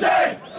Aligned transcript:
Nation! 0.00 0.49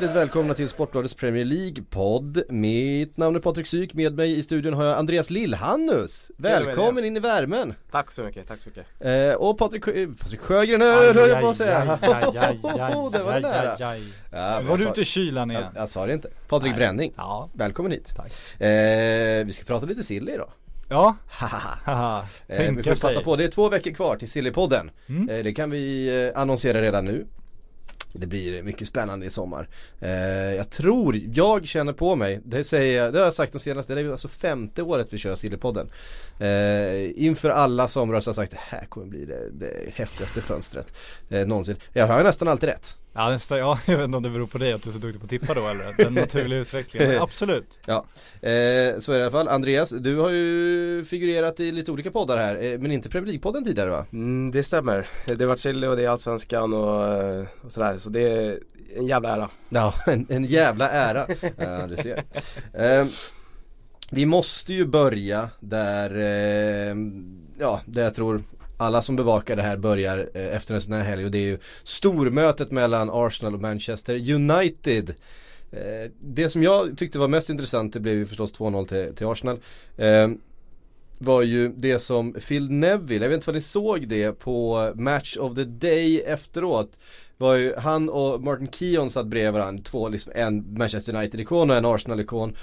Hjärtligt 0.00 0.16
välkomna 0.16 0.54
till 0.54 0.68
Sportbladets 0.68 1.14
Premier 1.14 1.44
League-podd. 1.44 2.42
Mitt 2.48 3.16
namn 3.16 3.36
är 3.36 3.40
Patrik 3.40 3.66
Syk, 3.66 3.94
med 3.94 4.14
mig 4.14 4.38
i 4.38 4.42
studion 4.42 4.74
har 4.74 4.84
jag 4.84 4.98
Andreas 4.98 5.30
Lillhannus. 5.30 6.30
Välkommen 6.36 7.04
in 7.04 7.16
i 7.16 7.20
värmen! 7.20 7.74
Tack 7.90 8.10
så 8.12 8.22
mycket, 8.22 8.48
tack 8.48 8.60
så 8.60 8.68
mycket. 8.68 8.86
Eh, 9.00 9.34
och 9.34 9.58
Patrik, 9.58 9.84
Sjö- 9.84 10.14
Patrik 10.20 10.40
Sjögren 10.40 10.80
höll 10.82 11.28
jag 11.28 11.40
på 11.40 11.48
att 11.48 11.56
säga. 11.56 11.98
Det 12.02 13.18
var 13.22 13.40
nära. 13.40 13.76
Ja, 13.78 13.96
men 14.30 14.66
Var 14.66 14.76
du 14.76 14.84
ute 14.88 15.00
i 15.00 15.04
kylan 15.04 15.50
igen? 15.50 15.62
jag, 15.74 15.82
jag 15.82 15.88
sa 15.88 16.06
det 16.06 16.12
inte. 16.12 16.28
Patrik. 16.48 16.76
Bränning, 16.76 17.12
Ja. 17.16 17.50
välkommen 17.54 17.92
hit. 17.92 18.12
Tack. 18.16 18.60
Eh, 18.62 19.46
vi 19.46 19.52
ska 19.52 19.64
prata 19.64 19.86
lite 19.86 20.02
silly 20.02 20.32
idag. 20.32 20.50
Ja, 20.90 21.16
Haha. 21.28 22.24
Eh, 22.48 22.72
vi 22.72 22.82
får 22.82 22.90
passa 22.90 23.10
sig. 23.10 23.24
på, 23.24 23.36
det 23.36 23.44
är 23.44 23.48
två 23.48 23.68
veckor 23.68 23.90
kvar 23.90 24.16
till 24.16 24.30
Sillypodden. 24.30 24.90
Mm. 25.08 25.28
Eh, 25.28 25.44
det 25.44 25.52
kan 25.54 25.70
vi 25.70 26.08
eh, 26.34 26.40
annonsera 26.40 26.82
redan 26.82 27.04
nu. 27.04 27.26
Det 28.12 28.26
blir 28.26 28.62
mycket 28.62 28.88
spännande 28.88 29.26
i 29.26 29.30
sommar. 29.30 29.68
Eh, 30.00 30.10
jag 30.54 30.70
tror, 30.70 31.16
jag 31.16 31.66
känner 31.66 31.92
på 31.92 32.16
mig, 32.16 32.40
det 32.44 32.64
säger 32.64 33.02
jag, 33.02 33.12
det 33.12 33.18
har 33.18 33.24
jag 33.24 33.34
sagt 33.34 33.52
de 33.52 33.58
senaste, 33.58 33.94
det 33.94 34.00
är 34.00 34.10
alltså 34.10 34.28
femte 34.28 34.82
året 34.82 35.08
vi 35.10 35.18
kör 35.18 35.34
Sillypodden. 35.34 35.90
Eh, 36.38 37.24
inför 37.24 37.50
alla 37.50 37.88
somrar 37.88 38.20
så 38.20 38.28
har 38.28 38.32
jag 38.32 38.36
sagt 38.36 38.52
det 38.52 38.76
här 38.76 38.86
kommer 38.86 39.06
bli 39.06 39.24
det, 39.24 39.50
det 39.50 39.92
häftigaste 39.94 40.40
fönstret 40.40 40.92
eh, 41.30 41.46
någonsin. 41.46 41.76
Jag 41.92 42.06
har 42.06 42.22
nästan 42.22 42.48
alltid 42.48 42.68
rätt. 42.68 42.96
Ja, 43.12 43.30
nästa, 43.30 43.58
ja, 43.58 43.78
jag 43.86 43.96
vet 43.96 44.04
inte 44.04 44.16
om 44.16 44.22
det 44.22 44.30
beror 44.30 44.46
på 44.46 44.58
dig 44.58 44.72
att 44.72 44.82
du 44.82 44.88
är 44.88 44.92
så 44.92 44.98
duktig 44.98 45.20
på 45.20 45.24
att 45.24 45.30
tippa 45.30 45.54
då 45.54 45.68
eller 45.68 45.94
den 45.96 46.14
naturliga 46.14 46.60
utvecklingen. 46.60 47.18
Absolut. 47.22 47.78
Ja, 47.86 48.04
eh, 48.40 48.98
så 49.00 49.12
är 49.12 49.16
det 49.16 49.18
i 49.18 49.22
alla 49.22 49.30
fall. 49.30 49.48
Andreas, 49.48 49.90
du 49.90 50.16
har 50.16 50.30
ju 50.30 51.04
figurerat 51.04 51.60
i 51.60 51.72
lite 51.72 51.92
olika 51.92 52.10
poddar 52.10 52.36
här, 52.38 52.62
eh, 52.62 52.78
men 52.78 52.92
inte 52.92 53.08
Premier 53.08 53.32
League-podden 53.32 53.64
tidigare 53.64 53.90
va? 53.90 54.06
Mm, 54.12 54.50
det 54.50 54.62
stämmer. 54.62 55.06
Det 55.26 55.40
har 55.40 55.46
varit 55.46 55.60
Chile 55.60 55.88
och 55.88 55.96
det 55.96 56.04
är 56.04 56.08
Allsvenskan 56.08 56.74
och, 56.74 57.06
eh, 57.06 57.46
och 57.64 57.72
sådär. 57.72 57.98
Så 57.98 58.10
det 58.10 58.20
är 58.20 58.58
en 58.96 59.06
jävla 59.06 59.28
ära. 59.36 59.50
Ja, 59.68 59.94
en, 60.06 60.26
en 60.28 60.44
jävla 60.44 60.90
ära. 60.90 61.26
ja, 61.56 61.86
du 61.86 61.96
ser. 61.96 62.24
Eh, 62.72 63.06
vi 64.10 64.26
måste 64.26 64.74
ju 64.74 64.86
börja 64.86 65.50
där, 65.60 66.18
eh, 66.18 66.96
ja, 67.58 67.80
där 67.86 68.02
jag 68.02 68.14
tror 68.14 68.42
alla 68.78 69.02
som 69.02 69.16
bevakar 69.16 69.56
det 69.56 69.62
här 69.62 69.76
börjar 69.76 70.30
eh, 70.34 70.56
efter 70.56 70.74
en 70.74 70.80
sån 70.80 70.92
här 70.92 71.02
helg 71.02 71.24
och 71.24 71.30
det 71.30 71.38
är 71.38 71.46
ju 71.46 71.58
stormötet 71.82 72.70
mellan 72.70 73.10
Arsenal 73.12 73.54
och 73.54 73.60
Manchester 73.60 74.30
United. 74.32 75.14
Eh, 75.72 76.10
det 76.20 76.48
som 76.48 76.62
jag 76.62 76.98
tyckte 76.98 77.18
var 77.18 77.28
mest 77.28 77.50
intressant, 77.50 77.92
det 77.92 78.00
blev 78.00 78.14
ju 78.14 78.26
förstås 78.26 78.52
2-0 78.54 78.86
till, 78.88 79.16
till 79.16 79.26
Arsenal. 79.26 79.58
Eh, 79.96 80.28
var 81.18 81.42
ju 81.42 81.68
det 81.68 81.98
som 81.98 82.32
Phil 82.32 82.70
Neville, 82.70 83.24
jag 83.24 83.30
vet 83.30 83.36
inte 83.36 83.46
vad 83.46 83.54
ni 83.54 83.60
såg 83.60 84.08
det 84.08 84.32
på 84.32 84.92
Match 84.94 85.36
of 85.36 85.54
the 85.54 85.64
Day 85.64 86.20
efteråt 86.20 86.98
var 87.36 87.54
ju 87.54 87.74
han 87.76 88.08
och 88.08 88.42
Martin 88.42 88.68
Keon 88.70 89.10
satt 89.10 89.26
bredvid 89.26 89.52
varandra, 89.52 89.82
två 89.82 90.08
liksom, 90.08 90.32
en 90.36 90.78
Manchester 90.78 91.14
United-ikon 91.14 91.70
och 91.70 91.76
en 91.76 91.84
Arsenal-ikon. 91.84 92.56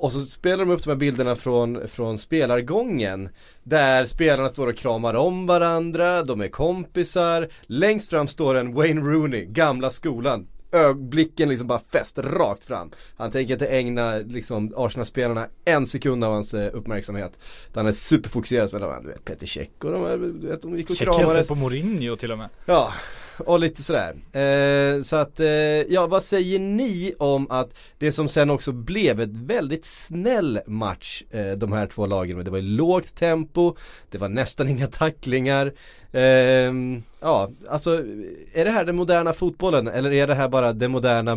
Och 0.00 0.12
så 0.12 0.20
spelar 0.20 0.64
de 0.64 0.70
upp 0.70 0.84
de 0.84 0.90
här 0.90 0.96
bilderna 0.96 1.36
från, 1.36 1.88
från 1.88 2.18
spelargången. 2.18 3.28
Där 3.62 4.04
spelarna 4.06 4.48
står 4.48 4.66
och 4.66 4.76
kramar 4.76 5.14
om 5.14 5.46
varandra, 5.46 6.22
de 6.22 6.40
är 6.40 6.48
kompisar. 6.48 7.48
Längst 7.62 8.10
fram 8.10 8.28
står 8.28 8.54
en 8.54 8.74
Wayne 8.74 9.00
Rooney, 9.00 9.44
gamla 9.44 9.90
skolan. 9.90 10.46
Ö- 10.72 10.94
Blicken 10.94 11.48
liksom 11.48 11.66
bara 11.66 11.80
fäst 11.92 12.18
rakt 12.18 12.64
fram. 12.64 12.90
Han 13.16 13.30
tänker 13.30 13.52
inte 13.54 13.66
ägna 13.66 14.16
liksom 14.18 14.72
Arsenal-spelarna 14.76 15.46
en 15.64 15.86
sekund 15.86 16.24
av 16.24 16.32
hans 16.32 16.54
eh, 16.54 16.70
uppmärksamhet. 16.74 17.38
Han 17.74 17.86
är 17.86 17.92
superfokuserad 17.92 18.70
på 18.70 18.78
dem, 18.78 19.02
du 19.02 19.08
vet 19.08 19.24
Peter 19.24 19.46
Cech 19.46 19.68
och 19.84 19.92
de, 19.92 20.02
här, 20.02 20.16
du 20.16 20.48
vet, 20.48 20.62
de 20.62 20.76
gick 20.76 20.90
och 20.90 20.96
sig 20.96 21.06
kramades. 21.06 21.48
på 21.48 21.54
Mourinho 21.54 22.16
till 22.16 22.32
och 22.32 22.38
med. 22.38 22.48
Ja, 22.66 22.92
och 23.46 23.60
lite 23.60 23.82
sådär. 23.82 24.14
Eh, 24.32 25.02
så 25.02 25.16
att, 25.16 25.40
eh, 25.40 25.48
ja 25.88 26.06
vad 26.06 26.22
säger 26.22 26.58
ni 26.58 27.14
om 27.18 27.50
att 27.50 27.74
det 27.98 28.12
som 28.12 28.28
sen 28.28 28.50
också 28.50 28.72
blev 28.72 29.20
ett 29.20 29.32
väldigt 29.32 29.84
snäll 29.84 30.60
match 30.66 31.22
eh, 31.30 31.50
de 31.52 31.72
här 31.72 31.86
två 31.86 32.06
lagen. 32.06 32.44
Det 32.44 32.50
var 32.50 32.58
ju 32.58 32.64
lågt 32.64 33.14
tempo, 33.14 33.76
det 34.10 34.18
var 34.18 34.28
nästan 34.28 34.68
inga 34.78 34.86
tacklingar. 34.86 35.72
Eh, 36.12 36.72
ja, 37.20 37.50
alltså 37.68 38.04
är 38.52 38.64
det 38.64 38.70
här 38.70 38.84
den 38.84 38.96
moderna 38.96 39.32
fotbollen 39.32 39.88
eller 39.88 40.12
är 40.12 40.26
det 40.26 40.34
här 40.34 40.48
bara 40.48 40.72
det 40.72 40.88
moderna 40.88 41.36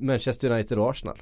Manchester 0.00 0.50
United 0.50 0.78
och 0.78 0.90
Arsenal? 0.90 1.18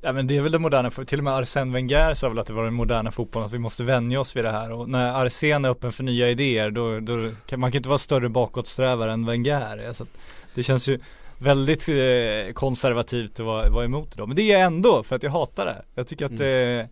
Ja 0.00 0.12
men 0.12 0.26
det 0.26 0.36
är 0.36 0.42
väl 0.42 0.52
det 0.52 0.58
moderna, 0.58 0.90
till 0.90 1.18
och 1.18 1.24
med 1.24 1.32
Arsène 1.32 1.72
Wenger 1.72 2.14
sa 2.14 2.28
väl 2.28 2.38
att 2.38 2.46
det 2.46 2.52
var 2.52 2.64
den 2.64 2.74
moderna 2.74 3.10
fotbollen, 3.10 3.46
att 3.46 3.52
vi 3.52 3.58
måste 3.58 3.84
vänja 3.84 4.20
oss 4.20 4.36
vid 4.36 4.44
det 4.44 4.50
här 4.50 4.72
och 4.72 4.88
när 4.88 5.24
Arsène 5.24 5.66
är 5.66 5.70
öppen 5.70 5.92
för 5.92 6.04
nya 6.04 6.28
idéer 6.30 6.70
då, 6.70 7.00
då 7.00 7.30
kan 7.46 7.60
man 7.60 7.72
kan 7.72 7.76
inte 7.76 7.88
vara 7.88 7.98
större 7.98 8.28
bakåtsträvare 8.28 9.12
än 9.12 9.26
Wenger 9.26 9.60
är. 9.60 9.92
Så 9.92 10.02
att 10.02 10.18
det 10.54 10.62
känns 10.62 10.88
ju 10.88 10.98
väldigt 11.38 11.88
eh, 11.88 12.52
konservativt 12.54 13.40
att 13.40 13.46
vara, 13.46 13.70
vara 13.70 13.84
emot 13.84 14.10
det 14.10 14.18
då. 14.18 14.26
Men 14.26 14.36
det 14.36 14.42
är 14.42 14.52
jag 14.52 14.66
ändå, 14.66 15.02
för 15.02 15.16
att 15.16 15.22
jag 15.22 15.30
hatar 15.30 15.66
det. 15.66 15.82
Jag 15.94 16.06
tycker 16.06 16.24
att 16.24 16.38
det 16.38 16.88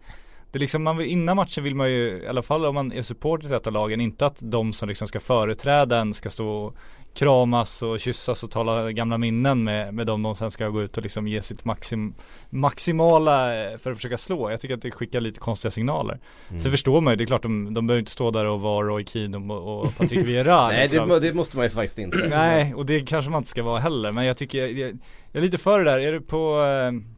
det 0.57 0.59
är 0.59 0.61
liksom, 0.61 0.83
man 0.83 1.01
innan 1.01 1.37
matchen 1.37 1.65
vill 1.65 1.75
man 1.75 1.91
ju, 1.91 2.23
i 2.23 2.29
alla 2.29 2.43
fall 2.43 2.65
om 2.65 2.75
man 2.75 2.93
är 2.93 3.03
supporter 3.03 3.47
till 3.47 3.57
ett 3.57 3.67
av 3.67 3.73
lagen, 3.73 4.01
inte 4.01 4.27
att 4.27 4.37
de 4.39 4.73
som 4.73 4.89
liksom 4.89 5.09
ska 5.09 5.21
företräda 5.21 5.99
en 5.99 6.15
ska 6.15 6.31
stå 6.31 6.49
och 6.49 6.77
kramas 7.17 7.83
och 7.83 8.01
kyssas 8.01 8.43
och 8.43 8.51
tala 8.51 8.93
gamla 8.93 9.19
minnen 9.19 9.65
med, 9.65 9.95
med 9.95 10.07
dem 10.07 10.23
de 10.23 10.35
sen 10.35 10.51
ska 10.51 10.69
gå 10.69 10.83
ut 10.83 10.97
och 10.97 11.03
liksom 11.03 11.29
ge 11.29 11.43
sitt 11.43 11.65
maxim, 11.65 12.15
maximala 12.51 13.65
eh, 13.65 13.79
för 13.79 13.91
att 13.91 13.97
försöka 13.97 14.19
slå. 14.19 14.51
Jag 14.51 14.61
tycker 14.61 14.75
att 14.75 14.83
det 14.83 14.91
skickar 14.91 15.21
lite 15.21 15.41
konstiga 15.41 15.71
signaler. 15.71 16.19
Sen 16.49 16.71
förstår 16.71 17.01
man 17.01 17.13
ju, 17.13 17.17
det 17.17 17.25
är 17.25 17.27
klart 17.27 17.43
de, 17.43 17.75
de 17.75 17.87
behöver 17.87 17.99
inte 17.99 18.11
stå 18.11 18.31
där 18.31 18.45
och 18.45 18.61
vara 18.61 18.87
Roy 18.87 19.05
Keane 19.05 19.55
och, 19.55 19.83
och 19.83 19.97
Patrick 19.99 20.27
Vieira 20.27 20.69
Nej 20.69 20.83
liksom. 20.83 21.09
det, 21.09 21.21
det 21.21 21.35
måste 21.35 21.57
man 21.57 21.67
ju 21.67 21.71
faktiskt 21.71 21.99
inte. 21.99 22.27
Nej, 22.31 22.75
och 22.75 22.87
det 22.87 23.01
kanske 23.01 23.31
man 23.31 23.39
inte 23.39 23.51
ska 23.51 23.63
vara 23.63 23.81
heller. 23.81 24.13
Men 24.13 24.25
jag 24.25 24.37
tycker, 24.37 24.59
jag, 24.59 24.79
jag 24.79 24.99
är 25.33 25.41
lite 25.41 25.59
för 25.59 25.79
det 25.79 25.91
där. 25.91 25.99
Är 25.99 26.13
du 26.13 26.21
på 26.21 26.63
eh, 26.63 27.16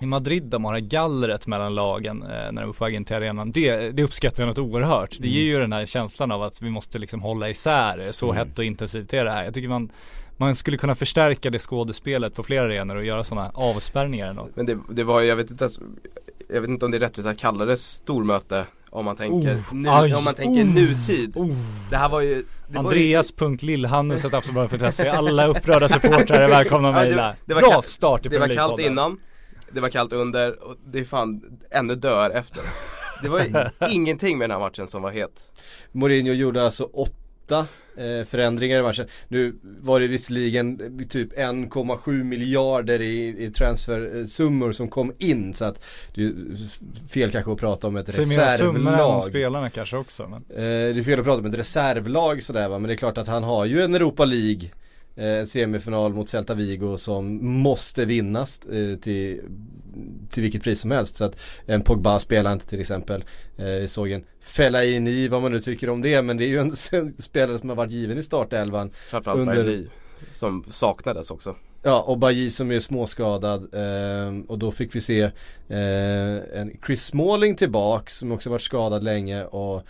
i 0.00 0.06
Madrid 0.06 0.42
de 0.42 0.64
har 0.64 0.72
det 0.74 0.80
här 0.80 0.86
gallret 0.86 1.46
mellan 1.46 1.74
lagen 1.74 2.22
eh, 2.22 2.28
när 2.28 2.60
de 2.62 2.68
är 2.68 2.72
på 2.72 2.84
väg 2.84 2.94
in 2.94 3.04
till 3.04 3.16
arenan. 3.16 3.50
Det, 3.50 3.90
det 3.90 4.02
uppskattar 4.02 4.42
jag 4.42 4.48
något 4.48 4.58
oerhört. 4.58 5.16
Det 5.20 5.28
ger 5.28 5.42
ju 5.42 5.60
den 5.60 5.72
här 5.72 5.86
känslan 5.86 6.32
av 6.32 6.42
att 6.42 6.62
vi 6.62 6.70
måste 6.70 6.98
liksom 6.98 7.22
hålla 7.22 7.48
isär. 7.48 8.08
Så 8.12 8.30
Mm. 8.32 8.36
hett 8.36 8.58
och 8.58 8.64
intensivt 8.64 9.12
är 9.14 9.24
det 9.24 9.30
här. 9.30 9.44
Jag 9.44 9.54
tycker 9.54 9.68
man 9.68 9.90
man 10.38 10.54
skulle 10.54 10.76
kunna 10.76 10.94
förstärka 10.94 11.50
det 11.50 11.58
skådespelet 11.58 12.34
på 12.34 12.42
flera 12.42 12.62
arenor 12.64 12.96
och 12.96 13.04
göra 13.04 13.24
sådana 13.24 13.50
avspärrningar 13.54 14.32
något. 14.32 14.56
Men 14.56 14.66
det, 14.66 14.78
det 14.90 15.04
var 15.04 15.20
ju, 15.20 15.26
jag 15.26 15.36
vet 15.36 15.50
inte 15.50 15.64
ens, 15.64 15.80
jag 16.54 16.60
vet 16.60 16.70
inte 16.70 16.84
om 16.84 16.90
det 16.90 16.98
är 16.98 17.00
rättvist 17.00 17.28
att 17.28 17.38
kalla 17.38 17.64
det 17.64 17.76
stormöte 17.76 18.64
om 18.90 19.04
man 19.04 19.16
tänker, 19.16 19.54
Oh, 19.54 19.74
nu, 19.74 19.88
aj, 19.88 20.14
om 20.14 20.24
man 20.24 20.34
tänker 20.34 20.62
oh, 20.62 20.74
nutid. 20.74 21.36
oh. 21.36 21.50
Det 21.90 21.96
här 21.96 22.08
var 22.08 22.20
ju 22.20 22.34
det 22.68 22.76
var 22.76 22.84
Andreas.lillhannus 22.84 24.24
att 24.24 24.34
Aftonbladet.se 24.34 25.08
Alla 25.08 25.46
upprörda 25.46 25.88
supportrar 25.88 26.40
är 26.40 26.48
välkomna 26.48 26.88
att 26.88 26.94
mejla. 26.94 27.34
Bra 27.46 27.82
start 27.86 28.26
i 28.26 28.28
det 28.28 28.38
var 28.38 28.54
kallt 28.54 28.80
innan, 28.80 29.18
det 29.72 29.80
var 29.80 29.88
kallt 29.88 30.12
under 30.12 30.62
och 30.62 30.76
det 30.86 31.00
är 31.00 31.04
fan 31.04 31.58
ännu 31.70 31.94
dör 31.94 32.30
efter. 32.30 32.62
Det 33.22 33.28
var 33.28 33.40
ju 33.40 33.54
ingenting 33.90 34.38
med 34.38 34.48
den 34.48 34.60
här 34.60 34.66
matchen 34.68 34.86
som 34.86 35.02
var 35.02 35.10
het. 35.10 35.52
Mourinho 35.92 36.32
gjorde 36.32 36.62
alltså 36.64 36.84
åtta 36.84 37.66
eh, 37.96 38.24
förändringar 38.24 38.78
i 38.78 38.82
matchen. 38.82 39.06
Nu 39.28 39.58
var 39.62 40.00
det 40.00 40.06
visserligen 40.06 40.78
typ 41.08 41.32
1,7 41.38 42.22
miljarder 42.24 43.00
i, 43.00 43.44
i 43.44 43.50
transfersummor 43.50 44.72
som 44.72 44.88
kom 44.88 45.12
in 45.18 45.54
så 45.54 45.64
att 45.64 45.84
det 46.14 46.22
är 46.22 46.32
fel 47.08 47.30
kanske 47.30 47.52
att 47.52 47.58
prata 47.58 47.86
om 47.86 47.96
ett 47.96 48.14
Säg 48.14 48.26
mer 48.26 48.38
än 48.40 48.48
reservlag. 48.48 49.22
spelarna 49.22 49.70
kanske 49.70 49.96
också 49.96 50.28
men. 50.28 50.44
Eh, 50.50 50.94
det 50.94 51.00
är 51.00 51.02
fel 51.02 51.18
att 51.18 51.24
prata 51.24 51.38
om 51.40 51.46
ett 51.46 51.58
reservlag 51.58 52.42
sådär 52.42 52.68
va, 52.68 52.78
men 52.78 52.88
det 52.88 52.94
är 52.94 52.98
klart 52.98 53.18
att 53.18 53.28
han 53.28 53.44
har 53.44 53.64
ju 53.64 53.82
en 53.82 53.94
Europa 53.94 54.24
League 54.24 54.70
En 55.18 55.46
semifinal 55.46 56.14
mot 56.14 56.28
Celta 56.28 56.54
Vigo 56.54 56.96
som 56.96 57.46
måste 57.46 58.04
vinnas 58.04 58.60
eh, 58.72 58.98
till, 58.98 59.40
till 60.30 60.42
vilket 60.42 60.62
pris 60.62 60.80
som 60.80 60.90
helst. 60.90 61.16
Så 61.16 61.24
att 61.24 61.36
en 61.66 61.82
Pogba 61.82 62.18
spelar 62.18 62.52
inte 62.52 62.66
till 62.66 62.80
exempel. 62.80 63.24
Eh, 63.56 63.68
jag 63.68 63.90
såg 63.90 64.10
en 64.10 64.24
Fellaini, 64.40 65.28
vad 65.28 65.42
man 65.42 65.52
nu 65.52 65.60
tycker 65.60 65.90
om 65.90 66.02
det, 66.02 66.22
men 66.22 66.36
det 66.36 66.44
är 66.44 66.48
ju 66.48 66.58
en 66.58 66.72
spelare 67.18 67.58
som 67.58 67.68
har 67.68 67.76
varit 67.76 67.92
given 67.92 68.18
i 68.18 68.22
startelvan. 68.22 68.90
Framförallt 68.90 69.40
Under- 69.40 69.54
Berli 69.54 69.88
som 70.30 70.64
saknades 70.68 71.30
också. 71.30 71.56
Ja, 71.82 72.00
och 72.02 72.18
Bailly 72.18 72.50
som 72.50 72.70
är 72.70 72.80
småskadad 72.80 73.74
eh, 73.74 74.40
och 74.48 74.58
då 74.58 74.70
fick 74.70 74.94
vi 74.94 75.00
se 75.00 75.20
eh, 75.68 76.60
en 76.60 76.78
Chris 76.86 77.04
Smalling 77.04 77.56
tillbaks 77.56 78.18
som 78.18 78.32
också 78.32 78.50
varit 78.50 78.62
skadad 78.62 79.04
länge 79.04 79.44
och 79.44 79.76
eh, 79.76 79.82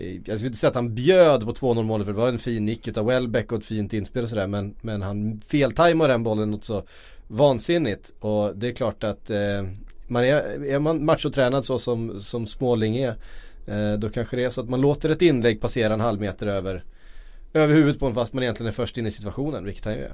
Eh, 0.00 0.20
jag 0.24 0.36
vill 0.36 0.46
inte 0.46 0.58
säga 0.58 0.68
att 0.68 0.74
han 0.74 0.94
bjöd 0.94 1.44
på 1.44 1.52
2-0 1.52 1.82
målet 1.82 2.06
för 2.06 2.12
det 2.12 2.18
var 2.18 2.28
en 2.28 2.38
fin 2.38 2.64
nick 2.64 2.88
utav 2.88 3.06
Welbeck 3.06 3.52
och 3.52 3.58
ett 3.58 3.64
fint 3.64 3.92
inspel 3.92 4.22
och 4.22 4.28
sådär 4.28 4.46
men, 4.46 4.74
men 4.80 5.02
han 5.02 5.40
feltajmade 5.40 6.12
den 6.12 6.22
bollen 6.22 6.50
något 6.50 6.64
så 6.64 6.82
vansinnigt 7.28 8.12
och 8.20 8.56
det 8.56 8.68
är 8.68 8.72
klart 8.72 9.04
att 9.04 9.30
eh, 9.30 9.66
man 10.06 10.24
är, 10.24 10.64
är 10.64 10.78
man 10.78 11.04
machotränad 11.04 11.64
så 11.64 11.78
som, 11.78 12.20
som 12.20 12.46
Småling 12.46 12.96
är 12.96 13.16
eh, 13.66 13.92
Då 13.98 14.08
kanske 14.10 14.36
det 14.36 14.44
är 14.44 14.50
så 14.50 14.60
att 14.60 14.68
man 14.68 14.80
låter 14.80 15.10
ett 15.10 15.22
inlägg 15.22 15.60
passera 15.60 15.94
en 15.94 16.00
halv 16.00 16.20
meter 16.20 16.46
över 16.46 16.84
Över 17.52 17.74
huvudet 17.74 18.00
på 18.00 18.06
en 18.06 18.14
fast 18.14 18.32
man 18.32 18.42
egentligen 18.42 18.68
är 18.68 18.72
först 18.74 18.98
in 18.98 19.06
i 19.06 19.10
situationen, 19.10 19.64
vilket 19.64 19.84
han 19.84 19.94
ju 19.94 20.00
är. 20.00 20.12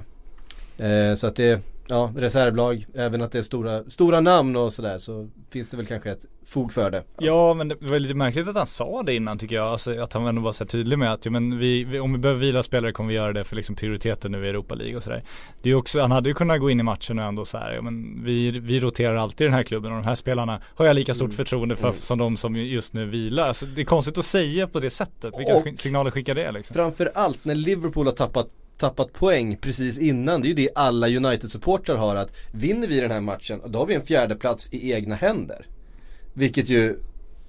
Eh, 0.77 1.15
så 1.15 1.27
att 1.27 1.35
det 1.35 1.61
ja, 1.87 2.11
reservlag, 2.15 2.85
även 2.93 3.21
att 3.21 3.31
det 3.31 3.37
är 3.37 3.43
stora, 3.43 3.83
stora 3.89 4.21
namn 4.21 4.55
och 4.55 4.73
sådär 4.73 4.97
så 4.97 5.29
finns 5.49 5.69
det 5.69 5.77
väl 5.77 5.85
kanske 5.85 6.11
ett 6.11 6.25
fog 6.45 6.73
för 6.73 6.91
det. 6.91 6.97
Alltså. 6.97 7.25
Ja 7.25 7.53
men 7.53 7.67
det 7.67 7.75
var 7.79 7.99
lite 7.99 8.13
märkligt 8.13 8.47
att 8.47 8.55
han 8.55 8.67
sa 8.67 9.03
det 9.03 9.15
innan 9.15 9.37
tycker 9.37 9.55
jag. 9.55 9.67
Alltså, 9.67 10.01
att 10.01 10.13
han 10.13 10.27
ändå 10.27 10.41
var 10.41 10.51
så 10.51 10.65
tydlig 10.65 10.99
med 10.99 11.13
att 11.13 11.25
ja, 11.25 11.31
men 11.31 11.57
vi, 11.57 11.83
vi, 11.83 11.99
om 11.99 12.13
vi 12.13 12.19
behöver 12.19 12.41
vila 12.41 12.63
spelare 12.63 12.91
kommer 12.91 13.09
vi 13.09 13.15
göra 13.15 13.33
det 13.33 13.43
för 13.43 13.55
liksom 13.55 13.75
prioriteten 13.75 14.31
nu 14.31 14.45
i 14.45 14.49
Europa 14.49 14.75
League 14.75 14.97
och 14.97 15.03
sådär. 15.03 15.23
Det 15.61 15.69
är 15.69 15.75
också, 15.75 16.01
han 16.01 16.11
hade 16.11 16.29
ju 16.29 16.35
kunnat 16.35 16.59
gå 16.59 16.69
in 16.69 16.79
i 16.79 16.83
matchen 16.83 17.19
och 17.19 17.25
ändå 17.25 17.45
så 17.45 17.57
här, 17.57 17.73
ja, 17.73 17.81
men 17.81 18.23
vi, 18.23 18.51
vi 18.51 18.79
roterar 18.79 19.15
alltid 19.15 19.41
i 19.41 19.47
den 19.47 19.53
här 19.53 19.63
klubben 19.63 19.91
och 19.91 20.01
de 20.03 20.07
här 20.07 20.15
spelarna 20.15 20.61
har 20.75 20.85
jag 20.85 20.95
lika 20.95 21.13
stort 21.13 21.25
mm. 21.25 21.35
förtroende 21.37 21.75
för 21.75 21.87
mm. 21.87 21.99
som 21.99 22.17
de 22.17 22.37
som 22.37 22.55
just 22.55 22.93
nu 22.93 23.05
vilar. 23.05 23.47
Alltså, 23.47 23.65
det 23.65 23.81
är 23.81 23.85
konstigt 23.85 24.17
att 24.17 24.25
säga 24.25 24.67
på 24.67 24.79
det 24.79 24.89
sättet. 24.89 25.33
Vilka 25.39 25.55
och 25.55 25.67
signaler 25.77 26.11
skickar 26.11 26.35
det 26.35 26.51
liksom? 26.51 26.73
Framförallt 26.73 27.45
när 27.45 27.55
Liverpool 27.55 28.05
har 28.05 28.13
tappat 28.13 28.49
tappat 28.77 29.13
poäng 29.13 29.57
precis 29.57 29.99
innan. 29.99 30.41
Det 30.41 30.47
är 30.47 30.49
ju 30.49 30.55
det 30.55 30.69
alla 30.75 31.07
United-supportrar 31.07 31.95
har 31.95 32.15
att 32.15 32.31
vinner 32.51 32.87
vi 32.87 32.99
den 32.99 33.11
här 33.11 33.21
matchen, 33.21 33.61
då 33.65 33.79
har 33.79 33.85
vi 33.85 33.95
en 33.95 34.01
fjärde 34.01 34.35
plats 34.35 34.73
i 34.73 34.93
egna 34.93 35.15
händer. 35.15 35.67
Vilket 36.33 36.69
ju 36.69 36.99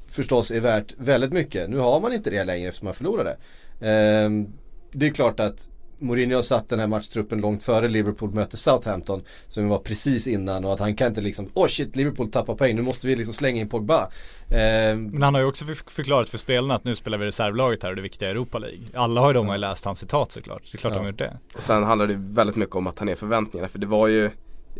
förstås 0.08 0.50
är 0.50 0.60
värt 0.60 0.94
väldigt 0.98 1.32
mycket. 1.32 1.70
Nu 1.70 1.78
har 1.78 2.00
man 2.00 2.12
inte 2.12 2.30
det 2.30 2.44
längre 2.44 2.68
eftersom 2.68 2.84
man 2.84 2.94
förlorade. 2.94 3.36
Ehm, 3.80 4.46
det 4.92 5.06
är 5.06 5.10
klart 5.10 5.40
att 5.40 5.68
Mourinho 5.98 6.36
har 6.36 6.42
satt 6.42 6.68
den 6.68 6.78
här 6.78 6.86
matchtruppen 6.86 7.40
långt 7.40 7.62
före 7.62 7.88
Liverpool 7.88 8.30
möter 8.34 8.56
Southampton. 8.56 9.22
Som 9.48 9.68
var 9.68 9.78
precis 9.78 10.26
innan 10.26 10.64
och 10.64 10.72
att 10.72 10.80
han 10.80 10.96
kan 10.96 11.06
inte 11.08 11.20
liksom, 11.20 11.50
åh 11.54 11.64
oh 11.64 11.68
shit 11.68 11.96
Liverpool 11.96 12.30
tappar 12.30 12.54
poäng, 12.54 12.76
nu 12.76 12.82
måste 12.82 13.06
vi 13.06 13.16
liksom 13.16 13.34
slänga 13.34 13.60
in 13.60 13.68
Pogba. 13.68 14.02
Eh, 14.48 14.96
Men 14.96 15.22
han 15.22 15.34
har 15.34 15.40
ju 15.40 15.46
också 15.46 15.64
förklarat 15.86 16.30
för 16.30 16.38
spelarna 16.38 16.74
att 16.74 16.84
nu 16.84 16.94
spelar 16.94 17.18
vi 17.18 17.26
reservlaget 17.26 17.82
här 17.82 17.90
och 17.90 17.96
det 17.96 18.02
viktiga 18.02 18.28
är 18.28 18.32
Europa 18.32 18.58
League. 18.58 18.78
Alla 18.94 19.20
har 19.20 19.28
ju 19.28 19.34
de 19.34 19.46
har 19.46 19.54
ju 19.54 19.60
läst 19.60 19.84
hans 19.84 19.98
citat 19.98 20.32
såklart, 20.32 20.62
det 20.72 20.76
är 20.76 20.78
klart 20.78 20.92
ja. 20.92 20.98
de 20.98 21.04
har 21.04 21.10
gjort 21.10 21.18
det. 21.18 21.38
Och 21.54 21.62
sen 21.62 21.82
handlar 21.84 22.06
det 22.06 22.14
väldigt 22.18 22.56
mycket 22.56 22.76
om 22.76 22.86
att 22.86 22.96
ta 22.96 23.04
ner 23.04 23.14
förväntningarna 23.14 23.68
för 23.68 23.78
det 23.78 23.86
var 23.86 24.08
ju 24.08 24.30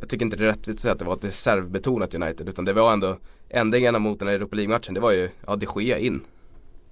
jag 0.00 0.08
tycker 0.08 0.24
inte 0.24 0.36
det 0.36 0.44
är 0.44 0.48
rättvist 0.48 0.76
att 0.76 0.80
säga 0.80 0.92
att 0.92 0.98
det 0.98 1.04
var 1.04 1.14
ett 1.14 1.24
reservbetonat 1.24 2.14
United 2.14 2.48
utan 2.48 2.64
det 2.64 2.72
var 2.72 2.92
ändå 2.92 3.18
ändringarna 3.48 3.98
mot 3.98 4.18
den 4.18 4.28
här 4.28 4.34
Europa 4.34 4.56
League-matchen 4.56 4.94
det 4.94 5.00
var 5.00 5.12
ju, 5.12 5.28
ja 5.46 5.56
de 5.56 5.82
Gea 5.82 5.98
in. 5.98 6.20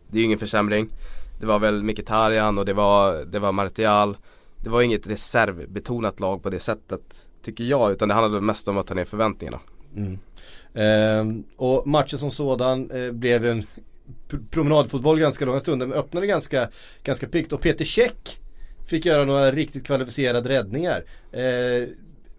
Det 0.08 0.17
är 0.17 0.19
ju 0.19 0.25
ingen 0.25 0.38
försämring. 0.38 0.88
Det 1.41 1.47
var 1.47 1.59
väl 1.59 1.83
Mkhitaryan 1.83 2.59
och 2.59 2.65
det 2.65 2.73
var, 2.73 3.25
det 3.25 3.38
var 3.38 3.53
Martial. 3.53 4.17
Det 4.56 4.71
var 4.71 4.83
inget 4.83 5.06
reservbetonat 5.06 6.21
lag 6.21 6.43
på 6.43 6.50
det 6.50 6.61
sättet 6.61 7.27
tycker 7.43 7.65
jag 7.65 7.93
utan 7.93 8.09
det 8.09 8.15
handlade 8.15 8.41
mest 8.41 8.69
om 8.69 8.79
att 8.79 8.87
ta 8.87 8.94
ner 8.94 9.05
förväntningarna. 9.05 9.61
Mm. 9.97 10.19
Eh, 10.75 11.43
och 11.56 11.87
matchen 11.87 12.19
som 12.19 12.31
sådan 12.31 12.91
eh, 12.91 13.12
blev 13.12 13.47
en 13.47 13.65
promenadfotboll 14.50 15.19
ganska 15.19 15.44
långa 15.44 15.61
stunder 15.61 15.87
men 15.87 15.99
öppnade 15.99 16.27
ganska, 16.27 16.69
ganska 17.03 17.27
piggt 17.29 17.53
och 17.53 17.61
Peter 17.61 17.85
Käck 17.85 18.41
fick 18.87 19.05
göra 19.05 19.25
några 19.25 19.53
riktigt 19.53 19.87
kvalificerade 19.87 20.49
räddningar. 20.49 21.05
Eh, 21.33 21.88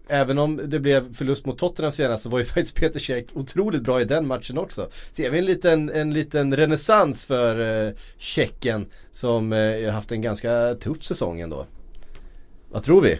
Även 0.08 0.38
om 0.38 0.60
det 0.64 0.80
blev 0.80 1.14
förlust 1.14 1.46
mot 1.46 1.58
Tottenham 1.58 1.92
senast 1.92 2.22
så 2.22 2.28
var 2.28 2.38
ju 2.38 2.44
faktiskt 2.44 2.74
Peter 2.74 3.00
Käck 3.00 3.26
otroligt 3.32 3.82
bra 3.82 4.00
i 4.00 4.04
den 4.04 4.26
matchen 4.26 4.58
också. 4.58 4.88
Ser 5.12 5.30
vi 5.30 5.38
en 5.38 5.44
liten, 5.44 5.90
en 5.90 6.14
liten 6.14 6.56
renässans 6.56 7.26
för 7.26 7.86
eh, 7.86 7.92
Tjecken 8.18 8.86
som 9.10 9.52
eh, 9.52 9.90
haft 9.90 10.12
en 10.12 10.22
ganska 10.22 10.74
tuff 10.74 11.02
säsong 11.02 11.40
ändå. 11.40 11.66
Vad 12.70 12.82
tror 12.82 13.02
vi? 13.02 13.18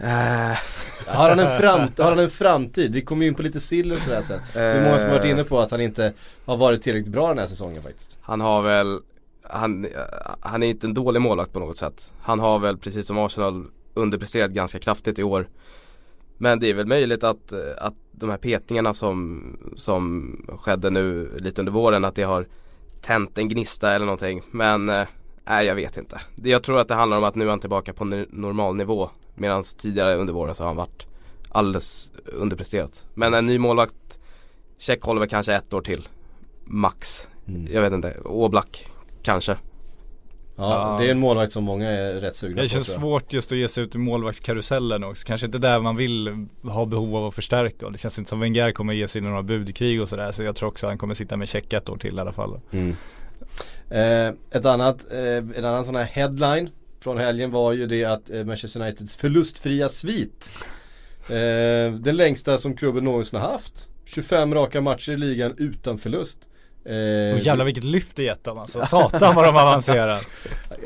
Uh. 0.00 0.58
Har, 1.06 1.28
han 1.28 1.38
en 1.38 1.60
framt, 1.60 1.98
har 1.98 2.10
han 2.10 2.18
en 2.18 2.30
framtid? 2.30 2.94
Vi 2.94 3.02
kommer 3.02 3.22
ju 3.22 3.28
in 3.28 3.34
på 3.34 3.42
lite 3.42 3.60
sill 3.60 3.92
och 3.92 4.00
sådär 4.00 4.22
sen. 4.22 4.40
Det 4.52 4.60
är 4.60 4.84
många 4.84 4.98
som 4.98 5.08
har 5.08 5.16
varit 5.16 5.30
inne 5.30 5.44
på 5.44 5.60
att 5.60 5.70
han 5.70 5.80
inte 5.80 6.12
har 6.44 6.56
varit 6.56 6.82
tillräckligt 6.82 7.12
bra 7.12 7.28
den 7.28 7.38
här 7.38 7.46
säsongen 7.46 7.82
faktiskt. 7.82 8.18
Han 8.20 8.40
har 8.40 8.62
väl, 8.62 9.00
han, 9.42 9.86
han 10.40 10.62
är 10.62 10.66
inte 10.66 10.86
en 10.86 10.94
dålig 10.94 11.20
målvakt 11.20 11.52
på 11.52 11.58
något 11.58 11.76
sätt. 11.76 12.12
Han 12.20 12.40
har 12.40 12.58
väl 12.58 12.78
precis 12.78 13.06
som 13.06 13.18
Arsenal 13.18 13.66
underpresterat 13.94 14.50
ganska 14.50 14.78
kraftigt 14.78 15.18
i 15.18 15.22
år. 15.22 15.48
Men 16.36 16.60
det 16.60 16.70
är 16.70 16.74
väl 16.74 16.86
möjligt 16.86 17.24
att, 17.24 17.52
att 17.78 17.94
de 18.12 18.30
här 18.30 18.36
petningarna 18.36 18.94
som, 18.94 19.42
som 19.76 20.36
skedde 20.60 20.90
nu 20.90 21.36
lite 21.38 21.60
under 21.60 21.72
våren 21.72 22.04
att 22.04 22.14
det 22.14 22.22
har 22.22 22.46
tänt 23.00 23.38
en 23.38 23.48
gnista 23.48 23.94
eller 23.94 24.06
någonting. 24.06 24.42
Men 24.50 24.88
eh, 24.88 25.06
nej 25.44 25.66
jag 25.66 25.74
vet 25.74 25.96
inte. 25.96 26.20
Jag 26.34 26.62
tror 26.62 26.80
att 26.80 26.88
det 26.88 26.94
handlar 26.94 27.16
om 27.16 27.24
att 27.24 27.34
nu 27.34 27.44
är 27.44 27.48
han 27.48 27.60
tillbaka 27.60 27.92
på 27.92 28.04
normal 28.30 28.76
nivå. 28.76 29.10
Medan 29.34 29.62
tidigare 29.78 30.16
under 30.16 30.32
våren 30.32 30.54
så 30.54 30.62
har 30.62 30.68
han 30.68 30.76
varit 30.76 31.06
alldeles 31.48 32.12
underpresterat. 32.24 33.04
Men 33.14 33.34
en 33.34 33.46
ny 33.46 33.58
målvakt, 33.58 34.18
Check 34.78 35.02
håller 35.02 35.20
väl 35.20 35.28
kanske 35.28 35.54
ett 35.54 35.72
år 35.72 35.80
till. 35.80 36.08
Max. 36.64 37.28
Mm. 37.46 37.72
Jag 37.72 37.82
vet 37.82 37.92
inte. 37.92 38.16
Oblak 38.24 38.86
kanske. 39.22 39.56
Ja, 40.56 40.96
det 41.00 41.06
är 41.06 41.10
en 41.10 41.18
målvakt 41.18 41.52
som 41.52 41.64
många 41.64 41.90
är 41.90 42.14
rätt 42.14 42.36
sugna 42.36 42.56
på. 42.56 42.62
Det 42.62 42.68
känns 42.68 42.90
svårt 42.90 43.32
just 43.32 43.52
att 43.52 43.58
ge 43.58 43.68
sig 43.68 43.84
ut 43.84 43.94
i 43.94 43.98
målvaktskarusellen 43.98 45.04
också. 45.04 45.26
Kanske 45.26 45.46
inte 45.46 45.58
där 45.58 45.80
man 45.80 45.96
vill 45.96 46.46
ha 46.62 46.86
behov 46.86 47.16
av 47.16 47.26
att 47.26 47.34
förstärka. 47.34 47.90
Det 47.90 47.98
känns 47.98 48.18
inte 48.18 48.28
som 48.28 48.40
Wenger 48.40 48.72
kommer 48.72 48.92
ge 48.92 49.08
sig 49.08 49.18
in 49.18 49.24
i 49.24 49.28
några 49.28 49.42
budkrig 49.42 50.02
och 50.02 50.08
sådär. 50.08 50.32
Så 50.32 50.42
jag 50.42 50.56
tror 50.56 50.68
också 50.68 50.86
att 50.86 50.90
han 50.90 50.98
kommer 50.98 51.14
sitta 51.14 51.36
med 51.36 51.48
check 51.48 51.72
ett 51.72 51.88
år 51.88 51.96
till 51.96 52.16
i 52.16 52.20
alla 52.20 52.32
fall. 52.32 52.60
Mm. 52.70 52.96
Eh, 53.90 54.34
ett 54.50 54.64
annat, 54.64 55.12
eh, 55.12 55.36
en 55.36 55.64
annan 55.64 55.84
sån 55.84 55.96
här 55.96 56.04
headline 56.04 56.70
från 57.00 57.18
helgen 57.18 57.50
var 57.50 57.72
ju 57.72 57.86
det 57.86 58.04
att 58.04 58.30
eh, 58.30 58.44
Manchester 58.44 58.80
Uniteds 58.80 59.16
förlustfria 59.16 59.88
svit. 59.88 60.50
Eh, 61.28 61.94
den 61.94 62.16
längsta 62.16 62.58
som 62.58 62.76
klubben 62.76 63.04
någonsin 63.04 63.40
har 63.40 63.48
haft. 63.48 63.88
25 64.04 64.54
raka 64.54 64.80
matcher 64.80 65.12
i 65.12 65.16
ligan 65.16 65.54
utan 65.58 65.98
förlust. 65.98 66.48
Eh, 66.84 67.34
och 67.34 67.40
jävlar 67.40 67.64
vilket 67.64 67.84
lyft 67.84 68.16
det 68.16 68.22
gett 68.22 68.44
dem 68.44 68.58
alltså. 68.58 68.84
Satan 68.86 69.34
vad 69.34 69.44
de 69.44 69.56
avancerat. 69.56 70.26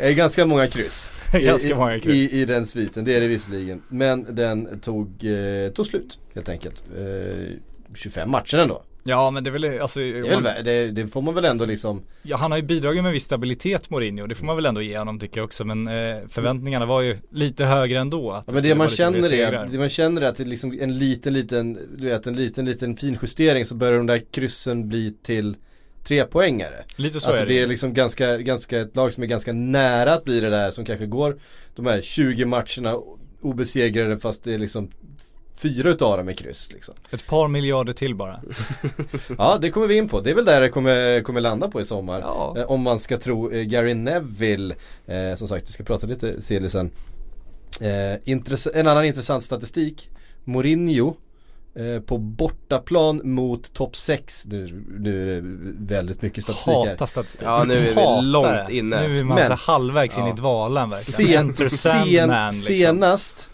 Ganska 0.00 0.46
många 0.46 0.66
kryss. 0.66 1.12
ganska 1.32 1.76
många 1.76 2.00
kryss. 2.00 2.32
I, 2.32 2.40
I, 2.40 2.44
den 2.44 2.66
sviten, 2.66 3.04
det 3.04 3.16
är 3.16 3.20
det 3.20 3.28
visserligen. 3.28 3.82
Men 3.88 4.26
den 4.34 4.80
tog, 4.80 5.24
eh, 5.24 5.70
tog 5.70 5.86
slut 5.86 6.18
helt 6.34 6.48
enkelt. 6.48 6.84
Eh, 6.96 7.56
25 7.94 8.30
matcher 8.30 8.58
ändå. 8.58 8.82
Ja 9.02 9.30
men 9.30 9.44
det 9.44 9.50
är 9.50 9.52
väl, 9.52 9.80
alltså, 9.80 10.00
det, 10.00 10.18
är 10.18 10.40
väl, 10.40 10.64
det, 10.64 10.90
det, 10.90 11.06
får 11.06 11.22
man 11.22 11.34
väl 11.34 11.44
ändå 11.44 11.64
liksom 11.64 12.02
Ja 12.22 12.36
han 12.36 12.50
har 12.50 12.58
ju 12.58 12.64
bidragit 12.64 13.02
med 13.02 13.12
viss 13.12 13.24
stabilitet 13.24 13.90
Mourinho, 13.90 14.26
det 14.26 14.34
får 14.34 14.46
man 14.46 14.56
väl 14.56 14.66
ändå 14.66 14.82
ge 14.82 14.98
honom 14.98 15.18
tycker 15.18 15.40
jag 15.40 15.44
också 15.44 15.64
men 15.64 15.88
eh, 15.88 16.16
förväntningarna 16.28 16.86
var 16.86 17.00
ju 17.00 17.18
lite 17.30 17.64
högre 17.64 17.98
ändå 17.98 18.32
att 18.32 18.44
ja, 18.46 18.52
men 18.52 18.62
det 18.62 18.74
man 18.74 18.88
känner 18.88 19.32
är, 19.32 19.66
det 19.66 19.78
man 19.78 19.88
känner 19.88 20.22
är 20.22 20.26
att 20.26 20.36
det 20.36 20.42
är 20.42 20.46
liksom 20.46 20.78
en 20.80 20.98
liten 20.98 21.32
liten, 21.32 21.78
du 21.96 22.06
vet 22.06 22.26
en 22.26 22.36
liten 22.36 22.64
liten 22.64 22.96
finjustering 22.96 23.64
så 23.64 23.74
börjar 23.74 23.96
de 23.96 24.06
där 24.06 24.22
kryssen 24.30 24.88
bli 24.88 25.14
till 25.22 25.56
trepoängare. 26.04 26.84
Lite 26.96 27.20
så 27.20 27.26
alltså 27.28 27.42
är 27.42 27.46
det. 27.46 27.52
det 27.52 27.62
är 27.62 27.66
liksom 27.66 27.94
ganska, 27.94 28.38
ganska, 28.38 28.80
ett 28.80 28.96
lag 28.96 29.12
som 29.12 29.22
är 29.22 29.26
ganska 29.26 29.52
nära 29.52 30.14
att 30.14 30.24
bli 30.24 30.40
det 30.40 30.50
där 30.50 30.70
som 30.70 30.84
kanske 30.84 31.06
går 31.06 31.38
de 31.74 31.86
här 31.86 32.00
20 32.00 32.44
matcherna 32.44 32.96
obesegrade 33.40 34.18
fast 34.18 34.44
det 34.44 34.54
är 34.54 34.58
liksom 34.58 34.90
fyra 35.58 35.90
utav 35.90 36.16
dem 36.16 36.28
är 36.28 36.32
kryss 36.32 36.72
liksom. 36.72 36.94
Ett 37.10 37.26
par 37.26 37.48
miljarder 37.48 37.92
till 37.92 38.14
bara. 38.14 38.42
ja 39.38 39.58
det 39.60 39.70
kommer 39.70 39.86
vi 39.86 39.96
in 39.96 40.08
på. 40.08 40.20
Det 40.20 40.30
är 40.30 40.34
väl 40.34 40.44
där 40.44 40.60
det 40.60 40.68
kommer, 40.68 41.22
kommer 41.22 41.40
landa 41.40 41.68
på 41.70 41.80
i 41.80 41.84
sommar. 41.84 42.20
Ja. 42.20 42.54
Eh, 42.58 42.70
om 42.70 42.82
man 42.82 42.98
ska 42.98 43.16
tro 43.16 43.52
eh, 43.52 43.62
Gary 43.62 43.94
Neville. 43.94 44.74
Eh, 45.06 45.34
som 45.34 45.48
sagt 45.48 45.68
vi 45.68 45.72
ska 45.72 45.84
prata 45.84 46.06
lite 46.06 46.42
Celi 46.42 46.70
sen. 46.70 46.90
Eh, 47.80 48.34
en 48.74 48.86
annan 48.86 49.04
intressant 49.04 49.44
statistik. 49.44 50.10
Mourinho 50.44 51.14
på 52.06 52.18
bortaplan 52.18 53.20
mot 53.24 53.72
topp 53.72 53.96
6. 53.96 54.44
Nu, 54.46 54.84
nu 54.98 55.22
är 55.22 55.26
det 55.26 55.40
väldigt 55.94 56.22
mycket 56.22 56.44
statistik 56.44 56.74
här. 56.74 56.88
Hatar 56.88 57.06
statistik. 57.06 57.42
Ja 57.44 57.64
nu 57.64 57.74
är 57.74 58.20
vi 58.20 58.26
långt 58.26 58.70
inne. 58.70 59.08
Nu 59.08 59.16
är 59.18 59.24
man 59.24 59.34
Men, 59.34 59.46
så 59.46 59.54
halvvägs 59.54 60.16
ja. 60.16 60.28
in 60.28 60.34
i 60.34 60.36
dvalan 60.36 60.90
verkligen. 60.90 61.54
Sen, 61.54 61.70
sen, 61.70 62.28
man, 62.28 62.50
liksom. 62.50 62.76
Senast 62.76 63.50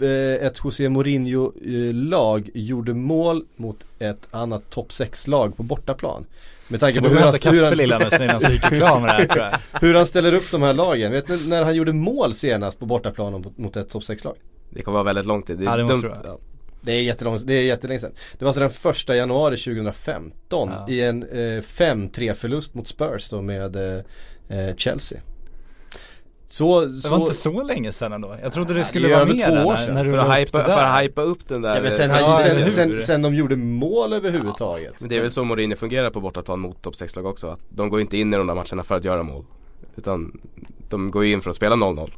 eh, 0.00 0.46
ett 0.46 0.60
José 0.64 0.88
Mourinho-lag 0.88 2.50
gjorde 2.54 2.94
mål 2.94 3.44
mot 3.56 3.84
ett 3.98 4.28
annat 4.30 4.70
topp 4.70 4.88
6-lag 4.88 5.56
på 5.56 5.62
bortaplan. 5.62 6.26
Med 6.68 6.80
tanke 6.80 7.00
på 7.00 7.08
hur 7.08 7.16
han, 7.16 7.34
hur, 7.42 7.64
han, 7.64 7.76
lilla 7.76 7.98
här, 7.98 9.56
hur 9.80 9.94
han 9.94 10.06
ställer 10.06 10.34
upp 10.34 10.50
de 10.50 10.62
här 10.62 10.72
lagen. 10.72 11.12
Vet 11.12 11.28
ni 11.28 11.48
när 11.48 11.64
han 11.64 11.74
gjorde 11.74 11.92
mål 11.92 12.34
senast 12.34 12.78
på 12.78 12.86
bortaplan 12.86 13.52
mot 13.56 13.76
ett 13.76 13.90
topp 13.90 14.02
6-lag? 14.02 14.36
Det 14.70 14.82
kommer 14.82 14.94
vara 14.94 15.04
väldigt 15.04 15.26
lång 15.26 15.42
tid. 15.42 15.58
Det 15.58 15.64
är 15.64 15.70
ja, 15.70 15.76
det 15.76 15.82
dumt. 15.82 16.14
Det 16.80 16.92
är 16.92 17.02
jättelångt, 17.02 17.46
det 17.46 17.54
är 17.54 17.62
jättelänge 17.62 18.00
sedan. 18.00 18.12
Det 18.38 18.44
var 18.44 18.48
alltså 18.48 18.60
den 18.60 18.70
första 18.70 19.16
januari 19.16 19.56
2015 19.56 20.34
ja. 20.50 20.86
i 20.88 21.00
en 21.00 21.22
eh, 21.22 21.60
5-3 21.60 22.34
förlust 22.34 22.74
mot 22.74 22.88
Spurs 22.88 23.28
då 23.28 23.42
med 23.42 23.76
eh, 23.76 24.02
eh 24.48 24.76
Chelsea. 24.76 25.20
Så, 26.48 26.80
det 26.80 26.92
så... 26.92 27.10
var 27.10 27.20
inte 27.20 27.34
så 27.34 27.62
länge 27.62 27.92
sedan 27.92 28.12
ändå. 28.12 28.36
Jag 28.42 28.52
trodde 28.52 28.74
det 28.74 28.84
skulle 28.84 29.14
vara 29.14 29.24
mer 29.24 29.62
två 29.62 29.68
år 29.68 29.76
sedan. 29.76 29.94
När, 29.94 30.04
när 30.04 30.10
för, 30.10 30.18
att 30.18 30.38
hypa, 30.38 30.64
för 30.64 30.82
att 30.82 31.02
hypa 31.02 31.22
upp 31.22 31.48
den 31.48 31.62
där 31.62 31.76
ja, 31.76 31.82
men 31.82 31.92
sen, 31.92 32.10
ja, 32.10 32.38
sen, 32.42 32.70
sen, 32.70 33.02
sen, 33.02 33.22
de 33.22 33.34
gjorde 33.34 33.56
mål 33.56 34.12
överhuvudtaget. 34.12 34.92
Ja, 34.92 34.96
men 35.00 35.08
det 35.08 35.16
är 35.16 35.20
väl 35.20 35.30
så 35.30 35.44
Mourinho 35.44 35.76
fungerar 35.76 36.10
på 36.10 36.20
bortaplan 36.20 36.60
mot 36.60 36.82
topp 36.82 36.94
6-lag 36.94 37.26
också. 37.26 37.46
Att 37.46 37.60
de 37.68 37.88
går 37.88 38.00
inte 38.00 38.16
in 38.16 38.34
i 38.34 38.36
de 38.36 38.46
där 38.46 38.54
matcherna 38.54 38.82
för 38.82 38.94
att 38.94 39.04
göra 39.04 39.22
mål. 39.22 39.44
Utan 39.96 40.40
de 40.88 41.10
går 41.10 41.24
in 41.24 41.42
för 41.42 41.50
att 41.50 41.56
spela 41.56 41.76
0-0. 41.76 42.10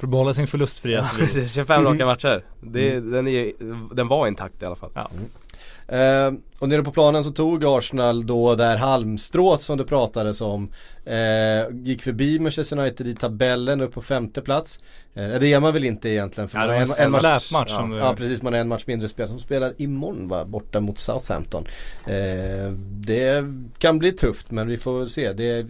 För 0.00 0.06
att 0.06 0.10
behålla 0.10 0.34
sin 0.34 0.46
förlustfria 0.46 0.98
Ja, 0.98 1.18
precis, 1.18 1.54
25 1.54 1.84
raka 1.84 2.06
matcher. 2.06 2.44
Det, 2.60 3.00
den, 3.00 3.28
är, 3.28 3.52
den 3.94 4.08
var 4.08 4.26
intakt 4.26 4.62
i 4.62 4.66
alla 4.66 4.76
fall. 4.76 4.90
Ja. 4.94 5.10
Eh, 5.96 6.32
och 6.58 6.68
nere 6.68 6.82
på 6.82 6.92
planen 6.92 7.24
så 7.24 7.30
tog 7.30 7.64
Arsenal 7.64 8.26
då 8.26 8.54
där 8.54 8.76
halmstrået 8.76 9.60
som 9.60 9.78
det 9.78 9.84
pratades 9.84 10.40
om. 10.40 10.72
Eh, 11.04 11.76
gick 11.82 12.02
förbi 12.02 12.38
Manchester 12.38 12.78
United 12.78 13.06
i 13.06 13.14
tabellen 13.14 13.80
upp 13.80 13.94
på 13.94 14.02
femte 14.02 14.40
plats. 14.42 14.80
Eh, 15.14 15.28
det 15.28 15.52
är 15.52 15.60
man 15.60 15.72
väl 15.72 15.84
inte 15.84 16.08
egentligen 16.08 16.48
för 16.48 16.58
Ja, 16.58 16.66
man 16.66 16.74
har 16.74 16.82
en, 16.82 16.90
en 16.98 17.14
en 17.14 17.22
match, 17.52 17.70
som 17.70 17.92
Ja 17.92 18.14
precis, 18.16 18.42
man 18.42 18.52
har 18.52 18.60
en 18.60 18.68
match 18.68 18.84
mindre 18.86 19.08
spel 19.08 19.28
som 19.28 19.38
spelar 19.38 19.74
imorgon 19.76 20.28
va, 20.28 20.44
borta 20.44 20.80
mot 20.80 20.98
Southampton. 20.98 21.66
Eh, 22.06 22.72
det 22.90 23.44
kan 23.78 23.98
bli 23.98 24.12
tufft 24.12 24.50
men 24.50 24.68
vi 24.68 24.78
får 24.78 25.06
se. 25.06 25.32
Det, 25.32 25.66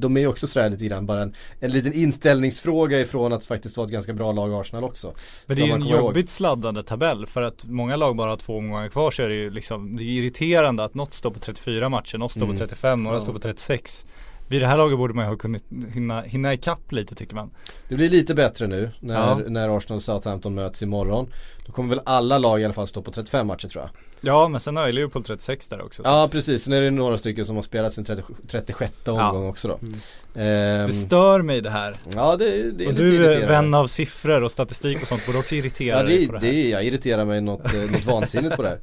de 0.00 0.16
är 0.16 0.20
ju 0.20 0.26
också 0.26 0.46
sådär 0.46 0.70
lite 0.70 0.84
grann 0.84 1.06
bara 1.06 1.22
en, 1.22 1.34
en 1.60 1.70
liten 1.70 1.92
inställningsfråga 1.92 3.00
ifrån 3.00 3.32
att 3.32 3.44
faktiskt 3.44 3.76
vara 3.76 3.84
ett 3.86 3.92
ganska 3.92 4.12
bra 4.12 4.32
lag 4.32 4.52
Arsenal 4.54 4.84
också. 4.84 5.14
Men 5.46 5.56
det 5.56 5.62
är 5.62 5.66
ju 5.66 5.72
en 5.72 5.80
komma 5.80 5.94
ihåg. 5.94 6.00
jobbigt 6.04 6.30
sladdande 6.30 6.82
tabell 6.82 7.26
för 7.26 7.42
att 7.42 7.64
många 7.64 7.96
lag 7.96 8.16
bara 8.16 8.30
har 8.30 8.36
två 8.36 8.56
omgångar 8.58 8.88
kvar 8.88 9.10
så 9.10 9.22
är 9.22 9.28
det 9.28 9.34
ju 9.34 9.50
liksom 9.50 9.96
Det 9.96 10.02
är 10.02 10.06
irriterande 10.06 10.84
att 10.84 10.94
något 10.94 11.14
står 11.14 11.30
på 11.30 11.38
34 11.40 11.88
matcher, 11.88 12.18
något 12.18 12.30
står 12.30 12.42
Mm. 12.42 12.56
på 12.56 12.58
35, 12.58 13.02
några 13.02 13.16
Ja. 13.16 13.20
står 13.20 13.32
på 13.32 13.38
36 13.38 14.06
Vid 14.48 14.62
det 14.62 14.66
här 14.66 14.76
laget 14.76 14.98
borde 14.98 15.14
man 15.14 15.24
ju 15.24 15.28
ha 15.30 15.36
kunnat 15.36 15.62
hinna, 15.92 16.20
hinna 16.22 16.54
ikapp 16.54 16.92
lite 16.92 17.14
tycker 17.14 17.34
man 17.34 17.50
Det 17.88 17.94
blir 17.94 18.08
lite 18.08 18.34
bättre 18.34 18.66
nu 18.66 18.90
när, 19.00 19.14
Ja. 19.14 19.40
när 19.48 19.76
Arsenal 19.78 19.96
och 19.96 20.02
Southampton 20.02 20.54
möts 20.54 20.82
imorgon. 20.82 21.26
Då 21.66 21.72
kommer 21.72 21.88
väl 21.88 22.00
alla 22.04 22.38
lag 22.38 22.60
i 22.60 22.64
alla 22.64 22.74
fall 22.74 22.86
stå 22.86 23.02
på 23.02 23.10
35 23.10 23.46
matcher 23.46 23.68
tror 23.68 23.84
jag. 23.84 23.90
Ja 24.20 24.48
men 24.48 24.60
sen 24.60 24.76
har 24.76 24.86
ju 24.86 24.92
Liverpool 24.92 25.24
36 25.24 25.68
där 25.68 25.82
också 25.84 26.02
så 26.02 26.08
Ja 26.08 26.28
precis, 26.32 26.62
sen 26.64 26.72
är 26.72 26.80
det 26.80 26.90
några 26.90 27.18
stycken 27.18 27.44
som 27.44 27.56
har 27.56 27.62
spelat 27.62 27.92
sin 27.94 28.04
30, 28.04 28.22
36 28.48 28.92
omgång 29.08 29.48
också 29.48 29.68
då. 29.68 29.78
Mm. 29.82 29.94
Ehm, 30.34 30.86
Det 30.86 30.92
stör 30.92 31.42
mig 31.42 31.60
det 31.60 31.70
här 31.70 31.96
ja 32.14 32.36
det, 32.36 32.70
det 32.70 32.84
är 32.84 32.88
Och 32.88 32.94
du 32.94 33.26
är 33.32 33.48
vän 33.48 33.74
av 33.74 33.86
siffror 33.86 34.42
och 34.42 34.50
statistik 34.50 35.02
och 35.02 35.08
sånt 35.08 35.26
borde 35.26 35.38
också 35.38 35.54
irritera 35.54 35.96
Ja 35.96 36.02
dig 36.02 36.18
det, 36.20 36.26
på 36.26 36.32
det 36.32 36.38
det, 36.38 36.46
här 36.46 36.54
är- 36.54 36.70
jag 36.70 36.84
irriterar 36.84 37.24
mig 37.24 37.40
något, 37.40 37.74
eh, 37.74 37.80
något 37.80 38.04
vansinnigt 38.04 38.56
på 38.56 38.62
det 38.62 38.68
här. 38.68 38.78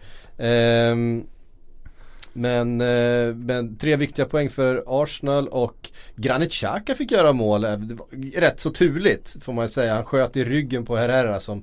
Ehm, 0.91 1.23
men, 2.35 2.81
eh, 2.81 3.35
men 3.35 3.75
tre 3.77 3.95
viktiga 3.95 4.25
poäng 4.25 4.49
för 4.49 4.83
Arsenal 4.87 5.47
och 5.47 5.89
Granit 6.15 6.51
Xhaka 6.51 6.95
fick 6.95 7.11
göra 7.11 7.33
mål. 7.33 7.63
Eh, 7.65 7.71
Det 7.77 7.95
var 7.95 8.07
rätt 8.41 8.59
så 8.59 8.69
turligt 8.69 9.35
får 9.41 9.53
man 9.53 9.69
säga. 9.69 9.93
Han 9.95 10.05
sköt 10.05 10.37
i 10.37 10.43
ryggen 10.43 10.85
på 10.85 10.95
Herrera 10.95 11.39
som 11.39 11.61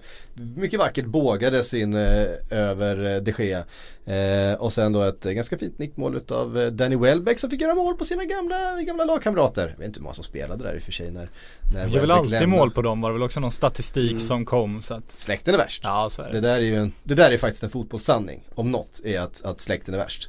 mycket 0.56 0.78
vackert 0.80 1.04
bågade 1.06 1.62
sin 1.64 1.94
eh, 1.94 2.26
över 2.50 3.14
eh, 3.14 3.20
de 3.22 3.32
Gea. 3.44 3.64
Eh, 4.04 4.54
och 4.60 4.72
sen 4.72 4.92
då 4.92 5.02
ett 5.02 5.22
ganska 5.24 5.58
fint 5.58 5.78
nickmål 5.78 6.16
utav 6.16 6.70
Danny 6.72 6.96
Welbeck 6.96 7.38
som 7.38 7.50
fick 7.50 7.60
göra 7.60 7.74
mål 7.74 7.94
på 7.96 8.04
sina 8.04 8.24
gamla, 8.24 8.82
gamla 8.82 9.04
lagkamrater. 9.04 9.68
Jag 9.68 9.78
vet 9.78 9.86
inte 9.86 9.98
hur 9.98 10.02
många 10.04 10.14
som 10.14 10.24
spelade 10.24 10.64
där 10.64 10.74
i 10.74 10.78
och 10.78 10.82
för 10.82 10.92
sig 10.92 11.10
när, 11.10 11.30
när 11.74 11.80
Jag 11.80 12.00
väl 12.00 12.10
alltid 12.10 12.30
lämnade. 12.30 12.46
mål 12.46 12.70
på 12.70 12.82
dem 12.82 13.00
var 13.00 13.10
det 13.10 13.14
väl 13.14 13.22
också 13.22 13.40
någon 13.40 13.50
statistik 13.50 14.10
Mm. 14.10 14.20
som 14.20 14.44
kom 14.44 14.82
så 14.82 14.94
att 14.94 15.12
Släkten 15.12 15.54
är 15.54 15.58
värst. 15.58 15.80
Ja 15.84 16.08
så 16.10 16.22
är 16.22 16.26
Det 16.26 16.32
det 16.32 16.40
där 16.40 16.54
är 16.56 16.60
ju 16.60 16.74
en, 16.76 16.92
det 17.04 17.14
där 17.14 17.30
är 17.30 17.38
faktiskt 17.38 17.62
en 17.62 17.70
fotbollssanning. 17.70 18.40
Om 18.54 18.70
något 18.70 19.00
är 19.04 19.20
att, 19.20 19.44
att 19.44 19.60
släkten 19.60 19.94
är 19.94 19.98
värst. 19.98 20.28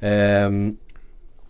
Ehm, 0.00 0.76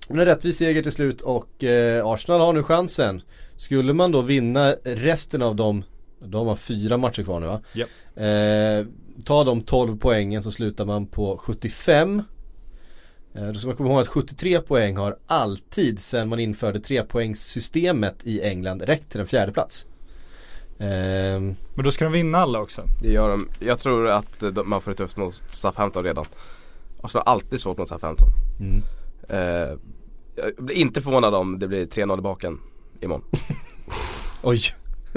men 0.09 0.19
en 0.19 0.25
rättvis 0.27 0.59
seger 0.59 0.83
till 0.83 0.93
slut 0.93 1.21
och 1.21 1.65
eh, 1.65 2.07
Arsenal 2.07 2.41
har 2.41 2.53
nu 2.53 2.63
chansen. 2.63 3.23
Skulle 3.57 3.93
man 3.93 4.13
då 4.13 4.21
vinna 4.21 4.73
resten 4.85 5.43
av 5.43 5.57
de, 5.57 5.85
de 6.25 6.47
har 6.47 6.57
fyra 6.57 6.97
matcher 6.97 7.23
kvar 7.23 7.41
nu 7.41 7.47
va? 7.47 7.61
Japp. 7.73 7.89
Eh, 8.17 8.87
ta 9.25 9.45
de 9.45 9.63
12 9.63 9.99
poängen 9.99 10.43
så 10.43 10.51
slutar 10.51 10.85
man 10.85 11.07
på 11.07 11.39
75. 11.39 12.23
Eh, 13.35 13.47
då 13.49 13.55
ska 13.55 13.69
man 13.69 13.77
komma 13.77 13.89
ihåg 13.91 14.01
att 14.01 14.09
73 14.09 14.61
poäng 14.61 14.97
har 14.97 15.17
alltid 15.27 16.01
sedan 16.01 16.29
man 16.29 16.41
införde 16.41 16.81
trepoängssystemet 16.81 18.17
i 18.23 18.43
England 18.43 18.83
räckt 18.83 19.11
till 19.13 19.21
en 19.21 19.27
fjärde 19.27 19.53
plats. 19.53 19.87
Ehm, 20.79 21.57
Men 21.75 21.85
då 21.85 21.91
ska 21.91 22.05
de 22.05 22.13
vinna 22.13 22.39
alla 22.39 22.61
också 22.61 22.83
Det 23.03 23.13
gör 23.13 23.29
de. 23.31 23.49
Jag 23.61 23.79
tror 23.79 24.09
att 24.09 24.43
eh, 24.43 24.49
de, 24.49 24.69
man 24.69 24.81
får 24.81 24.91
det 24.91 24.97
tufft 24.97 25.17
mot 25.17 25.35
Southampton 25.49 26.05
redan. 26.05 26.25
Arsenal 27.03 27.25
har 27.27 27.33
alltid 27.33 27.61
svårt 27.61 27.79
mot 27.79 27.89
Southampton. 27.89 28.29
mm. 28.61 28.83
Eh, 29.29 29.79
jag 30.37 30.65
blir 30.65 30.77
inte 30.77 31.03
förvånad 31.03 31.35
om 31.35 31.59
det 31.59 31.69
blir 31.69 31.87
3-0 31.87 32.19
i 32.19 32.23
baken 32.23 32.61
imorgon. 33.01 33.25
Oj. 34.43 34.61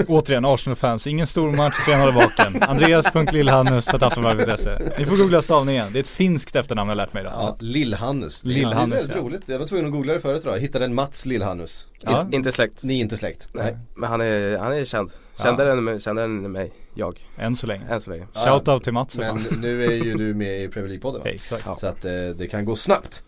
Återigen 0.08 0.44
Arsenal-fans, 0.44 1.06
ingen 1.06 1.26
stor 1.26 1.50
match, 1.52 1.84
tränare 1.86 2.12
baken 2.12 2.62
Andreas.lillhannus 2.62 3.88
Aftonbladet.se 3.94 4.78
Ni 4.98 5.06
får 5.06 5.16
googla 5.16 5.42
stavningen, 5.42 5.92
det 5.92 5.98
är 5.98 6.00
ett 6.02 6.08
finskt 6.08 6.56
efternamn 6.56 6.88
jag 6.88 6.96
lärt 6.96 7.12
mig 7.12 7.20
idag 7.20 7.32
Ja, 7.36 7.56
så. 7.60 7.64
Lill-Hannus. 7.64 8.42
Det 8.42 8.48
är- 8.50 8.54
Lill-Hannus, 8.54 8.90
Det 8.90 8.96
är 8.96 9.00
väldigt 9.00 9.16
ja. 9.16 9.22
roligt. 9.22 9.42
Jag 9.48 9.58
var 9.58 9.66
tvungen 9.66 9.86
att 9.86 9.92
googla 9.92 10.12
det 10.12 10.20
förut 10.20 10.40
idag. 10.42 10.54
Jag 10.56 10.60
hittade 10.60 10.84
en 10.84 10.94
Mats 10.94 11.26
Lill-Hannus. 11.26 11.86
Ja. 12.00 12.22
In, 12.22 12.34
inte 12.34 12.52
släkt. 12.52 12.84
Ni 12.84 12.94
är 12.96 13.00
inte 13.00 13.16
släkt? 13.16 13.48
Nej. 13.54 13.76
Men 13.96 14.10
han 14.10 14.20
är, 14.20 14.58
han 14.58 14.72
är 14.72 14.84
känd. 14.84 15.10
Ja. 15.36 15.42
Kändare 15.44 15.92
än, 15.92 16.00
kändare 16.00 16.24
än 16.24 16.52
mig, 16.52 16.72
jag, 16.94 17.26
Än 17.38 17.56
så 17.56 17.66
länge 17.66 17.84
än 17.90 18.00
så 18.00 18.10
länge. 18.10 18.26
Ja. 18.32 18.40
Shoutout 18.40 18.84
till 18.84 18.92
Mats 18.92 19.18
Men 19.18 19.36
nu 19.60 19.84
är 19.84 20.04
ju 20.04 20.14
du 20.14 20.34
med 20.34 20.62
i 20.64 20.68
Premier 20.68 20.90
League-podden 20.98 21.18
va? 21.18 21.24
Exakt 21.30 21.80
Så 21.80 21.86
att 21.86 22.04
eh, 22.04 22.10
det 22.36 22.46
kan 22.50 22.64
gå 22.64 22.76
snabbt. 22.76 23.22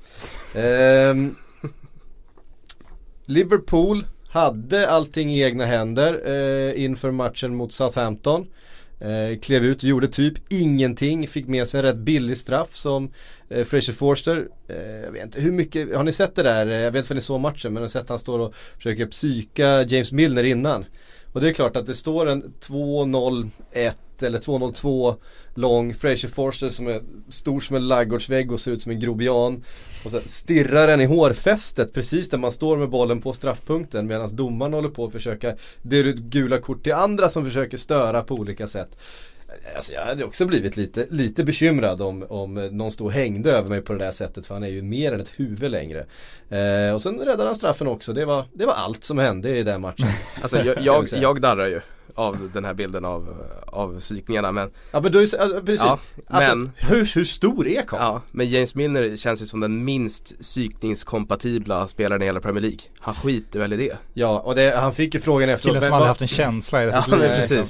Ehm, 0.54 1.34
Liverpool 3.24 4.04
hade 4.28 4.90
allting 4.90 5.32
i 5.32 5.42
egna 5.42 5.66
händer 5.66 6.26
eh, 6.26 6.84
inför 6.84 7.10
matchen 7.10 7.54
mot 7.54 7.72
Southampton. 7.72 8.46
Eh, 9.00 9.38
klev 9.38 9.64
ut 9.64 9.76
och 9.76 9.88
gjorde 9.88 10.08
typ 10.08 10.34
ingenting. 10.48 11.28
Fick 11.28 11.46
med 11.46 11.68
sig 11.68 11.78
en 11.78 11.84
rätt 11.84 11.96
billig 11.96 12.38
straff 12.38 12.76
som 12.76 13.12
eh, 13.48 13.64
Fraser 13.64 13.92
Forster. 13.92 14.48
Eh, 14.68 14.96
jag 15.04 15.12
vet 15.12 15.22
inte 15.22 15.40
hur 15.40 15.52
mycket, 15.52 15.96
har 15.96 16.04
ni 16.04 16.12
sett 16.12 16.34
det 16.34 16.42
där? 16.42 16.66
Eh, 16.66 16.76
jag 16.76 16.90
vet 16.90 17.04
inte 17.04 17.12
om 17.12 17.16
ni 17.16 17.22
såg 17.22 17.40
matchen 17.40 17.72
men 17.72 17.82
har 17.82 17.88
sett 17.88 18.02
att 18.02 18.08
han 18.08 18.18
står 18.18 18.38
och 18.38 18.54
försöker 18.76 19.06
psyka 19.06 19.82
James 19.82 20.12
Milner 20.12 20.44
innan. 20.44 20.84
Och 21.32 21.40
det 21.40 21.48
är 21.48 21.52
klart 21.52 21.76
att 21.76 21.86
det 21.86 21.94
står 21.94 22.26
en 22.26 22.52
2-0-1 22.60 23.92
eller 24.22 24.38
2,02 24.38 25.16
lång 25.54 25.94
Fraser 25.94 26.28
Forster 26.28 26.68
som 26.68 26.86
är 26.86 27.02
stor 27.28 27.60
som 27.60 27.76
en 27.76 27.88
laggårdsvägg 27.88 28.52
och 28.52 28.60
ser 28.60 28.72
ut 28.72 28.82
som 28.82 28.92
en 28.92 29.00
grobian. 29.00 29.64
Och 30.04 30.10
sen 30.10 30.20
stirrar 30.26 30.86
den 30.86 31.00
i 31.00 31.04
hårfästet 31.04 31.92
precis 31.92 32.30
där 32.30 32.38
man 32.38 32.52
står 32.52 32.76
med 32.76 32.88
bollen 32.88 33.20
på 33.20 33.32
straffpunkten 33.32 34.06
medan 34.06 34.36
domaren 34.36 34.72
håller 34.72 34.88
på 34.88 35.04
att 35.04 35.12
försöka 35.12 35.54
dela 35.82 36.08
ut 36.08 36.16
gula 36.16 36.58
kort 36.58 36.82
till 36.82 36.92
andra 36.92 37.30
som 37.30 37.44
försöker 37.44 37.76
störa 37.76 38.22
på 38.22 38.34
olika 38.34 38.66
sätt. 38.66 38.96
Alltså 39.76 39.92
jag 39.92 40.04
hade 40.04 40.24
också 40.24 40.46
blivit 40.46 40.76
lite, 40.76 41.06
lite 41.10 41.44
bekymrad 41.44 42.02
om, 42.02 42.26
om 42.28 42.54
någon 42.54 42.92
stod 42.92 43.06
och 43.06 43.12
hängde 43.12 43.50
över 43.50 43.68
mig 43.68 43.80
på 43.80 43.92
det 43.92 43.98
där 43.98 44.10
sättet 44.10 44.46
för 44.46 44.54
han 44.54 44.62
är 44.62 44.68
ju 44.68 44.82
mer 44.82 45.12
än 45.12 45.20
ett 45.20 45.32
huvud 45.36 45.70
längre. 45.70 46.06
Eh, 46.48 46.94
och 46.94 47.02
sen 47.02 47.18
räddade 47.18 47.46
han 47.46 47.56
straffen 47.56 47.86
också, 47.86 48.12
det 48.12 48.24
var, 48.24 48.44
det 48.52 48.66
var 48.66 48.72
allt 48.72 49.04
som 49.04 49.18
hände 49.18 49.58
i 49.58 49.62
den 49.62 49.80
matchen. 49.80 50.08
Alltså 50.42 50.58
jag, 50.58 50.80
jag, 50.80 51.06
jag 51.12 51.40
darrar 51.40 51.66
ju 51.66 51.80
av 52.18 52.50
den 52.54 52.64
här 52.64 52.74
bilden 52.74 53.04
av, 53.04 53.34
av 53.66 54.00
psykningarna 54.00 54.52
men, 54.52 54.70
Ja 54.90 55.00
men 55.00 55.14
är, 55.14 55.18
alltså, 55.20 55.60
precis. 55.60 55.86
Ja, 55.86 55.98
alltså, 56.26 56.56
men- 56.56 56.70
hur, 56.76 57.14
hur 57.14 57.24
stor 57.24 57.66
är 57.66 57.82
karln? 57.82 58.02
ja, 58.02 58.22
men 58.30 58.48
James 58.50 58.74
Milner 58.74 59.16
känns 59.16 59.42
ju 59.42 59.46
som 59.46 59.60
den 59.60 59.84
minst 59.84 60.40
psykningskompatibla 60.40 61.88
spelaren 61.88 62.22
i 62.22 62.24
hela 62.24 62.40
Premier 62.40 62.62
League. 62.62 62.78
Han 63.00 63.14
skiter 63.14 63.58
väl 63.58 63.72
i 63.72 63.76
det. 63.76 63.96
Ja 64.14 64.38
och 64.40 64.54
det, 64.54 64.76
han 64.76 64.92
fick 64.94 65.14
ju 65.14 65.20
frågan 65.20 65.48
efteråt. 65.48 65.72
Killen 65.74 65.82
som 65.82 65.92
aldrig 65.92 66.08
haft 66.08 66.22
en 66.22 66.28
känsla 66.28 66.84
i 66.84 66.86
Ja, 66.86 67.02
sitt 67.02 67.10
liv 67.12 67.20
men 67.20 67.40
liksom. 67.40 67.64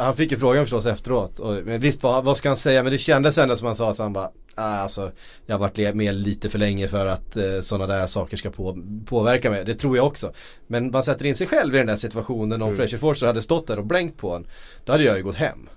Han 0.00 0.16
fick 0.16 0.30
ju 0.30 0.38
frågan 0.38 0.64
förstås 0.64 0.86
efteråt. 0.86 1.38
Och, 1.38 1.54
men 1.64 1.80
visst 1.80 2.02
vad, 2.02 2.24
vad 2.24 2.36
ska 2.36 2.48
han 2.48 2.56
säga? 2.56 2.82
Men 2.82 2.92
det 2.92 2.98
kändes 2.98 3.38
ändå 3.38 3.56
som 3.56 3.66
han 3.66 3.76
sa 3.76 3.94
så 3.94 4.02
han 4.02 4.12
bara 4.12 4.30
ah, 4.54 4.62
alltså, 4.62 5.12
Jag 5.46 5.54
har 5.54 5.60
varit 5.60 5.94
med 5.94 6.14
lite 6.14 6.48
för 6.48 6.58
länge 6.58 6.88
för 6.88 7.06
att 7.06 7.36
eh, 7.36 7.60
sådana 7.60 7.94
där 7.94 8.06
saker 8.06 8.36
ska 8.36 8.50
på, 8.50 8.78
påverka 9.06 9.50
mig. 9.50 9.64
Det 9.64 9.74
tror 9.74 9.96
jag 9.96 10.06
också. 10.06 10.32
Men 10.66 10.90
man 10.90 11.04
sätter 11.04 11.26
in 11.26 11.36
sig 11.36 11.46
själv 11.46 11.74
i 11.74 11.78
den 11.78 11.86
där 11.86 11.96
situationen. 11.96 12.62
Om 12.62 12.68
Mm. 12.68 12.76
Fraser 12.76 12.98
Forster 12.98 13.26
hade 13.26 13.42
stått 13.42 13.66
där 13.66 13.78
och 13.78 13.86
blänkt 13.86 14.18
på 14.18 14.34
en. 14.34 14.46
Då 14.84 14.92
hade 14.92 15.04
jag 15.04 15.16
ju 15.16 15.22
gått 15.22 15.36
hem. 15.36 15.68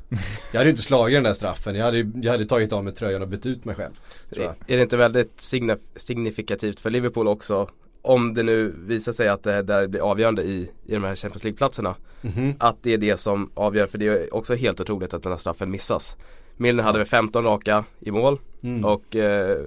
Jag 0.52 0.60
hade 0.60 0.64
ju 0.64 0.70
inte 0.72 0.82
slagit 0.84 1.16
den 1.16 1.24
där 1.24 1.34
straffen. 1.34 1.76
Jag 1.76 1.86
hade, 1.86 1.98
jag 1.98 2.32
hade 2.32 2.46
tagit 2.46 2.74
av 2.74 2.84
mig 2.84 2.94
tröjan 2.94 3.22
och 3.22 3.28
bytt 3.28 3.46
ut 3.46 3.66
mig 3.66 3.76
själv. 3.76 3.94
Jag. 4.30 4.56
Är 4.68 4.78
det 4.78 4.84
inte 4.84 4.98
väldigt 4.98 5.38
signif- 5.38 5.78
signifikativt 5.96 6.80
för 6.80 6.90
Liverpool 6.90 7.28
också 7.28 7.70
om 8.08 8.34
det 8.34 8.44
nu 8.44 8.74
visar 8.78 9.12
sig 9.12 9.28
att 9.28 9.44
det 9.44 9.62
där 9.62 9.88
blir 9.88 10.02
avgörande 10.02 10.44
i, 10.44 10.70
i 10.86 10.94
de 10.94 11.04
här 11.04 11.16
Champions 11.16 11.44
League-platserna 11.44 11.96
Mhm. 12.22 12.54
Att 12.60 12.78
det 12.82 12.94
är 12.94 12.98
det 12.98 13.18
som 13.18 13.52
avgör 13.54 13.88
för 13.88 13.98
det 13.98 14.08
är 14.08 14.34
också 14.34 14.56
helt 14.56 14.80
otroligt 14.80 15.14
att 15.14 15.24
den 15.24 15.32
här 15.32 15.40
straffen 15.40 15.72
missas 15.72 16.18
Milner 16.60 16.84
hade 16.84 16.98
väl 16.98 17.08
15 17.08 17.44
raka 17.44 17.86
i 18.00 18.12
mål 18.12 18.40
Mm. 18.64 18.86
och, 18.86 19.16
eh, 19.16 19.58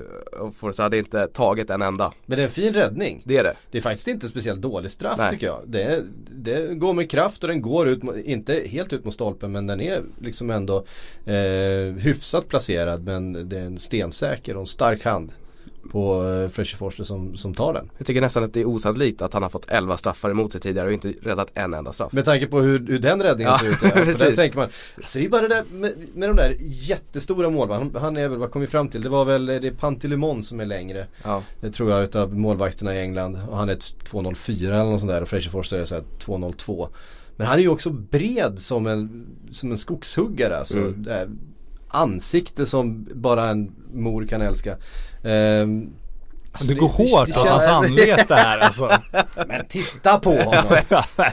och 0.41 0.55
Forza 0.55 0.83
hade 0.83 0.99
inte 0.99 1.27
tagit 1.27 1.71
en 1.71 1.83
enda 1.83 2.13
Men 2.27 2.37
det 2.37 2.43
är 2.43 2.45
en 2.45 2.51
fin 2.53 2.75
räddning. 2.75 3.23
Det 3.25 3.37
är 3.37 3.43
det 3.45 3.57
Det 3.71 3.79
är 3.79 3.83
faktiskt 3.83 4.09
inte 4.09 4.29
speciellt 4.29 4.61
dålig 4.63 4.91
straff 4.91 5.19
Nej. 5.19 5.31
tycker 5.31 5.47
jag. 5.47 5.61
Det, 5.67 6.05
det 6.31 6.75
går 6.75 6.93
med 6.95 7.11
kraft 7.11 7.43
och 7.45 7.49
den 7.49 7.63
går 7.63 7.89
ut, 7.89 8.03
inte 8.25 8.63
helt 8.67 8.93
ut 8.93 9.05
mot 9.05 9.15
stolpen 9.15 9.53
men 9.53 9.67
den 9.67 9.81
är 9.81 10.03
liksom 10.21 10.51
ändå 10.51 10.85
eh, 11.25 11.95
hyfsat 11.99 12.49
placerad 12.49 13.05
men 13.05 13.49
det 13.49 13.59
är 13.59 13.65
en 13.65 13.79
stensäker 13.79 14.55
och 14.55 14.61
en 14.61 14.67
stark 14.67 15.05
hand 15.05 15.33
på 15.91 16.25
eh, 16.25 16.49
Fraser 16.49 16.77
Forster 16.77 17.05
som, 17.05 17.37
som 17.37 17.55
tar 17.55 17.75
den. 17.75 17.91
Jag 17.99 18.07
tycker 18.07 18.21
nästan 18.21 18.45
att 18.45 18.53
det 18.53 18.61
är 18.61 18.69
osannolikt 18.69 19.23
att 19.23 19.33
han 19.33 19.43
har 19.43 19.51
fått 19.51 19.69
11 19.69 19.97
straffar 19.97 20.31
emot 20.31 20.53
sig 20.53 20.61
tidigare 20.61 20.87
och 20.87 20.93
inte 20.93 21.15
räddat 21.23 21.51
en 21.55 21.75
enda 21.75 21.93
straff 21.93 22.13
Med 22.13 22.25
tanke 22.25 22.47
på 22.47 22.61
hur, 22.61 22.87
hur 22.87 22.99
den 22.99 23.23
räddningen 23.23 23.53
Ja, 23.53 23.59
ser 23.59 23.69
ut. 23.69 23.95
Ja, 23.97 24.05
där 24.27 24.37
tänker 24.37 24.59
man, 24.59 24.69
alltså 24.97 25.19
det 25.19 25.25
är 25.25 25.29
bara 25.29 25.43
det 25.43 25.49
där 25.49 25.65
med, 25.73 25.93
med 26.15 26.29
de 26.29 26.37
där 26.37 26.57
jättestora 26.61 27.51
målvakterna. 27.51 27.91
Han, 27.93 28.03
han 28.03 28.17
är 28.17 28.29
väl, 28.29 28.39
vad 28.39 28.51
kom 28.51 28.61
vi 28.61 28.67
fram 28.67 28.89
till? 28.89 29.03
Det 29.03 29.09
var 29.09 29.25
väl, 29.25 29.47
det 29.47 29.67
är 29.67 29.71
Pantilimon 29.71 30.43
som 30.43 30.61
är 30.61 30.67
längre. 30.67 31.07
Ja, 31.23 31.43
Det 31.61 31.71
tror 31.71 31.91
jag 31.91 32.05
utav 32.05 32.39
målvakterna 32.39 32.95
i 32.95 33.01
England. 33.01 33.39
Och 33.49 33.57
han 33.57 33.69
är 33.69 33.75
2.04 33.75 34.65
eller 34.65 34.85
något 34.85 35.01
sånt 35.01 35.13
där 35.13 35.23
och 35.23 35.29
Fraser 35.29 35.51
Forster 35.51 35.79
är 35.79 35.85
så 35.85 35.95
här 35.95 36.05
2.02. 36.19 36.89
Men 37.37 37.47
han 37.47 37.59
är 37.59 37.63
ju 37.63 37.69
också 37.69 37.91
bred 37.91 38.59
som 38.59 38.87
en, 38.87 39.27
som 39.51 39.71
en 39.71 39.79
skogshuggare 39.79 40.59
alltså. 40.59 40.79
Mm. 40.79 41.39
Ansikte 41.89 42.67
som 42.67 43.09
bara 43.15 43.49
en 43.49 43.73
mor 43.93 44.27
kan 44.27 44.41
älska. 44.41 44.77
Ehm, 45.25 45.91
alltså 46.53 46.69
det 46.69 46.75
går 46.75 46.89
det- 46.89 47.11
hårt 47.17 47.29
det 47.35 47.41
åt 47.41 47.49
hans 47.49 47.67
anlete 47.69 48.35
här 48.35 48.59
alltså. 48.59 48.91
Men 49.49 49.65
titta 49.69 50.19
på 50.19 50.31
honom! 50.37 50.77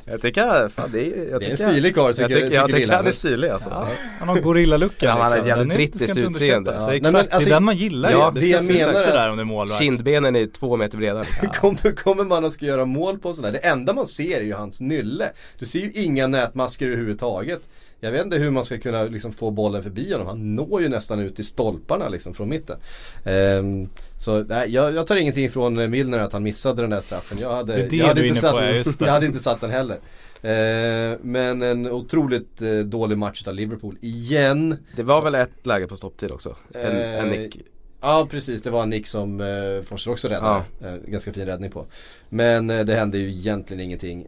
Jag 0.06 0.22
tycker, 0.22 0.70
fan 0.70 0.90
det 0.92 1.00
är, 1.02 1.32
jag 1.32 1.40
Det 1.42 1.46
är 1.46 1.52
en 1.52 1.58
tycker, 1.58 1.72
stilig 1.72 1.96
karl 1.96 2.06
jag 2.06 2.16
tycker, 2.16 2.28
tycker, 2.42 2.56
jag 2.56 2.72
tycker 2.72 2.92
han 2.94 3.08
är 3.08 3.12
stilig 3.12 3.50
alltså. 3.50 3.70
Ja, 3.70 3.88
han 4.20 4.28
har 4.30 4.40
gorillalucken 4.40 5.10
Ja, 5.10 5.12
han 5.12 5.22
har 5.22 5.30
liksom. 5.30 5.42
ett 5.42 5.48
jävligt 5.48 5.78
brittiskt 5.78 6.18
utseende. 6.18 6.72
Ja. 6.72 6.94
Exakt, 6.94 7.04
Nej, 7.04 7.12
men 7.12 7.16
alltså- 7.22 7.40
det 7.40 7.46
är 7.46 7.50
den 7.54 7.64
man 7.64 7.76
gillar 7.78 8.12
Ja, 8.12 8.18
ju. 8.28 8.34
det 8.34 8.40
Det 8.40 8.42
ska 8.42 8.52
jag 8.52 8.64
se 8.64 8.74
menar 8.74 8.94
är 8.94 9.00
sådär 9.00 9.30
om 9.30 9.38
det 9.38 9.44
är 9.44 9.46
målvakt. 9.46 9.80
Kindbenen 9.82 10.36
är 10.36 10.46
två 10.46 10.78
meter 10.78 10.98
breda 10.98 11.20
liksom. 11.22 11.50
Kommer, 11.56 11.96
kommer 11.96 12.24
man 12.24 12.46
att 12.46 12.54
ska 12.54 12.66
göra 12.66 12.86
mål 12.86 13.20
på 13.20 13.34
sådär? 13.34 13.52
Det 13.52 13.58
enda 13.58 13.94
man 13.94 14.06
ser 14.08 14.38
är 14.38 14.44
ju 14.44 14.54
hans 14.54 14.82
nylle. 14.82 15.30
Du 15.60 15.66
ser 15.66 15.80
ju 15.80 15.92
inga 15.92 16.28
nätmasker 16.28 16.86
överhuvudtaget. 16.88 17.62
Jag 18.00 18.12
vet 18.12 18.26
inte 18.26 18.38
hur 18.38 18.52
man 18.52 18.66
ska 18.66 18.78
kunna 18.78 19.04
liksom 19.04 19.32
få 19.32 19.52
bollen 19.52 19.84
förbi 19.84 20.12
honom. 20.12 20.28
Han 20.28 20.56
når 20.56 20.82
ju 20.82 20.90
nästan 20.90 21.20
ut 21.20 21.40
i 21.40 21.44
stolparna 21.44 22.10
liksom 22.10 22.34
från 22.34 22.50
mitten. 22.50 22.78
Ehm, 23.26 23.90
så 24.20 24.44
nej, 24.44 24.70
jag, 24.70 24.96
jag 24.96 25.08
tar 25.08 25.16
ingenting 25.16 25.46
ifrån 25.46 25.80
eh, 25.80 25.88
Milner 25.88 26.20
att 26.20 26.34
han 26.34 26.44
missade 26.44 26.82
den 26.82 26.90
där 26.90 27.02
straffen. 27.02 27.38
Jag 27.42 27.56
hade, 27.56 27.74
Det 27.74 27.82
är 27.82 27.90
det 27.90 27.96
jag 27.96 28.08
hade 28.08 28.22
du 28.22 28.28
inte 28.28 28.40
satt, 28.42 28.52
på, 28.52 28.62
ja, 28.62 28.84
jag 29.00 29.14
hade 29.14 29.26
inte 29.26 29.40
satt 29.40 29.62
den 29.62 29.70
heller. 29.70 29.98
Ehm, 30.42 31.18
men 31.22 31.62
en 31.62 31.92
otroligt 31.92 32.62
eh, 32.62 32.78
dålig 32.78 33.18
match 33.18 33.48
av 33.48 33.54
Liverpool 33.54 33.98
igen. 34.02 34.78
Det 34.96 35.04
var 35.04 35.22
väl 35.22 35.36
ett 35.36 35.66
läge 35.66 35.88
på 35.88 35.96
stopptid 35.96 36.32
också? 36.32 36.56
En, 36.74 36.98
Eh, 36.98 37.20
en 37.20 37.30
nick. 37.30 37.58
Ja 38.02 38.28
precis, 38.32 38.62
det 38.62 38.70
var 38.70 38.84
en 38.84 38.90
nick 38.90 39.08
som 39.08 39.42
eh, 39.42 39.82
Forster 39.84 40.12
också 40.12 40.28
räddade. 40.28 40.64
Eh, 40.84 40.96
ganska 41.08 41.34
fin 41.34 41.46
räddning 41.46 41.72
på. 41.72 41.86
Men 42.30 42.70
eh, 42.70 42.86
det 42.86 42.96
hände 42.96 43.18
ju 43.18 43.30
egentligen 43.30 43.82
ingenting. 43.84 44.26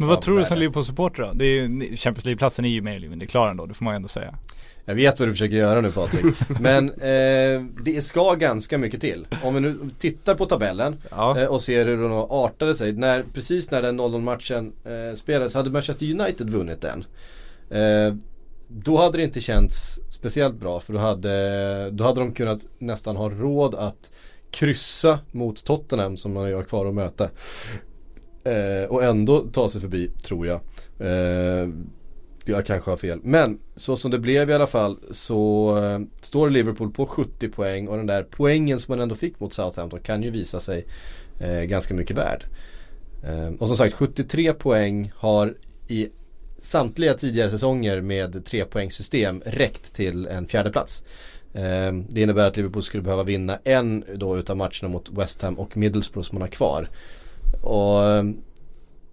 Men 0.00 0.08
vad 0.08 0.22
tror 0.22 0.38
du 0.38 0.44
som. 0.44 0.58
Liverpool-supporter 0.58 1.22
då? 1.22 1.32
Det 1.34 1.44
är 1.44 1.62
ju, 1.62 1.96
Champions 1.96 2.24
League-platsen 2.24 2.64
är 2.64 2.68
ju 2.68 2.80
mer 2.82 2.96
eller 2.96 3.08
mindre 3.08 3.26
klar 3.26 3.48
ändå, 3.48 3.66
det 3.66 3.74
får 3.74 3.84
man 3.84 3.94
ju 3.94 3.96
ändå 3.96 4.08
säga. 4.08 4.34
jag 4.84 4.94
vet 4.94 5.20
vad 5.20 5.28
du 5.28 5.32
försöker 5.32 5.56
göra 5.56 5.80
nu 5.80 5.92
Patrik. 5.92 6.24
Men 6.60 6.88
eh, 6.90 7.64
det 7.84 8.04
ska 8.04 8.34
ganska 8.34 8.78
mycket 8.78 9.00
till. 9.00 9.26
Om 9.42 9.54
vi 9.54 9.60
nu 9.60 9.78
tittar 9.98 10.34
på 10.34 10.46
tabellen 10.46 10.96
Ja. 11.10 11.40
eh, 11.40 11.46
och 11.46 11.62
ser 11.62 11.86
hur 11.86 11.96
den 12.02 12.12
artade 12.12 12.74
sig. 12.74 12.92
När, 12.92 13.24
precis 13.34 13.70
när 13.70 13.82
den 13.82 14.00
0-0 14.00 14.20
matchen 14.20 14.72
eh, 14.84 15.14
spelades 15.16 15.54
hade 15.54 15.70
Manchester 15.70 16.06
United 16.20 16.50
vunnit 16.50 16.80
den. 16.80 17.04
Eh, 17.70 18.14
då 18.68 18.96
hade 18.96 19.18
det 19.18 19.24
inte 19.24 19.40
känts 19.40 20.00
speciellt 20.10 20.54
bra 20.54 20.80
för 20.80 20.92
då 20.92 20.98
hade, 20.98 21.90
då 21.90 22.04
hade 22.04 22.20
de 22.20 22.32
kunnat 22.34 22.60
nästan 22.78 23.16
ha 23.16 23.30
råd 23.30 23.74
att 23.74 24.10
kryssa 24.50 25.18
mot 25.32 25.64
Tottenham 25.64 26.16
som 26.16 26.32
man 26.32 26.52
har 26.52 26.62
kvar 26.62 26.86
att 26.86 26.94
möta. 26.94 27.28
Eh, 28.44 28.88
och 28.88 29.04
ändå 29.04 29.46
ta 29.52 29.68
sig 29.68 29.80
förbi 29.80 30.10
tror 30.22 30.46
jag. 30.46 30.60
Eh, 30.98 31.68
jag 32.44 32.66
kanske 32.66 32.90
har 32.90 32.96
fel. 32.96 33.20
Men 33.22 33.58
så 33.76 33.96
som 33.96 34.10
det 34.10 34.18
blev 34.18 34.50
i 34.50 34.54
alla 34.54 34.66
fall 34.66 34.98
så 35.10 35.76
eh, 35.78 36.00
står 36.20 36.50
Liverpool 36.50 36.90
på 36.90 37.06
70 37.06 37.48
poäng 37.48 37.88
och 37.88 37.96
den 37.96 38.06
där 38.06 38.26
poängen 38.30 38.80
som 38.80 38.92
man 38.92 39.00
ändå 39.00 39.14
fick 39.14 39.40
mot 39.40 39.52
Southampton 39.52 40.00
kan 40.00 40.22
ju 40.22 40.30
visa 40.30 40.60
sig 40.60 40.86
eh, 41.40 41.60
ganska 41.60 41.94
mycket 41.94 42.16
värd. 42.16 42.44
Eh, 43.24 43.54
och 43.58 43.68
som 43.68 43.76
sagt 43.76 43.94
73 43.94 44.52
poäng 44.52 45.12
har 45.16 45.54
i 45.88 46.08
samtliga 46.58 47.14
tidigare 47.14 47.50
säsonger 47.50 48.00
med 48.00 48.44
trepoängssystem 48.44 49.42
räckt 49.46 49.94
till 49.94 50.26
en 50.26 50.46
fjärde 50.46 50.70
plats. 50.70 51.02
Eh, 51.54 51.92
det 52.08 52.20
innebär 52.20 52.48
att 52.48 52.56
Liverpool 52.56 52.82
skulle 52.82 53.02
behöva 53.02 53.22
vinna 53.22 53.58
en 53.64 54.04
då 54.14 54.38
utav 54.38 54.56
matcherna 54.56 54.88
mot 54.88 55.10
West 55.10 55.42
Ham 55.42 55.58
och 55.58 55.76
Middlesbrough 55.76 56.28
som 56.28 56.38
man 56.38 56.42
har 56.42 56.48
kvar. 56.48 56.88
Och 57.60 58.04
eh, 58.04 58.24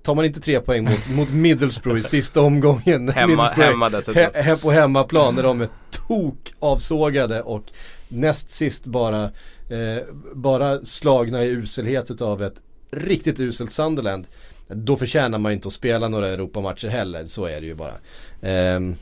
tar 0.04 0.16
man 0.16 0.26
inte 0.26 0.40
tre 0.40 0.60
poäng 0.60 0.84
mot, 0.84 1.10
mot 1.16 1.30
Middlesbrough 1.30 2.00
i 2.00 2.04
sista 2.04 2.42
omgången. 2.42 3.10
Hemma, 3.10 3.44
hemma 3.44 3.90
dessutom. 3.90 4.22
he, 4.34 4.42
he, 4.42 4.58
på 4.58 4.72
hemmaplan 4.72 5.36
när 5.36 5.44
de 5.44 5.62
är 5.62 5.68
tok 6.08 6.54
avsågade 6.60 7.42
och 7.42 7.64
näst 8.08 8.50
sist 8.50 8.86
bara, 8.86 9.24
eh, 9.70 10.04
bara 10.34 10.86
slagna 10.86 11.44
i 11.44 11.48
uselhet 11.48 12.12
utav 12.12 12.44
ett 12.44 12.62
riktigt 12.92 13.40
uselt 13.40 13.72
Sunderland. 13.72 14.28
Då 14.68 14.98
förtjänar 14.98 15.38
man 15.38 15.52
ju 15.52 15.56
inte 15.56 15.68
att 15.68 15.74
spela 15.74 16.08
några 16.08 16.28
Europamatcher 16.28 16.88
heller, 16.88 17.26
så 17.26 17.46
är 17.46 17.62
det 17.62 17.68
ju 17.68 17.76
bara. 17.76 17.94
Ehm, 18.42 18.96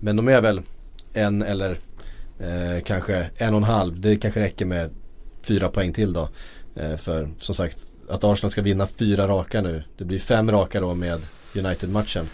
men 0.00 0.16
de 0.16 0.28
är 0.28 0.40
väl 0.40 0.62
en 1.12 1.42
eller 1.42 1.78
eh, 2.38 2.82
kanske 2.84 3.30
en 3.36 3.54
och 3.54 3.58
en 3.58 3.64
halv. 3.64 4.00
Det 4.00 4.16
kanske 4.16 4.40
räcker 4.40 4.64
med 4.64 4.90
fyra 5.42 5.68
poäng 5.68 5.92
till 5.92 6.12
då. 6.12 6.28
Eh, 6.76 6.96
för 6.96 7.28
som 7.38 7.54
sagt 7.54 7.78
att 8.10 8.24
Arsenal 8.24 8.50
ska 8.50 8.62
vinna 8.62 8.86
fyra 8.86 9.28
raka 9.28 9.60
nu. 9.60 9.82
Det 9.98 10.04
blir 10.04 10.18
fem 10.18 10.50
raka 10.50 10.80
då 10.80 10.94
med 10.94 11.20
United-matchen. 11.54 12.28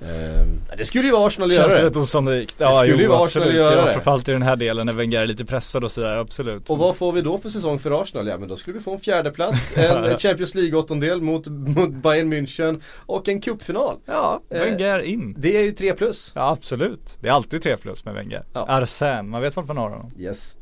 Eh, 0.00 0.46
det 0.78 0.84
skulle 0.84 1.04
ju 1.04 1.12
vara 1.12 1.26
Arsenal 1.26 1.48
att 1.50 1.56
Känns 1.56 1.68
göra 1.72 1.80
det. 1.82 1.86
rätt 1.88 1.96
osannolikt. 1.96 2.58
Det 2.58 2.64
Ja, 2.64 2.78
skulle 2.78 2.96
ju 2.96 3.02
jo, 3.02 3.10
vara 3.10 3.24
Arsenal 3.24 3.48
att 3.48 3.54
göra 3.54 3.74
ja, 3.76 3.84
det. 3.84 3.92
framförallt 3.92 4.28
i 4.28 4.32
den 4.32 4.42
här 4.42 4.56
delen 4.56 4.86
när 4.86 4.92
Wenger 4.92 5.20
är 5.20 5.26
lite 5.26 5.44
pressad 5.44 5.84
och 5.84 5.92
sådär, 5.92 6.16
absolut. 6.16 6.70
Och 6.70 6.78
vad 6.78 6.96
får 6.96 7.12
vi 7.12 7.20
då 7.20 7.38
för 7.38 7.48
säsong 7.48 7.78
för 7.78 8.02
Arsenal? 8.02 8.26
Ja 8.26 8.38
men 8.38 8.48
då 8.48 8.56
skulle 8.56 8.78
vi 8.78 8.84
få 8.84 8.92
en 8.92 8.98
fjärde 8.98 9.30
plats 9.30 9.72
en 9.76 10.18
Champions 10.18 10.54
League-åttondel 10.54 11.20
mot, 11.20 11.46
mot 11.48 11.90
Bayern 11.90 12.32
München 12.32 12.80
och 12.96 13.28
en 13.28 13.40
cupfinal. 13.40 13.96
Ja, 14.06 14.40
Eh, 14.50 14.60
Wenger 14.60 14.98
in. 14.98 15.34
Det 15.38 15.56
är 15.56 15.62
ju 15.62 15.72
tre 15.72 15.94
plus. 15.94 16.32
Ja, 16.34 16.50
absolut. 16.50 17.18
Det 17.20 17.28
är 17.28 17.32
alltid 17.32 17.62
tre 17.62 17.76
plus 17.76 18.04
med 18.04 18.14
Wenger. 18.14 18.44
Ja. 18.52 18.66
Arsène, 18.68 19.22
man 19.22 19.42
vet 19.42 19.56
vart 19.56 19.66
man 19.66 19.76
har 19.76 19.90
honom. 19.90 20.10
Yes. 20.18 20.56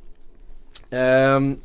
Ehm, 0.91 1.57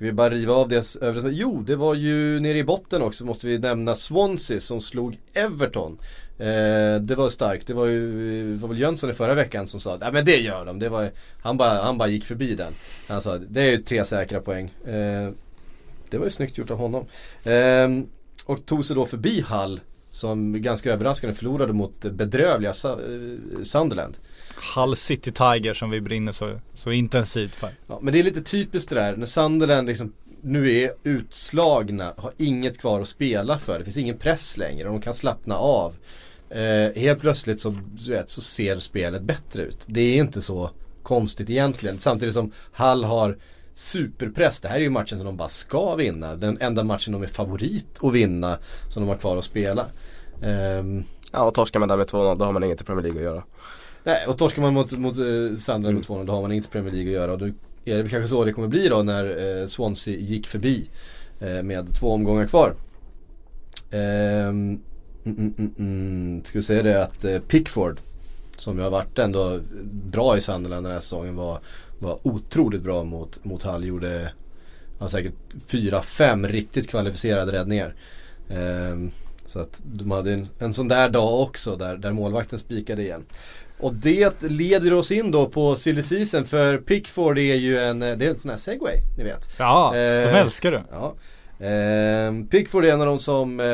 ska 0.00 0.06
vi 0.06 0.12
bara 0.12 0.30
riva 0.30 0.54
av 0.54 0.68
det 0.68 0.96
övriga? 1.00 1.28
Jo, 1.28 1.62
det 1.66 1.76
var 1.76 1.94
ju 1.94 2.40
nere 2.40 2.58
i 2.58 2.64
botten 2.64 3.02
också 3.02 3.24
måste 3.24 3.46
vi 3.46 3.58
nämna 3.58 3.94
Swansea 3.94 4.60
som 4.60 4.80
slog 4.80 5.18
Everton. 5.32 5.98
Eh, 6.38 7.00
det 7.00 7.14
var 7.16 7.30
starkt. 7.30 7.66
Det 7.66 7.74
var 7.74 7.86
ju 7.86 8.40
eh, 8.40 8.46
det 8.46 8.60
var 8.62 8.68
väl 8.68 8.78
Jönsson 8.78 9.10
i 9.10 9.12
förra 9.12 9.34
veckan 9.34 9.66
som 9.66 9.80
sa 9.80 9.94
att 9.94 10.00
"Nej, 10.00 10.12
men 10.12 10.24
det 10.24 10.36
gör 10.36 10.64
de. 10.64 10.78
Det 10.78 10.88
var, 10.88 11.10
han, 11.42 11.56
bara, 11.56 11.82
han 11.82 11.98
bara 11.98 12.08
gick 12.08 12.24
förbi 12.24 12.54
den. 12.54 12.72
Han 13.08 13.20
sa 13.22 13.38
det 13.38 13.60
är 13.62 13.70
ju 13.70 13.76
tre 13.76 14.04
säkra 14.04 14.40
poäng. 14.40 14.74
Eh, 14.86 15.30
det 16.10 16.18
var 16.18 16.24
ju 16.24 16.30
snyggt 16.30 16.58
gjort 16.58 16.70
av 16.70 16.78
honom. 16.78 17.04
Eh, 17.44 17.88
och 18.44 18.66
tog 18.66 18.84
sig 18.84 18.96
då 18.96 19.06
förbi 19.06 19.40
Hall 19.40 19.80
som 20.10 20.62
ganska 20.62 20.92
överraskande 20.92 21.36
förlorade 21.36 21.72
mot 21.72 22.00
bedrövliga 22.00 22.70
eh, 22.84 23.62
Sunderland. 23.62 24.16
Hull 24.74 24.96
City 24.96 25.32
Tiger 25.32 25.74
som 25.74 25.90
vi 25.90 26.00
brinner 26.00 26.32
så, 26.32 26.60
så 26.74 26.90
intensivt 26.90 27.54
för. 27.54 27.70
Ja, 27.86 27.98
men 28.02 28.12
det 28.12 28.18
är 28.18 28.22
lite 28.22 28.42
typiskt 28.42 28.88
det 28.88 28.94
där 28.94 29.16
när 29.16 29.26
Sunderland 29.26 29.86
liksom 29.86 30.12
nu 30.42 30.72
är 30.72 30.92
utslagna, 31.02 32.14
har 32.16 32.32
inget 32.36 32.78
kvar 32.78 33.00
att 33.00 33.08
spela 33.08 33.58
för. 33.58 33.78
Det 33.78 33.84
finns 33.84 33.96
ingen 33.96 34.18
press 34.18 34.56
längre 34.56 34.88
och 34.88 34.92
de 34.92 35.00
kan 35.00 35.14
slappna 35.14 35.56
av. 35.56 35.94
Eh, 36.50 37.02
helt 37.02 37.20
plötsligt 37.20 37.60
så, 37.60 37.76
vet, 38.08 38.30
så 38.30 38.40
ser 38.40 38.78
spelet 38.78 39.22
bättre 39.22 39.62
ut. 39.62 39.84
Det 39.86 40.00
är 40.00 40.16
inte 40.16 40.40
så 40.40 40.70
konstigt 41.02 41.50
egentligen. 41.50 41.98
Samtidigt 42.00 42.34
som 42.34 42.52
Hall 42.72 43.04
har 43.04 43.38
superpress. 43.74 44.60
Det 44.60 44.68
här 44.68 44.76
är 44.76 44.80
ju 44.80 44.90
matchen 44.90 45.18
som 45.18 45.26
de 45.26 45.36
bara 45.36 45.48
ska 45.48 45.94
vinna. 45.94 46.36
Den 46.36 46.58
enda 46.60 46.84
matchen 46.84 47.12
de 47.12 47.22
är 47.22 47.26
favorit 47.26 47.86
att 48.00 48.12
vinna 48.12 48.58
som 48.88 49.02
de 49.02 49.08
har 49.08 49.16
kvar 49.16 49.36
att 49.36 49.44
spela. 49.44 49.86
Ehm, 50.42 51.04
Ja 51.32 51.44
och 51.44 51.54
torskar 51.54 51.80
man 51.80 51.88
där 51.88 51.96
med 51.96 52.06
2-0 52.06 52.38
då 52.38 52.44
har 52.44 52.52
man 52.52 52.64
inget 52.64 52.80
i 52.80 52.84
Premier 52.84 53.02
League 53.02 53.20
att 53.20 53.24
göra. 53.24 53.42
Nej, 54.04 54.26
och 54.26 54.38
torskar 54.38 54.62
man 54.62 54.74
mot, 54.74 54.92
mot 54.92 55.16
eh, 55.16 55.56
Sunderland 55.58 55.94
med 55.94 56.04
2-0 56.04 56.26
då 56.26 56.32
har 56.32 56.42
man 56.42 56.52
inte 56.52 56.68
Premier 56.68 56.92
League 56.92 57.10
att 57.10 57.14
göra. 57.14 57.32
Och 57.32 57.38
då 57.38 57.46
är 57.84 58.02
det 58.02 58.08
kanske 58.08 58.28
så 58.28 58.44
det 58.44 58.52
kommer 58.52 58.68
bli 58.68 58.88
då 58.88 59.02
när 59.02 59.60
eh, 59.60 59.66
Swansea 59.66 60.16
gick 60.16 60.46
förbi 60.46 60.90
eh, 61.40 61.62
med 61.62 61.94
två 61.94 62.12
omgångar 62.12 62.46
kvar. 62.46 62.74
Ehm, 63.90 64.80
mm, 65.24 65.38
mm, 65.38 65.54
mm, 65.58 65.74
mm. 65.78 66.44
Ska 66.44 66.58
vi 66.58 66.62
säga 66.62 66.82
det 66.82 67.02
att 67.02 67.24
eh, 67.24 67.38
Pickford 67.38 67.98
som 68.56 68.76
ju 68.76 68.82
har 68.82 68.90
varit 68.90 69.18
ändå 69.18 69.60
bra 69.92 70.36
i 70.36 70.40
Sunderland 70.40 70.86
den 70.86 70.92
här 70.92 71.00
säsongen 71.00 71.36
var, 71.36 71.60
var 71.98 72.18
otroligt 72.22 72.82
bra 72.82 73.04
mot, 73.04 73.44
mot 73.44 73.62
Hull. 73.62 73.84
Gjorde 73.84 74.32
ja, 74.98 75.08
säkert 75.08 75.34
fyra, 75.66 76.02
fem 76.02 76.46
riktigt 76.46 76.88
kvalificerade 76.88 77.52
räddningar. 77.52 77.94
Ehm, 78.48 79.10
så 79.46 79.60
att 79.60 79.82
de 79.84 80.10
hade 80.10 80.32
en, 80.32 80.48
en 80.58 80.72
sån 80.72 80.88
där 80.88 81.08
dag 81.08 81.40
också 81.42 81.76
där, 81.76 81.96
där 81.96 82.12
målvakten 82.12 82.58
spikade 82.58 83.02
igen. 83.02 83.24
Och 83.80 83.94
det 83.94 84.42
leder 84.42 84.92
oss 84.92 85.12
in 85.12 85.30
då 85.30 85.46
på 85.46 85.76
silly 85.76 86.02
season 86.02 86.44
för 86.44 86.78
Pickford 86.78 87.38
är 87.38 87.54
ju 87.54 87.78
en, 87.78 87.98
det 87.98 88.06
är 88.06 88.22
en 88.30 88.38
sån 88.38 88.50
här 88.50 88.58
segway, 88.58 88.96
ni 89.18 89.24
vet. 89.24 89.50
Ja, 89.58 89.90
de 89.94 89.98
Eh, 89.98 90.34
älskar 90.34 90.72
du. 90.72 90.82
Ja. 90.90 91.14
Ehm, 91.66 92.46
Pickford 92.46 92.84
är 92.84 92.92
en 92.92 93.00
av 93.00 93.06
de 93.06 93.18
som 93.18 93.60
eh, 93.60 93.66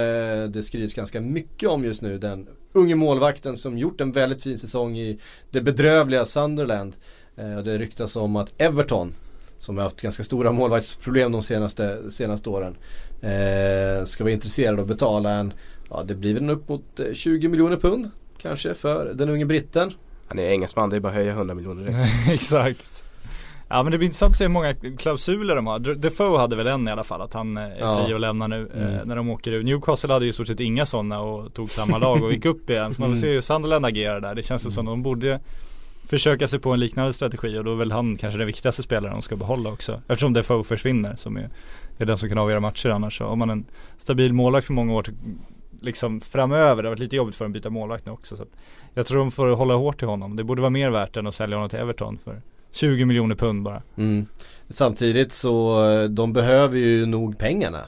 det 0.49 0.63
skrivs 0.63 0.95
ganska 0.95 1.21
mycket 1.21 1.69
om 1.69 1.85
just 1.85 2.03
nu. 2.03 2.19
Den 2.19 2.47
unge 2.73 2.95
målvakten 2.95 3.57
som 3.57 3.79
gjort 3.79 4.01
en 4.01 4.13
väldigt 4.13 4.43
fin 4.43 4.59
säsong 4.59 4.99
i 4.99 5.19
det 5.51 5.61
bedrövliga 5.61 6.25
Sunderland. 6.25 6.97
Eh, 7.37 7.59
det 7.59 7.79
ryktas 7.79 8.17
om 8.17 8.37
att 8.37 8.53
Everton, 8.59 9.15
som 9.59 9.77
har 9.77 9.85
haft 9.85 10.03
ganska 10.03 10.25
stora 10.25 10.53
målvaktsproblem 10.53 11.33
de 11.33 11.43
senaste, 11.43 12.11
senaste 12.11 12.51
åren, 12.51 12.77
eh, 13.21 14.05
ska 14.05 14.25
vara 14.25 14.33
intresserade 14.33 14.73
av 14.73 14.81
att 14.81 14.89
betala 14.89 15.31
en, 15.31 15.53
ja 15.91 16.03
det 16.07 16.15
blir 16.15 16.35
väl 16.35 16.51
upp 16.51 16.69
mot 16.69 17.01
eh, 17.01 17.13
20 17.13 17.49
miljoner 17.49 17.77
pund 17.77 18.11
kanske 18.43 18.75
för 18.75 19.13
den 19.15 19.29
unge 19.29 19.45
britten. 19.47 19.93
Han 20.29 20.39
är 20.39 20.43
engelsman, 20.51 20.91
det 20.91 20.97
är 20.97 21.01
bara 21.01 21.09
att 21.09 21.15
höja 21.15 21.33
100 21.33 21.55
miljoner 21.55 21.85
direkt. 21.91 22.29
Exakt. 22.29 23.03
Ja 23.69 23.83
men 23.83 23.93
det 23.93 23.99
blir 23.99 24.07
intressant 24.07 24.31
att 24.31 24.37
se 24.37 24.45
hur 24.45 24.49
många 24.49 24.75
klausuler 24.99 25.57
de 25.57 25.67
har. 25.67 25.79
Defoe 25.79 26.39
hade 26.39 26.57
väl 26.57 26.67
en 26.67 26.89
i 26.89 26.91
alla 26.91 27.05
fall 27.05 27.21
att 27.23 27.35
han 27.35 27.57
är 27.57 27.77
Ja. 27.81 28.05
fri 28.05 28.15
att 28.15 28.21
lämna 28.21 28.47
nu 28.47 28.71
Mm. 28.75 28.95
eh, 28.95 29.05
när 29.05 29.17
de 29.17 29.31
åker 29.31 29.53
ut. 29.53 29.65
Newcastle 29.65 30.13
hade 30.13 30.25
ju 30.25 30.31
i 30.31 30.33
stort 30.33 30.47
sett 30.47 30.61
inga 30.61 30.87
sådana 30.87 31.21
och 31.21 31.55
tog 31.55 31.71
samma 31.71 31.99
lag 31.99 32.23
och 32.23 32.33
gick 32.33 32.45
upp 32.53 32.71
igen. 32.71 32.95
Så 32.95 33.01
man 33.01 33.11
vill 33.11 33.19
Mm. 33.19 33.29
se 33.29 33.35
hur 33.35 33.41
Sunderland 33.41 33.87
agerar 33.87 34.21
där. 34.21 34.35
Det 34.35 34.43
känns 34.43 34.67
ju 34.67 34.71
som 34.71 34.85
de 34.87 35.03
borde 35.03 35.41
försöka 36.09 36.49
sig 36.49 36.59
på 36.59 36.71
en 36.73 36.81
liknande 36.81 37.13
strategi 37.13 37.59
och 37.59 37.65
då 37.65 37.73
är 37.73 37.77
väl 37.77 37.93
han 37.93 38.17
kanske 38.17 38.39
den 38.39 38.47
viktigaste 38.47 38.83
spelaren 38.83 39.15
de 39.15 39.23
ska 39.23 39.37
behålla 39.37 39.71
också. 39.71 40.01
Eftersom 40.09 40.33
Defoe 40.33 40.65
försvinner 40.65 41.17
som 41.17 41.37
är, 41.37 41.49
är 41.99 42.07
den 42.07 42.19
som 42.19 42.29
kan 42.29 42.39
avgöra 42.39 42.61
matcher 42.61 42.89
annars. 42.89 43.19
Så 43.19 43.25
om 43.27 43.39
man 43.39 43.51
en 43.51 43.65
stabil 43.99 44.35
målvakt 44.35 44.67
för 44.67 44.73
många 44.73 44.93
år 44.95 45.03
liksom 45.81 46.21
framöver, 46.21 46.83
det 46.83 46.89
har 46.89 46.93
varit 46.93 46.99
lite 46.99 47.17
jobbigt 47.17 47.37
för 47.37 47.45
dem 47.45 47.53
att 47.53 47.55
byta 47.55 47.71
målvakt 47.71 48.07
nu 48.07 48.13
också. 48.13 48.37
Så 48.37 48.43
att 48.43 48.57
jag 48.95 49.07
tror 49.07 49.19
de 49.19 49.31
får 49.31 49.49
hålla 49.49 49.75
hårt 49.75 49.99
till 49.99 50.09
honom. 50.09 50.37
Det 50.37 50.45
borde 50.45 50.63
vara 50.63 50.71
mer 50.71 50.91
värt 50.91 51.17
än 51.17 51.27
att 51.27 51.35
sälja 51.35 51.57
honom 51.57 51.69
till 51.69 51.79
Everton 51.79 52.19
för 52.25 52.43
20 52.73 53.05
miljoner 53.05 53.35
pund 53.35 53.63
bara. 53.63 53.83
Mm. 53.97 54.27
Samtidigt 54.69 55.33
så, 55.33 55.85
eh, 55.91 56.05
de 56.05 56.33
behöver 56.33 56.79
ju 56.79 57.07
nog 57.07 57.39
pengarna. 57.39 57.85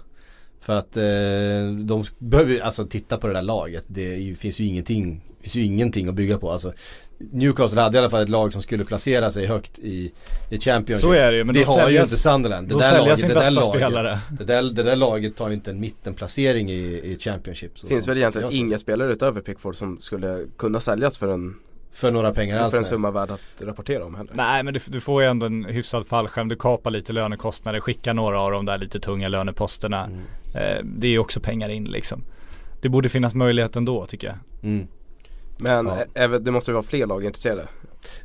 För 0.61 0.73
att 0.73 0.97
eh, 0.97 1.85
de 1.85 2.05
behöver 2.19 2.53
ju, 2.53 2.61
alltså 2.61 2.87
titta 2.87 3.19
på 3.19 3.27
det 3.27 3.33
där 3.33 3.43
laget. 3.43 3.85
Det 3.87 4.17
ju, 4.17 4.35
finns 4.35 4.61
ju 4.61 4.65
ingenting, 4.65 5.25
finns 5.41 5.57
ju 5.57 5.65
ingenting 5.65 6.09
att 6.09 6.15
bygga 6.15 6.39
på. 6.39 6.51
Alltså, 6.51 6.73
Newcastle 7.19 7.81
hade 7.81 7.97
i 7.97 7.99
alla 7.99 8.11
fall 8.11 8.23
ett 8.23 8.29
lag 8.29 8.53
som 8.53 8.63
skulle 8.63 8.85
placera 8.85 9.31
sig 9.31 9.47
högt 9.47 9.79
i, 9.79 10.13
i 10.51 10.59
Championship. 10.61 11.01
Så 11.01 11.13
är 11.13 11.31
det 11.31 11.37
ju, 11.37 11.45
men 11.45 11.55
det 11.55 11.67
har 11.67 11.77
ju 11.77 11.85
säljer, 11.85 12.01
inte 12.01 12.17
Sunderland. 12.17 12.69
Det 12.69 12.75
då 12.75 12.81
där 12.81 12.99
laget, 12.99 13.19
sin 13.19 13.29
det 13.29 13.35
där 13.35 13.41
bästa 13.41 13.61
laget, 13.61 13.83
spelare. 13.83 14.19
Det 14.31 14.45
där, 14.45 14.63
det 14.63 14.83
där 14.83 14.97
laget 14.97 15.37
tar 15.37 15.49
ju 15.49 15.55
inte 15.55 15.71
en 15.71 15.81
mittenplacering 15.81 16.71
i, 16.71 16.75
i 17.05 17.19
Championship. 17.21 17.79
Så 17.79 17.87
Det 17.87 17.93
finns 17.95 18.05
som 18.05 18.11
väl 18.11 18.19
egentligen 18.19 18.53
inga 18.53 18.79
spelare 18.79 19.13
utöver 19.13 19.41
Pickford 19.41 19.77
som 19.77 20.01
skulle 20.01 20.45
kunna 20.57 20.81
säljas 20.81 21.19
för 21.19 21.29
en, 21.29 21.55
För 21.93 22.11
några 22.11 22.33
pengar 22.33 22.59
alls. 22.59 22.73
för 22.73 22.79
en 22.79 22.85
summa 22.85 23.11
värd 23.11 23.31
att 23.31 23.41
rapportera 23.63 24.05
om 24.05 24.15
heller. 24.15 24.33
Nej 24.35 24.63
men 24.63 24.75
du, 24.75 24.81
du 24.87 25.01
får 25.01 25.23
ju 25.23 25.29
ändå 25.29 25.47
en 25.47 25.65
hyfsad 25.65 26.07
fallskärm. 26.07 26.49
Du 26.49 26.57
kapar 26.57 26.91
lite 26.91 27.13
lönekostnader, 27.13 27.81
skickar 27.81 28.15
några 28.15 28.41
av 28.41 28.51
de 28.53 28.67
där 28.67 28.79
lite 28.79 29.01
tunga 29.01 29.29
löneposterna. 29.29 30.05
Mm. 30.05 30.19
Eh, 30.55 30.85
det 30.85 31.07
är 31.07 31.11
ju 31.11 31.19
också 31.19 31.41
pengar 31.41 31.69
in 31.71 31.85
liksom. 31.85 32.23
Det 32.81 32.89
borde 32.89 33.09
finnas 33.09 33.35
möjlighet 33.35 33.77
ändå 33.77 34.07
tycker 34.07 34.27
jag. 34.27 34.37
Mm. 34.63 34.87
Men 35.59 35.87
Ja. 35.87 35.99
även, 36.15 36.45
det 36.45 36.51
måste 36.51 36.71
ju 36.71 36.73
vara 36.73 36.83
fler 36.83 37.07
lag 37.07 37.25
intresserade. 37.25 37.69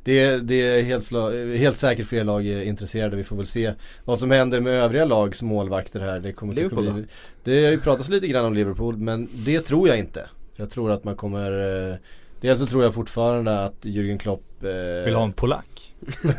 Det, 0.03 0.19
är- 0.19 0.37
det 0.37 0.55
är 0.55 0.83
helt, 0.83 1.03
sla- 1.03 1.55
helt 1.57 1.77
säkert 1.77 2.07
fler 2.07 2.23
lag 2.23 2.45
är 2.47 2.61
intresserade. 2.61 3.15
Vi 3.15 3.23
får 3.23 3.35
väl 3.35 3.45
se 3.45 3.73
vad 4.05 4.19
som 4.19 4.31
händer 4.31 4.59
med 4.61 4.73
övriga 4.73 5.05
lags 5.05 5.41
målvakter 5.41 5.99
här. 5.99 6.19
Det 6.19 6.33
kommer 6.33 6.53
Liverpool 6.53 6.93
bli, 6.93 7.05
Det 7.43 7.63
har 7.63 7.71
ju 7.71 7.79
pratats 7.79 8.09
lite 8.09 8.27
grann 8.27 8.45
om 8.45 8.53
Liverpool 8.53 8.97
men 8.97 9.27
det 9.33 9.61
tror 9.61 9.87
jag 9.87 9.99
inte. 9.99 10.29
Jag 10.55 10.69
tror 10.69 10.91
att 10.91 11.03
man 11.03 11.15
kommer 11.15 11.51
eh, 11.91 11.95
Dels 12.41 12.59
så 12.59 12.65
tror 12.65 12.83
jag 12.83 12.93
fortfarande 12.93 13.63
att 13.65 13.85
Jürgen 13.85 14.17
Klopp 14.17 14.43
eh, 14.63 15.05
Vill 15.05 15.13
ha 15.15 15.23
en 15.23 15.33
polack. 15.33 15.93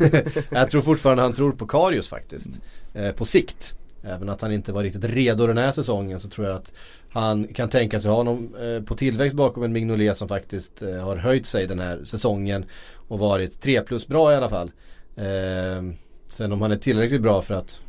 Jag 0.49 0.69
tror 0.69 0.81
fortfarande 0.81 1.23
han 1.23 1.33
tror 1.33 1.51
på 1.51 1.67
Karius 1.67 2.09
faktiskt. 2.09 2.49
Eh, 2.93 3.11
på 3.11 3.25
sikt. 3.25 3.77
Även 4.03 4.29
att 4.29 4.41
han 4.41 4.51
inte 4.51 4.71
var 4.73 4.83
riktigt 4.83 5.03
redo 5.05 5.47
den 5.47 5.57
här 5.57 5.71
säsongen 5.71 6.19
så 6.19 6.29
tror 6.29 6.47
jag 6.47 6.55
att 6.55 6.73
han 7.15 7.47
kan 7.47 7.69
tänka 7.69 7.99
sig 7.99 8.11
ha 8.11 8.17
honom 8.17 8.55
eh, 8.55 8.83
på 8.83 8.95
tillväxt 8.95 9.35
bakom 9.35 9.63
en 9.63 9.71
Mignolet 9.71 10.17
som 10.17 10.27
faktiskt 10.27 10.81
eh, 10.81 10.95
har 10.95 11.15
höjt 11.15 11.45
sig 11.45 11.67
den 11.67 11.79
här 11.79 12.03
säsongen. 12.03 12.65
Och 13.07 13.19
varit 13.19 13.61
3 13.61 13.81
plus 13.81 14.07
bra 14.07 14.33
i 14.33 14.35
alla 14.35 14.49
fall. 14.49 14.71
Eh, 15.15 15.95
sen 16.27 16.51
om 16.51 16.61
han 16.61 16.71
är 16.71 16.77
tillräckligt 16.77 17.21
bra 17.21 17.41
för 17.41 17.53
att 17.53 17.81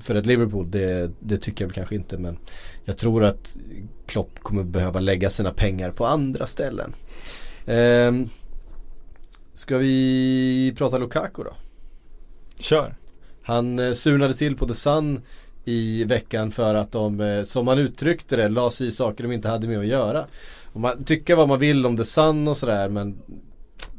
för 0.00 0.14
ett 0.14 0.26
Liverpool, 0.26 0.70
det, 0.70 1.10
det 1.18 1.38
tycker 1.38 1.64
jag 1.64 1.68
väl 1.68 1.74
kanske 1.74 1.94
inte 1.94 2.18
men 2.18 2.38
jag 2.84 2.96
tror 2.96 3.24
att 3.24 3.56
Klopp 4.06 4.38
kommer 4.38 4.62
behöva 4.62 5.00
lägga 5.00 5.30
sina 5.30 5.50
pengar 5.50 5.90
på 5.90 6.06
andra 6.06 6.46
ställen. 6.46 6.92
Eh, 7.66 8.12
ska 9.54 9.78
vi 9.78 10.74
prata 10.78 10.98
Lukaku 10.98 11.42
då? 11.42 11.54
Kör. 12.58 12.96
Han 13.42 13.78
eh, 13.78 13.92
surnade 13.92 14.34
till 14.34 14.56
på 14.56 14.68
The 14.68 14.74
Sun 14.74 15.20
i 15.70 16.04
veckan 16.04 16.50
för 16.50 16.74
att 16.74 16.92
de, 16.92 17.20
eh, 17.20 17.42
som 17.44 17.68
han 17.68 17.78
uttryckte 17.78 18.36
det, 18.36 18.48
la 18.48 18.70
sig 18.70 18.86
i 18.86 18.90
saker 18.90 19.24
de 19.24 19.32
inte 19.32 19.48
hade 19.48 19.68
med 19.68 19.78
att 19.78 19.86
göra. 19.86 20.24
Och 20.72 20.80
man 20.80 21.04
tycker 21.04 21.36
vad 21.36 21.48
man 21.48 21.58
vill 21.58 21.86
om 21.86 21.96
The 21.96 22.04
Sun 22.04 22.48
och 22.48 22.56
sådär 22.56 22.88
men 22.88 23.18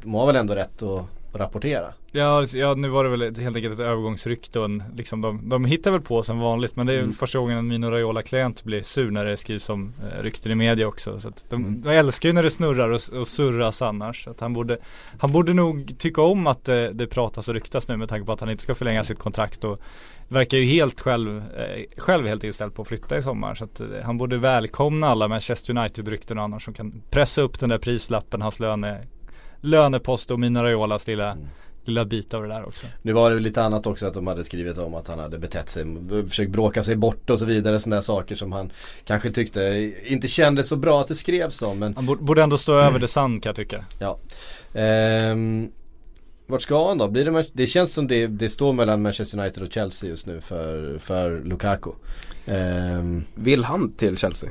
de 0.03 0.13
har 0.13 0.27
väl 0.27 0.35
ändå 0.35 0.55
rätt 0.55 0.83
att, 0.83 1.05
rapportera. 1.33 1.93
Ja, 2.11 2.45
ja 2.53 2.73
nu 2.73 2.87
var 2.87 3.03
det 3.03 3.09
väl 3.09 3.21
helt 3.21 3.55
enkelt 3.55 3.73
ett 3.73 3.79
övergångsrykte 3.79 4.59
och 4.59 4.65
en, 4.65 4.83
liksom 4.95 5.21
de, 5.21 5.49
de 5.49 5.65
hittar 5.65 5.91
väl 5.91 6.01
på 6.01 6.23
som 6.23 6.39
vanligt 6.39 6.75
men 6.75 6.87
det 6.87 6.93
är 6.93 6.99
Mm. 6.99 7.13
första 7.13 7.39
gången 7.39 7.57
en 7.57 7.67
Mino 7.67 7.87
Raiola-klient 7.89 8.63
blir 8.63 8.81
sur 8.81 9.11
när 9.11 9.25
det 9.25 9.37
skrivs 9.37 9.69
om 9.69 9.93
eh, 10.03 10.23
rykten 10.23 10.51
i 10.51 10.55
media 10.55 10.87
också. 10.87 11.19
Så 11.19 11.31
de, 11.49 11.55
Mm. 11.55 11.81
de 11.81 11.89
älskar 11.89 12.29
ju 12.29 12.33
när 12.33 12.43
det 12.43 12.49
snurrar 12.49 12.89
och, 12.89 13.19
och 13.19 13.27
surras 13.27 13.81
annars. 13.81 14.23
Så 14.23 14.29
att 14.29 14.39
han, 14.39 14.53
borde, 14.53 14.77
han 15.19 15.31
borde 15.31 15.53
nog 15.53 15.95
tycka 15.97 16.21
om 16.21 16.47
att 16.47 16.63
det, 16.65 16.93
det 16.93 17.07
pratas 17.07 17.47
och 17.47 17.53
ryktas 17.53 17.87
nu 17.87 17.97
med 17.97 18.09
tanke 18.09 18.25
på 18.25 18.31
att 18.31 18.39
han 18.39 18.49
inte 18.49 18.63
ska 18.63 18.75
förlänga 18.75 19.03
sitt 19.03 19.19
kontrakt 19.19 19.63
och 19.63 19.81
verkar 20.31 20.57
ju 20.57 20.63
helt 20.65 21.01
själv, 21.01 21.37
eh, 21.37 21.83
själv 21.97 22.27
helt 22.27 22.43
inställd 22.43 22.73
på 22.75 22.81
att 22.81 22.87
flytta 22.87 23.17
i 23.17 23.21
sommar. 23.21 23.55
Så 23.55 23.63
att 23.63 23.79
eh, 23.79 23.87
han 24.03 24.17
borde 24.17 24.37
välkomna 24.37 25.07
alla 25.07 25.27
Manchester 25.27 25.77
United-rykten 25.77 26.37
och 26.37 26.43
annars 26.43 26.65
som 26.65 26.73
kan 26.73 27.01
pressa 27.09 27.41
upp 27.41 27.59
den 27.59 27.69
där 27.69 27.77
prislappen, 27.77 28.41
hans 28.41 28.59
löne, 28.59 29.07
lönepost 29.61 30.31
och 30.31 30.39
Mino 30.39 30.59
Raiolas 30.59 31.07
lilla 31.07 31.31
Mm. 31.31 31.47
lilla 31.85 32.05
bit 32.05 32.33
av 32.33 32.41
det 32.41 32.47
där 32.47 32.65
också. 32.67 32.85
Nu 33.01 33.13
var 33.13 33.29
det 33.29 33.35
väl 33.35 33.43
lite 33.43 33.63
annat 33.63 33.87
också 33.87 34.07
att 34.07 34.13
de 34.13 34.27
hade 34.27 34.43
skrivit 34.43 34.77
om 34.77 34.95
att 34.95 35.07
han 35.07 35.19
hade 35.19 35.39
betett 35.39 35.69
sig, 35.69 35.85
försökt 36.29 36.51
bråka 36.51 36.83
sig 36.83 36.95
bort 36.95 37.29
och 37.29 37.39
så 37.39 37.45
vidare. 37.45 37.79
Sådana 37.79 37.95
där 37.95 38.01
saker 38.01 38.35
som 38.35 38.51
han 38.51 38.71
kanske 39.05 39.31
tyckte 39.31 39.91
inte 40.05 40.27
kändes 40.27 40.67
så 40.67 40.75
bra 40.75 41.01
att 41.01 41.07
det 41.07 41.15
skrevs 41.15 41.61
om. 41.61 41.79
Men 41.79 41.95
Han 41.95 42.05
borde, 42.05 42.43
ändå 42.43 42.57
stå 42.57 42.73
över 42.73 42.99
det 42.99 43.07
sann 43.07 43.41
kan 43.41 43.49
jag 43.49 43.55
tycka. 43.55 43.85
Ehm, 44.73 45.71
vart 46.51 46.61
ska 46.61 46.87
han 46.87 46.97
då? 46.97 47.07
Blir 47.07 47.25
det, 47.25 47.45
det 47.53 47.67
känns 47.67 47.93
som 47.93 48.07
det, 48.07 48.27
det 48.27 48.49
står 48.49 48.73
mellan 48.73 49.01
Manchester 49.01 49.39
United 49.39 49.63
och 49.63 49.73
Chelsea 49.73 50.09
just 50.09 50.25
nu 50.25 50.41
för, 50.41 50.97
för 50.97 51.41
Lukaku. 51.43 51.91
Ehm, 52.45 53.23
Vill 53.35 53.63
han 53.63 53.91
till 53.93 54.17
Chelsea? 54.17 54.49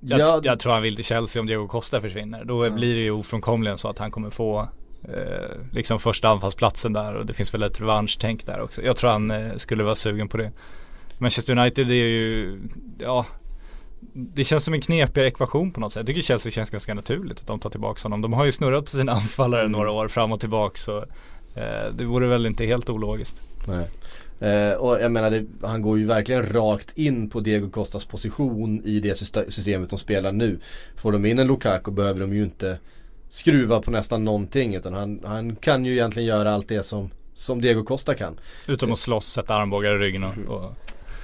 Jag, 0.00 0.20
ja, 0.20 0.40
jag 0.44 0.58
tror 0.60 0.72
han 0.72 0.82
vill 0.82 0.96
till 0.96 1.04
Chelsea 1.04 1.40
om 1.40 1.46
Diego 1.46 1.68
Costa 1.68 2.00
försvinner. 2.00 2.44
Då 2.44 2.66
Ja. 2.66 2.70
blir 2.70 2.94
det 2.94 3.02
ju 3.02 3.10
ofrånkomligen 3.10 3.78
så 3.78 3.88
att 3.88 3.98
han 3.98 4.10
kommer 4.10 4.30
få 4.30 4.68
eh, 5.02 5.50
liksom 5.72 5.98
första 5.98 6.28
anfallsplatsen 6.28 6.92
där 6.92 7.14
och 7.14 7.26
det 7.26 7.34
finns 7.34 7.54
väl 7.54 7.62
ett 7.62 7.80
revanschtänk 7.80 8.46
där 8.46 8.60
också. 8.60 8.82
Jag 8.82 8.96
tror 8.96 9.10
han 9.10 9.30
eh, 9.30 9.56
skulle 9.56 9.84
vara 9.84 9.94
sugen 9.94 10.28
på 10.28 10.36
det. 10.36 10.52
Manchester 11.18 11.58
United 11.58 11.90
är 11.90 11.94
ju, 11.94 12.58
ja 12.98 13.26
det 14.12 14.44
känns 14.44 14.64
som 14.64 14.74
en 14.74 14.80
knepigare 14.80 15.28
ekvation 15.28 15.70
på 15.72 15.80
något 15.80 15.92
sätt. 15.92 16.00
Jag 16.00 16.06
tycker 16.06 16.22
Chelsea 16.22 16.52
känns 16.52 16.70
ganska 16.70 16.94
naturligt 16.94 17.40
att 17.40 17.46
de 17.46 17.58
tar 17.60 17.70
tillbaka 17.70 18.00
honom. 18.02 18.20
De 18.22 18.32
har 18.32 18.44
ju 18.44 18.52
snurrat 18.52 18.84
på 18.84 18.90
sina 18.90 19.12
anfallare 19.20 19.60
Mm. 19.60 19.72
några 19.72 19.90
år 19.90 20.08
fram 20.08 20.32
och 20.32 20.40
tillbaka 20.40 20.76
så 20.80 20.98
eh, 21.54 21.92
det 21.94 22.04
vore 22.04 22.26
väl 22.26 22.46
inte 22.46 22.64
helt 22.66 22.90
ologiskt. 22.90 23.42
nej. 23.68 23.86
Eh, 24.40 24.72
och 24.72 25.00
jag 25.00 25.12
menar, 25.12 25.30
det, 25.30 25.44
han 25.62 25.82
går 25.82 25.98
ju 25.98 26.06
verkligen 26.06 26.52
rakt 26.52 26.98
in 26.98 27.30
på 27.30 27.40
Diego 27.40 27.70
Costas 27.70 28.04
position 28.04 28.82
i 28.84 29.00
det 29.00 29.14
syste- 29.16 29.50
systemet 29.50 29.90
de 29.90 29.98
spelar 29.98 30.32
nu. 30.32 30.58
Får 30.96 31.12
de 31.12 31.24
in 31.26 31.38
en 31.38 31.46
Lukaku 31.46 31.90
behöver 31.90 32.20
de 32.20 32.34
ju 32.34 32.44
inte 32.44 32.78
skruva 33.28 33.80
på 33.82 33.90
nästan 33.90 34.24
någonting 34.24 34.74
utan 34.74 34.92
han, 34.94 35.20
han 35.24 35.56
kan 35.56 35.84
ju 35.84 35.92
egentligen 35.92 36.26
göra 36.28 36.52
allt 36.54 36.68
det 36.68 36.82
som, 36.82 37.10
som 37.34 37.60
Diego 37.60 37.84
Costa 37.84 38.14
kan. 38.14 38.38
Utom 38.68 38.92
att 38.92 38.98
slåss, 38.98 39.26
sätta 39.26 39.54
armbågar 39.54 39.94
i 39.94 39.98
ryggen 39.98 40.24
och, 40.24 40.38
och 40.48 40.74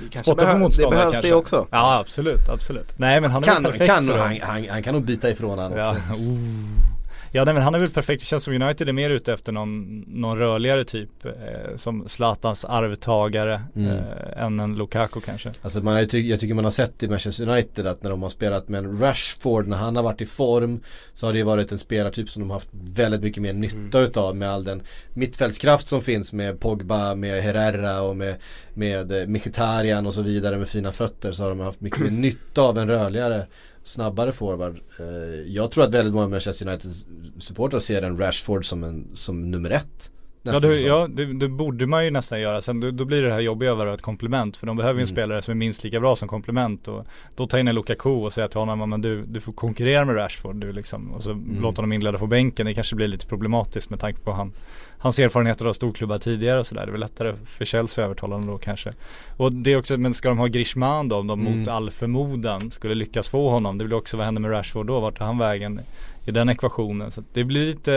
Kanske 0.00 0.18
spotta 0.24 0.40
på 0.44 0.46
behö- 0.50 0.52
det 0.54 0.58
motståndare 0.58 0.98
behövs 0.98 1.12
kanske. 1.14 1.28
det 1.28 1.34
också. 1.34 1.66
Ja 1.70 1.98
absolut, 1.98 2.48
absolut. 2.48 2.92
Nej 2.98 3.20
men 3.20 3.30
han 3.30 3.44
är 3.44 3.48
Kan, 3.48 3.62
perfekt 3.64 3.86
kan, 3.86 4.08
han, 4.08 4.38
han, 4.42 4.66
han 4.70 4.82
kan 4.82 4.94
nog 4.94 5.04
bita 5.04 5.30
ifrån 5.30 5.58
han 5.58 5.72
också. 5.72 5.96
Ja, 6.08 6.14
oh. 6.14 6.99
Ja 7.32 7.44
nej, 7.44 7.54
men 7.54 7.62
han 7.62 7.74
är 7.74 7.78
väl 7.78 7.90
perfekt. 7.90 8.20
Det 8.22 8.26
känns 8.26 8.44
som 8.44 8.62
United 8.62 8.88
är 8.88 8.92
mer 8.92 9.10
ute 9.10 9.32
efter 9.32 9.52
någon, 9.52 10.00
någon 10.06 10.38
rörligare 10.38 10.84
typ. 10.84 11.24
Eh, 11.24 11.76
som 11.76 12.08
Zlatans 12.08 12.64
arvtagare 12.64 13.62
Mm. 13.76 13.88
eh, 13.98 14.42
än 14.44 14.60
en 14.60 14.74
Lukaku 14.76 15.20
kanske. 15.20 15.50
Alltså 15.62 15.80
man 15.80 15.94
har 15.94 16.04
ty- 16.04 16.28
jag 16.30 16.40
tycker 16.40 16.54
man 16.54 16.64
har 16.64 16.70
sett 16.70 17.02
i 17.02 17.08
Manchester 17.08 17.48
United 17.48 17.86
att 17.86 18.02
när 18.02 18.10
de 18.10 18.22
har 18.22 18.30
spelat 18.30 18.68
med 18.68 18.78
en 18.84 18.98
Rashford 18.98 19.66
när 19.66 19.76
han 19.76 19.96
har 19.96 20.02
varit 20.02 20.20
i 20.20 20.26
form 20.26 20.80
Så 21.14 21.26
har 21.26 21.32
det 21.32 21.42
varit 21.42 21.72
en 21.72 21.78
spelartyp 21.78 22.30
som 22.30 22.42
de 22.42 22.50
har 22.50 22.56
haft 22.56 22.68
väldigt 22.72 23.22
mycket 23.22 23.42
mer 23.42 23.52
nytta 23.52 24.00
utav 24.00 24.36
med 24.36 24.50
all 24.50 24.64
den 24.64 24.82
mittfältskraft 25.14 25.86
som 25.86 26.00
finns 26.00 26.32
med 26.32 26.60
Pogba, 26.60 27.14
med 27.14 27.42
Herrera 27.42 28.02
och 28.02 28.16
med, 28.16 28.36
med 28.74 29.12
eh, 29.12 29.26
Mkhitaryan 29.26 30.06
och 30.06 30.14
så 30.14 30.22
vidare 30.22 30.56
med 30.56 30.68
fina 30.68 30.92
fötter 30.92 31.32
så 31.32 31.42
har 31.42 31.48
de 31.50 31.60
haft 31.60 31.80
mycket 31.80 32.00
mer 32.00 32.10
nytta 32.10 32.62
av 32.62 32.78
en 32.78 32.88
rörligare 32.88 33.46
snabbare 33.90 34.32
forward. 34.32 34.80
Eh, 35.00 35.06
Jag 35.46 35.70
tror 35.70 35.84
att 35.84 35.94
väldigt 35.94 36.14
många 36.14 36.28
Manchester 36.28 36.68
United 36.68 36.90
supportrar 37.38 37.80
ser 37.80 38.02
en 38.02 38.18
Rashford 38.18 38.64
som, 38.64 38.84
en, 38.84 39.06
som 39.12 39.50
nummer 39.50 39.70
ett. 39.70 40.12
Ja, 40.42 40.60
det, 40.60 40.80
ja 40.80 41.08
det, 41.10 41.24
det 41.38 41.48
borde 41.48 41.86
man 41.86 42.04
ju 42.04 42.10
nästan 42.10 42.40
göra. 42.40 42.60
Sen 42.60 42.80
då, 42.80 42.90
då 42.90 43.04
blir 43.04 43.22
det 43.22 43.32
här 43.32 43.40
jobbiga 43.40 43.70
över 43.70 43.86
ett 43.86 44.02
komplement. 44.02 44.56
För 44.56 44.66
de 44.66 44.76
behöver 44.76 45.00
ju 45.00 45.02
en 45.02 45.08
Mm. 45.08 45.14
spelare 45.16 45.42
som 45.42 45.52
är 45.52 45.56
minst 45.56 45.84
lika 45.84 46.00
bra 46.00 46.16
som 46.16 46.28
komplement. 46.28 46.88
Och 46.88 47.06
då 47.36 47.46
ta 47.46 47.58
in 47.58 47.68
en 47.68 47.74
Lukaku 47.74 48.08
och 48.08 48.32
säga 48.32 48.48
till 48.48 48.58
honom, 48.60 48.80
"Ja, 48.80 48.86
men 48.86 49.02
du, 49.02 49.24
du 49.26 49.40
får 49.40 49.52
konkurrera 49.52 50.04
med 50.04 50.16
Rashford. 50.16 50.56
Du 50.56 50.72
liksom, 50.72 51.10
och 51.10 51.22
så 51.22 51.30
Mm. 51.30 51.62
låta 51.62 51.76
honom 51.82 51.92
inleda 51.92 52.18
på 52.18 52.26
bänken. 52.26 52.66
Det 52.66 52.74
kanske 52.74 52.96
blir 52.96 53.08
lite 53.08 53.26
problematiskt 53.26 53.90
med 53.90 54.00
tanke 54.00 54.20
på 54.20 54.32
han, 54.32 54.52
hans 55.00 55.18
erfarenheter 55.18 55.66
av 55.66 55.72
storklubbar 55.72 56.18
tidigare 56.18 56.58
och 56.58 56.66
sådär. 56.66 56.82
Det 56.86 56.88
är 56.90 56.92
väl 56.92 57.00
lättare 57.00 57.34
för 57.46 57.64
Chelsea 57.64 58.04
att 58.04 58.06
övertala 58.06 58.34
honom 58.34 58.48
då 58.50 58.58
kanske. 58.58 58.92
Och 59.36 59.52
det 59.52 59.72
är 59.72 59.78
också, 59.78 59.96
men 59.98 60.14
ska 60.14 60.28
de 60.28 60.38
ha 60.38 60.46
Griezmann 60.46 61.08
då? 61.08 61.16
Om 61.16 61.26
de 61.26 61.40
Mm. 61.40 61.58
mot 61.58 61.68
all 61.68 61.90
förmodan 61.90 62.70
skulle 62.70 62.94
lyckas 62.94 63.28
få 63.28 63.50
honom. 63.50 63.78
Det 63.78 63.84
blir 63.84 63.96
också, 63.96 64.16
vad 64.16 64.24
händer 64.26 64.40
med 64.42 64.50
Rashford 64.50 64.86
då? 64.86 65.00
Vart 65.00 65.18
tar 65.18 65.24
han 65.24 65.38
vägen 65.38 65.80
i 66.26 66.30
den 66.30 66.48
ekvationen. 66.48 67.10
Så 67.10 67.22
det 67.32 67.44
blir 67.44 67.66
lite, 67.66 67.92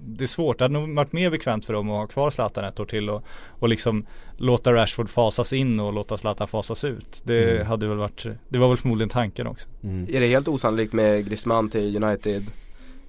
det 0.00 0.24
är 0.24 0.26
svårt. 0.26 0.58
Det 0.58 0.64
hade 0.64 0.74
nog 0.74 0.94
varit 0.94 1.12
mer 1.12 1.30
bekvämt 1.30 1.64
för 1.64 1.72
dem 1.72 1.90
att 1.90 1.96
ha 1.96 2.06
kvar 2.06 2.30
Zlatan 2.30 2.64
ett 2.64 2.80
år 2.80 2.84
till 2.84 3.10
och, 3.10 3.24
och 3.48 3.68
liksom 3.68 4.06
låta 4.36 4.72
Rashford 4.74 5.08
fasas 5.08 5.52
in 5.52 5.80
och 5.80 5.92
låta 5.92 6.16
Zlatan 6.16 6.48
fasas 6.48 6.84
ut. 6.84 7.22
Det 7.24 7.50
Mm. 7.54 7.66
hade 7.66 7.86
väl 7.88 7.96
varit, 7.98 8.26
det 8.48 8.58
var 8.58 8.68
väl 8.68 8.76
förmodligen 8.76 9.08
tanken 9.08 9.46
också. 9.46 9.68
Mm. 9.82 10.06
Är 10.10 10.20
det 10.20 10.26
helt 10.26 10.48
osannolikt 10.48 10.92
med 10.92 11.26
Griezmann 11.26 11.68
till 11.70 12.04
United, 12.04 12.46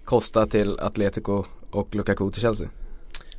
Costa 0.04 0.46
till 0.46 0.80
Atletico 0.80 1.44
och 1.72 1.96
Lukaku 1.96 2.32
till 2.32 2.42
Chelsea? 2.42 2.68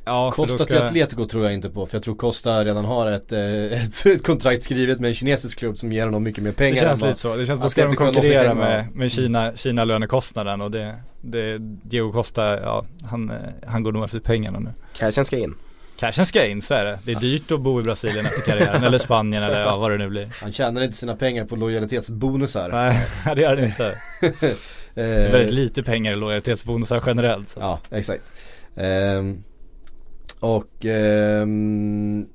Ja, 0.05 0.31
Costa 0.31 0.57
ska- 0.57 0.65
till 0.65 0.77
Atletico 0.77 1.25
tror 1.25 1.43
jag 1.43 1.53
inte 1.53 1.69
på 1.69 1.85
för 1.85 1.95
jag 1.95 2.03
tror 2.03 2.15
Costa 2.15 2.65
redan 2.65 2.85
har 2.85 3.11
ett, 3.11 3.31
eh, 3.31 3.83
ett, 3.83 4.05
ett 4.05 4.23
kontrakt 4.23 4.63
skrivet 4.63 4.99
med 4.99 5.07
en 5.07 5.15
kinesisk 5.15 5.59
klubb 5.59 5.77
som 5.77 5.91
ger 5.91 6.05
honom 6.05 6.23
mycket 6.23 6.43
mer 6.43 6.51
pengar 6.51 6.73
Det 6.75 6.79
känns 6.81 7.01
lite 7.01 7.15
så. 7.15 7.35
Det 7.35 7.45
känns 7.45 7.61
då 7.61 7.69
ska 7.69 7.85
de 7.85 7.95
konkurrera 7.95 8.53
med, 8.53 8.95
med 8.95 9.11
Kina, 9.11 9.55
Kina 9.55 9.85
lönekostnaden 9.85 10.61
och 10.61 10.71
det, 10.71 10.95
det 11.21 11.57
Diego 11.59 12.11
Costa, 12.11 12.59
ja 12.61 12.85
han, 13.03 13.29
eh, 13.29 13.37
han 13.67 13.83
går 13.83 13.91
nog 13.91 14.03
efter 14.03 14.19
pengarna 14.19 14.59
nu. 14.59 14.69
Cashen 14.97 15.25
ska 15.25 15.37
in. 15.37 15.55
Cashen 15.99 16.25
ska 16.25 16.45
in, 16.45 16.61
så 16.61 16.73
är 16.73 16.85
det. 16.85 16.99
Det 17.05 17.11
är 17.11 17.19
dyrt 17.19 17.51
att 17.51 17.61
bo 17.61 17.79
i 17.79 17.83
Brasilien 17.83 18.25
efter 18.25 18.41
karriären 18.41 18.83
eller 18.83 18.97
Spanien 18.97 19.43
eller 19.43 19.61
ja, 19.61 19.77
vad 19.77 19.91
det 19.91 19.97
nu 19.97 20.09
blir. 20.09 20.29
Han 20.41 20.51
tjänar 20.51 20.81
inte 20.81 20.97
sina 20.97 21.15
pengar 21.15 21.45
på 21.45 21.55
lojalitetsbonusar. 21.55 22.69
Nej, 22.71 23.05
det 23.35 23.41
gör 23.41 23.55
det 23.55 23.65
inte. 23.65 23.95
Det 24.95 25.01
är 25.01 25.25
Eh, 25.25 25.31
väldigt 25.31 25.53
lite 25.53 25.83
pengar 25.83 26.13
i 26.13 26.15
lojalitetsbonusar 26.15 27.03
generellt. 27.05 27.49
Så. 27.49 27.59
Ja, 27.59 27.79
exakt. 27.91 28.23
Ehm, 28.75 29.43
och 30.43 30.85
ehm, 30.85 32.25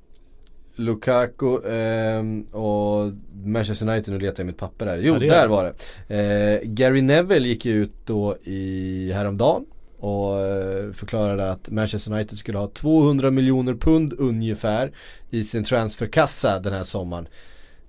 Lukaku 0.77 1.59
ehm, 1.71 2.42
och 2.42 3.12
Manchester 3.44 3.88
United, 3.88 4.14
nu 4.14 4.21
letar 4.21 4.42
jag 4.42 4.47
mitt 4.47 4.57
papper 4.57 4.87
här. 4.87 4.99
Jo, 4.99 5.14
Ja, 5.14 5.21
där 5.21 5.42
det. 5.42 5.49
var 5.49 5.75
det. 6.09 6.16
Eh, 6.16 6.61
Gary 6.68 7.03
Neville 7.03 7.49
gick 7.49 7.66
ut 7.66 7.92
då 8.07 8.37
i 8.44 9.12
häromdagen 9.14 9.64
och 9.99 10.40
eh, 10.40 10.92
förklarade 10.92 11.51
att 11.51 11.71
Manchester 11.71 12.12
United 12.12 12.38
skulle 12.38 12.59
ha 12.59 12.66
200 12.68 13.31
miljoner 13.31 13.75
pund 13.75 14.12
ungefär 14.18 14.92
i 15.31 15.44
sin 15.44 15.64
transferkassa 15.64 16.59
den 16.59 16.73
här 16.73 16.83
sommaren. 16.85 17.29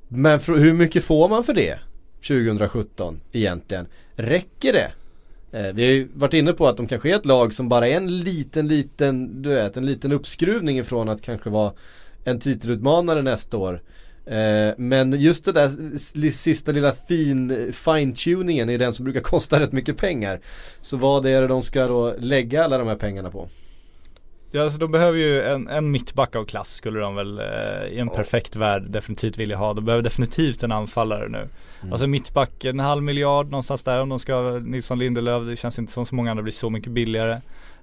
Men 0.07 0.39
hur 0.39 0.73
mycket 0.73 1.03
får 1.03 1.29
man 1.29 1.43
för 1.43 1.53
det 1.53 1.79
2017 2.27 3.19
egentligen? 3.31 3.87
Räcker 4.15 4.73
det? 4.73 4.91
Eh, 5.51 5.73
vi 5.73 5.85
har 5.85 5.91
ju 5.91 6.07
varit 6.13 6.33
inne 6.33 6.53
på 6.53 6.67
att 6.67 6.77
de 6.77 6.87
kanske 6.87 7.11
är 7.11 7.15
ett 7.15 7.25
lag 7.25 7.53
som 7.53 7.69
bara 7.69 7.87
är 7.87 7.97
en 7.97 8.19
liten, 8.19 8.67
liten, 8.67 9.41
du 9.41 9.49
vet, 9.49 9.77
en 9.77 9.85
liten 9.85 10.11
uppskruvning 10.11 10.79
ifrån 10.79 11.09
att 11.09 11.21
kanske 11.21 11.49
vara 11.49 11.73
en 12.23 12.39
titelutmanare 12.39 13.21
nästa 13.21 13.57
år. 13.57 13.81
Eh, 14.25 14.73
men 14.77 15.19
just 15.19 15.45
det 15.45 15.51
där 15.51 16.29
sista 16.31 16.71
lilla 16.71 16.91
fin 16.91 17.73
fine-tuningen 17.73 18.69
är 18.69 18.77
den 18.77 18.93
som 18.93 19.03
brukar 19.03 19.21
kosta 19.21 19.59
rätt 19.59 19.71
mycket 19.71 19.97
pengar. 19.97 20.39
Så 20.81 20.97
vad 20.97 21.25
är 21.25 21.41
det 21.41 21.47
de 21.47 21.61
ska 21.61 21.87
då 21.87 22.15
lägga 22.19 22.63
alla 22.63 22.77
de 22.77 22.87
här 22.87 22.95
pengarna 22.95 23.31
på? 23.31 23.47
Ja, 24.51 24.63
alltså 24.63 24.79
de 24.79 24.91
behöver 24.91 25.17
ju 25.17 25.41
en, 25.41 25.67
en 25.67 25.91
mittback 25.91 26.35
av 26.35 26.45
klass 26.45 26.73
skulle 26.73 26.99
de 26.99 27.15
väl 27.15 27.39
eh, 27.39 27.87
i 27.91 27.99
en 27.99 28.09
perfekt 28.09 28.55
värld 28.55 28.83
definitivt 28.89 29.37
vilja 29.37 29.57
ha. 29.57 29.73
De 29.73 29.85
behöver 29.85 30.03
definitivt 30.03 30.63
en 30.63 30.71
anfallare 30.71 31.29
nu. 31.29 31.47
Mm. 31.81 31.93
Alltså 31.93 32.07
mittback 32.07 32.65
en 32.65 32.79
halv 32.79 33.03
miljard 33.03 33.49
någonstans 33.51 33.83
där 33.83 34.01
om 34.01 34.09
de 34.09 34.19
ska 34.19 34.35
ha 34.35 34.59
Nilsson 34.59 34.99
Lindelöf. 34.99 35.47
Det 35.47 35.55
känns 35.55 35.79
inte 35.79 35.91
som 35.93 36.05
så 36.05 36.15
många 36.15 36.31
andra 36.31 36.43
blir 36.43 36.53
så 36.53 36.69
mycket 36.69 36.91
billigare. 36.91 37.31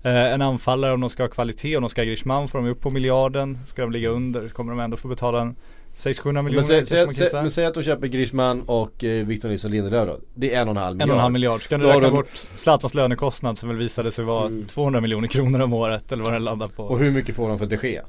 Eh, 0.02 0.32
en 0.32 0.42
anfallare 0.42 0.92
om 0.92 1.00
de 1.00 1.11
ska 1.11 1.22
ha 1.22 1.28
kvalitet, 1.28 1.76
om 1.76 1.82
de 1.82 1.90
ska 1.90 2.00
ha 2.00 2.06
Griezmann 2.06 2.48
får 2.48 2.59
de 2.59 2.68
upp 2.68 2.80
på 2.80 2.90
miljarden. 2.90 3.59
Ska 3.66 3.82
de 3.82 3.92
ligga 3.92 4.09
under 4.09 4.48
så 4.48 4.54
kommer 4.54 4.72
de 4.72 4.80
ändå 4.80 4.96
få 4.96 5.09
betala 5.09 5.40
en 5.40 5.56
600 5.94 6.42
miljoner 6.42 6.56
Men 6.61 6.87
säg, 6.87 6.87
säg, 7.14 7.28
kan 7.30 7.42
men 7.42 7.50
säg 7.50 7.64
att 7.66 7.74
de 7.74 7.82
köper 7.82 8.06
Griezmann 8.06 8.62
och 8.66 9.04
eh, 9.04 9.26
Victor 9.26 9.48
Nilsson 9.48 9.70
Lindelöf 9.70 10.09
då. 10.09 10.18
Det 10.35 10.54
är 10.54 10.62
en 10.62 10.68
och 10.68 10.76
en 10.76 10.82
halv 10.82 10.92
En 10.92 10.96
miljard. 10.98 11.11
och 11.11 11.16
en 11.16 11.20
halv 11.22 11.32
miljard. 11.32 11.62
Ska 11.62 11.76
du 11.76 11.82
Då 11.82 11.88
har 11.88 11.94
räkna 11.94 12.09
de- 12.09 12.14
bort 12.16 12.48
Zlatans 12.54 12.94
lönekostnad 12.94 13.59
som 13.59 13.68
väl 13.68 13.78
visade 13.78 14.12
sig 14.12 14.24
vara 14.24 14.46
Mm. 14.46 14.66
200 14.66 15.00
miljoner 15.00 15.28
kronor 15.28 15.61
om 15.61 15.72
året 15.72 16.12
eller 16.12 16.24
vad 16.24 16.32
den 16.32 16.44
landar 16.44 16.66
på. 16.66 16.82
Och 16.85 16.98
hur 16.98 17.11
mycket 17.11 17.35
får 17.35 17.48
de 17.48 17.59
för 17.59 17.66
de 17.66 17.76
Gea? 17.88 18.02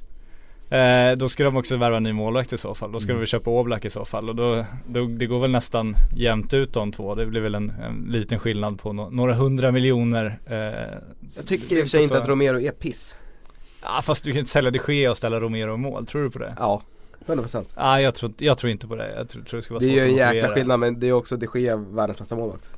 Eh, 0.70 1.18
då 1.18 1.30
ska 1.30 1.44
de 1.44 1.58
också 1.58 1.78
värva 1.78 1.98
en 1.98 2.04
ny 2.04 2.14
målvakt 2.14 2.54
i 2.54 2.58
så 2.58 2.76
fall. 2.76 2.92
Då 2.92 3.00
ska 3.00 3.10
Mm. 3.12 3.18
de 3.18 3.20
väl 3.22 3.28
köpa 3.28 3.50
Oblak 3.50 3.86
i 3.86 3.90
så 3.90 4.06
fall. 4.06 4.30
Och 4.30 4.36
då, 4.36 4.66
då, 4.88 5.06
det 5.06 5.26
går 5.26 5.40
väl 5.40 5.52
nästan 5.52 5.96
jämnt 6.16 6.54
ut 6.54 6.74
de 6.74 6.92
två. 6.92 7.16
Det 7.16 7.26
blir 7.26 7.42
väl 7.42 7.56
en, 7.56 7.70
en 7.70 8.06
liten 8.12 8.40
skillnad 8.40 8.80
på 8.80 8.94
no, 8.94 9.10
några 9.12 9.34
hundra 9.34 9.72
miljoner. 9.72 10.40
Eh, 10.46 10.56
Jag 11.36 11.48
tycker 11.48 11.76
i 11.76 11.80
och 11.80 11.84
för 11.84 11.90
sig 11.90 12.04
inte 12.04 12.18
att 12.18 12.28
Romero 12.28 12.60
är 12.60 12.72
piss. 12.72 13.18
Ja 13.82 14.02
fast 14.02 14.24
du 14.24 14.32
kan 14.32 14.40
inte 14.40 14.52
sälja 14.52 14.72
de 14.72 14.94
Gea 14.94 15.12
och 15.12 15.18
ställa 15.18 15.40
Romero 15.40 15.74
i 15.74 15.78
mål. 15.78 16.06
Tror 16.06 16.24
du 16.24 16.30
på 16.30 16.40
det? 16.40 16.56
Ja, 16.60 16.82
100%. 17.26 17.66
Nej 17.78 18.04
jag, 18.04 18.16
tror, 18.16 18.30
inte- 18.30 18.46
jag 18.46 18.58
tror 18.58 18.72
inte 18.72 18.88
på 18.88 18.96
det. 18.96 19.14
Jag 19.16 19.30
tror, 19.30 19.44
tror 19.44 19.58
det 19.58 19.62
ska 19.62 19.74
vara 19.74 19.84
Det 19.84 19.90
är 20.00 20.06
ju 20.06 20.12
en 20.12 20.16
jäkla 20.36 20.50
skillnad 20.50 20.80
men 20.80 21.00
det 21.00 21.08
är 21.08 21.14
också 21.14 21.38
de 21.38 21.48
Gea 21.60 21.76
världens 21.76 22.20
bästa 22.20 22.36
målvakt. 22.36 22.70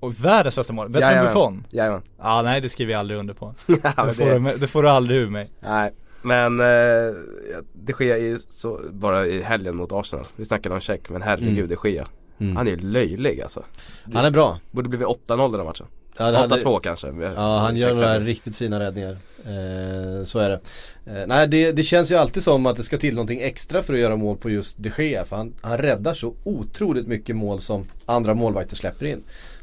Och 0.00 0.24
världens 0.24 0.56
bästa 0.56 0.72
mål. 0.72 0.88
Bättre 0.88 1.06
än. 1.06 1.26
Buffon? 1.26 1.66
Jajamän. 1.70 2.02
Ja 2.18 2.42
nej 2.42 2.60
det 2.60 2.68
skriver 2.68 2.92
jag 2.92 2.98
aldrig 3.00 3.20
under 3.20 3.34
på. 3.34 3.54
Ja, 3.66 4.04
Det 4.06 4.14
får, 4.14 4.24
det, 4.24 4.38
du, 4.38 4.56
det 4.58 4.66
får 4.68 4.82
du 4.82 4.88
aldrig 4.88 5.18
ur 5.20 5.28
mig. 5.30 5.50
nej, 5.60 5.90
men 6.22 6.60
eh, 6.60 7.14
de 7.72 7.94
Gea 8.00 8.16
är 8.18 8.22
ju 8.22 8.38
så, 8.48 8.80
bara 8.90 9.26
i 9.26 9.42
helgen 9.42 9.76
mot 9.76 9.92
Arsenal. 9.92 10.26
Vi 10.36 10.44
snackade 10.44 10.74
om 10.74 10.80
check 10.80 11.08
men 11.10 11.22
herregud 11.22 11.58
Mm. 11.58 11.76
de 11.82 11.90
Gea. 11.90 12.06
Mm. 12.38 12.56
Han 12.56 12.66
är 12.66 12.70
ju 12.70 12.76
löjlig 12.76 13.40
alltså. 13.42 13.62
Han 14.14 14.24
är 14.24 14.30
bra. 14.30 14.60
Borde 14.70 14.88
blivit 14.88 15.06
8-0 15.06 15.50
den 15.50 15.60
här 15.60 15.64
matchen. 15.64 15.86
Ja, 16.16 16.30
det 16.30 16.38
hade- 16.38 16.54
8-2 16.62 16.80
kanske. 16.80 17.08
Ja 17.36 17.58
han 17.58 17.76
gör 17.76 17.94
några 17.94 18.20
riktigt 18.20 18.56
fina 18.56 18.80
räddningar. 18.80 19.16
Eh, 19.44 20.24
så 20.24 20.38
är 20.38 20.48
det. 20.50 20.60
Eh, 21.20 21.26
nej 21.26 21.48
det, 21.48 21.72
det 21.72 21.82
känns 21.82 22.10
ju 22.10 22.14
alltid 22.14 22.42
som 22.42 22.66
att 22.66 22.76
det 22.76 22.82
ska 22.82 22.98
till 22.98 23.14
någonting 23.14 23.40
extra 23.40 23.82
för 23.82 23.94
att 23.94 24.00
göra 24.00 24.16
mål 24.16 24.36
på 24.36 24.50
just 24.50 24.76
de 24.78 24.90
Gea. 24.98 25.24
För 25.24 25.36
han, 25.36 25.52
han 25.60 25.78
räddar 25.78 26.14
så 26.14 26.34
otroligt 26.44 27.06
mycket 27.06 27.36
mål 27.36 27.60
som 27.60 27.84
andra 28.06 28.34
målvakter 28.34 28.76
släpper 28.76 29.06
in. 29.06 29.22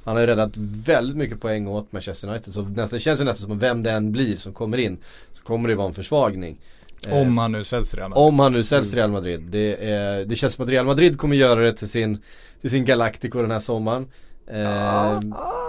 Han 0.09 0.15
har 0.15 0.21
ju 0.21 0.27
räddat 0.27 0.51
väldigt 0.85 1.17
mycket 1.17 1.41
poäng 1.41 1.67
åt 1.67 1.91
Manchester 1.91 2.27
United. 2.29 2.53
Så 2.53 2.61
nästan, 2.61 2.97
det 2.97 2.99
känns 2.99 3.21
ju 3.21 3.23
nästan 3.23 3.47
som 3.47 3.57
att 3.57 3.63
vem 3.63 3.83
det 3.83 3.91
än 3.91 4.11
blir 4.11 4.35
som 4.35 4.53
kommer 4.53 4.77
in 4.77 4.97
så 5.31 5.43
kommer 5.43 5.69
det 5.69 5.75
vara 5.75 5.87
en 5.87 5.93
försvagning. 5.93 6.59
Eh, 7.07 7.13
Om 7.17 7.37
han 7.37 7.51
nu 7.51 7.63
säljs 7.63 7.93
Real 7.93 8.09
Madrid. 8.09 8.27
om 8.27 8.39
han 8.39 8.53
nu 8.53 8.63
säljs 8.63 8.89
till 8.89 8.97
Real 8.97 9.11
Madrid. 9.11 9.41
Det, 9.41 9.89
är, 9.91 10.25
det 10.25 10.35
känns 10.35 10.53
som 10.53 10.63
att 10.65 10.69
Real 10.71 10.85
Madrid 10.85 11.17
kommer 11.17 11.35
göra 11.35 11.59
det 11.59 11.73
till 11.73 11.89
sin, 11.89 12.21
till 12.61 12.69
sin 12.69 12.85
Galactico 12.85 13.41
den 13.41 13.51
här 13.51 13.59
sommaren. 13.59 14.07
Eh, 14.47 15.19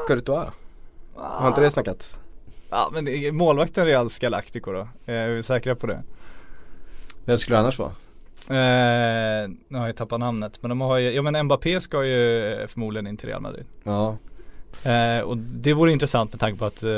Courtois. 0.08 0.48
Har 1.14 1.48
inte 1.48 1.60
det 1.60 1.70
snackats? 1.70 2.18
Ja 2.70 2.90
men 2.94 3.04
det 3.04 3.12
är 3.26 3.32
målvakten 3.32 3.86
Reals 3.86 4.18
Galactico 4.18 4.72
då. 4.72 4.88
Eh, 5.06 5.14
Är 5.14 5.28
vi 5.28 5.42
säkra 5.42 5.74
på 5.74 5.86
det? 5.86 6.02
vem 7.24 7.38
skulle 7.38 7.56
det 7.56 7.60
annars 7.60 7.78
vara? 7.78 7.92
Eh, 8.48 9.50
nu 9.68 9.78
har 9.78 9.86
jag 9.86 9.96
tappat 9.96 10.20
namnet 10.20 10.58
men 10.62 10.68
de 10.68 10.80
har 10.80 10.98
ju, 10.98 11.10
ja 11.12 11.22
men 11.22 11.44
Mbappé 11.44 11.80
ska 11.80 12.04
ju 12.04 12.66
förmodligen 12.68 13.06
in 13.06 13.16
till 13.16 13.28
Real 13.28 13.40
Madrid. 13.42 13.64
Ja, 13.82 14.16
Eh, 14.82 15.20
och 15.20 15.36
det 15.36 15.72
vore 15.72 15.92
intressant 15.92 16.32
med 16.32 16.40
tanke 16.40 16.58
på 16.58 16.64
att 16.64 16.82
eh, 16.82 16.90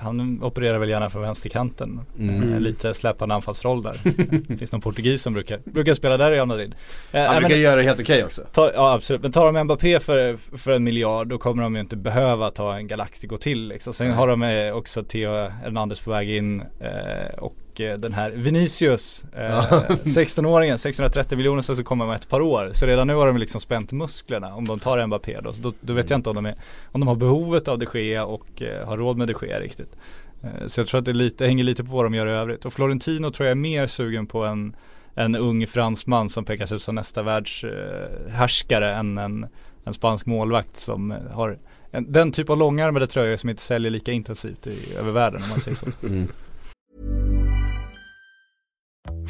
han 0.00 0.42
opererar 0.42 0.78
väl 0.78 0.88
gärna 0.88 1.10
från 1.10 1.22
vänsterkanten. 1.22 2.00
Mm. 2.18 2.52
Eh, 2.52 2.60
lite 2.60 2.94
släpande 2.94 3.34
anfallsroll 3.34 3.82
där. 3.82 3.96
det 4.48 4.56
finns 4.56 4.72
någon 4.72 4.80
portugis 4.80 5.22
som 5.22 5.34
brukar, 5.34 5.60
brukar 5.64 5.94
spela 5.94 6.16
där 6.16 6.32
i 6.32 6.34
Real 6.34 6.48
Madrid. 6.48 6.74
Eh, 7.12 7.24
han 7.24 7.36
brukar 7.36 7.48
men, 7.48 7.60
göra 7.60 7.76
det 7.76 7.82
helt 7.82 8.00
okej 8.00 8.24
också. 8.24 8.42
ta, 8.52 8.72
ja 8.74 8.92
absolut, 8.92 9.22
men 9.22 9.32
tar 9.32 9.52
de 9.52 9.64
Mbappé 9.64 10.00
för, 10.00 10.36
för 10.56 10.70
en 10.70 10.84
miljard 10.84 11.28
då 11.28 11.38
kommer 11.38 11.62
de 11.62 11.74
ju 11.74 11.80
inte 11.80 11.96
behöva 11.96 12.50
ta 12.50 12.76
en 12.76 12.86
Galactico 12.86 13.38
till 13.38 13.68
liksom. 13.68 13.94
Sen 13.94 14.06
Nej. 14.06 14.16
har 14.16 14.28
de 14.28 14.42
eh, 14.42 14.72
också 14.72 15.02
Theo 15.02 15.48
Hernandez 15.48 16.00
på 16.00 16.10
väg 16.10 16.30
in 16.30 16.60
eh, 16.60 17.44
och 17.76 17.80
eh, 17.80 17.98
den 17.98 18.12
här 18.12 18.30
Vinicius, 18.30 19.24
eh, 19.32 19.44
Ja. 19.44 19.84
16-åringen, 20.04 20.76
630 20.76 21.36
miljoner 21.36 21.62
så 21.62 21.84
kommer 21.84 22.04
om 22.04 22.10
ett 22.10 22.28
par 22.28 22.40
år. 22.40 22.70
Så 22.72 22.86
redan 22.86 23.06
nu 23.06 23.14
har 23.14 23.26
de 23.26 23.36
liksom 23.36 23.60
spänt 23.60 23.92
musklerna 23.92 24.54
om 24.54 24.68
de 24.68 24.78
tar 24.78 25.06
Mbappé 25.06 25.40
då. 25.40 25.52
Så 25.52 25.62
då, 25.62 25.72
då 25.80 25.92
vet 25.92 26.10
jag 26.10 26.18
inte 26.18 26.30
om 26.30 26.36
de, 26.36 26.46
är, 26.46 26.54
om 26.92 27.00
de 27.00 27.08
har 27.08 27.14
behovet 27.16 27.68
av 27.68 27.78
de 27.78 27.86
Gea 27.94 28.24
och 28.24 28.62
eh, 28.62 28.86
har 28.86 28.96
råd 28.96 29.16
med 29.16 29.28
de 29.28 29.46
Gea 29.46 29.60
riktigt. 29.60 29.96
Eh, 30.42 30.66
så 30.66 30.80
jag 30.80 30.86
tror 30.86 30.98
att 30.98 31.04
det 31.04 31.12
lite, 31.12 31.46
hänger 31.46 31.64
lite 31.64 31.84
på 31.84 31.92
vad 31.92 32.04
de 32.04 32.14
gör 32.14 32.26
i 32.26 32.30
övrigt. 32.32 32.64
Och 32.64 32.72
Florentino 32.72 33.30
tror 33.30 33.46
jag 33.46 33.50
är 33.50 33.54
mer 33.54 33.86
sugen 33.86 34.26
på 34.26 34.44
en, 34.44 34.76
en 35.14 35.36
ung 35.36 35.66
fransman 35.66 36.28
som 36.28 36.44
pekas 36.44 36.72
ut 36.72 36.82
som 36.82 36.94
nästa 36.94 37.22
världshärskare 37.22 38.92
eh, 38.92 38.98
än 38.98 39.18
en, 39.18 39.46
en 39.84 39.94
spansk 39.94 40.26
målvakt 40.26 40.76
som 40.76 41.12
eh, 41.12 41.18
har 41.32 41.58
en, 41.90 42.12
den 42.12 42.32
typ 42.32 42.50
av 42.50 42.58
långärmade 42.58 43.06
tröjor 43.06 43.36
som 43.36 43.50
inte 43.50 43.62
säljer 43.62 43.90
lika 43.90 44.12
intensivt 44.12 44.66
i, 44.66 44.94
över 44.98 45.12
världen 45.12 45.42
om 45.42 45.48
man 45.48 45.60
säger 45.60 45.76
så. 45.76 45.86
Mm. 46.06 46.28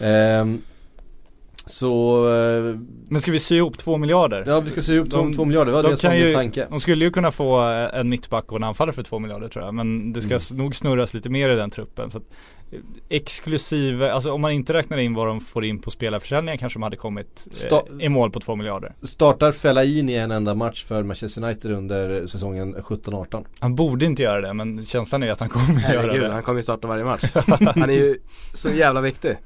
Ehm, 0.00 0.62
Så, 1.68 2.26
eh, 2.34 2.78
Men 3.08 3.20
ska 3.20 3.32
vi 3.32 3.38
sy 3.38 3.56
ihop 3.56 3.78
två 3.78 3.96
miljarder? 3.98 4.44
ja 4.46 4.60
vi 4.60 4.70
ska 4.70 4.82
se 4.82 4.98
upp 4.98 5.10
två, 5.10 5.16
De- 5.18 5.34
två 5.34 5.44
miljarder, 5.44 5.66
det 5.66 5.76
var 5.76 5.82
de 5.82 5.90
det 5.90 5.96
som 5.96 6.08
var 6.08 6.14
kan 6.14 6.18
min 6.20 6.28
ju- 6.28 6.34
tanke. 6.34 6.66
De 6.70 6.80
skulle 6.80 7.04
ju 7.04 7.10
kunna 7.10 7.30
få 7.32 7.70
eh, 7.70 7.98
en 8.00 8.08
mittback 8.08 8.52
och 8.52 8.56
en 8.58 8.64
anfallare 8.64 8.94
för 8.94 9.02
två 9.02 9.18
miljarder 9.18 9.48
tror 9.48 9.64
jag. 9.64 9.74
Men 9.74 10.12
det 10.12 10.22
ska 10.22 10.34
Mm. 10.34 10.64
nog 10.64 10.74
snurras 10.74 11.14
lite 11.14 11.28
mer 11.28 11.50
i 11.50 11.54
den 11.54 11.70
truppen. 11.70 12.10
Så 12.10 12.18
att, 12.18 12.24
eh, 12.72 12.78
exklusive, 13.08 14.12
alltså 14.12 14.32
om 14.32 14.40
man 14.40 14.52
inte 14.52 14.72
räknar 14.72 14.98
in 14.98 15.14
vad 15.14 15.26
de 15.26 15.40
får 15.40 15.64
in 15.64 15.78
på 15.78 15.90
spelarförsäljningen 15.90 16.58
kanske 16.58 16.76
de 16.78 16.82
hade 16.82 16.96
kommit 16.96 17.48
Sta- 17.52 18.00
eh, 18.00 18.06
i 18.06 18.08
mål 18.08 18.30
på 18.30 18.40
två 18.40 18.56
miljarder. 18.56 18.92
Startar 19.02 19.52
Fellaini 19.52 20.14
en 20.16 20.30
enda 20.30 20.54
match 20.54 20.84
för 20.84 21.02
Manchester 21.02 21.42
United 21.44 21.70
under 21.70 22.26
säsongen 22.26 22.74
17-18? 22.82 23.44
Han 23.58 23.74
borde 23.74 24.04
inte 24.04 24.22
göra 24.22 24.40
det 24.40 24.54
men 24.54 24.86
känslan 24.86 25.22
är 25.22 25.30
att 25.32 25.40
han 25.40 25.48
kommer 25.48 25.68
göra 25.80 25.80
Herregud, 26.02 26.22
det. 26.22 26.32
han 26.32 26.42
kommer 26.42 26.58
ju 26.58 26.62
starta 26.62 26.88
varje 26.88 27.04
match. 27.04 27.22
Han 27.74 27.90
är 27.90 27.94
ju 27.94 28.18
så 28.54 28.70
jävla 28.70 29.00
viktig. 29.00 29.36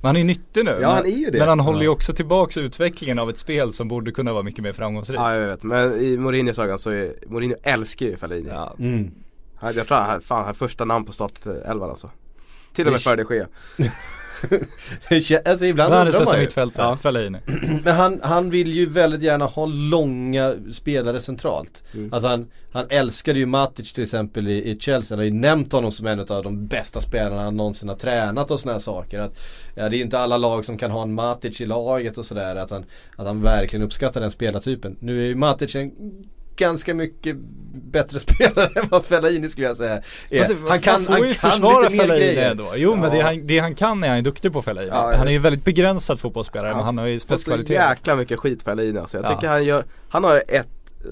Men 0.00 0.08
han 0.08 0.16
är 0.16 0.24
nyttig 0.24 0.64
nu. 0.64 0.70
Ja, 0.70 0.76
men, 0.78 0.90
han 0.90 1.06
är 1.06 1.10
ju 1.10 1.30
det. 1.30 1.38
Men 1.38 1.48
han 1.48 1.60
håller 1.60 1.82
ju 1.82 1.88
också 1.88 2.12
tillbaks 2.12 2.56
utvecklingen 2.56 3.18
av 3.18 3.30
ett 3.30 3.38
spel 3.38 3.72
som 3.72 3.88
borde 3.88 4.12
kunna 4.12 4.32
vara 4.32 4.42
mycket 4.42 4.62
mer 4.62 4.72
framgångsrikt. 4.72 5.20
Ja, 5.20 5.34
jag 5.34 5.48
vet. 5.48 5.62
Men 5.62 6.00
i 6.00 6.16
Mourinhos 6.16 6.58
ögon 6.58 6.78
så 6.78 6.90
är, 6.90 7.14
Mourinho 7.26 7.56
älskar 7.62 8.06
ju 8.06 8.16
Fellaini. 8.16 8.48
Ja. 8.48 8.74
Mm. 8.78 9.10
Jag 9.60 9.74
tror 9.88 9.96
han, 9.98 10.20
fan, 10.20 10.44
han 10.44 10.54
första 10.54 10.84
namn 10.84 11.04
på 11.04 11.12
startelvan 11.12 11.90
alltså. 11.90 12.10
Till 12.72 12.86
och 12.86 12.92
med 12.92 13.00
Det- 13.00 13.04
före 13.04 13.24
de 13.24 13.34
Gea. 13.34 13.46
Alltså 15.44 15.64
ibland 15.64 15.90
Världens 15.90 16.14
undrar 16.14 16.20
bästa 16.20 16.24
man 16.24 16.34
ju. 16.40 16.40
mittfältare, 16.40 16.86
Ja. 16.86 16.96
Fellaini. 16.96 17.38
Men 17.84 17.94
han, 17.94 18.20
han 18.22 18.50
vill 18.50 18.72
ju 18.72 18.86
väldigt 18.86 19.22
gärna 19.22 19.44
ha 19.44 19.66
långa 19.66 20.54
spelare 20.72 21.20
centralt. 21.20 21.84
Mm. 21.94 22.12
Alltså 22.12 22.28
han, 22.28 22.46
han 22.72 22.86
älskade 22.90 23.38
ju 23.38 23.46
Matic 23.46 23.92
till 23.92 24.02
exempel 24.02 24.48
i, 24.48 24.70
i 24.70 24.78
Chelsea. 24.80 25.14
Han 25.16 25.18
har 25.18 25.24
ju 25.24 25.34
nämnt 25.40 25.72
honom 25.72 25.92
som 25.92 26.06
en 26.06 26.20
av 26.20 26.42
de 26.42 26.66
bästa 26.66 27.00
spelarna 27.00 27.42
han 27.42 27.56
någonsin 27.56 27.88
har 27.88 27.96
tränat 27.96 28.50
och 28.50 28.60
sådana 28.60 28.74
här 28.74 28.80
saker. 28.80 29.18
Att, 29.20 29.38
ja, 29.74 29.88
det 29.88 29.96
är 29.96 29.98
ju 29.98 30.04
inte 30.04 30.18
alla 30.18 30.36
lag 30.36 30.64
som 30.64 30.78
kan 30.78 30.90
ha 30.90 31.02
en 31.02 31.14
Matic 31.14 31.60
i 31.60 31.66
laget 31.66 32.18
och 32.18 32.26
sådär. 32.26 32.56
Att 32.56 32.70
han, 32.70 32.84
att 33.16 33.26
han 33.26 33.42
verkligen 33.42 33.86
uppskattar 33.86 34.20
den 34.20 34.30
spelartypen. 34.30 34.96
Nu 35.00 35.22
är 35.22 35.26
ju 35.26 35.34
Matic 35.34 35.74
en 35.76 35.92
ganska 36.58 36.94
mycket 36.94 37.36
bättre 37.92 38.20
spelare 38.26 38.70
än 38.74 38.88
vad 38.90 39.04
Fellaini 39.04 39.48
skulle 39.48 39.66
jag 39.66 39.76
säga 39.76 40.02
är. 40.30 40.38
Alltså, 40.38 40.54
han 40.68 40.80
kan, 40.80 41.04
får 41.04 41.12
han 41.12 41.28
ju 41.28 41.34
kan 41.34 41.50
försvara 41.50 41.90
Fellaini 41.90 42.40
ändå. 42.40 42.68
Jo 42.76 42.94
men 42.96 43.10
det 43.10 43.16
Ja. 43.16 43.24
han, 43.26 43.46
det 43.46 43.58
han 43.58 43.74
kan 43.74 44.04
är 44.04 44.08
han 44.08 44.22
duktig 44.22 44.52
på 44.52 44.62
Fellaini. 44.62 44.90
Ja, 44.90 45.12
ja. 45.12 45.18
Han 45.18 45.28
är 45.28 45.32
ju 45.32 45.38
väldigt 45.38 45.64
begränsad 45.64 46.20
fotbollsspelare 46.20 46.70
men 46.70 46.78
Ja. 46.78 46.84
han 46.84 46.98
har 46.98 47.06
ju 47.06 47.14
Fått 47.20 47.22
så 47.22 47.26
spetskvaliteter. 47.28 47.88
jäkla 47.90 48.16
mycket 48.16 48.38
skit 48.38 48.62
Fellaini 48.62 48.98
alltså. 48.98 49.16
Jag 49.16 49.24
Ja. 49.26 49.34
tycker 49.34 49.48
han 49.48 49.64
gör, 49.64 49.84
han 50.08 50.24
har 50.24 50.42
ett, 50.48 50.68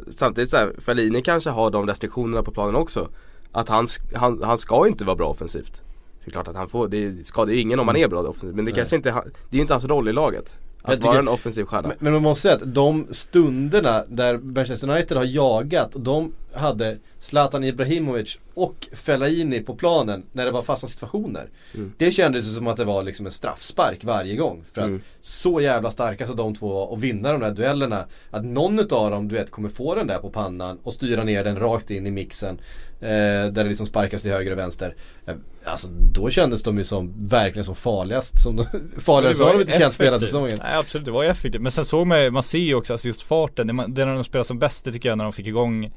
samtidigt 0.09 0.51
så 0.51 0.57
här, 0.57 0.73
Fellaini 0.79 1.23
kanske 1.23 1.51
har 1.51 1.71
de 1.71 1.87
restriktionerna 1.87 2.43
på 2.43 2.51
planen 2.51 2.75
också. 2.77 3.09
Att 3.53 3.69
han, 3.69 3.87
han, 4.15 4.43
han 4.43 4.59
ska 4.59 4.87
inte 4.89 5.05
vara 5.05 5.17
bra 5.17 5.29
offensivt. 5.29 5.83
Det 6.25 6.31
är 6.31 6.33
klart 6.33 6.49
att 6.49 6.57
han 6.57 6.69
får, 6.69 6.89
det 6.89 7.27
skadar 7.27 7.53
ju 7.53 7.61
ingen 7.61 7.81
om 7.81 7.87
man 7.87 7.97
är 7.97 8.09
bra 8.09 8.21
offensivt. 8.23 8.55
Men 8.55 8.65
det 8.65 8.71
Nej. 8.71 8.75
kanske 8.75 8.97
inte, 8.97 9.11
han- 9.11 9.31
det 9.51 9.57
är 9.57 9.61
inte 9.61 9.75
hans 9.75 9.85
roll 9.85 10.09
i 10.09 10.13
laget. 10.13 10.55
Att 10.93 10.97
tycker- 10.97 11.09
vara 11.09 11.19
en 11.19 11.29
offensiv 11.29 11.65
stjärna. 11.65 11.89
Men, 11.89 11.97
men 12.01 12.13
man 12.13 12.23
måste 12.23 12.43
säga 12.43 12.55
att 12.55 12.75
de 12.75 13.07
stunderna 13.11 14.05
där 14.09 14.39
Manchester 14.39 14.91
United 14.91 15.17
har 15.17 15.25
jagat, 15.25 15.93
de 15.99 16.33
hade 16.57 16.99
Zlatan 17.21 17.65
Ibrahimovic 17.65 18.39
och 18.55 18.89
Fellaini 18.93 19.61
på 19.61 19.75
planen 19.75 20.23
när 20.33 20.45
det 20.45 20.51
var 20.51 20.63
fasta 20.63 20.87
situationer. 20.87 21.49
Mm. 21.75 21.93
Det 21.99 22.13
kändes 22.13 22.55
som 22.55 22.67
att 22.67 22.77
det 22.77 22.85
var 22.85 23.03
liksom 23.03 23.27
en 23.27 23.33
straffspark 23.33 24.05
varje 24.05 24.37
gång. 24.37 24.65
För 24.73 24.81
att 24.81 24.87
Mm. 24.87 25.01
så 25.21 25.61
jävla 25.61 25.91
starka 25.91 26.27
så 26.27 26.33
de 26.35 26.55
två 26.55 26.69
var 26.75 26.87
och 26.87 27.05
vinna 27.05 27.33
de 27.33 27.41
där 27.41 27.51
duellerna. 27.51 28.05
Att 28.31 28.45
någon 28.45 28.79
utav 28.79 29.11
dem 29.11 29.29
du 29.29 29.35
vet 29.35 29.51
kommer 29.51 29.69
få 29.69 29.95
den 29.95 30.07
där 30.07 30.19
på 30.19 30.31
pannan 30.31 30.79
och 30.83 30.93
styra 30.93 31.25
ner 31.25 31.45
den 31.45 31.59
rakt 31.59 31.91
in 31.91 32.07
i 32.07 32.11
mixen. 32.11 32.59
Eh, 33.01 33.09
där 33.09 33.51
det 33.51 33.65
liksom 33.65 33.87
sparkas 33.87 34.23
till 34.23 34.31
höger 34.31 34.53
och 34.53 34.59
vänster. 34.59 34.95
Eh, 35.27 35.35
alltså 35.65 35.89
då 36.13 36.31
kändes 36.31 36.63
de 36.63 36.79
ju 36.79 36.85
som, 36.85 37.27
verkligen 37.27 37.65
som 37.65 37.75
farligast. 37.75 38.41
Som, 38.43 38.65
farligare 38.99 39.35
så 39.35 39.45
har 39.45 39.53
de 39.53 39.61
inte 39.61 39.73
känts 39.79 39.97
på 39.97 40.03
hela 40.05 40.19
säsongen. 40.19 40.59
Nej 40.63 40.77
absolut, 40.77 41.05
det 41.05 41.11
var 41.11 41.23
ju 41.23 41.29
effektivt. 41.29 41.63
Men 41.63 41.71
sen 41.73 41.85
såg 41.85 42.07
man 42.07 42.23
ju- 42.23 42.31
man 42.31 42.43
ser 42.43 42.59
ju 42.59 42.75
också 42.75 42.93
alltså 42.95 43.09
just 43.09 43.23
farten. 43.23 43.67
Det, 43.67 43.73
man, 43.73 43.95
det 43.95 44.03
är 44.03 44.07
när 44.07 44.15
de 44.15 44.25
spelar 44.25 44.45
som 44.45 44.59
bäst 44.59 44.85
det 44.85 44.93
tycker 44.93 45.09
jag 45.09 45.19
när 45.19 45.25
de 45.25 45.33
fick 45.33 45.47
igång 45.47 45.93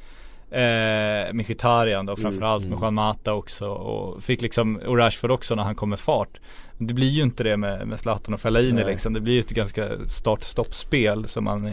Eh, 0.52 1.34
Mkhitaryan 1.34 2.06
då 2.06 2.16
framförallt 2.16 2.64
mm. 2.64 2.74
med 2.74 2.80
Juan 2.82 2.94
Mata 2.94 3.34
också 3.34 3.68
och 3.68 4.24
fick 4.24 4.42
liksom, 4.42 4.76
och 4.76 4.98
Rashford 4.98 5.32
också 5.32 5.56
när 5.56 5.64
han 5.64 5.76
kom 5.76 5.90
med 5.90 6.00
fart. 6.00 6.40
Det 6.78 6.94
blir 6.94 7.08
ju 7.10 7.24
inte 7.24 7.44
det 7.44 7.58
med, 7.58 7.88
med 7.88 8.00
Zlatan 8.00 8.34
och 8.34 8.40
Fellaini 8.40 8.84
liksom. 8.84 9.14
Det 9.14 9.22
blir 9.22 9.34
ju 9.34 9.40
ett 9.40 9.50
ganska 9.50 9.90
start-stopp-spel 10.08 11.28
som 11.28 11.44
man 11.44 11.72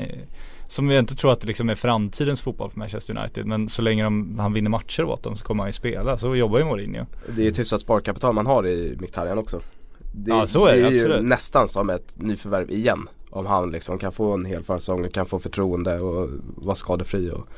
som 0.69 0.91
jag 0.91 0.99
inte 0.99 1.17
tror 1.17 1.33
att 1.33 1.41
det 1.41 1.47
liksom 1.47 1.69
är 1.69 1.75
framtidens 1.75 2.41
fotboll 2.41 2.71
för 2.71 2.79
Manchester 2.79 3.19
United. 3.19 3.47
Men 3.47 3.69
så 3.69 3.83
länge 3.83 4.05
de, 4.05 4.39
han 4.39 4.53
vinner 4.53 4.71
matcher 4.71 5.05
åt 5.05 5.23
dem 5.23 5.37
så 5.37 5.45
kommer 5.45 5.63
han 5.63 5.69
ju 5.69 5.73
spela. 5.73 6.17
Så 6.17 6.37
jobbar 6.37 6.59
ju 6.59 6.65
Mourinho. 6.65 7.07
Det 7.35 7.41
är 7.41 7.45
ju 7.45 7.51
ett 7.51 7.59
hyfsat 7.59 7.81
sparkapital 7.81 8.35
man 8.35 8.47
har 8.47 8.67
i 8.67 8.97
Mkhitaryan 9.01 9.39
också. 9.39 9.61
Det, 10.13 10.31
Ja, 10.31 10.47
så 10.47 10.67
är 10.67 10.77
det, 10.77 10.81
det 10.81 10.87
är 10.87 10.91
ju 10.91 10.97
absolut. 10.97 11.25
nästan 11.25 11.69
som 11.69 11.91
ett 11.91 12.13
nyförvärv 12.15 12.71
igen. 12.71 13.09
Om 13.31 13.47
han 13.47 13.71
liksom 13.71 13.99
kan 13.99 14.13
få 14.13 14.33
en 14.33 14.45
hel 14.45 14.63
försäsong, 14.63 15.09
kan 15.09 15.27
få 15.27 15.39
förtroende 15.39 16.01
och 16.01 16.29
vara 16.57 16.77
skadefri. 16.77 17.31
Och... 17.31 17.49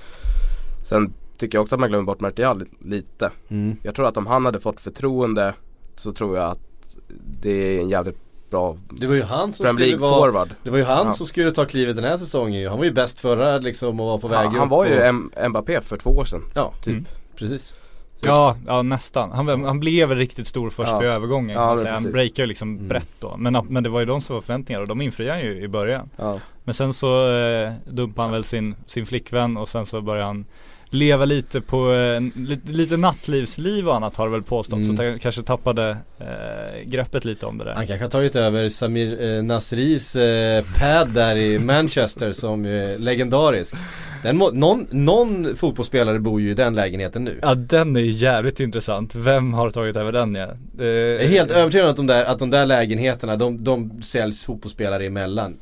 Sen 0.89 1.13
tycker 1.39 1.59
jag 1.59 1.63
också 1.63 1.75
att 1.75 1.81
man 1.81 1.89
glömmer 1.89 2.05
bort 2.05 2.21
Martial 2.21 2.65
lite. 2.85 3.31
Mm. 3.49 3.77
Jag 3.83 3.95
tror 3.95 4.07
att 4.07 4.17
om 4.17 4.27
han 4.27 4.45
hade 4.45 4.61
fått 4.61 4.81
förtroende 4.81 5.55
så 5.97 6.13
tror 6.13 6.37
jag 6.37 6.51
att 6.51 6.61
det 7.43 7.51
är 7.77 7.81
en 7.81 7.89
jävligt 7.89 8.19
bra 8.51 8.77
Det 8.91 9.07
var 9.07 9.15
ju 9.15 9.23
han 9.23 9.53
som 9.53 9.67
skulle 9.67 9.97
vara 9.97 10.15
forward. 10.21 10.49
Det 10.63 10.71
var 10.71 10.79
ju 10.79 10.85
han 10.85 11.07
Ja. 11.07 11.13
som 11.13 11.27
skulle 11.27 11.51
ta 11.51 11.65
klivet 11.65 11.97
den 11.97 12.05
här 12.05 12.17
säsongen. 12.17 12.69
Han 12.69 12.79
var 12.79 12.85
ju 12.85 12.93
bäst 12.93 13.21
förra 13.21 13.59
liksom 13.59 14.01
och 14.01 14.07
var 14.07 14.19
på 14.19 14.29
väg 14.29 14.39
Han, 14.47 14.55
han 14.55 14.69
var 14.69 14.87
ju 14.87 14.99
och, 14.99 15.05
M- 15.07 15.31
Mbappé 15.49 15.81
för 15.81 15.97
två 15.97 16.11
år 16.11 16.25
sedan. 16.25 16.43
Ja, 16.55 16.73
typ. 16.83 16.93
Mm. 16.93 17.05
precis. 17.37 17.75
Ja, 18.21 18.57
ja 18.67 18.83
nästan. 18.83 19.31
Han, 19.33 19.65
han 19.65 19.81
blev 19.81 20.09
väl 20.09 20.19
riktigt 20.19 20.47
stor 20.47 20.71
först 20.71 20.93
Ja. 20.93 20.99
vid 20.99 21.09
övergången 21.09 21.57
Ja, 21.57 21.79
säga. 21.79 21.93
Han 21.95 22.03
breakade 22.13 22.43
ju 22.43 22.47
liksom 22.47 22.75
Mm. 22.77 22.89
brett 22.89 23.09
då. 23.21 23.37
Men, 23.37 23.67
men 23.69 23.83
det 23.83 23.89
var 23.89 24.01
ju 24.01 24.07
de 24.07 24.21
som 24.21 24.35
var 24.35 24.41
förväntningar 24.41 24.81
och 24.81 24.89
de 24.89 25.01
infriade 25.01 25.33
han 25.33 25.41
ju 25.49 25.61
i 25.63 25.69
början. 25.69 26.11
Ja. 26.17 26.39
Men 26.65 26.75
sen 26.75 26.93
så 26.93 27.37
eh, 27.39 27.73
dumpade 27.85 28.23
han 28.27 28.33
väl 28.33 28.45
sin, 28.45 28.75
sin 28.87 29.07
flickvän 29.07 29.57
och 29.57 29.69
sen 29.69 29.87
så 29.87 30.01
började 30.01 30.27
han 30.27 30.45
leva 30.91 31.25
lite 31.25 31.61
på, 31.61 31.93
eh, 31.95 32.21
lite, 32.37 32.73
lite 32.73 32.97
nattlivsliv 32.97 33.89
och 33.89 33.97
annat 33.97 34.17
har 34.17 34.27
det 34.27 34.33
väl 34.33 34.43
påstått. 34.43 34.79
Mm. 34.85 34.97
Så 34.97 35.19
kanske 35.23 35.43
tappade 35.43 35.97
eh, 36.19 36.27
greppet 36.87 37.25
lite 37.25 37.47
om 37.47 37.59
det 37.59 37.65
där. 37.65 37.75
Han 37.75 37.87
kanske 37.87 38.05
har 38.05 38.11
tagit 38.11 38.37
över 38.37 38.69
Samir 38.69 39.23
eh, 39.23 39.43
Nasris 39.43 40.17
eh, 40.17 40.65
pad 40.79 41.09
där 41.09 41.37
i 41.37 41.59
Manchester 41.59 42.33
som 42.33 42.65
ju 42.65 42.85
är 42.85 42.99
legendarisk. 42.99 43.75
Den 44.23 44.37
må, 44.37 44.51
någon, 44.51 44.87
någon 44.91 45.57
fotbollsspelare 45.57 46.19
bor 46.19 46.41
ju 46.41 46.51
i 46.51 46.55
den 46.55 46.75
lägenheten 46.75 47.25
nu. 47.25 47.39
Ja 47.43 47.55
den 47.55 47.97
är 47.97 48.01
jävligt 48.01 48.61
intressant. 48.61 49.15
Vem 49.15 49.55
har 49.55 49.71
tagit 49.71 49.97
över 49.97 50.13
den 50.13 50.35
ja? 50.35 50.49
Eh, 50.79 50.87
Jag 50.87 51.23
är 51.23 51.29
helt 51.29 51.51
övertygad 51.51 51.87
om 51.87 51.91
att 51.91 51.97
de 51.97 52.07
där, 52.07 52.25
att 52.25 52.39
de 52.39 52.51
där 52.51 52.67
lägenheterna, 52.67 53.37
de, 53.37 53.65
de 53.65 54.03
säljs 54.03 54.45
fotbollsspelare 54.45 55.07
emellan. 55.07 55.57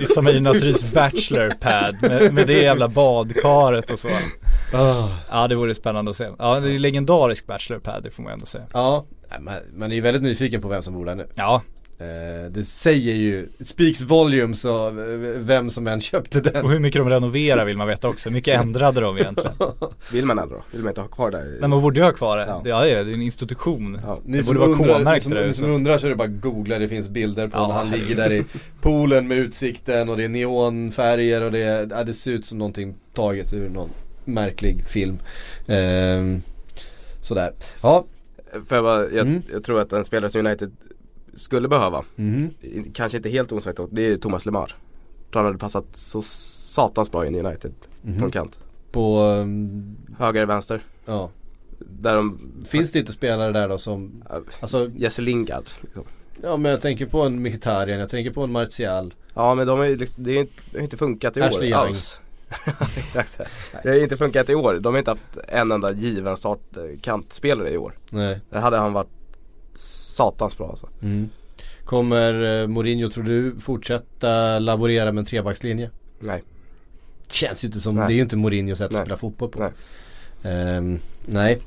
I 0.00 0.06
Samir 0.06 0.40
Nasris 0.40 0.92
bachelor 0.92 1.52
pad 1.60 1.96
med, 2.02 2.34
med 2.34 2.46
det 2.46 2.62
jävla 2.62 2.88
badkaret 2.88 3.90
och 3.90 3.98
så. 3.98 4.08
Ah. 4.72 5.08
Ja 5.30 5.48
det 5.48 5.54
vore 5.54 5.74
spännande 5.74 6.10
att 6.10 6.16
se. 6.16 6.28
Ja 6.38 6.60
det 6.60 6.74
är 6.74 6.78
legendarisk 6.78 7.46
bachelor 7.46 7.80
pad 7.80 8.02
det 8.02 8.10
får 8.10 8.22
man 8.22 8.32
ändå 8.32 8.46
säga. 8.46 8.64
Ja, 8.72 9.06
man, 9.40 9.54
man 9.74 9.90
är 9.90 9.94
ju 9.94 10.00
väldigt 10.00 10.22
nyfiken 10.22 10.62
på 10.62 10.68
vem 10.68 10.82
som 10.82 10.94
bor 10.94 11.04
där 11.06 11.14
nu. 11.14 11.28
Ja, 11.34 11.62
det 12.50 12.64
säger 12.66 13.14
ju, 13.14 13.48
speaks 13.60 14.00
volumes 14.02 14.64
av 14.64 15.00
eh, 15.00 15.06
vem 15.40 15.70
som 15.70 15.86
än 15.86 16.00
köpte 16.00 16.40
den. 16.40 16.64
och 16.64 16.70
hur 16.70 16.78
mycket 16.78 17.00
de 17.00 17.08
renoverar 17.08 17.64
vill 17.64 17.76
man 17.76 17.88
veta 17.88 18.08
också. 18.08 18.28
Hur 18.28 18.34
mycket 18.34 18.60
ändrade 18.60 19.00
de 19.00 19.18
egentligen? 19.18 19.56
Vill 20.12 20.26
man 20.26 20.38
ändå 20.38 20.54
då? 20.54 20.62
Vill 20.70 20.82
man 20.82 20.90
inte 20.90 21.00
ha 21.00 21.08
kvar 21.08 21.30
det? 21.30 21.56
Men 21.60 21.70
man 21.70 21.82
borde 21.82 22.00
ju 22.00 22.04
ha 22.04 22.12
kvar 22.12 22.38
det. 22.38 22.44
Ja. 22.46 22.60
Det 22.64 22.70
är 22.70 23.04
det 23.04 23.10
är 23.10 23.14
en 23.14 23.22
institution. 23.22 24.00
Ja. 24.06 24.18
Det 24.24 24.46
borde 24.46 24.58
vara 24.58 24.76
K-märkt 24.76 25.26
ni 25.26 25.34
som, 25.34 25.46
ni 25.46 25.54
som 25.54 25.70
undrar 25.70 25.98
så 25.98 26.06
är 26.06 26.10
det 26.10 26.16
bara 26.16 26.28
googla, 26.28 26.78
det 26.78 26.88
finns 26.88 27.08
bilder 27.08 27.48
på 27.48 27.58
Ja, 27.58 27.68
när 27.68 27.74
han 27.74 27.90
ligger 27.90 28.16
där 28.16 28.32
i 28.32 28.44
poolen 28.80 29.28
med 29.28 29.38
utsikten 29.38 30.08
och 30.08 30.16
det 30.16 30.24
är 30.24 30.28
neonfärger 30.28 31.42
och 31.42 31.52
det, 31.52 31.88
ja, 31.90 32.04
det 32.04 32.14
ser 32.14 32.30
ut 32.32 32.46
som 32.46 32.58
någonting 32.58 32.94
taget 33.14 33.52
ur 33.52 33.68
någon 33.68 33.90
märklig 34.24 34.84
film. 34.86 35.18
Ehm, 35.66 36.42
sådär. 37.20 37.52
Ja. 37.82 38.04
För 38.68 38.76
jag, 38.76 38.84
bara, 38.84 39.00
jag, 39.02 39.26
Mm. 39.26 39.42
jag 39.52 39.64
tror 39.64 39.80
att 39.80 39.92
en 39.92 40.04
spelare 40.04 40.30
som 40.30 40.46
United 40.46 40.70
skulle 41.34 41.68
behöva, 41.68 42.04
i- 42.60 42.90
kanske 42.94 43.16
inte 43.18 43.28
helt 43.30 43.52
dock, 43.76 43.88
det 43.92 44.06
är 44.06 44.16
Thomas 44.16 44.46
Lemar. 44.46 44.66
Tror 45.32 45.42
han 45.42 45.44
hade 45.44 45.58
passat 45.58 45.84
så 45.92 46.22
satans 46.22 47.10
bra 47.12 47.26
in 47.26 47.34
i 47.34 47.40
United 47.40 47.72
på 48.02 48.08
Mhm. 48.08 48.22
en 48.24 48.30
kant. 48.30 48.58
På, 48.92 49.18
ehm, 49.18 49.96
Höger, 50.18 50.46
vänster. 50.46 50.80
ja. 51.06 51.30
Där 51.78 52.16
de, 52.16 52.38
Finns 52.68 52.92
det 52.92 52.98
inte 52.98 53.12
spelare 53.12 53.52
där 53.52 53.68
då 53.68 53.78
som, 53.78 54.24
alltså, 54.60 54.90
Jesse 54.96 55.22
Lingard. 55.22 55.64
Liksom. 55.80 56.04
ja 56.42 56.56
men 56.56 56.70
jag 56.70 56.80
tänker 56.80 57.06
på 57.06 57.22
en 57.22 57.42
Mkhitaryan, 57.42 58.00
jag 58.00 58.08
tänker 58.08 58.30
på 58.30 58.42
en 58.44 58.52
Martial. 58.52 59.14
Ja 59.34 59.54
men 59.54 59.66
de 59.66 59.80
är 59.80 59.84
ju 59.84 59.96
liksom, 59.96 60.24
det, 60.24 60.48
har 60.74 60.80
inte 60.80 60.96
funkat 60.96 61.36
i 61.36 61.40
Ashley 61.42 61.58
år 61.60 61.64
Young. 61.64 61.86
alls. 61.88 62.20
Det 63.82 63.88
har 63.88 63.96
inte 63.96 64.16
funkat 64.16 64.48
i 64.50 64.54
år. 64.54 64.74
De 64.74 64.94
har 64.94 64.98
inte 64.98 65.10
haft 65.10 65.22
en 65.48 65.72
enda 65.72 65.92
given 65.92 66.36
startkantspelare 66.36 67.70
i 67.70 67.76
år. 67.76 67.92
Nej. 68.10 68.40
Det 68.50 68.58
hade 68.58 68.76
han 68.76 68.92
varit 68.92 69.08
satans 69.74 70.58
bra 70.58 70.68
alltså. 70.68 70.88
Mm. 71.02 71.30
Kommer 71.84 72.60
eh, 72.62 72.66
Mourinho 72.66 73.10
tror 73.10 73.24
du 73.24 73.54
fortsätta 73.60 74.58
laborera 74.58 75.12
med 75.12 75.20
en 75.20 75.26
trebackslinje? 75.26 75.90
Nej. 76.18 76.42
Känns 77.28 77.64
ju 77.64 77.66
inte 77.66 77.80
som, 77.80 77.94
Nej. 77.94 78.06
det 78.06 78.12
är 78.12 78.14
ju 78.14 78.22
inte 78.22 78.36
Mourinhos 78.36 78.78
sätt 78.78 78.94
att 78.94 79.00
spela 79.00 79.16
fotboll 79.16 79.48
på. 79.48 79.62
Nej. 79.62 79.72
Ehm, 80.42 81.00
nej. 81.26 81.58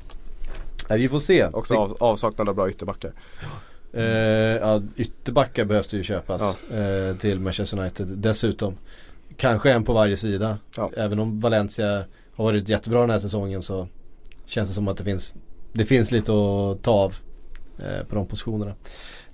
nej. 0.88 0.98
Vi 0.98 1.08
får 1.08 1.18
se. 1.18 1.44
Också 1.44 1.74
av, 1.74 1.96
avsaknad 2.00 2.48
av 2.48 2.54
bra 2.54 2.70
ytterbackar. 2.70 3.12
Eh, 3.92 4.02
ja, 4.02 4.82
ytterbackar 4.96 5.64
behövs 5.64 5.88
det 5.88 5.96
ju 5.96 6.02
köpas 6.02 6.42
eh, 6.70 7.16
till 7.16 7.40
Manchester 7.40 7.78
United 7.78 8.06
dessutom. 8.06 8.74
Kanske 9.36 9.72
en 9.72 9.84
på 9.84 9.92
varje 9.92 10.16
sida. 10.16 10.58
Ja. 10.76 10.90
Även 10.96 11.18
om 11.18 11.40
Valencia 11.40 12.04
har 12.34 12.44
varit 12.44 12.68
jättebra 12.68 13.00
den 13.00 13.10
här 13.10 13.18
säsongen 13.18 13.62
så 13.62 13.88
känns 14.46 14.68
det 14.68 14.74
som 14.74 14.88
att 14.88 14.96
det 14.96 15.04
finns, 15.04 15.34
det 15.72 15.84
finns 15.84 16.10
lite 16.10 16.32
att 16.32 16.82
ta 16.82 16.90
av 16.90 17.14
på 18.08 18.14
de 18.14 18.26
positionerna. 18.26 18.70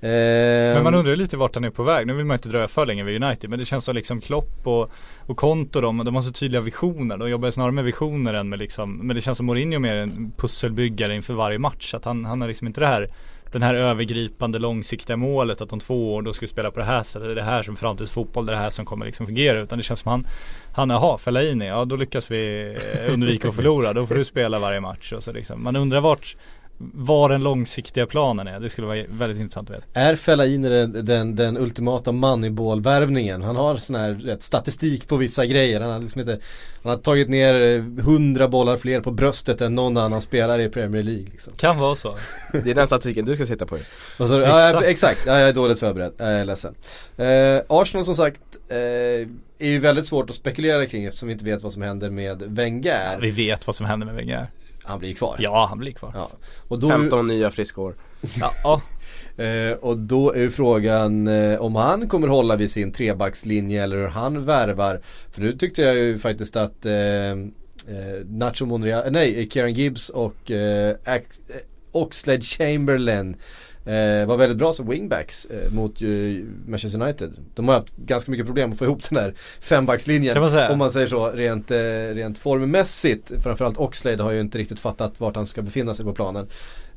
Eh, 0.02 0.74
Men 0.74 0.82
man 0.82 0.94
undrar 0.94 1.10
ju 1.10 1.16
lite 1.16 1.36
vart 1.36 1.54
han 1.54 1.64
är 1.64 1.70
på 1.70 1.82
väg. 1.82 2.06
Nu 2.06 2.12
vill 2.12 2.24
man 2.24 2.34
inte 2.34 2.48
dröja 2.48 2.68
för 2.68 2.86
länge 2.86 3.04
vid 3.04 3.22
United. 3.22 3.50
Men 3.50 3.58
det 3.58 3.64
känns 3.64 3.84
som 3.84 3.94
liksom 3.94 4.20
Klopp 4.20 4.66
och, 4.66 4.90
och 5.26 5.36
Konto 5.36 5.80
de, 5.80 6.04
de 6.04 6.14
har 6.14 6.22
så 6.22 6.32
tydliga 6.32 6.60
visioner. 6.60 7.16
De 7.16 7.30
jobbar 7.30 7.50
snarare 7.50 7.72
med 7.72 7.84
visioner 7.84 8.34
än 8.34 8.48
med 8.48 8.58
liksom, 8.58 8.96
men 9.06 9.16
det 9.16 9.22
känns 9.22 9.36
som 9.36 9.46
Mourinho 9.46 9.78
mer 9.78 9.94
en 9.94 10.32
pusselbyggare 10.36 11.14
inför 11.14 11.34
varje 11.34 11.58
match. 11.58 11.94
Att 11.94 12.04
han, 12.04 12.24
han 12.24 12.40
har 12.40 12.48
liksom 12.48 12.66
inte 12.66 12.80
det 12.80 12.86
här 12.86 13.10
den 13.52 13.62
här 13.62 13.74
övergripande 13.74 14.58
långsiktiga 14.58 15.16
målet 15.16 15.60
att 15.60 15.72
om 15.72 15.80
två 15.80 16.14
år 16.14 16.22
då 16.22 16.32
ska 16.32 16.44
vi 16.44 16.48
spela 16.48 16.70
på 16.70 16.78
det 16.78 16.84
här 16.84 17.02
sättet. 17.02 17.28
Det 17.28 17.32
är 17.32 17.34
det 17.34 17.42
här 17.42 17.62
som 17.62 17.76
framtidsfotboll, 17.76 18.46
det 18.46 18.52
är 18.52 18.56
det 18.56 18.62
här 18.62 18.70
som 18.70 18.84
kommer 18.84 19.06
liksom 19.06 19.26
fungera. 19.26 19.60
Utan 19.60 19.78
det 19.78 19.84
känns 19.84 20.00
som 20.00 20.10
han, 20.10 20.26
han 20.72 20.90
jaha, 20.90 21.18
Fellaini, 21.18 21.66
ja 21.66 21.84
då 21.84 21.96
lyckas 21.96 22.30
vi 22.30 22.76
undvika 23.10 23.48
att 23.48 23.54
förlora. 23.54 23.92
Då 23.92 24.06
får 24.06 24.14
du 24.14 24.24
spela 24.24 24.58
varje 24.58 24.80
match. 24.80 25.12
Och 25.12 25.22
så 25.22 25.32
liksom. 25.32 25.62
Man 25.62 25.76
undrar 25.76 26.00
vart, 26.00 26.36
vad 26.82 27.30
den 27.30 27.42
långsiktiga 27.42 28.06
planen 28.06 28.48
är. 28.48 28.60
Det 28.60 28.68
skulle 28.68 28.86
vara 28.86 29.04
väldigt 29.08 29.40
intressant 29.40 29.70
att 29.70 29.76
veta. 29.76 29.86
Är 29.92 30.16
Fellaini 30.16 30.68
den, 30.68 31.04
den, 31.04 31.36
den 31.36 31.56
ultimata 31.56 32.12
moneyball-värvningen? 32.12 33.42
Han 33.42 33.56
har 33.56 33.76
sån 33.76 33.96
här 33.96 34.14
rätt, 34.14 34.42
statistik 34.42 35.08
på 35.08 35.16
vissa 35.16 35.46
grejer. 35.46 35.80
Han 35.80 35.90
har 35.90 35.98
liksom 36.00 36.20
inte, 36.20 36.38
han 36.82 36.90
har 36.90 36.98
tagit 36.98 37.28
ner 37.28 37.54
eh, 37.54 38.04
hundra 38.04 38.48
bollar 38.48 38.76
fler 38.76 39.00
på 39.00 39.10
bröstet 39.10 39.60
än 39.60 39.74
någon 39.74 39.96
annan 39.96 40.20
spelare 40.20 40.64
i 40.64 40.68
Premier 40.68 41.02
League. 41.02 41.26
Liksom. 41.30 41.52
Kan 41.56 41.78
vara 41.78 41.94
så. 41.94 42.16
Det 42.52 42.70
är 42.70 42.74
den 42.74 42.86
statistiken 42.86 43.24
du 43.24 43.34
ska 43.34 43.46
sitta 43.46 43.66
på 43.66 43.76
ju. 43.76 43.82
Och 44.18 44.28
så, 44.28 44.40
ja, 44.40 44.66
exakt. 44.66 44.84
Ja, 44.84 44.90
exakt. 44.90 45.26
Ja, 45.26 45.38
jag 45.38 45.48
är 45.48 45.52
dåligt 45.52 45.78
förberedd. 45.78 46.12
Jag 46.16 46.32
är 46.32 46.44
ledsen. 46.44 46.74
Eh, 47.16 47.60
Arsenal 47.68 48.04
som 48.04 48.16
sagt 48.16 48.40
eh, 48.68 48.76
är 49.58 49.70
ju 49.70 49.78
väldigt 49.78 50.06
svårt 50.06 50.30
att 50.30 50.36
spekulera 50.36 50.86
kring 50.86 51.04
eftersom 51.04 51.28
vi 51.28 51.32
inte 51.32 51.44
vet 51.44 51.62
vad 51.62 51.72
som 51.72 51.82
händer 51.82 52.10
med 52.10 52.42
Wenger. 52.42 53.18
Vi 53.20 53.30
vet 53.30 53.66
vad 53.66 53.76
som 53.76 53.86
händer 53.86 54.06
med 54.06 54.14
Wenger. 54.14 54.46
Han 54.82 54.98
blir 54.98 55.14
kvar. 55.14 55.36
Ja, 55.38 55.66
han 55.68 55.78
blir 55.78 55.92
kvar. 55.92 56.12
Ja. 56.14 56.30
Och 56.68 56.78
då, 56.78 56.88
15 56.88 57.26
nya 57.26 57.50
friska 57.50 57.80
år. 57.80 57.94
Ja, 58.40 58.52
ja. 58.64 58.82
Eh, 59.36 59.72
och 59.72 59.98
då 59.98 60.32
är 60.32 60.40
ju 60.40 60.50
frågan 60.50 61.28
eh, 61.28 61.60
om 61.60 61.74
han 61.74 62.08
kommer 62.08 62.28
hålla 62.28 62.56
vid 62.56 62.70
sin 62.70 62.92
trebackslinje 62.92 63.82
eller 63.82 63.96
hur 63.96 64.08
han 64.08 64.44
värvar. 64.44 65.00
För 65.30 65.40
nu 65.40 65.52
tyckte 65.52 65.82
jag 65.82 65.94
ju 65.94 66.18
faktiskt 66.18 66.56
att 66.56 66.86
eh, 66.86 66.92
eh, 66.92 67.36
Nacho 68.24 68.66
Monreal, 68.66 69.12
nej, 69.12 69.48
Kieran 69.50 69.74
Gibbs 69.74 70.08
och 70.08 70.50
eh, 70.50 70.96
eh, 71.04 71.20
Oxlade 71.92 72.42
Chamberlain 72.42 73.36
eh, 73.84 74.26
var 74.26 74.36
väldigt 74.36 74.58
bra 74.58 74.72
som 74.72 74.88
wingbacks 74.88 75.44
eh, 75.44 75.72
mot 75.72 76.02
eh, 76.02 76.08
Manchester 76.66 77.02
United. 77.02 77.32
De 77.54 77.68
har 77.68 77.74
haft 77.74 77.96
ganska 77.96 78.30
mycket 78.30 78.46
problem 78.46 78.72
att 78.72 78.78
få 78.78 78.84
ihop 78.84 79.10
den 79.10 79.24
där 79.24 79.34
fembackslinjen. 79.60 80.40
Man. 80.40 80.70
Om 80.70 80.78
man 80.78 80.90
säger 80.90 81.06
så 81.06 81.30
rent, 81.30 81.70
eh, 81.70 81.76
rent 82.14 82.38
formmässigt. 82.38 83.32
Framförallt 83.42 83.78
Oxlade 83.78 84.22
har 84.22 84.30
ju 84.30 84.40
inte 84.40 84.58
riktigt 84.58 84.80
fattat 84.80 85.20
vart 85.20 85.36
han 85.36 85.46
ska 85.46 85.62
befinna 85.62 85.94
sig 85.94 86.04
på 86.04 86.12
planen. 86.12 86.48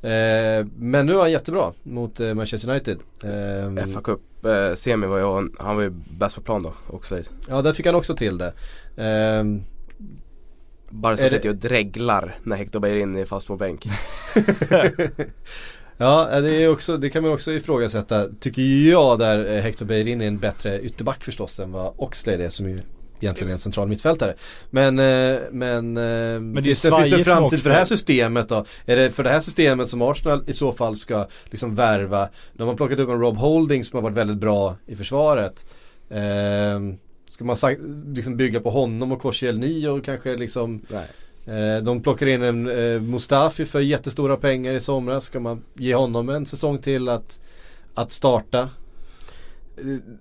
Eh, 0.02 0.66
men 0.76 1.06
nu 1.06 1.14
är 1.14 1.20
han 1.20 1.32
jättebra 1.32 1.74
mot 1.84 2.20
eh, 2.20 2.34
Manchester 2.34 2.70
United. 2.70 2.98
Eh, 3.24 3.86
FA 3.86 4.02
Cup 4.02 4.46
eh, 4.46 4.74
semi 4.76 5.08
var 5.08 5.18
ju, 5.18 5.50
han 5.60 5.76
var 5.76 5.84
ju 5.84 5.90
bäst 5.90 6.36
på 6.36 6.42
plan 6.42 6.64
då, 6.64 6.74
Oxlade. 6.88 7.24
ja, 7.50 7.62
där 7.62 7.74
fick 7.74 7.86
han 7.86 7.96
också 7.96 8.16
till 8.16 8.38
det. 8.38 8.54
Eh, 9.04 9.44
Barca 10.90 11.30
sitter 11.30 11.44
ju 11.44 11.50
och 11.50 11.56
dreglar 11.56 12.36
när 12.44 12.56
Hector 12.56 12.80
Bellerin 12.80 13.16
är 13.16 13.26
fast 13.26 13.48
på 13.48 13.56
bänk. 13.56 13.86
ja, 15.98 16.42
det, 16.42 16.64
är 16.64 16.72
också, 16.72 16.98
det 16.98 17.10
kan 17.10 17.24
man 17.24 17.32
också 17.32 17.52
ifrågasätta. 17.52 18.28
Tycker 18.40 18.62
jag 18.62 19.20
där 19.20 19.56
eh, 19.56 19.62
Hector 19.62 19.86
Bellerin 19.86 20.22
är 20.22 20.28
en 20.28 20.40
bättre 20.40 20.82
ytterback 20.82 21.24
förstås 21.24 21.60
än 21.60 21.72
vad 21.72 21.94
Oxlade 21.98 22.46
är 22.46 22.50
som 22.50 22.70
ju 22.70 22.80
egentligen 23.24 23.50
är 23.50 23.54
en 23.54 23.60
central 23.60 23.88
mittfältare. 23.88 24.36
Men, 24.70 25.00
eh, 25.00 25.40
men, 25.52 25.98
eh, 25.98 26.42
det 26.42 26.62
finns, 26.62 26.82
det, 26.82 26.96
finns 26.96 27.10
det 27.10 27.24
framtid 27.24 27.62
för 27.62 27.70
det 27.70 27.76
här 27.76 27.86
systemet 27.86 28.50
då? 28.50 28.66
Är 28.86 28.96
det 28.96 29.12
för 29.12 29.24
det 29.24 29.30
här 29.30 29.40
systemet 29.40 29.90
som 29.90 30.02
Arsenal 30.02 30.44
i 30.48 30.54
så 30.54 30.72
fall 30.72 30.98
ska 30.98 31.28
liksom 31.46 31.76
värva? 31.76 32.30
De 32.54 32.68
har 32.68 32.76
plockat 32.76 33.00
upp 33.00 33.10
en 33.10 33.20
Rob 33.20 33.38
Holding 33.38 33.84
som 33.84 33.98
har 33.98 34.04
varit 34.04 34.18
väldigt 34.18 34.38
bra 34.38 34.76
i 34.86 34.96
försvaret. 34.96 35.66
Eh, 36.10 36.80
ska 37.30 37.46
man 37.46 37.56
liksom 38.14 38.38
bygga 38.38 38.60
på 38.60 38.70
honom 38.70 39.12
och 39.12 39.22
Korsielny 39.22 39.88
och 39.88 40.06
kanske 40.06 40.36
liksom 40.36 40.82
Nej. 40.88 41.08
Eh, 41.46 41.84
De 41.84 42.02
plockar 42.02 42.28
in 42.28 42.44
en 42.44 42.70
eh, 42.70 43.02
Mustafi 43.02 43.66
för 43.66 43.80
jättestora 43.80 44.38
pengar 44.38 44.74
i 44.74 44.80
somras. 44.82 45.24
Ska 45.26 45.40
man 45.40 45.64
ge 45.74 45.96
honom 45.96 46.30
en 46.30 46.46
säsong 46.46 46.78
till 46.78 47.10
att, 47.10 47.42
att 47.94 48.12
starta? 48.12 48.70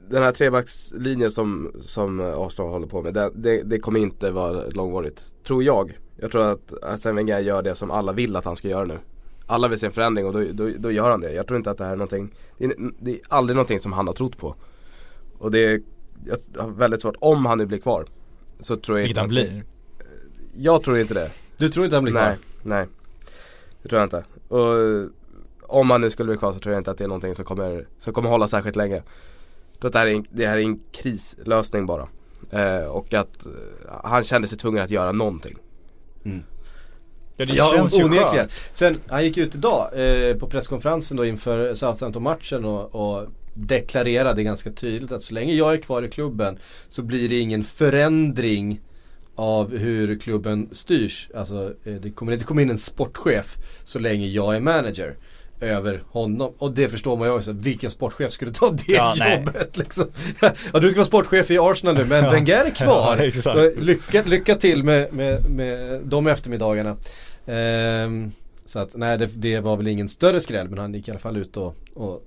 Den 0.09 0.23
här 0.23 0.33
trebackslinjen 0.33 1.31
som, 1.31 1.73
som 1.83 2.21
Arsenal 2.21 2.71
håller 2.71 2.87
på 2.87 3.03
med, 3.03 3.15
det, 3.15 3.31
det, 3.35 3.63
det 3.63 3.79
kommer 3.79 4.01
inte 4.01 4.31
vara 4.31 4.65
långvarigt. 4.69 5.35
Tror 5.47 5.63
jag. 5.65 5.99
Jag 6.17 6.33
tror 6.33 6.43
att 6.43 6.73
Arsene 6.83 7.15
Wenger 7.15 7.39
gör 7.39 7.63
det 7.63 7.75
som 7.75 7.91
alla 7.91 8.13
vill 8.13 8.37
att 8.37 8.45
han 8.45 8.57
ska 8.57 8.69
göra 8.69 8.85
nu. 8.85 8.99
Alla 9.47 9.69
vill 9.69 9.79
se 9.79 9.87
en 9.87 9.93
förändring 9.93 10.27
och 10.27 10.33
då, 10.33 10.45
då, 10.53 10.71
då 10.79 10.91
gör 10.91 11.11
han 11.11 11.21
det. 11.21 11.33
Jag 11.33 11.47
tror 11.47 11.57
inte 11.57 11.71
att 11.71 11.79
det 11.79 11.85
här 11.85 11.93
är 11.93 11.97
någonting, 11.97 12.35
det 12.59 12.65
är, 12.65 12.75
det 13.01 13.11
är 13.11 13.21
aldrig 13.29 13.55
någonting 13.55 13.79
som 13.79 13.93
han 13.93 14.07
har 14.07 14.15
trott 14.15 14.39
på. 14.39 14.55
Och 15.39 15.51
det 15.51 15.65
är, 15.65 15.81
jag 16.27 16.63
har 16.63 16.71
väldigt 16.71 17.03
svårt, 17.03 17.17
om 17.19 17.47
han 17.47 17.59
nu 17.59 17.67
blir 17.67 17.79
kvar. 17.79 18.07
Så 18.61 18.77
tror 18.77 18.99
jag 18.99 19.03
Vilket 19.03 19.17
han 19.17 19.25
att 19.25 19.31
blir. 19.31 19.65
Jag 20.57 20.83
tror 20.83 20.99
inte 20.99 21.15
det. 21.15 21.31
Du 21.57 21.69
tror 21.69 21.85
inte 21.85 21.97
han 21.97 22.05
blir 22.05 22.13
kvar? 22.15 22.23
Nej, 22.23 22.37
nej. 22.63 22.87
Det 23.83 23.89
tror 23.89 24.01
jag 24.01 24.07
inte. 24.07 24.25
Och 24.49 25.77
om 25.79 25.91
han 25.91 26.01
nu 26.01 26.11
skulle 26.11 26.27
bli 26.27 26.37
kvar 26.39 26.53
så 26.53 26.59
tror 26.59 26.73
jag 26.75 26.81
inte 26.81 26.91
att 26.91 26.99
det 26.99 27.05
är 27.05 27.09
någonting 27.09 27.35
som 27.35 27.45
kommer, 27.45 27.87
som 27.99 28.13
kommer 28.13 28.29
hålla 28.29 28.49
särskilt 28.49 28.77
länge. 28.77 29.03
Tror 29.81 29.87
att 29.89 29.93
det 29.93 29.99
här 29.99 30.07
är 30.07 30.15
en, 30.15 30.27
det 30.31 30.47
här 30.47 30.59
är 30.59 30.63
en 30.63 30.81
krislösning 30.93 31.87
bara. 31.87 32.09
Eh, 32.51 32.85
och 32.87 33.15
att 33.15 33.47
eh, 33.47 33.53
han 34.05 34.25
kände 34.25 34.49
sig 34.49 34.59
tvungen 34.59 34.83
att 34.85 34.91
göra 34.91 35.13
någonting. 35.13 35.57
Ja 37.37 37.45
det 37.47 37.53
Ja, 37.55 37.71
känns 37.75 37.99
ju 37.99 38.05
onekligen. 38.05 38.31
skönt. 38.33 38.51
Sen, 38.73 38.99
han 39.07 39.25
gick 39.25 39.39
ut 39.39 39.55
idag 39.55 39.89
eh, 39.95 40.37
på 40.37 40.47
presskonferensen 40.47 41.17
då 41.17 41.25
inför 41.25 41.75
Southampton-matchen 41.75 42.65
och, 42.65 42.95
och 42.95 43.27
deklarerade 43.55 44.43
ganska 44.43 44.71
tydligt 44.73 45.13
att 45.13 45.23
så 45.23 45.35
länge 45.35 45.55
jag 45.55 45.73
är 45.73 45.77
kvar 45.77 46.03
i 46.03 46.11
klubben 46.11 46.59
så 46.89 47.03
blir 47.03 47.29
det 47.29 47.39
ingen 47.39 47.65
förändring 47.65 48.81
av 49.43 49.77
hur 49.77 50.19
klubben 50.19 50.69
styrs. 50.73 51.29
Alltså 51.35 51.75
eh, 51.85 51.95
det 51.95 52.11
kommer 52.11 52.33
inte 52.33 52.45
komma 52.45 52.63
in 52.63 52.71
en 52.71 52.79
sportchef 52.79 53.57
så 53.85 53.99
länge 53.99 54.27
jag 54.27 54.57
är 54.57 54.61
manager 54.61 55.17
över 55.61 56.03
honom. 56.09 56.53
Och 56.59 56.73
det 56.73 56.89
förstår 56.89 57.17
man 57.17 57.29
ju 57.29 57.35
också, 57.35 57.53
vilken 57.53 57.91
sportchef 57.91 58.33
skulle 58.33 58.53
ta 58.53 58.71
det 58.71 58.93
Ja, 58.93 59.37
jobbet 59.37 59.77
liksom? 59.77 60.07
Ja 60.73 60.81
du 60.81 60.91
ska 60.91 60.99
vara 60.99 61.07
sportchef 61.07 61.51
i 61.51 61.59
Arsenal 61.59 61.95
nu 61.95 62.05
men 62.05 62.25
Wenger 62.25 62.65
är 62.65 62.71
kvar. 62.71 63.33
Ja, 63.45 63.71
lycka, 63.77 64.23
lycka 64.27 64.55
till 64.55 64.85
med, 64.85 65.13
med, 65.13 65.51
med 65.51 66.01
de 66.05 66.27
eftermiddagarna. 66.27 66.97
Ehm, 67.47 68.33
så 68.67 68.79
att 68.79 68.91
nej 68.95 69.19
det, 69.19 69.27
det 69.27 69.61
var 69.61 69.77
väl 69.77 69.89
ingen 69.89 70.09
större 70.09 70.41
skräll 70.41 70.69
men 70.69 70.79
han 70.79 70.95
gick 70.95 71.09
i 71.09 71.11
alla 71.11 71.21
fall 71.21 71.37
ut 71.37 71.57
och, 71.57 71.77
och 71.95 72.27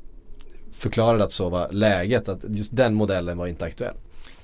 förklarade 0.71 1.23
att 1.23 1.31
så 1.31 1.49
var 1.49 1.71
läget. 1.71 2.29
Att 2.29 2.39
just 2.47 2.75
den 2.75 2.93
modellen 2.93 3.37
var 3.37 3.47
inte 3.47 3.65
aktuell. 3.65 3.95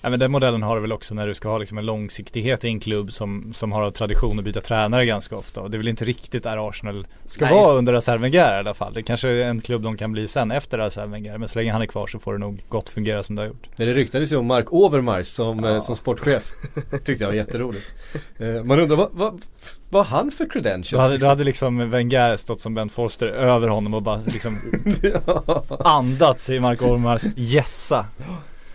Ja, 0.03 0.09
men 0.09 0.19
den 0.19 0.31
modellen 0.31 0.63
har 0.63 0.75
du 0.75 0.81
väl 0.81 0.91
också 0.91 1.15
när 1.15 1.27
du 1.27 1.33
ska 1.33 1.49
ha 1.49 1.57
liksom 1.57 1.77
en 1.77 1.85
långsiktighet 1.85 2.63
i 2.65 2.67
en 2.67 2.79
klubb 2.79 3.13
som, 3.13 3.53
som 3.53 3.71
har 3.71 3.91
tradition 3.91 4.39
att 4.39 4.45
byta 4.45 4.61
tränare 4.61 5.05
ganska 5.05 5.35
ofta. 5.37 5.61
Och 5.61 5.71
det 5.71 5.75
är 5.75 5.79
väl 5.79 5.87
inte 5.87 6.05
riktigt 6.05 6.43
där 6.43 6.69
Arsenal 6.69 7.07
ska 7.25 7.45
Nej. 7.45 7.53
vara 7.53 7.73
under 7.77 7.93
Arsene 7.93 8.17
Wenger 8.17 8.55
i 8.55 8.59
alla 8.59 8.73
fall. 8.73 8.93
Det 8.93 9.03
kanske 9.03 9.29
är 9.29 9.45
en 9.45 9.61
klubb 9.61 9.81
de 9.83 9.97
kan 9.97 10.11
bli 10.11 10.27
sen 10.27 10.51
efter 10.51 10.79
Arsene 10.79 11.07
Wenger. 11.07 11.37
Men 11.37 11.49
så 11.49 11.59
länge 11.59 11.71
han 11.71 11.81
är 11.81 11.85
kvar 11.85 12.07
så 12.07 12.19
får 12.19 12.33
det 12.33 12.39
nog 12.39 12.63
gott 12.69 12.89
fungera 12.89 13.23
som 13.23 13.35
det 13.35 13.41
har 13.41 13.47
gjort. 13.47 13.67
Men 13.75 13.87
det 13.87 13.93
ryktades 13.93 14.31
ju 14.31 14.35
om 14.35 14.45
Mark 14.45 14.73
Overmars 14.73 15.27
som, 15.27 15.59
Ja. 15.63 15.75
eh, 15.75 15.81
som 15.81 15.95
sportchef. 15.95 16.51
Tyckte 17.05 17.23
jag 17.23 17.27
var 17.27 17.35
jätteroligt. 17.35 17.95
Eh, 18.39 18.63
man 18.63 18.79
undrar 18.79 18.95
vad, 18.97 19.09
vad, 19.11 19.41
vad 19.89 20.05
han 20.05 20.31
för 20.31 20.49
credentials? 20.49 20.91
Då 20.91 20.99
hade, 20.99 21.17
då 21.17 21.25
hade 21.25 21.43
liksom 21.43 21.89
Wenger 21.89 22.37
stått 22.37 22.59
som 22.59 22.73
Ben 22.73 22.89
Foster 22.89 23.27
över 23.27 23.67
honom 23.67 23.93
och 23.93 24.01
bara 24.01 24.19
liksom 24.25 24.57
ja, 25.25 25.63
andats 25.79 26.49
i 26.49 26.59
Marco 26.59 26.85
Ormars 26.85 27.23
gässa. 27.35 28.05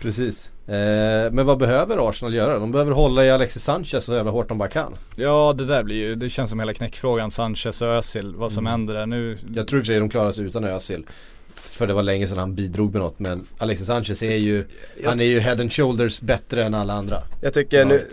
precis. 0.01 0.49
Eh, 0.67 1.31
men 1.31 1.45
vad 1.45 1.57
behöver 1.57 2.09
Arsenal 2.09 2.33
göra? 2.33 2.59
De 2.59 2.71
behöver 2.71 2.91
hålla 2.91 3.25
i 3.25 3.31
Alexis 3.31 3.63
Sanchez 3.63 4.05
så 4.05 4.13
jävla 4.13 4.31
hårt 4.31 4.49
de 4.49 4.57
bara 4.57 4.69
kan. 4.69 4.93
Ja 5.15 5.53
det 5.57 5.65
där 5.65 5.83
blir 5.83 5.95
ju, 5.95 6.15
det 6.15 6.29
känns 6.29 6.49
som 6.49 6.59
hela 6.59 6.73
knäckfrågan 6.73 7.31
Sanchez 7.31 7.81
och 7.81 7.87
Özil, 7.87 8.35
vad 8.35 8.51
som 8.51 8.63
Mm. 8.67 8.71
händer 8.71 8.93
där 8.93 9.05
nu. 9.05 9.37
Jag 9.55 9.67
tror 9.67 9.79
i 9.79 9.81
och 9.81 9.85
för 9.85 9.93
sig 9.93 9.99
de 9.99 10.09
klarar 10.09 10.31
sig 10.31 10.45
utan 10.45 10.63
Özil. 10.63 11.05
För 11.53 11.87
det 11.87 11.93
var 11.93 12.03
länge 12.03 12.27
sedan 12.27 12.37
han 12.37 12.55
bidrog 12.55 12.91
med 12.93 13.01
något 13.01 13.19
men 13.19 13.45
Alexis 13.57 13.87
Sanchez 13.87 14.23
är 14.23 14.35
ju, 14.35 14.65
han 15.05 15.19
är 15.19 15.25
ju 15.25 15.39
head 15.39 15.61
and 15.61 15.73
shoulders 15.73 16.21
bättre 16.21 16.63
än 16.63 16.73
alla 16.73 16.93
andra. 16.93 17.23
Jag 17.41 17.53
tycker 17.53 17.85
nu, 17.85 18.07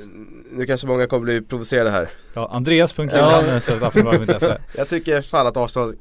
nu 0.52 0.66
kanske 0.66 0.86
många 0.86 1.06
kommer 1.06 1.24
bli 1.24 1.40
provocerade 1.42 1.90
här. 1.90 2.08
Ja, 2.34 2.50
Andreas.Lillan 2.52 3.10
Ja. 4.40 4.58
Jag 4.76 4.88
tycker 4.88 5.20
fan 5.20 5.46
att 5.46 5.56
Arsenal 5.56 5.94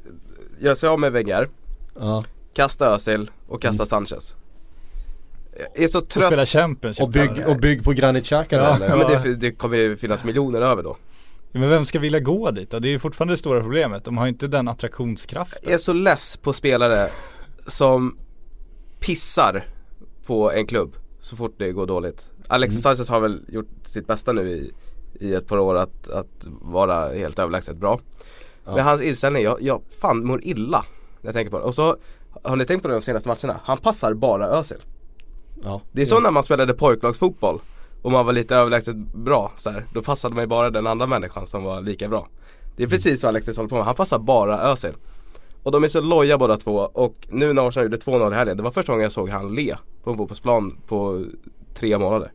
gör 0.60 0.76
sig 0.76 0.90
av 0.90 1.00
med 1.00 1.12
Wenger, 1.12 1.50
Ja. 2.00 2.24
kasta 2.54 2.88
Özil 2.96 3.32
och 3.48 3.62
kasta 3.62 3.86
Sanchez. 3.86 4.36
Är 5.76 5.88
så 5.88 6.00
Och 6.00 6.10
trött. 6.10 6.26
spela 6.26 6.46
Championship 6.46 7.04
Och 7.04 7.10
bygg, 7.10 7.48
och 7.48 7.58
bygg 7.58 7.84
på 7.84 7.92
Granit 7.92 8.26
Xhaka 8.26 8.56
Ja. 8.56 8.78
Ja 8.88 8.96
men 8.96 9.24
det, 9.24 9.36
det 9.36 9.52
kommer 9.52 9.78
ju 9.78 9.96
finnas 9.98 10.24
miljoner 10.24 10.62
över 10.62 10.84
då. 10.84 10.98
Men 11.52 11.70
vem 11.70 11.86
ska 11.86 12.00
vilja 12.00 12.20
gå 12.20 12.52
dit 12.52 12.70
då? 12.72 12.80
Det 12.80 12.88
är 12.88 12.92
ju 12.92 13.00
fortfarande 13.00 13.34
det 13.34 13.38
stora 13.38 13.62
problemet. 13.62 14.06
De 14.06 14.18
har 14.18 14.26
ju 14.26 14.30
inte 14.30 14.48
den 14.48 14.68
attraktionskraften. 14.68 15.60
Jag 15.64 15.74
är 15.74 15.78
så 15.78 15.94
less 15.94 16.38
på 16.38 16.54
spelare 16.54 17.10
som 17.68 18.18
pissar 19.00 19.64
på 20.26 20.52
en 20.52 20.68
klubb 20.68 20.96
så 21.20 21.36
fort 21.36 21.56
det 21.58 21.72
går 21.72 21.88
dåligt. 21.88 22.32
Alexis 22.48 22.86
Mm. 22.86 22.96
Sanchez 22.96 23.10
har 23.10 23.20
väl 23.20 23.42
gjort 23.48 23.70
sitt 23.84 24.08
bästa 24.08 24.34
nu 24.34 24.50
i, 24.50 24.72
i 25.20 25.34
ett 25.34 25.48
par 25.48 25.58
år 25.58 25.76
att, 25.78 26.10
att 26.10 26.48
vara 26.62 27.10
helt 27.14 27.40
överlägset 27.40 27.78
bra. 27.78 28.00
Ja. 28.66 28.76
Men 28.76 28.84
hans 28.86 29.02
inställning, 29.02 29.44
jag, 29.44 29.62
jag 29.62 29.82
fan 30.02 30.26
mår 30.26 30.44
illa 30.44 30.86
när 31.22 31.28
jag 31.28 31.34
tänker 31.34 31.52
på 31.52 31.58
det. 31.60 31.64
Och 31.64 31.76
så 31.76 31.98
har 32.44 32.56
ni 32.56 32.66
tänkt 32.66 32.82
på 32.82 32.88
det 32.88 32.94
de 32.94 33.02
senaste 33.02 33.30
matcherna? 33.30 33.60
Han 33.64 33.78
passar 33.78 34.14
bara 34.14 34.48
Özil. 34.48 34.78
Ja. 35.64 35.82
Det 35.92 36.02
är 36.02 36.06
så 36.06 36.20
när 36.20 36.32
man 36.32 36.44
spelade 36.44 36.74
pojklagsfotboll 36.74 37.60
och 38.02 38.12
man 38.12 38.26
var 38.26 38.34
lite 38.34 38.56
överlägset 38.56 38.96
bra 38.96 39.52
så 39.58 39.70
här, 39.70 39.86
Då 39.94 40.02
passade 40.02 40.36
man 40.36 40.44
ju 40.44 40.48
bara 40.48 40.70
den 40.70 40.88
andra 40.88 41.08
människan 41.08 41.48
som 41.48 41.64
var 41.64 41.82
lika 41.82 42.10
bra. 42.10 42.28
Det 42.76 42.84
är 42.84 42.88
precis 42.88 43.22
så 43.22 43.28
Alexis 43.28 43.58
håller 43.58 43.70
på 43.70 43.76
med, 43.76 43.86
han 43.86 43.96
passar 43.96 44.20
bara 44.20 44.60
Özil. 44.60 44.94
Och 45.64 45.72
de 45.72 45.84
är 45.84 45.88
så 45.88 46.02
loja 46.02 46.38
båda 46.38 46.58
två 46.58 46.76
och 46.94 47.16
nu 47.30 47.54
när 47.54 47.68
Arsenal 47.68 47.86
gjorde 47.86 47.98
2-0 47.98 48.32
i 48.32 48.36
helgen, 48.36 48.58
det 48.58 48.64
var 48.64 48.72
första 48.72 48.92
gången 48.92 49.04
jag 49.04 49.12
såg 49.12 49.30
han 49.30 49.56
le 49.56 49.76
på 50.04 50.12
en 50.12 50.18
fotbollsplan 50.18 50.78
på 50.88 51.26
tre 51.74 51.98
månader. 51.98 52.32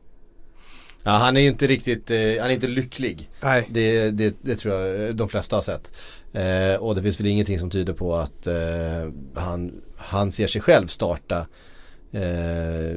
Ja 1.03 1.11
han 1.11 1.37
är 1.37 1.41
ju 1.41 1.49
inte 1.49 1.67
riktigt, 1.67 2.11
eh, 2.11 2.17
han 2.19 2.51
är 2.51 2.51
inte 2.51 2.67
lycklig. 2.67 3.31
Nej. 3.43 3.69
Det, 3.71 4.11
det, 4.11 4.37
det 4.43 4.57
tror 4.57 4.75
jag 4.75 5.17
de 5.17 5.29
flesta 5.29 5.57
har 5.57 5.63
sett. 5.63 5.93
Eh, 6.33 6.83
och 6.83 6.95
det 6.95 7.03
finns 7.03 7.21
väl 7.21 7.27
ingenting 7.27 7.59
som 7.59 7.71
tyder 7.71 7.93
på 7.93 8.17
att 8.17 8.47
eh, 8.47 8.55
han, 9.35 9.73
han 9.97 10.33
ser 10.33 10.47
sig 10.47 10.61
själv 10.61 10.87
starta 10.87 11.47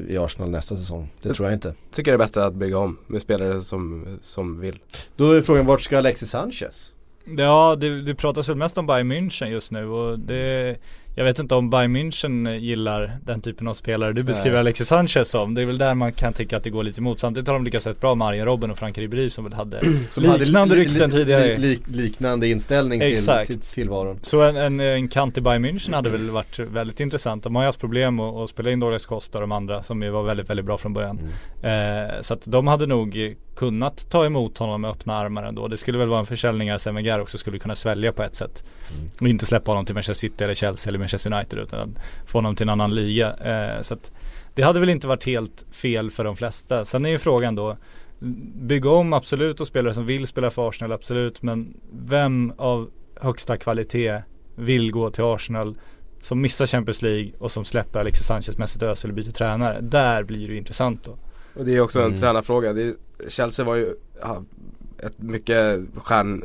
i 0.08 0.18
Arsenal 0.18 0.50
nästa 0.50 0.78
säsong. 0.78 1.10
Det 1.22 1.34
tror 1.34 1.48
jag 1.48 1.56
inte. 1.56 1.74
Tycker 1.92 2.12
det 2.12 2.16
är 2.16 2.18
bättre 2.18 2.46
att 2.46 2.54
bygga 2.54 2.78
om 2.78 2.98
med 3.08 3.22
spelare 3.22 3.62
som, 3.62 4.06
som 4.22 4.60
vill. 4.60 4.80
Då 5.16 5.32
är 5.32 5.42
frågan 5.42 5.66
vart 5.66 5.82
ska 5.82 5.98
Alexis 5.98 6.30
Sanchez? 6.30 6.92
Ja, 7.38 7.76
det, 7.80 8.02
det 8.02 8.16
pratas 8.16 8.50
väl 8.50 8.56
mest 8.56 8.78
om 8.78 8.88
Bayern 8.88 9.12
München 9.12 9.48
just 9.48 9.72
nu 9.72 9.86
och 9.86 10.20
det 10.20 10.78
Jag 11.16 11.24
vet 11.26 11.40
inte 11.40 11.56
om 11.56 11.70
Bayern 11.70 11.96
München 11.96 12.58
gillar 12.58 13.18
den 13.26 13.42
typen 13.42 13.68
av 13.68 13.74
spelare 13.74 14.14
du 14.14 14.24
beskriver 14.24 14.52
Nej. 14.52 14.60
Alexis 14.60 14.88
Sanchez 14.88 15.30
som. 15.32 15.54
Det 15.54 15.62
är 15.62 15.66
väl 15.66 15.78
där 15.78 15.94
man 15.96 16.12
kan 16.12 16.34
tycka 16.34 16.58
att 16.58 16.64
det 16.64 16.70
går 16.70 16.84
lite 16.84 17.02
emot. 17.02 17.20
Samtidigt 17.20 17.48
har 17.48 17.54
de 17.54 17.64
lyckats 17.66 17.88
rätt 17.88 18.02
bra 18.02 18.16
med 18.16 18.28
Arjen 18.28 18.46
Robben 18.46 18.72
och 18.72 18.78
Frank 18.78 18.98
Ribéry 18.98 19.30
som 19.30 19.44
väl 19.44 19.54
hade 19.54 19.80
Som 20.08 20.24
liknande 20.24 20.60
hade 20.60 20.76
li- 20.76 20.82
rykten 20.84 21.10
li- 21.10 21.16
tidigare. 21.16 21.58
li- 21.58 21.58
li- 21.58 21.80
liknande 22.02 22.48
inställning 22.48 23.00
till, 23.00 23.14
Exakt. 23.14 23.48
till 23.48 23.60
tillvaron. 23.60 24.20
Så 24.22 24.42
en, 24.42 24.56
en, 24.56 24.80
en 24.80 25.08
kant 25.08 25.38
i 25.38 25.42
Bayern 25.42 25.66
München 25.66 25.94
hade 25.94 26.10
väl 26.10 26.30
varit 26.30 26.60
väldigt 26.60 27.00
intressant. 27.00 27.44
De 27.44 27.56
har 27.56 27.64
ju 27.64 27.66
haft 27.66 27.80
problem 27.80 28.20
att, 28.20 28.36
att 28.36 28.50
spela 28.50 28.72
in 28.72 28.80
Douglas 28.80 29.06
Costa 29.06 29.38
och 29.38 29.42
de 29.42 29.52
andra 29.52 29.84
som 29.84 30.02
ju 30.04 30.10
var 30.10 30.24
väldigt, 30.24 30.50
väldigt 30.50 30.66
bra 30.66 30.78
från 30.78 30.94
början. 30.94 31.20
Eh, 31.64 32.22
så 32.22 32.34
att 32.34 32.42
de 32.46 32.68
hade 32.68 32.86
nog 32.86 33.36
kunnat 33.62 34.10
ta 34.10 34.26
emot 34.26 34.58
honom 34.58 34.82
med 34.82 34.92
öppna 34.92 35.16
armar 35.16 35.44
ändå. 35.44 35.68
Det 35.68 35.78
skulle 35.78 35.98
väl 35.98 36.08
vara 36.08 36.20
en 36.20 36.26
försäljning 36.26 36.70
Arsene 36.70 36.96
Wenger 36.96 37.20
också 37.20 37.38
skulle 37.38 37.60
kunna 37.60 37.76
svälja 37.76 38.12
på 38.12 38.24
ett 38.24 38.36
sätt. 38.36 38.66
Och 39.20 39.28
inte 39.28 39.46
släppa 39.46 39.72
honom 39.72 39.86
till 39.86 39.96
Manchester 39.96 40.28
City 40.28 40.44
eller 40.44 40.54
Chelsea 40.54 40.90
eller 40.90 41.00
Manchester 41.00 41.34
United 41.34 41.60
utan 41.60 41.96
få 42.26 42.38
honom 42.38 42.56
till 42.56 42.64
en 42.64 42.70
annan 42.70 42.96
liga. 42.96 43.34
Eh, 43.34 43.82
så 43.82 43.94
att 43.94 44.12
det 44.56 44.62
hade 44.62 44.80
väl 44.80 44.90
inte 44.90 45.08
varit 45.08 45.26
helt 45.26 45.66
fel 45.72 46.12
för 46.12 46.24
de 46.24 46.36
flesta. 46.36 46.86
Sen 46.86 47.06
är 47.06 47.10
ju 47.10 47.18
frågan 47.18 47.56
då 47.56 47.78
Bygga 48.54 48.90
om 48.90 49.14
absolut 49.14 49.60
och 49.60 49.68
spelare 49.68 49.94
som 49.94 50.06
vill 50.06 50.28
spela 50.28 50.52
för 50.52 50.70
Arsenal 50.70 50.92
absolut 50.92 51.42
men 51.42 51.74
vem 51.92 52.54
av 52.58 52.90
högsta 53.22 53.58
kvalitet 53.58 54.22
vill 54.56 54.92
gå 54.92 55.10
till 55.10 55.24
Arsenal 55.24 55.78
som 56.22 56.42
missar 56.42 56.66
Champions 56.66 57.02
League 57.02 57.32
och 57.40 57.52
som 57.52 57.66
släpper 57.66 58.00
Alexis 58.00 58.26
Sanchez, 58.26 58.58
Mesut 58.58 58.84
Özil 58.84 59.12
och 59.12 59.16
byter 59.16 59.32
tränare. 59.32 59.82
Där 59.82 60.24
blir 60.24 60.48
det 60.48 60.56
intressant 60.56 61.04
då. 61.04 61.18
Och 61.54 61.66
det 61.66 61.76
är 61.76 61.82
också 61.82 62.00
en 62.00 62.06
Mm. 62.06 62.20
tränarfråga. 62.20 62.74
Det 62.74 62.96
Chelsea 63.28 63.66
var 63.66 63.76
ju 63.76 63.96
ja, 64.22 64.44
ett 64.98 65.20
mycket, 65.20 65.80
stjärn, 65.96 66.44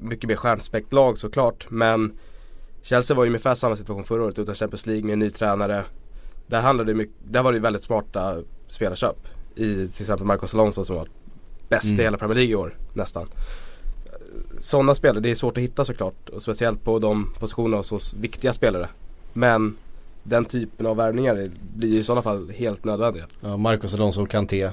mycket 0.00 0.28
mer 0.28 0.36
stjärnspäckt 0.36 0.92
lag 0.92 1.18
såklart. 1.18 1.66
Men 1.70 2.12
Chelsea 2.82 3.16
var 3.16 3.24
ju 3.24 3.30
ungefär 3.30 3.54
samma 3.54 3.76
situation 3.76 4.04
förra 4.04 4.22
året 4.24 4.38
utan 4.38 4.54
Champions 4.54 4.86
League 4.86 5.04
med 5.04 5.12
en 5.12 5.18
ny 5.18 5.30
tränare. 5.30 5.84
Där, 6.46 6.60
handlade 6.60 6.92
det 6.92 6.96
mycket, 6.96 7.14
där 7.30 7.42
var 7.42 7.52
det 7.52 7.56
ju 7.56 7.62
väldigt 7.62 7.82
smarta 7.82 8.36
spelarköp. 8.68 9.16
I 9.54 9.74
till 9.74 10.02
exempel 10.02 10.26
Marcos 10.26 10.54
Alonso 10.54 10.84
som 10.84 10.96
var 10.96 11.08
bäst 11.68 11.84
i 11.84 11.88
Mm. 11.92 12.04
hela 12.04 12.18
Premier 12.18 12.34
League 12.34 12.52
i 12.52 12.54
år 12.54 12.76
nästan. 12.94 13.28
Sådana 14.58 14.94
spelare, 14.94 15.20
det 15.20 15.30
är 15.30 15.34
svårt 15.34 15.56
att 15.58 15.62
hitta 15.62 15.84
såklart. 15.84 16.28
Och 16.28 16.42
speciellt 16.42 16.84
på 16.84 16.98
de 16.98 17.32
positionerna 17.38 17.76
hos 17.76 18.14
viktiga 18.14 18.52
spelare. 18.52 18.88
Men 19.32 19.76
den 20.22 20.44
typen 20.44 20.86
av 20.86 20.96
värvningar 20.96 21.48
blir 21.74 21.98
i 21.98 22.04
sådana 22.04 22.22
fall 22.22 22.50
helt 22.50 22.84
nödvändiga. 22.84 23.26
Ja, 23.40 23.56
Marcos 23.56 23.94
Alonso 23.94 24.22
och 24.22 24.30
Kanté. 24.30 24.70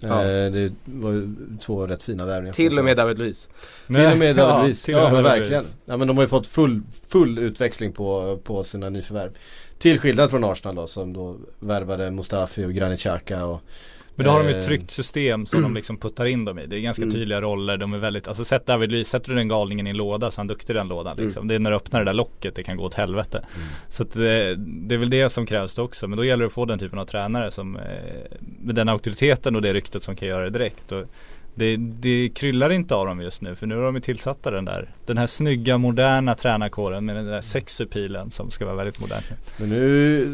Ja. 0.00 0.22
Eh, 0.22 0.52
det 0.52 0.72
var 0.84 1.34
två 1.58 1.86
rätt 1.86 2.02
fina 2.02 2.26
värvningar. 2.26 2.54
Till 2.54 2.78
och 2.78 2.84
med 2.84 2.96
David 2.96 3.18
Luiz. 3.18 3.48
Till 3.86 3.96
och 3.96 4.18
med 4.18 4.36
David 4.36 4.38
Ja, 4.38 4.62
Luiz. 4.62 4.88
Ja, 4.88 5.02
med 5.02 5.12
men 5.12 5.22
verkligen. 5.22 5.64
Ja, 5.84 5.96
men 5.96 6.08
de 6.08 6.16
har 6.16 6.24
ju 6.24 6.28
fått 6.28 6.46
full, 6.46 6.82
full 7.06 7.38
utväxling 7.38 7.92
på, 7.92 8.38
på 8.44 8.64
sina 8.64 8.88
nyförvärv. 8.88 9.30
Till 9.78 9.98
skillnad 9.98 10.30
från 10.30 10.44
Arsenal 10.44 10.74
då 10.74 10.86
som 10.86 11.12
då 11.12 11.36
värvade 11.58 12.10
Mustafi 12.10 12.64
och 12.64 12.72
Granit 12.72 13.00
Xhaka 13.00 13.44
och 13.44 13.60
Men 14.20 14.26
då 14.26 14.30
har 14.32 14.38
de 14.42 14.48
ju 14.48 14.52
Eh, 14.54 14.58
ett 14.58 14.66
tryggt 14.66 14.90
system 14.90 15.46
som 15.46 15.62
de 15.62 15.74
liksom 15.80 15.96
puttar 15.96 16.26
in 16.26 16.44
dem 16.44 16.58
i. 16.58 16.66
Det 16.66 16.76
är 16.76 16.80
ganska 16.80 17.02
Mm. 17.02 17.14
tydliga 17.14 17.40
roller. 17.40 17.76
De 17.76 17.92
är 17.92 17.98
väldigt, 17.98 18.28
alltså 18.28 18.44
sätt 18.44 18.66
David 18.66 18.90
Luiz, 18.92 19.08
sätter 19.08 19.28
du 19.30 19.34
den 19.36 19.48
galningen 19.48 19.86
i 19.86 19.90
en 19.90 19.96
låda 19.96 20.30
så 20.30 20.36
är 20.36 20.40
han 20.40 20.46
duktig 20.46 20.74
i 20.74 20.76
den 20.76 20.88
lådan 20.88 21.12
Mm. 21.12 21.24
liksom. 21.24 21.48
Det 21.48 21.54
är 21.54 21.58
när 21.58 21.70
du 21.70 21.76
öppnar 21.76 22.00
det 22.00 22.04
där 22.06 22.12
locket 22.14 22.54
det 22.54 22.62
kan 22.62 22.76
gå 22.76 22.84
åt 22.84 22.94
helvete. 22.94 23.44
Så 23.88 24.02
att, 24.02 24.16
eh, 24.16 24.22
det 24.66 24.94
är 24.94 24.96
väl 24.96 25.10
det 25.10 25.28
som 25.28 25.46
krävs 25.46 25.74
då 25.74 25.82
också. 25.82 26.08
Men 26.08 26.16
då 26.16 26.24
gäller 26.24 26.42
det 26.42 26.46
att 26.46 26.52
få 26.52 26.64
den 26.64 26.78
typen 26.78 26.98
av 26.98 27.04
tränare 27.06 27.50
som 27.50 27.76
eh, 27.76 27.82
med 28.60 28.74
den 28.74 28.88
auktoriteten 28.88 29.56
och 29.56 29.62
det 29.62 29.72
ryktet 29.72 30.02
som 30.02 30.16
kan 30.16 30.28
göra 30.28 30.44
det 30.44 30.50
direkt. 30.50 30.92
Och 30.92 31.04
det, 31.54 31.76
det 31.76 32.30
kryllar 32.34 32.70
inte 32.72 32.94
av 32.94 33.06
dem 33.06 33.20
just 33.20 33.42
nu 33.42 33.54
för 33.54 33.66
nu 33.66 33.76
har 33.76 33.82
de 33.82 33.94
ju 33.94 34.00
tillsatta 34.00 34.50
den 34.50 34.64
där 34.64 34.90
Den 35.06 35.18
här 35.18 35.26
snygga 35.26 35.78
moderna 35.78 36.34
tränarkåren 36.34 37.04
med 37.04 37.16
den 37.16 37.26
där 37.26 37.40
sexepilen 37.40 38.30
som 38.30 38.50
ska 38.50 38.64
vara 38.64 38.76
väldigt 38.76 39.00
modern. 39.00 39.22
Men 39.58 39.68
nu 39.68 40.26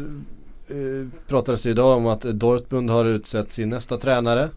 eh, 0.69 1.07
pratades 1.27 1.63
det 1.63 1.69
idag 1.69 1.97
om 1.97 2.07
att 2.07 2.21
Dortmund 2.21 2.89
har 2.89 3.05
utsett 3.05 3.51
sin 3.51 3.69
nästa 3.69 3.97
tränare. 3.97 4.49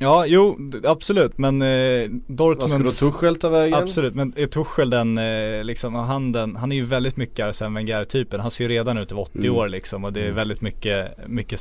Ja, 0.00 0.26
jo 0.26 0.70
absolut 0.84 1.38
men 1.38 1.62
eh, 1.62 2.10
Vad 2.26 2.70
ska 2.70 2.78
då 2.78 2.90
Tuchel 2.90 3.36
ta 3.36 3.48
vägen? 3.48 3.74
Absolut, 3.74 4.14
men 4.14 4.32
är 4.36 4.46
Tuchel 4.46 4.90
den 4.90 5.18
eh, 5.18 5.64
liksom, 5.64 5.94
han 5.94 6.32
den, 6.32 6.56
han 6.56 6.72
är 6.72 6.76
ju 6.76 6.84
väldigt 6.84 7.16
mycket 7.16 7.46
Arsene 7.46 7.74
Wenger 7.74 8.04
typen. 8.04 8.40
Han 8.40 8.50
ser 8.50 8.64
ju 8.64 8.70
redan 8.70 8.98
ut 8.98 9.12
över 9.12 9.22
80 9.22 9.38
Mm. 9.38 9.54
år 9.56 9.68
liksom 9.68 10.04
och 10.04 10.12
det 10.12 10.20
är 10.20 10.24
Mm. 10.24 10.36
väldigt 10.36 10.60
mycket, 10.60 11.28
mycket 11.28 11.60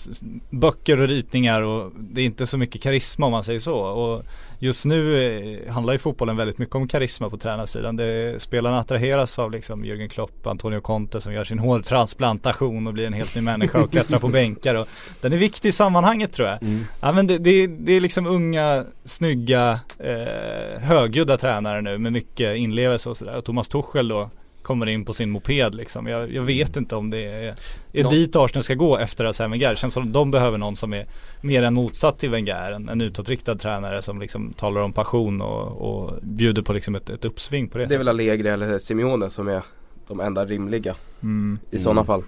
böcker 0.50 1.02
och 1.02 1.08
ritningar 1.08 1.62
och 1.62 1.92
det 2.00 2.22
är 2.22 2.26
inte 2.26 2.46
så 2.46 2.58
mycket 2.58 2.82
karisma 2.82 3.26
om 3.26 3.32
man 3.32 3.44
säger 3.44 3.60
så. 3.60 3.76
Och 3.78 4.24
just 4.60 4.86
nu 4.86 5.24
eh, 5.66 5.74
handlar 5.74 5.94
ju 5.94 6.00
fotbollen 6.00 6.38
väldigt 6.38 6.58
mycket 6.58 6.76
om 6.76 6.88
karisma 6.88 7.30
på 7.30 7.38
tränarsidan. 7.38 7.96
Det, 7.96 8.42
spelarna 8.42 8.80
attraheras 8.80 9.40
av 9.40 9.52
liksom 9.52 9.86
Jürgen 9.86 10.08
Klopp, 10.08 10.48
Antonio 10.48 10.82
Conte 10.82 11.22
som 11.22 11.34
gör 11.34 11.44
sin 11.44 11.60
hårtransplantation 11.60 12.88
och 12.88 12.94
blir 12.94 13.08
en 13.08 13.14
helt 13.14 13.36
ny 13.36 13.42
människa 13.42 13.82
och 13.82 13.92
klättrar 13.92 14.20
på 14.20 14.28
bänkar. 14.28 14.76
Och 14.76 14.88
den 15.22 15.34
är 15.34 15.38
viktig 15.38 15.70
i 15.70 15.72
sammanhanget 15.72 16.34
tror 16.34 16.48
jag. 16.48 16.64
Mm. 16.64 16.86
Ja 17.02 17.12
men 17.12 17.28
det, 17.28 17.38
det, 17.38 17.68
det 17.68 17.94
är 17.94 18.02
liksom 18.02 18.28
unga, 18.28 18.86
snygga, 19.06 19.80
eh, 20.00 20.82
högljudda 20.82 21.38
tränare 21.38 21.82
nu 21.82 21.98
med 21.98 22.14
mycket 22.14 22.58
inlevelse 22.58 23.10
och 23.10 23.18
sådär. 23.18 23.36
Och 23.36 23.46
Thomas 23.46 23.68
Tuchel 23.68 24.08
då 24.08 24.30
kommer 24.68 24.86
in 24.88 25.06
på 25.06 25.14
sin 25.14 25.30
moped 25.30 25.76
liksom. 25.76 26.08
Jag, 26.08 26.34
jag 26.34 26.42
vet 26.42 26.78
inte 26.78 26.96
om 26.96 27.10
det 27.10 27.26
är, 27.26 27.56
är 27.94 28.04
Nå- 28.04 28.10
dit 28.10 28.36
Arsenal 28.36 28.64
ska 28.64 28.74
gå 28.74 28.98
efter 28.98 29.26
Arsene 29.26 29.50
Wenger. 29.50 29.70
Det 29.70 29.76
känns 29.76 29.94
som 29.94 30.04
att 30.04 30.14
de 30.14 30.32
behöver 30.32 30.58
någon 30.58 30.76
som 30.76 30.94
är 30.94 31.06
mer 31.42 31.64
än 31.64 31.74
motsatt 31.74 32.20
till 32.20 32.30
Wenger. 32.30 32.72
En, 32.72 32.90
en 32.90 33.02
utåtriktad 33.02 33.56
tränare 33.56 34.02
som 34.02 34.20
liksom 34.22 34.54
talar 34.54 34.82
om 34.82 34.94
passion 34.94 35.42
och, 35.42 35.68
och 35.68 36.20
bjuder 36.22 36.62
på 36.62 36.74
liksom 36.74 36.96
ett, 36.96 37.10
ett 37.10 37.26
uppsving 37.26 37.68
på 37.68 37.78
det. 37.78 37.86
Det 37.86 37.94
är 37.94 37.98
väl 37.98 38.08
Allegri 38.10 38.50
eller 38.50 38.80
Simeone 38.80 39.30
som 39.30 39.48
är 39.48 39.62
de 40.08 40.20
enda 40.20 40.46
rimliga 40.46 40.96
mm. 41.24 41.60
i 41.72 41.80
sådana 41.80 42.02
Mm. 42.02 42.06
fall. 42.06 42.24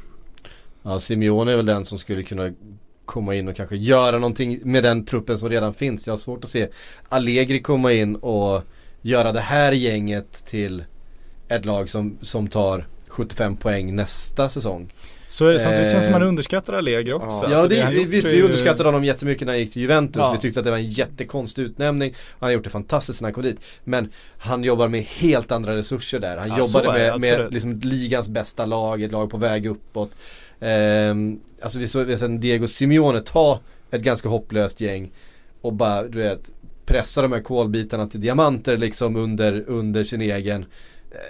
Ja, 0.84 1.00
Simeone 1.00 1.52
är 1.52 1.56
väl 1.56 1.66
den 1.66 1.86
som 1.86 1.98
skulle 2.00 2.24
kunna 2.24 2.52
komma 3.06 3.36
in 3.36 3.48
och 3.48 3.56
kanske 3.56 3.76
göra 3.76 4.20
någonting 4.20 4.60
med 4.64 4.84
den 4.84 5.06
truppen 5.06 5.38
som 5.40 5.50
redan 5.50 5.74
finns. 5.74 6.08
Jag 6.08 6.12
har 6.12 6.18
svårt 6.18 6.44
att 6.44 6.50
se 6.50 6.68
Allegri 7.10 7.62
komma 7.62 7.94
in 7.94 8.16
och 8.16 8.64
göra 9.02 9.32
det 9.32 9.40
här 9.40 9.72
gänget 9.72 10.46
till 10.46 10.84
ett 11.50 11.66
lag 11.66 11.90
som, 11.90 12.18
som 12.22 12.48
tar 12.48 12.86
75 13.08 13.58
poäng 13.58 13.96
nästa 13.96 14.50
säsong. 14.50 14.94
Så 15.28 15.46
är 15.46 15.54
det 15.54 15.60
samtidigt 15.60 15.88
Eh, 15.88 15.92
känns 15.92 16.06
som 16.06 16.12
man 16.12 16.24
underskattar 16.24 16.74
Allegri 16.74 17.14
också. 17.14 17.48
Ja, 17.50 17.58
Alltså, 17.58 17.68
det, 17.68 17.92
gjort 17.92 18.08
visst 18.08 18.28
vi 18.28 18.42
underskattade 18.42 18.88
honom 18.90 19.04
jättemycket 19.04 19.46
när 19.46 19.54
han 19.54 19.60
gick 19.60 19.74
till 19.74 19.82
Juventus. 19.82 20.20
Ja. 20.20 20.32
Vi 20.32 20.38
tyckte 20.38 20.60
att 20.60 20.64
det 20.64 20.72
var 20.72 20.78
en 20.78 20.90
jättekonstig 20.90 21.64
utnämning. 21.64 22.16
Han 22.40 22.48
har 22.48 22.52
gjort 22.52 22.64
det 22.64 22.70
fantastiskt 22.70 23.22
när 23.22 23.28
han 23.28 23.34
kom 23.34 23.44
dit. 23.44 23.60
Men 23.84 24.12
han 24.38 24.64
jobbar 24.64 24.88
med 24.88 25.02
helt 25.04 25.52
andra 25.52 25.76
resurser 25.76 26.20
där. 26.20 26.38
Han 26.38 26.50
Ja, 26.50 26.58
jobbade 26.58 27.00
är 27.00 27.12
det, 27.12 27.20
med, 27.20 27.40
med 27.40 27.54
liksom 27.54 27.80
ligans 27.80 28.30
bästa 28.30 28.66
lag, 28.66 29.04
ett 29.04 29.12
lag 29.12 29.30
på 29.30 29.38
väg 29.38 29.66
uppåt. 29.66 30.12
Ehm, 30.60 31.40
alltså 31.62 31.80
vi 31.80 31.88
såg 31.88 32.20
sett 32.20 32.42
Diego 32.42 32.68
Simeone 32.68 33.22
ta 33.22 33.60
ett 33.92 34.02
ganska 34.02 34.30
hopplöst 34.30 34.82
gäng 34.82 35.12
och 35.62 35.74
bara 35.74 36.04
du 36.04 36.20
vet 36.20 36.52
pressa 36.86 37.22
de 37.22 37.32
här 37.32 37.42
kolbitarna 37.42 38.08
till 38.08 38.22
diamanter 38.22 38.78
liksom 38.78 39.16
under, 39.16 39.64
under 39.68 40.04
sin 40.04 40.22
egen 40.22 40.62
eh, 40.62 40.68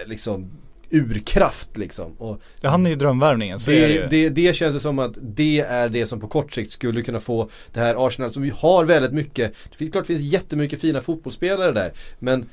liksom 0.05 0.49
urkraft 0.89 1.77
liksom. 1.77 2.11
Och 2.17 2.41
Ja, 2.61 2.69
han 2.69 2.85
är 2.85 2.89
ju 2.89 2.95
drömvärvningen, 2.95 3.59
så 3.59 3.71
är 3.71 3.81
det 3.81 3.87
det, 3.87 3.93
ju. 3.93 4.29
det, 4.29 4.29
det 4.29 4.53
känns 4.53 4.75
ju 4.75 4.79
som 4.79 4.99
att 4.99 5.11
det 5.21 5.59
är 5.59 5.89
det 5.89 6.05
som 6.05 6.19
på 6.19 6.27
kort 6.27 6.53
sikt 6.53 6.71
skulle 6.71 7.01
kunna 7.01 7.19
få 7.19 7.49
det 7.73 7.79
här 7.79 8.07
Arsenal 8.07 8.31
som 8.31 8.43
vi 8.43 8.49
har 8.55 8.85
väldigt 8.85 9.13
mycket 9.13 9.53
Det 9.71 9.77
finns 9.77 9.91
klart 9.91 10.07
det 10.07 10.13
finns 10.13 10.33
jättemycket 10.33 10.81
fina 10.81 11.01
fotbollsspelare 11.01 11.71
där 11.71 11.91
Men 12.19 12.45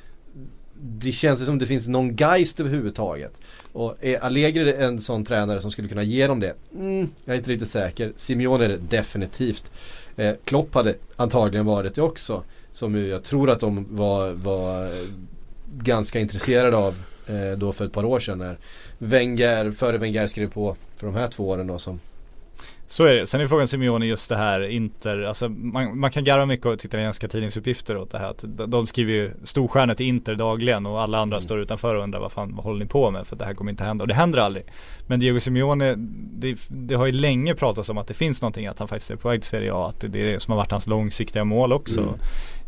det 0.81 1.11
känns 1.11 1.45
som 1.45 1.59
det 1.59 1.65
finns 1.65 1.87
någon 1.87 2.15
geist 2.15 2.59
överhuvudtaget. 2.59 3.41
Och 3.71 3.95
är 4.01 4.19
Allegri 4.19 4.73
en 4.73 4.99
sån 4.99 5.25
tränare 5.25 5.61
som 5.61 5.71
skulle 5.71 5.87
kunna 5.87 6.03
ge 6.03 6.27
dem 6.27 6.39
det? 6.39 6.53
Mm, 6.75 7.09
jag 7.25 7.33
är 7.33 7.37
inte 7.37 7.51
riktigt 7.51 7.69
säker. 7.69 8.13
Simeone 8.15 8.65
är 8.65 8.69
det 8.69 8.77
definitivt. 8.77 9.71
Eh, 10.15 10.35
Klopp 10.43 10.73
hade 10.73 10.95
antagligen 11.15 11.65
varit 11.65 11.95
det 11.95 12.01
också. 12.01 12.43
Som 12.71 12.95
ju 12.95 13.07
jag 13.07 13.23
tror 13.23 13.49
att 13.49 13.59
de 13.59 13.87
var, 13.89 14.31
var 14.31 14.85
eh, 14.85 14.91
ganska 15.77 16.19
intresserade 16.19 16.77
av 16.77 16.95
eh, 17.29 17.57
då 17.57 17.71
för 17.71 17.85
ett 17.85 17.93
par 17.93 18.05
år 18.05 18.19
sedan 18.19 18.37
när 18.37 18.57
Wenger, 18.97 19.71
före 19.71 19.97
Wenger 19.97 20.27
skrev 20.27 20.49
på 20.49 20.75
för 20.95 21.07
de 21.07 21.15
här 21.15 21.27
två 21.27 21.49
åren 21.49 21.67
då 21.67 21.79
som 21.79 21.99
så 22.89 23.03
är 23.03 23.15
det. 23.15 23.27
Sen 23.27 23.41
är 23.41 23.47
frågan 23.47 23.67
Simeone 23.67 24.05
just 24.05 24.29
det 24.29 24.37
här 24.37 24.61
Inter, 24.61 25.21
alltså 25.21 25.49
man, 25.49 25.99
man 25.99 26.11
kan 26.11 26.23
garva 26.23 26.45
mycket 26.45 26.65
åt 26.65 26.85
italienska 26.85 27.27
tidningsuppgifter 27.27 27.97
åt 27.97 28.11
det 28.11 28.17
här. 28.17 28.29
Att 28.29 28.45
de 28.67 28.87
skriver 28.87 29.13
ju 29.13 29.31
storstjärnor 29.43 29.93
till 29.93 30.05
Inter 30.05 30.35
dagligen 30.35 30.85
och 30.85 31.01
alla 31.01 31.17
andra 31.17 31.37
mm. 31.37 31.45
står 31.45 31.59
utanför 31.59 31.95
och 31.95 32.03
undrar 32.03 32.19
vad 32.19 32.31
fan 32.31 32.55
vad 32.55 32.65
håller 32.65 32.79
ni 32.79 32.85
på 32.85 33.11
med? 33.11 33.27
För 33.27 33.35
det 33.35 33.45
här 33.45 33.53
kommer 33.53 33.71
inte 33.71 33.83
hända 33.83 34.03
och 34.03 34.07
det 34.07 34.13
händer 34.13 34.39
aldrig. 34.39 34.65
Men 35.07 35.19
Diego 35.19 35.39
Simeone, 35.39 35.95
det, 35.97 36.57
det 36.69 36.95
har 36.95 37.05
ju 37.05 37.11
länge 37.11 37.55
pratats 37.55 37.89
om 37.89 37.97
att 37.97 38.07
det 38.07 38.13
finns 38.13 38.41
någonting 38.41 38.67
att 38.67 38.79
han 38.79 38.87
faktiskt 38.87 39.11
är 39.11 39.15
på 39.15 39.29
väg 39.29 39.41
till 39.41 39.49
Serie 39.49 39.73
A. 39.73 39.87
Att 39.87 39.99
det 39.99 40.21
är 40.21 40.33
det 40.33 40.39
som 40.39 40.51
har 40.51 40.57
varit 40.57 40.71
hans 40.71 40.87
långsiktiga 40.87 41.43
mål 41.43 41.73
också. 41.73 42.01
Mm. 42.01 42.13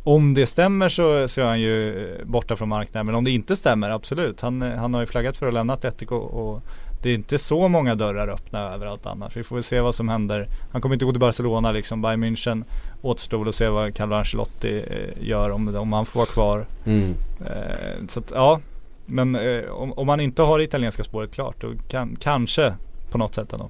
Om 0.04 0.34
det 0.34 0.45
stämmer 0.45 0.89
så, 0.89 1.28
så 1.28 1.41
är 1.41 1.45
han 1.45 1.62
ju 1.62 2.10
borta 2.26 2.56
från 2.56 2.70
marknaden. 2.70 3.06
Men 3.06 3.16
om 3.16 3.24
det 3.24 3.32
inte 3.32 3.56
stämmer, 3.56 3.89
absolut. 3.89 4.41
Han, 4.41 4.62
han 4.62 4.93
har 4.93 5.02
ju 5.02 5.08
flaggat 5.08 5.38
för 5.38 5.47
att 5.47 5.54
lämna 5.54 5.74
Atletico 5.74 6.16
och 6.16 6.62
det 7.02 7.10
är 7.10 7.14
inte 7.14 7.38
så 7.38 7.68
många 7.68 7.95
dörrar 7.95 8.28
öppna 8.28 8.60
överallt 8.74 9.06
annars. 9.06 9.38
Vi 9.38 9.43
får 9.43 9.56
väl 9.56 9.64
se 9.64 9.80
vad 9.80 9.95
som 9.95 10.10
händer. 10.10 10.47
Han 10.72 10.82
kommer 10.82 10.95
inte 10.95 11.06
gå 11.06 11.12
till 11.12 11.20
Barcelona 11.20 11.72
liksom. 11.72 12.02
Bayern 12.02 12.24
München 12.24 12.64
återstår 13.02 13.47
att 13.47 13.56
se 13.56 13.68
vad 13.68 13.95
Carlo 13.95 14.16
Ancelotti 14.16 14.84
eh, 14.88 15.28
gör 15.28 15.50
om, 15.50 15.76
om 15.76 15.93
han 15.93 16.06
får 16.06 16.20
vara 16.20 16.28
kvar. 16.28 16.66
Mm. 16.86 17.14
Eh, 17.45 18.08
så 18.08 18.20
att, 18.20 18.32
ja. 18.36 18.60
Men 19.06 19.36
eh, 19.36 19.70
om, 19.70 19.93
om 19.93 20.08
man 20.08 20.20
inte 20.20 20.41
har 20.41 20.58
det 20.58 20.64
italienska 20.64 21.04
spåret 21.04 21.32
klart 21.32 21.56
då 21.62 21.74
kan, 21.88 22.16
kanske 22.20 22.74
på 23.12 23.18
något 23.18 23.36
sätt 23.36 23.54
ändå. 23.54 23.70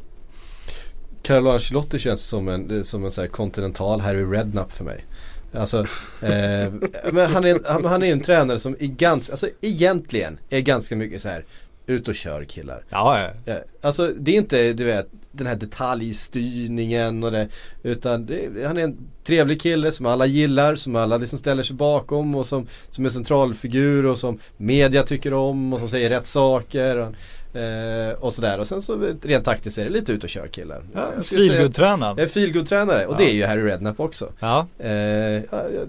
Carlo 1.22 1.50
Ancelotti 1.50 2.00
känns 2.00 2.28
som 2.28 2.48
en, 2.48 2.84
som 2.86 3.06
en 3.06 3.12
så 3.12 3.28
kontinental 3.28 4.02
Harry 4.02 4.24
Redknapp 4.24 4.72
för 4.72 4.84
mig. 4.84 5.06
Alltså, 5.54 5.80
eh, 6.22 6.74
men 7.12 7.32
han 7.32 7.46
är, 7.46 7.72
han, 7.72 7.86
han 7.86 8.04
är 8.04 8.12
en 8.12 8.22
tränare 8.22 8.60
som 8.60 8.76
är 8.80 8.88
ganska, 8.88 9.34
alltså 9.34 9.50
egentligen 9.62 10.40
är 10.50 10.60
ganska 10.60 10.96
mycket 10.96 11.22
så 11.22 11.30
här 11.30 11.46
ut 11.88 12.08
och 12.08 12.16
kör 12.16 12.44
killar. 12.44 12.84
Ja, 12.90 13.32
ja. 13.46 13.56
Alltså 13.82 14.14
det 14.18 14.32
är 14.32 14.36
inte, 14.36 14.74
du 14.74 14.84
vet, 14.84 15.08
den 15.32 15.48
här 15.48 15.56
detaljstyrningen 15.56 17.24
och 17.24 17.32
det. 17.32 17.48
Utan 17.84 18.26
det, 18.26 18.66
han 18.66 18.78
är 18.78 18.84
en 18.84 18.98
trevlig 19.24 19.62
kille 19.62 19.92
som 19.92 20.06
alla 20.06 20.26
gillar, 20.26 20.76
som 20.76 20.96
alla 20.96 21.18
liksom 21.18 21.40
ställer 21.40 21.64
sig 21.64 21.76
bakom 21.76 22.36
och 22.36 22.46
som, 22.46 22.68
som 22.90 23.06
är 23.06 23.10
centralfigur 23.10 24.06
och 24.06 24.18
som 24.18 24.40
media 24.58 25.04
tycker 25.04 25.34
om 25.34 25.74
och 25.74 25.80
som 25.80 25.90
säger 25.90 26.10
rätt 26.10 26.28
saker. 26.28 26.98
Och, 26.98 27.16
Eh, 27.54 28.14
och 28.20 28.34
sådär 28.34 28.60
och 28.60 28.68
sen 28.68 28.82
så 28.82 29.14
rent 29.22 29.46
taktiskt 29.46 29.78
är 29.78 29.84
det 29.84 29.90
lite 29.90 30.12
ut 30.12 30.24
och 30.24 30.30
kör 30.30 30.48
killar. 30.48 30.82
Ja, 30.94 31.12
Feelgood-tränare. 31.24 32.28
Feelgood-tränare 32.28 33.06
och 33.06 33.14
ja. 33.14 33.18
det 33.18 33.24
är 33.24 33.34
ju 33.34 33.46
Harry 33.46 33.64
Redknapp 33.64 34.00
också. 34.00 34.32
Ja. 34.40 34.68
Eh, 34.80 34.92
jag, 34.92 35.44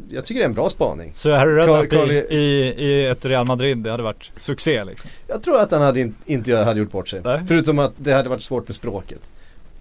jag, 0.08 0.24
tycker 0.24 0.40
det 0.40 0.44
är 0.44 0.48
en 0.48 0.54
bra 0.54 0.70
spaning. 0.70 1.12
Så 1.14 1.32
Harry 1.32 1.52
Redknapp 1.52 1.90
Carl, 1.90 2.11
i, 2.11 2.16
i, 2.16 2.74
i, 2.84 3.06
ett 3.06 3.24
Real 3.24 3.46
Madrid, 3.46 3.78
det 3.78 3.90
hade 3.90 4.02
varit 4.02 4.30
succé 4.36 4.84
liksom? 4.84 5.11
Jag 5.26 5.42
tror 5.42 5.61
att 5.61 5.70
han 5.70 5.82
hade 5.82 6.00
in, 6.00 6.14
inte 6.24 6.56
hade 6.56 6.80
gjort 6.80 6.90
bort 6.90 7.08
sig. 7.08 7.20
Nej. 7.24 7.40
Förutom 7.48 7.78
att 7.78 7.92
det 7.96 8.12
hade 8.12 8.28
varit 8.28 8.42
svårt 8.42 8.68
med 8.68 8.74
språket. 8.74 9.20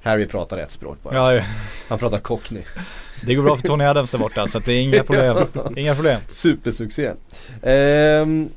Harry 0.02 0.28
pratar 0.28 0.58
ett 0.58 0.72
språk 0.72 0.98
bara. 1.04 1.16
Ja, 1.16 1.34
ja. 1.34 1.44
Han 1.88 2.00
pratar 2.00 2.20
cockney. 2.20 2.64
Det 3.26 3.36
går 3.36 3.44
bra 3.44 3.56
för 3.56 3.68
Tony 3.68 3.84
Adams 3.84 4.12
där 4.12 4.20
borta 4.20 4.48
så 4.48 4.60
det 4.60 4.74
är 4.74 4.82
inga 4.82 5.04
problem. 5.04 5.38
inga 5.76 5.96
problem. 5.96 6.22
Supersuccé. 6.28 7.12
Um, 7.62 8.50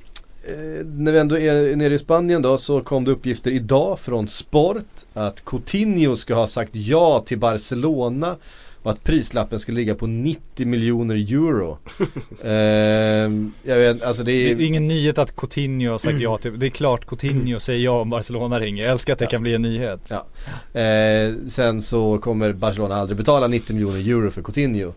Eh, 0.45 0.87
när 0.87 1.13
vi 1.13 1.19
ändå 1.19 1.39
är 1.39 1.77
nere 1.77 1.95
i 1.95 1.99
Spanien 1.99 2.43
då 2.43 2.59
så 2.59 2.81
kom 2.81 3.05
det 3.05 3.11
uppgifter 3.11 3.51
idag 3.51 4.01
från 4.01 4.29
Sport 4.29 4.85
att 5.15 5.45
Coutinho 5.45 6.17
ska 6.17 6.35
ha 6.35 6.47
sagt 6.47 6.71
ja 6.75 7.23
till 7.27 7.39
Barcelona 7.39 8.37
och 8.83 8.91
att 8.91 9.05
prislappen 9.05 9.61
ska 9.61 9.73
ligga 9.73 9.95
på 9.95 10.07
90 10.07 10.67
miljoner 10.67 11.15
euro. 11.15 11.79
eh, 12.43 12.53
jag 13.63 13.77
vet, 13.79 14.03
alltså 14.03 14.23
det 14.23 14.33
är... 14.33 14.55
det 14.55 14.65
är 14.65 14.67
ingen 14.67 14.89
nyhet 14.89 15.19
att 15.19 15.37
Coutinho 15.37 15.91
har 15.91 15.99
sagt 15.99 16.21
ja 16.21 16.39
till, 16.39 16.59
det 16.59 16.67
är 16.67 16.71
klart 16.71 17.07
Coutinho 17.07 17.61
säger 17.61 17.85
ja 17.85 18.01
om 18.01 18.11
Barcelona 18.11 18.61
ringer. 18.61 18.83
Jag 18.83 18.93
älskar 18.93 19.13
att 19.13 19.19
det 19.19 19.25
ja. 19.25 19.31
kan 19.31 19.43
bli 19.43 19.55
en 19.55 19.63
nyhet. 19.63 20.01
Ja. 20.11 20.27
Eh, 20.81 21.33
sen 21.47 21.83
så 21.83 22.19
kommer 22.19 22.53
Barcelona 22.53 22.95
aldrig 22.95 23.17
betala 23.17 23.47
90 23.47 23.75
miljoner 23.75 23.99
euro 23.99 24.31
för 24.31 24.43
Coutinho. 24.43 24.93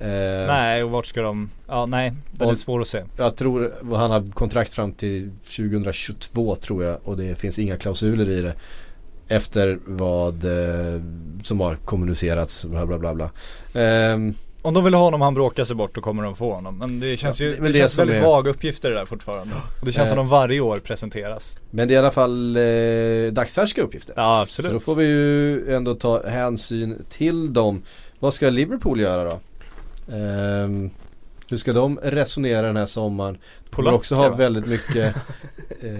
Eh, 0.00 0.46
nej, 0.46 0.84
och 0.84 0.90
vart 0.90 1.06
ska 1.06 1.22
de? 1.22 1.50
Ja, 1.68 1.86
nej, 1.86 2.12
den 2.30 2.48
är 2.48 2.54
svår 2.54 2.80
att 2.80 2.88
se. 2.88 3.02
Jag 3.16 3.36
tror 3.36 3.72
han 3.96 4.10
har 4.10 4.32
kontrakt 4.32 4.72
fram 4.72 4.92
till 4.92 5.30
2022 5.56 6.56
tror 6.56 6.84
jag 6.84 6.98
och 7.04 7.16
det 7.16 7.34
finns 7.34 7.58
inga 7.58 7.76
klausuler 7.76 8.30
i 8.30 8.42
det. 8.42 8.54
Efter 9.28 9.78
vad 9.84 10.44
eh, 10.44 11.02
som 11.42 11.60
har 11.60 11.74
kommunicerats, 11.74 12.64
bla 12.64 12.86
bla 12.86 12.98
bla. 12.98 13.14
bla. 13.14 13.30
Eh, 13.82 14.18
om 14.62 14.74
de 14.74 14.84
vill 14.84 14.94
ha 14.94 15.02
honom 15.02 15.20
han 15.20 15.34
bråkar 15.34 15.64
sig 15.64 15.76
bort 15.76 15.94
då 15.94 16.00
kommer 16.00 16.22
de 16.22 16.36
få 16.36 16.54
honom. 16.54 16.78
Men 16.78 17.00
det 17.00 17.16
känns 17.16 17.40
ju, 17.40 17.56
det, 17.56 17.62
det 17.62 17.72
känns 17.72 17.98
väldigt 17.98 18.16
är... 18.16 18.22
vaga 18.22 18.50
uppgifter 18.50 18.90
det 18.90 18.96
där 18.96 19.06
fortfarande. 19.06 19.54
Och 19.80 19.86
det 19.86 19.92
känns 19.92 20.08
som 20.08 20.16
de 20.16 20.28
varje 20.28 20.60
år 20.60 20.76
presenteras. 20.76 21.58
Men 21.70 21.88
det 21.88 21.94
är 21.94 21.96
i 21.96 21.98
alla 21.98 22.10
fall 22.10 22.56
eh, 22.56 23.32
dagsfärska 23.32 23.82
uppgifter. 23.82 24.14
Ja 24.16 24.40
absolut. 24.40 24.68
Så 24.68 24.72
då 24.72 24.80
får 24.80 24.94
vi 24.94 25.04
ju 25.04 25.74
ändå 25.74 25.94
ta 25.94 26.28
hänsyn 26.28 27.04
till 27.08 27.52
dem. 27.52 27.82
Vad 28.18 28.34
ska 28.34 28.50
Liverpool 28.50 29.00
göra 29.00 29.24
då? 29.24 29.40
Um, 30.12 30.90
hur 31.50 31.56
ska 31.56 31.72
de 31.72 31.98
resonera 32.02 32.66
den 32.66 32.76
här 32.76 32.86
sommaren? 32.86 33.38
De 33.64 33.76
kommer 33.76 33.92
också 33.92 34.14
ha 34.14 34.34
väldigt 34.34 34.66
mycket 34.66 34.96
eh, 35.80 35.90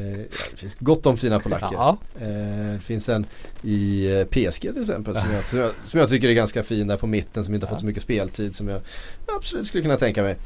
Det 0.50 0.56
finns 0.56 0.76
gott 0.78 1.06
om 1.06 1.16
fina 1.16 1.40
polacker. 1.40 1.68
Ja. 1.72 1.98
Eh, 2.20 2.72
det 2.72 2.80
finns 2.82 3.08
en 3.08 3.26
i 3.62 4.12
eh, 4.12 4.24
PSG 4.24 4.60
till 4.60 4.80
exempel 4.80 5.16
som 5.16 5.32
jag, 5.32 5.44
som 5.46 5.58
jag, 5.58 5.70
som, 5.82 6.00
jag, 6.00 6.08
tycker 6.08 6.28
är 6.28 6.32
ganska 6.32 6.62
fin 6.62 6.86
där 6.86 6.96
på 6.96 7.06
mitten 7.06 7.44
som 7.44 7.54
inte 7.54 7.66
har 7.66 7.70
fått 7.70 7.80
så 7.80 7.86
mycket 7.86 8.02
speltid 8.02 8.54
som 8.54 8.68
jag 8.68 8.80
absolut 9.26 9.66
skulle 9.66 9.82
kunna 9.82 9.96
tänka 9.96 10.22
mig. 10.22 10.36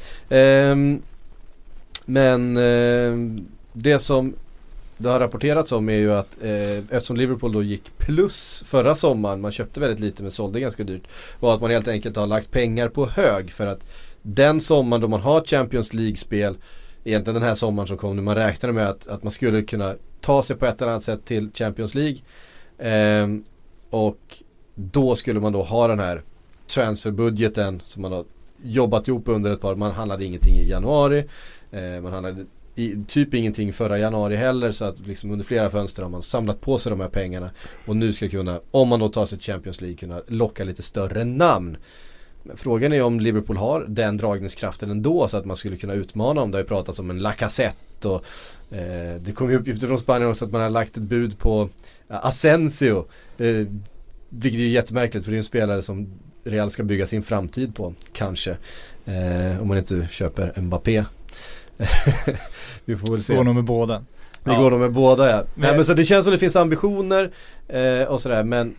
Eh, 0.40 0.76
men 2.04 2.56
ehm, 2.56 3.46
det 3.72 3.98
som 3.98 4.34
det 4.98 5.08
har 5.08 5.20
rapporterats 5.20 5.72
om 5.72 5.88
är 5.88 5.92
ju 5.92 6.12
att 6.12 6.42
eh, 6.42 6.78
eftersom 6.78 7.16
Liverpool 7.16 7.52
då 7.52 7.62
gick 7.62 7.98
plus 7.98 8.64
förra 8.66 8.94
sommaren, 8.94 9.40
man 9.40 9.52
köpte 9.52 9.80
väldigt 9.80 10.00
lite 10.00 10.22
men 10.22 10.32
sålde 10.32 10.60
ganska 10.60 10.84
dyrt. 10.84 11.02
Var 11.40 11.54
att 11.54 11.60
man 11.60 11.70
helt 11.70 11.88
enkelt 11.88 12.16
har 12.16 12.26
lagt 12.26 12.50
pengar 12.50 12.88
på 12.88 13.06
hög 13.06 13.52
för 13.52 13.66
att 13.66 13.84
den 14.22 14.60
sommaren 14.60 15.00
då 15.00 15.08
man 15.08 15.20
har 15.20 15.44
Champions 15.44 15.92
League-spel, 15.92 16.56
egentligen 17.04 17.34
den 17.34 17.48
här 17.48 17.54
sommaren 17.54 17.88
som 17.88 17.96
kom 17.96 18.16
nu, 18.16 18.22
man 18.22 18.34
räknade 18.34 18.72
med 18.72 18.88
att, 18.88 19.08
att 19.08 19.22
man 19.22 19.32
skulle 19.32 19.62
kunna 19.62 19.94
ta 20.20 20.42
sig 20.42 20.56
på 20.56 20.66
ett 20.66 20.82
eller 20.82 20.92
annat 20.92 21.02
sätt 21.02 21.24
till 21.24 21.50
Champions 21.54 21.94
League. 21.94 22.18
Eh, 22.78 23.28
och 23.90 24.42
då 24.74 25.16
skulle 25.16 25.40
man 25.40 25.52
då 25.52 25.62
ha 25.62 25.88
den 25.88 26.00
här 26.00 26.22
transferbudgeten 26.66 27.80
som 27.84 28.02
man 28.02 28.12
har 28.12 28.24
jobbat 28.62 29.08
ihop 29.08 29.28
under 29.28 29.50
ett 29.50 29.60
par, 29.60 29.74
man 29.74 29.92
handlade 29.92 30.24
ingenting 30.24 30.56
i 30.56 30.68
januari. 30.68 31.24
Eh, 31.70 32.00
man 32.02 32.12
handlade 32.12 32.44
i, 32.74 32.96
typ 33.06 33.34
ingenting 33.34 33.72
förra 33.72 33.98
januari 33.98 34.36
heller 34.36 34.72
så 34.72 34.84
att 34.84 35.06
liksom 35.06 35.30
under 35.30 35.44
flera 35.44 35.70
fönster 35.70 36.02
har 36.02 36.10
man 36.10 36.22
samlat 36.22 36.60
på 36.60 36.78
sig 36.78 36.90
de 36.90 37.00
här 37.00 37.08
pengarna 37.08 37.50
och 37.86 37.96
nu 37.96 38.12
ska 38.12 38.28
kunna, 38.28 38.60
om 38.70 38.88
man 38.88 39.00
då 39.00 39.08
tar 39.08 39.26
sig 39.26 39.38
till 39.38 39.52
Champions 39.52 39.80
League, 39.80 39.96
kunna 39.96 40.22
locka 40.26 40.64
lite 40.64 40.82
större 40.82 41.24
namn. 41.24 41.76
Men 42.42 42.56
frågan 42.56 42.92
är 42.92 43.02
om 43.02 43.20
Liverpool 43.20 43.56
har 43.56 43.84
den 43.88 44.16
dragningskraften 44.16 44.90
ändå 44.90 45.28
så 45.28 45.36
att 45.36 45.44
man 45.44 45.56
skulle 45.56 45.76
kunna 45.76 45.94
utmana 45.94 46.40
om 46.40 46.50
det 46.50 46.56
har 46.56 46.62
ju 46.62 46.68
pratats 46.68 46.98
om 46.98 47.10
en 47.10 47.18
Lacazette 47.18 48.08
och 48.08 48.24
eh, 48.70 49.20
det 49.20 49.32
kom 49.34 49.50
ju 49.50 49.56
uppgifter 49.56 49.86
från 49.86 49.98
Spanien 49.98 50.30
också 50.30 50.44
att 50.44 50.52
man 50.52 50.60
har 50.60 50.70
lagt 50.70 50.96
ett 50.96 51.02
bud 51.02 51.38
på 51.38 51.68
eh, 52.08 52.26
Asensio. 52.26 53.06
Eh, 53.38 53.66
vilket 54.28 54.60
är 54.60 54.64
jättemärkligt 54.64 55.24
för 55.24 55.32
det 55.32 55.36
är 55.36 55.38
en 55.38 55.44
spelare 55.44 55.82
som 55.82 56.08
Real 56.44 56.70
ska 56.70 56.82
bygga 56.82 57.06
sin 57.06 57.22
framtid 57.22 57.74
på, 57.74 57.94
kanske. 58.12 58.56
Eh, 59.04 59.62
om 59.62 59.68
man 59.68 59.78
inte 59.78 60.08
köper 60.10 60.60
Mbappé 60.60 61.04
vi 62.84 62.96
får 62.96 63.12
väl 63.12 63.22
se. 63.22 63.36
Går 63.36 63.44
nog 63.44 63.54
med 63.54 63.64
båda. 63.64 64.04
Det 64.44 64.52
ja. 64.52 64.60
går 64.60 64.70
nog 64.70 64.80
med 64.80 64.92
båda 64.92 65.30
ja. 65.30 65.36
Men, 65.36 65.46
Nej, 65.54 65.74
men 65.74 65.84
så 65.84 65.94
det 65.94 66.04
känns 66.04 66.24
som 66.24 66.32
det 66.32 66.38
finns 66.38 66.56
ambitioner 66.56 67.30
eh, 67.68 68.02
och 68.02 68.20
sådär 68.20 68.44
men 68.44 68.74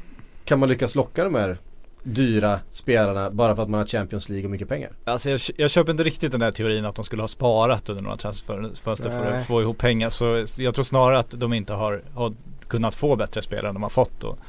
kan 0.46 0.60
man 0.60 0.70
lyckas 0.70 0.96
locka 0.96 1.24
de 1.24 1.36
här 1.36 1.58
dyra 2.04 2.60
spelarna 2.72 3.32
bara 3.32 3.56
för 3.56 3.64
att 3.64 3.70
man 3.70 3.80
har 3.80 3.88
Champions 3.88 4.30
League 4.30 4.46
och 4.46 4.52
mycket 4.52 4.70
pengar? 4.70 4.92
Alltså 5.04 5.30
jag, 5.30 5.40
jag 5.58 5.72
köper 5.72 5.92
inte 5.92 6.04
riktigt 6.04 6.32
den 6.32 6.40
där 6.40 6.52
teorin 6.52 6.86
att 6.86 6.96
de 6.96 7.06
skulle 7.06 7.24
ha 7.24 7.28
sparat 7.28 7.90
under 7.90 8.04
några 8.04 8.18
transferfönster 8.18 9.10
för 9.10 9.26
att 9.26 9.48
få 9.48 9.62
ihop 9.62 9.78
pengar. 9.78 10.10
Så 10.10 10.46
jag 10.56 10.76
tror 10.76 10.84
snarare 10.84 11.20
att 11.20 11.32
de 11.32 11.54
inte 11.54 11.74
har, 11.74 12.04
har 12.14 12.34
kunnat 12.68 12.96
få 12.96 13.16
bättre 13.16 13.42
spelare 13.42 13.68
än 13.68 13.74
de 13.74 13.84
har 13.84 13.90
fått. 13.90 14.24
Och 14.24 14.40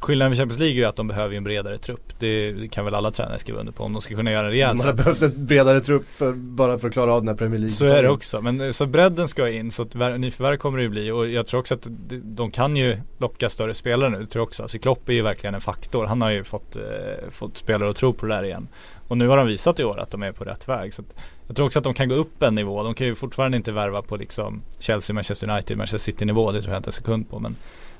Skillnaden 0.00 0.30
med 0.30 0.38
Champions 0.38 0.58
League 0.58 0.74
är 0.74 0.78
ju 0.78 0.84
att 0.84 0.96
de 0.96 1.08
behöver 1.08 1.36
en 1.36 1.44
bredare 1.44 1.78
trupp. 1.78 2.18
Det, 2.18 2.52
det 2.52 2.68
kan 2.68 2.84
väl 2.84 2.94
alla 2.94 3.10
tränare 3.10 3.38
skriva 3.38 3.60
under 3.60 3.72
på 3.72 3.84
om 3.84 3.92
de 3.92 4.02
ska 4.02 4.14
kunna 4.14 4.32
göra 4.32 4.46
en 4.46 4.52
rejäl 4.52 4.76
har 4.76 4.76
satsning. 4.76 4.96
behövt 4.96 5.22
en 5.22 5.46
bredare 5.46 5.80
trupp 5.80 6.10
för, 6.10 6.32
bara 6.32 6.78
för 6.78 6.86
att 6.86 6.92
klara 6.92 7.14
av 7.14 7.20
den 7.20 7.28
här 7.28 7.36
Premier 7.36 7.58
League 7.58 7.70
Så 7.70 7.84
är 7.84 8.02
det 8.02 8.08
också, 8.08 8.40
men 8.40 8.60
eh, 8.60 8.70
så 8.70 8.86
bredden 8.86 9.28
ska 9.28 9.48
in 9.48 9.70
så 9.70 9.82
att 9.82 9.94
nyförvärv 9.94 10.56
kommer 10.56 10.78
det 10.78 10.82
ju 10.82 10.88
bli 10.88 11.10
och 11.10 11.28
jag 11.28 11.46
tror 11.46 11.60
också 11.60 11.74
att 11.74 11.86
de, 12.08 12.20
de 12.24 12.50
kan 12.50 12.76
ju 12.76 13.00
locka 13.18 13.48
större 13.48 13.74
spelare 13.74 14.10
nu 14.10 14.26
tror 14.26 14.40
jag 14.40 14.46
också. 14.48 14.62
Alltså 14.62 14.78
Klopp 14.78 15.08
är 15.08 15.12
ju 15.12 15.22
verkligen 15.22 15.54
en 15.54 15.60
faktor. 15.60 16.04
Han 16.04 16.22
har 16.22 16.30
ju 16.30 16.44
fått, 16.44 16.76
eh, 16.76 16.82
fått 17.30 17.56
spelare 17.56 17.90
att 17.90 17.96
tro 17.96 18.12
på 18.12 18.26
det 18.26 18.34
där 18.34 18.42
igen. 18.42 18.68
Och 19.08 19.18
nu 19.18 19.28
har 19.28 19.36
de 19.36 19.46
visat 19.46 19.80
i 19.80 19.84
år 19.84 20.00
att 20.00 20.10
de 20.10 20.22
är 20.22 20.32
på 20.32 20.44
rätt 20.44 20.68
väg. 20.68 20.94
Så 20.94 21.02
jag 21.46 21.56
tror 21.56 21.66
också 21.66 21.78
att 21.78 21.84
de 21.84 21.94
kan 21.94 22.08
gå 22.08 22.14
upp 22.14 22.42
en 22.42 22.54
nivå. 22.54 22.82
De 22.82 22.94
kan 22.94 23.06
ju 23.06 23.14
fortfarande 23.14 23.56
inte 23.56 23.72
värva 23.72 24.02
på 24.02 24.16
liksom 24.16 24.62
Chelsea, 24.78 25.14
Manchester 25.14 25.50
United, 25.50 25.76
Manchester 25.76 26.12
City 26.12 26.24
nivå. 26.24 26.52
Det 26.52 26.62
tror 26.62 26.72
jag 26.74 26.78
inte 26.78 26.88
en 26.88 26.92
sekund 26.92 27.30
på. 27.30 27.38
Men, 27.38 27.56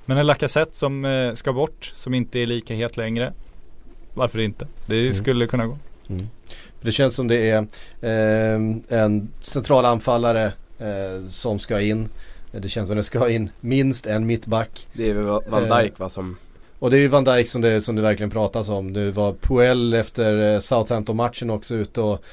men 0.07 0.18
en 0.18 0.26
Lacazette 0.26 0.76
som 0.76 1.04
eh, 1.04 1.34
ska 1.34 1.52
bort, 1.52 1.92
som 1.96 2.14
inte 2.14 2.38
är 2.38 2.46
lika 2.46 2.74
het 2.74 2.96
längre. 2.96 3.32
Varför 4.14 4.38
inte? 4.38 4.66
Det 4.86 5.00
Mm. 5.00 5.14
skulle 5.14 5.46
kunna 5.46 5.66
gå. 5.66 5.78
Mm. 6.09 6.28
Det 6.80 6.92
känns 6.92 7.14
som 7.14 7.28
det 7.28 7.50
är 7.50 7.59
eh, 8.00 8.98
en 9.00 9.28
central 9.40 9.84
anfallare 9.84 10.52
eh, 10.78 11.26
som 11.28 11.59
ska 11.59 11.80
in. 11.80 12.09
Det 12.52 12.68
känns 12.68 12.88
som 12.88 12.96
det 12.96 13.02
ska 13.02 13.30
in 13.30 13.50
minst 13.61 14.07
en 14.07 14.26
mittback. 14.26 14.86
Det 14.92 15.11
är 15.11 15.14
väl 15.14 15.24
Van 15.24 15.64
Eh. 15.64 15.78
Dijk 15.78 15.98
va 15.98 16.09
som 16.09 16.36
Och 16.78 16.90
det 16.90 16.96
är 16.96 17.00
ju 17.00 17.09
Van 17.09 17.24
Dijk 17.24 17.48
som 17.48 17.61
det, 17.62 17.80
som 17.80 17.96
det 17.96 18.02
verkligen 18.02 18.30
pratas 18.30 18.68
om. 18.68 18.92
Nu 18.92 19.11
var 19.11 19.32
Puel 19.32 19.94
efter 19.94 20.54
eh, 20.54 20.61
Southampton-matchen 20.61 21.50
också 21.50 21.74
ute 21.74 22.00
och 22.00 22.24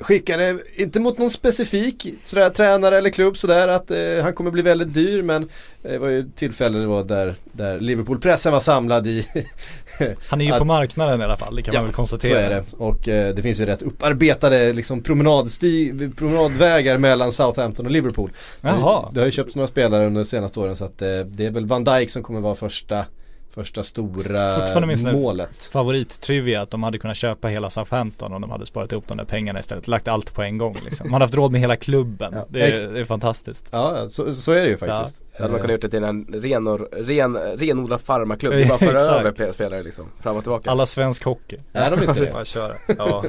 skickade, 0.00 0.58
inte 0.76 1.00
mot 1.00 1.18
någon 1.18 1.30
specifik 1.30 2.14
sådär, 2.24 2.50
tränare 2.50 2.98
eller 2.98 3.10
klubb 3.10 3.36
sådär 3.38 3.68
att 3.68 3.90
eh, 3.90 4.22
han 4.22 4.32
kommer 4.32 4.50
bli 4.50 4.62
väldigt 4.62 4.94
dyr 4.94 5.22
men 5.22 5.48
det 5.82 5.98
var 5.98 6.08
ju 6.08 6.20
ett 6.20 6.36
tillfälle 6.36 6.78
det 6.78 6.86
var 6.86 7.04
där, 7.04 7.34
där 7.52 7.80
Liverpool-pressen 7.80 8.52
var 8.52 8.60
samlad 8.60 9.06
i 9.06 9.26
Han 10.28 10.40
är 10.40 10.44
ju 10.44 10.52
Att- 10.52 10.58
på 10.58 10.64
marknaden 10.64 11.20
i 11.20 11.24
alla 11.24 11.36
fall, 11.36 11.56
det 11.56 11.62
kan 11.62 11.74
Ja, 11.74 11.80
man 11.80 11.86
väl 11.86 11.92
Så 11.92 11.96
konstatera. 11.96 12.40
är 12.40 12.50
det. 12.50 12.64
Och 12.76 13.08
eh, 13.08 13.34
det 13.34 13.42
finns 13.42 13.60
ju 13.60 13.66
rätt 13.66 13.82
upparbetade 13.82 14.72
liksom, 14.72 15.02
promenadsti- 15.02 16.14
promenadvägar 16.16 16.98
mellan 16.98 17.32
Southampton 17.32 17.86
och 17.86 17.92
Liverpool. 17.92 18.30
Jaha. 18.60 19.10
Det 19.12 19.20
har 19.20 19.26
ju 19.26 19.32
köpts 19.32 19.56
några 19.56 19.66
spelare 19.68 20.06
under 20.06 20.20
de 20.22 20.28
senaste 20.28 20.60
åren 20.60 20.76
så 20.76 20.84
att 20.84 21.02
eh, 21.02 21.08
det 21.20 21.46
är 21.46 21.50
väl 21.50 21.66
Van 21.66 21.84
Dijk 21.84 22.10
som 22.10 22.22
kommer 22.22 22.40
vara 22.40 22.54
första, 22.54 23.04
första 23.50 23.82
stora 23.82 24.66
målet. 25.12 25.64
Favorittrivia 25.72 26.62
att 26.62 26.70
de 26.70 26.82
hade 26.82 26.98
kunnat 26.98 27.16
köpa 27.16 27.48
hela 27.48 27.70
Southampton 27.70 28.32
om 28.32 28.40
de 28.40 28.50
hade 28.50 28.66
sparat 28.66 28.92
ihop 28.92 29.08
de 29.08 29.16
där 29.16 29.24
pengarna 29.24 29.60
istället. 29.60 29.88
Lagt 29.88 30.08
allt 30.08 30.34
på 30.34 30.42
en 30.42 30.58
gång 30.58 30.76
liksom. 30.84 31.06
Man 31.10 31.12
hade 31.12 31.24
haft 31.24 31.34
råd 31.34 31.52
med 31.52 31.60
hela 31.60 31.76
klubben. 31.76 32.32
Ja, 32.36 32.46
Det, 32.48 32.62
är, 32.62 32.88
det 32.88 33.00
är 33.00 33.04
fantastiskt. 33.04 33.64
Ja, 33.70 34.08
så, 34.08 34.34
så 34.34 34.52
är 34.52 34.62
det 34.62 34.68
ju 34.68 34.76
faktiskt. 34.76 35.22
Det 35.36 35.42
hade 35.42 35.52
man 35.52 35.60
kunnat 35.60 35.72
gjort 35.72 35.80
det 35.82 35.88
till 35.90 36.04
en 36.04 36.24
ren, 36.32 36.66
och, 36.68 36.80
ren, 36.92 37.36
renodlad 37.36 38.00
farmaklubb. 38.00 38.52
Det 38.52 38.58
är 38.62 38.68
Ja, 38.68 38.68
bara 38.68 38.74
att 38.96 39.06
föra 39.06 39.20
över 39.20 39.52
spelare 39.52 39.82
liksom, 39.82 40.04
fram 40.20 40.36
och 40.36 40.42
tillbaka. 40.42 40.70
Alla 40.70 40.86
svensk 40.86 41.24
hockey. 41.24 41.56
Är 41.72 41.90
de 41.90 42.00
inte 42.08 42.20
det? 42.24 42.32
Bara 42.32 42.44
köra. 42.44 42.74
Ja. 42.98 43.24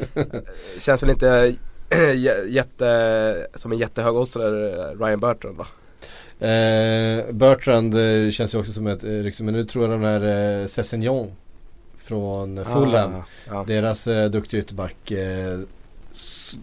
Känns 0.80 1.04
väl 1.04 1.10
inte 1.10 1.56
jä- 1.90 2.48
jätte, 2.48 3.48
som 3.56 3.72
en 3.72 3.78
jättehög 3.78 4.16
odds 4.16 4.30
där 4.32 4.96
Ryan 5.06 5.20
Bertrand 5.20 5.58
va? 5.58 5.66
Eh, 6.40 7.32
Bertrand 7.32 7.96
eh, 7.96 8.32
känns 8.32 8.54
ju 8.54 8.60
också 8.60 8.72
som 8.72 8.88
ett 8.88 9.04
eh, 9.04 9.10
rykte 9.10 9.44
men 9.44 9.54
nu 9.54 9.64
tror 9.64 9.84
jag 9.90 10.00
den 10.00 10.04
här 10.04 10.62
eh, 10.62 10.68
Sessignon 10.68 11.32
från 11.98 12.66
Fulham. 12.66 13.16
Ah, 13.16 13.24
ja. 13.48 13.64
Deras 13.68 14.08
eh, 14.08 14.30
duktiga 14.30 14.60
ytterback 14.60 15.12
eh, 15.12 15.60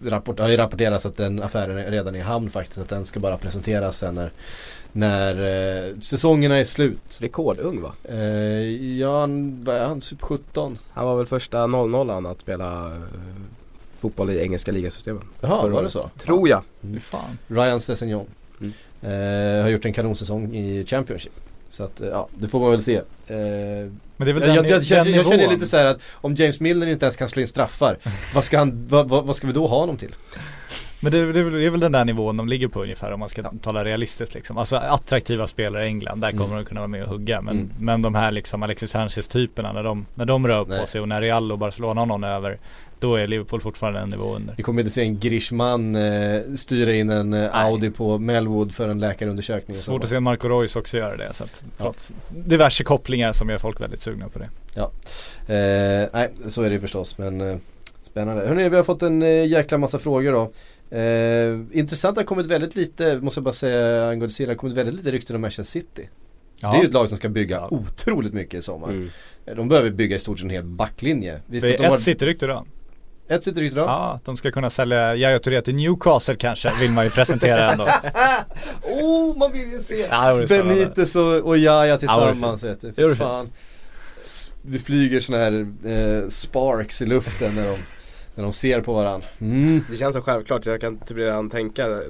rapport, 0.03 0.39
har 0.39 0.49
ju 0.49 0.57
rapporterats 0.57 1.05
att 1.05 1.17
den 1.17 1.43
affären 1.43 1.77
är 1.77 1.91
redan 1.91 2.15
är 2.15 2.19
i 2.19 2.21
hamn 2.21 2.49
faktiskt. 2.49 2.77
Att 2.77 2.89
den 2.89 3.05
ska 3.05 3.19
bara 3.19 3.37
presenteras 3.37 3.97
sen 3.97 4.15
när, 4.15 4.31
när 4.91 5.87
eh, 5.87 5.99
säsongerna 5.99 6.57
är 6.57 6.63
slut. 6.63 7.17
Rekordung 7.19 7.81
va? 7.81 7.93
Eh, 8.03 8.97
ja, 8.99 9.19
han, 9.19 9.63
vad 9.63 9.75
är 9.75 9.85
han, 9.85 10.01
Super 10.01 10.25
17? 10.25 10.77
Han 10.91 11.05
var 11.05 11.17
väl 11.17 11.25
första 11.25 11.57
0-0 11.57 12.31
att 12.31 12.41
spela 12.41 12.87
eh, 12.87 13.01
fotboll 13.99 14.29
i 14.29 14.39
engelska 14.41 14.71
ligasystemen. 14.71 15.23
Jaha, 15.41 15.67
var 15.67 15.83
det 15.83 15.89
så? 15.89 16.09
Tror 16.17 16.49
jag. 16.49 16.63
Fy 16.81 16.99
fan. 16.99 17.37
Ryan 17.47 17.79
Sessignon. 17.79 18.25
Mm. 18.59 18.73
Eh, 19.01 19.61
har 19.61 19.69
gjort 19.69 19.85
en 19.85 19.93
kanonsäsong 19.93 20.55
i 20.55 20.85
Championship. 20.85 21.31
Så 21.69 21.83
att, 21.83 22.01
eh, 22.01 22.07
ja, 22.07 22.27
det 22.37 22.47
får 22.47 22.59
man 22.59 22.71
väl 22.71 22.81
se. 22.83 22.95
Eh, 22.95 23.03
Men 23.27 23.91
det 24.17 24.29
är 24.31 24.33
väl 24.33 24.35
jag, 24.35 24.41
den, 24.43 24.55
jag, 24.55 24.65
jag, 24.65 24.85
känner, 24.85 25.05
den 25.05 25.13
jag 25.13 25.25
känner 25.25 25.37
nivån. 25.37 25.53
lite 25.53 25.65
så 25.65 25.77
här 25.77 25.85
att 25.85 25.99
om 26.13 26.35
James 26.35 26.59
Milner 26.59 26.87
inte 26.87 27.05
ens 27.05 27.15
kan 27.15 27.29
slå 27.29 27.41
in 27.41 27.47
straffar, 27.47 27.97
vad 28.35 28.43
ska, 28.43 28.57
han, 28.57 28.87
vad, 28.89 29.09
vad, 29.09 29.25
vad 29.25 29.35
ska 29.35 29.47
vi 29.47 29.53
då 29.53 29.67
ha 29.67 29.77
honom 29.79 29.97
till? 29.97 30.15
Men 30.99 31.11
det, 31.11 31.31
det, 31.33 31.49
det 31.49 31.65
är 31.65 31.69
väl 31.69 31.79
den 31.79 31.91
där 31.91 32.05
nivån 32.05 32.37
de 32.37 32.47
ligger 32.47 32.67
på 32.67 32.83
ungefär 32.83 33.11
om 33.11 33.19
man 33.19 33.29
ska 33.29 33.43
tala 33.61 33.85
realistiskt 33.85 34.33
liksom. 34.33 34.57
Alltså 34.57 34.77
attraktiva 34.77 35.47
spelare 35.47 35.83
i 35.83 35.87
England, 35.87 36.21
där 36.21 36.31
kommer 36.31 36.45
Mm. 36.45 36.57
de 36.57 36.65
kunna 36.65 36.79
vara 36.79 36.87
med 36.87 37.03
och 37.03 37.09
hugga. 37.09 37.41
Men, 37.41 37.55
Mm. 37.57 37.69
men 37.79 38.01
de 38.01 38.15
här 38.15 38.31
liksom 38.31 38.63
Alexis 38.63 38.91
Sanchez 38.91 39.27
typerna 39.27 39.73
när 39.73 39.83
de, 39.83 40.05
när 40.15 40.25
de 40.25 40.47
rör 40.47 40.65
Nej. 40.65 40.79
på 40.79 40.87
sig 40.87 41.01
och 41.01 41.07
när 41.07 41.21
Real 41.21 41.51
och 41.51 41.57
Barcelona 41.57 42.01
har 42.01 42.05
någon 42.05 42.23
över. 42.23 42.57
Då 42.99 43.15
är 43.15 43.27
Liverpool 43.27 43.61
fortfarande 43.61 43.99
en 43.99 44.09
nivå 44.09 44.35
under. 44.35 44.53
Vi 44.57 44.63
kommer 44.63 44.81
inte 44.81 44.91
se 44.91 45.01
en 45.01 45.19
Griezmann 45.19 45.95
eh, 45.95 46.41
styra 46.55 46.93
in 46.93 47.09
en 47.09 47.33
eh, 47.33 47.55
Audi 47.55 47.91
på 47.91 48.17
Melwood 48.17 48.75
för 48.75 48.89
en 48.89 48.99
läkarundersökning. 48.99 49.75
Svårt 49.77 50.03
att 50.03 50.09
se 50.09 50.19
Marco 50.19 50.47
Reus 50.49 50.75
också 50.75 50.97
göra 50.97 51.17
det. 51.17 51.33
Så 51.33 51.43
att, 51.43 51.63
Ja. 51.77 51.83
trots 51.83 52.13
diverse 52.29 52.83
kopplingar 52.83 53.31
som 53.31 53.49
gör 53.49 53.57
folk 53.57 53.81
väldigt 53.81 54.01
sugna 54.01 54.29
på 54.29 54.39
det. 54.39 54.49
Eh, 55.47 56.09
nej, 56.13 56.29
så 56.47 56.61
är 56.61 56.69
det 56.69 56.75
ju 56.75 56.81
förstås 56.81 57.17
men 57.17 57.41
eh, 57.41 57.57
Spännande. 58.03 58.47
Hörrni, 58.47 58.69
vi 58.69 58.75
har 58.75 58.83
fått 58.83 59.01
en 59.01 59.21
eh, 59.21 59.45
jäkla 59.47 59.77
massa 59.77 59.99
frågor 59.99 60.31
då. 60.31 60.51
Eh, 60.97 61.79
intressant, 61.79 62.15
det 62.15 62.21
har 62.21 62.25
kommit 62.25 62.45
väldigt 62.45 62.75
lite, 62.75 63.17
måste 63.21 63.37
jag 63.39 63.43
bara 63.43 63.53
säga 63.53 64.09
angående 64.09 64.33
Silla, 64.33 64.47
det 64.47 64.53
har 64.53 64.57
kommit 64.57 64.75
väldigt 64.75 64.95
lite 64.95 65.11
rykten 65.11 65.35
om 65.35 65.41
Manchester 65.41 65.79
City. 65.79 66.09
Ja. 66.59 66.71
Det 66.71 66.77
är 66.77 66.81
ju 66.81 66.87
ett 66.87 66.93
lag 66.93 67.07
som 67.07 67.17
ska 67.17 67.29
bygga 67.29 67.55
Ja. 67.55 67.67
otroligt 67.71 68.33
mycket 68.33 68.53
i 68.59 68.61
sommar. 68.61 68.89
Mm. 68.89 69.09
Eh, 69.45 69.55
De 69.55 69.67
behöver 69.69 69.89
bygga 69.89 70.15
i 70.15 70.19
stort 70.19 70.39
sett 70.39 70.43
en 70.43 70.49
hel 70.49 70.63
backlinje. 70.63 71.39
Visst 71.45 71.63
det 71.67 71.71
att 71.71 71.77
de 71.77 71.83
är 71.83 71.87
har 71.89 71.95
ett 71.95 72.01
City-rykte 72.01 72.47
då. 72.47 72.65
Ett 73.29 73.43
City-rykte 73.43 73.79
då? 73.79 73.85
Ja, 73.85 74.19
de 74.25 74.37
ska 74.37 74.51
kunna 74.51 74.69
sälja 74.69 75.15
Yahya 75.15 75.39
Touré 75.39 75.61
till 75.61 75.75
Newcastle 75.75 76.35
kanske, 76.35 76.71
vill 76.79 76.91
man 76.91 77.03
ju 77.03 77.09
presentera 77.09 77.71
ändå. 77.71 77.83
oh, 78.83 79.37
man 79.37 79.51
vill 79.51 79.71
ju 79.71 79.81
se 79.81 80.07
Ja, 80.11 80.33
det. 80.33 80.47
Benitez 80.47 81.15
och, 81.15 81.35
och 81.35 81.57
Jaja 81.57 81.97
tillsammans. 81.97 82.63
Ja. 82.63 82.75
Det 82.81 82.93
Fy 82.95 83.15
fan. 83.15 83.49
Vi 84.61 84.79
flyger 84.79 85.19
såna 85.19 85.37
här 85.37 85.67
eh, 85.85 86.29
sparks 86.29 87.01
i 87.01 87.05
luften 87.05 87.55
när 87.55 87.63
de, 87.63 87.77
när 88.35 88.43
de 88.43 88.53
ser 88.53 88.81
på 88.81 88.93
varandra. 88.93 89.27
Mm. 89.41 89.85
Det 89.91 89.97
känns 89.97 90.15
så 90.15 90.21
självklart 90.21 90.65
jag 90.65 90.81
kan 90.81 90.97
typ 90.97 91.17
redan 91.17 91.49
tänka 91.49 92.01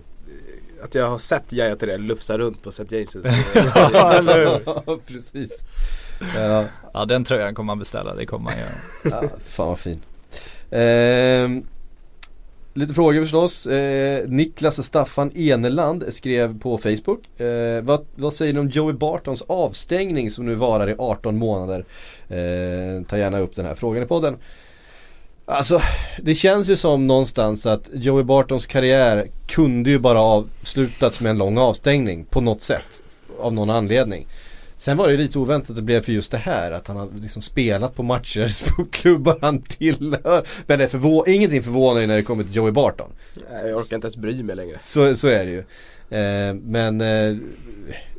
att 0.83 0.95
jag 0.95 1.07
har 1.07 1.17
sett 1.17 1.53
Yahya 1.53 1.75
Touré 1.75 1.97
lufsa 1.97 2.37
runt 2.37 2.63
på 2.63 2.69
St. 2.69 2.83
James' 2.83 3.35
Ja, 3.93 4.13
eller 4.13 4.45
hur? 4.45 4.97
Precis. 4.97 5.59
Ja, 6.35 6.65
Ja, 6.93 7.05
den 7.05 7.23
tröjan 7.23 7.55
kommer 7.55 7.67
man 7.67 7.79
beställa, 7.79 8.15
det 8.15 8.25
kommer 8.25 8.43
man 8.43 8.53
göra. 8.57 9.21
ja, 9.21 9.29
fan 9.47 9.67
vad 9.67 9.79
fin. 9.79 10.01
Eh, 10.71 11.49
lite 12.73 12.93
frågor 12.93 13.21
förstås. 13.21 13.65
Eh, 13.67 14.27
Niklas 14.27 14.85
Staffan 14.85 15.31
Eneland 15.35 16.03
skrev 16.09 16.59
på 16.59 16.77
Facebook. 16.77 17.39
Eh, 17.41 17.81
vad, 17.81 18.05
vad 18.15 18.33
säger 18.33 18.53
ni 18.53 18.59
om 18.59 18.69
Joey 18.69 18.93
Bartons 18.93 19.41
avstängning 19.41 20.29
som 20.29 20.45
nu 20.45 20.55
varar 20.55 20.89
i 20.89 20.95
18 20.97 21.37
månader? 21.37 21.85
Eh, 22.29 23.03
ta 23.07 23.17
gärna 23.17 23.39
upp 23.39 23.55
den 23.55 23.65
här 23.65 23.75
frågan 23.75 24.03
i 24.03 24.05
podden. 24.05 24.37
Alltså, 25.45 25.81
det 26.21 26.35
känns 26.35 26.69
ju 26.69 26.75
som 26.75 27.07
någonstans 27.07 27.65
att 27.65 27.89
Joey 27.93 28.23
Bartons 28.23 28.65
karriär 28.65 29.27
kunde 29.47 29.89
ju 29.89 29.99
bara 29.99 30.19
avslutats 30.19 31.21
med 31.21 31.29
en 31.29 31.37
lång 31.37 31.57
avstängning 31.57 32.25
på 32.25 32.41
något 32.41 32.61
sätt. 32.61 33.03
Av 33.39 33.53
någon 33.53 33.69
anledning. 33.69 34.27
Sen 34.79 34.97
var 34.97 35.07
det 35.07 35.17
lite 35.17 35.39
oväntat 35.39 35.69
att 35.69 35.75
det 35.75 35.81
blev 35.81 36.01
för 36.01 36.11
just 36.11 36.31
det 36.31 36.37
här 36.37 36.71
att 36.71 36.87
han 36.87 36.97
har 36.97 37.09
liksom 37.21 37.41
spelat 37.41 37.95
på 37.95 38.03
matcher 38.03 38.75
på 38.75 38.85
klubbar 38.85 39.37
han 39.41 39.61
tillhör. 39.61 40.47
Men 40.67 40.79
det 40.79 40.83
är 40.85 40.87
förvå- 40.87 41.27
ingenting 41.29 41.63
förvånar 41.63 42.01
ju 42.01 42.07
när 42.07 42.15
det 42.15 42.23
kommer 42.23 42.43
till 42.43 42.55
Joey 42.55 42.71
Barton. 42.71 43.09
Jag 43.51 43.77
orkar 43.77 43.95
inte 43.95 44.07
ens 44.07 44.17
bry 44.17 44.43
mig 44.43 44.55
längre. 44.55 44.77
Så, 44.81 45.15
så 45.15 45.27
är 45.27 45.45
det 45.45 45.51
ju. 45.51 45.59
Eh, 46.19 46.53
men 46.53 47.01
eh, 47.01 47.37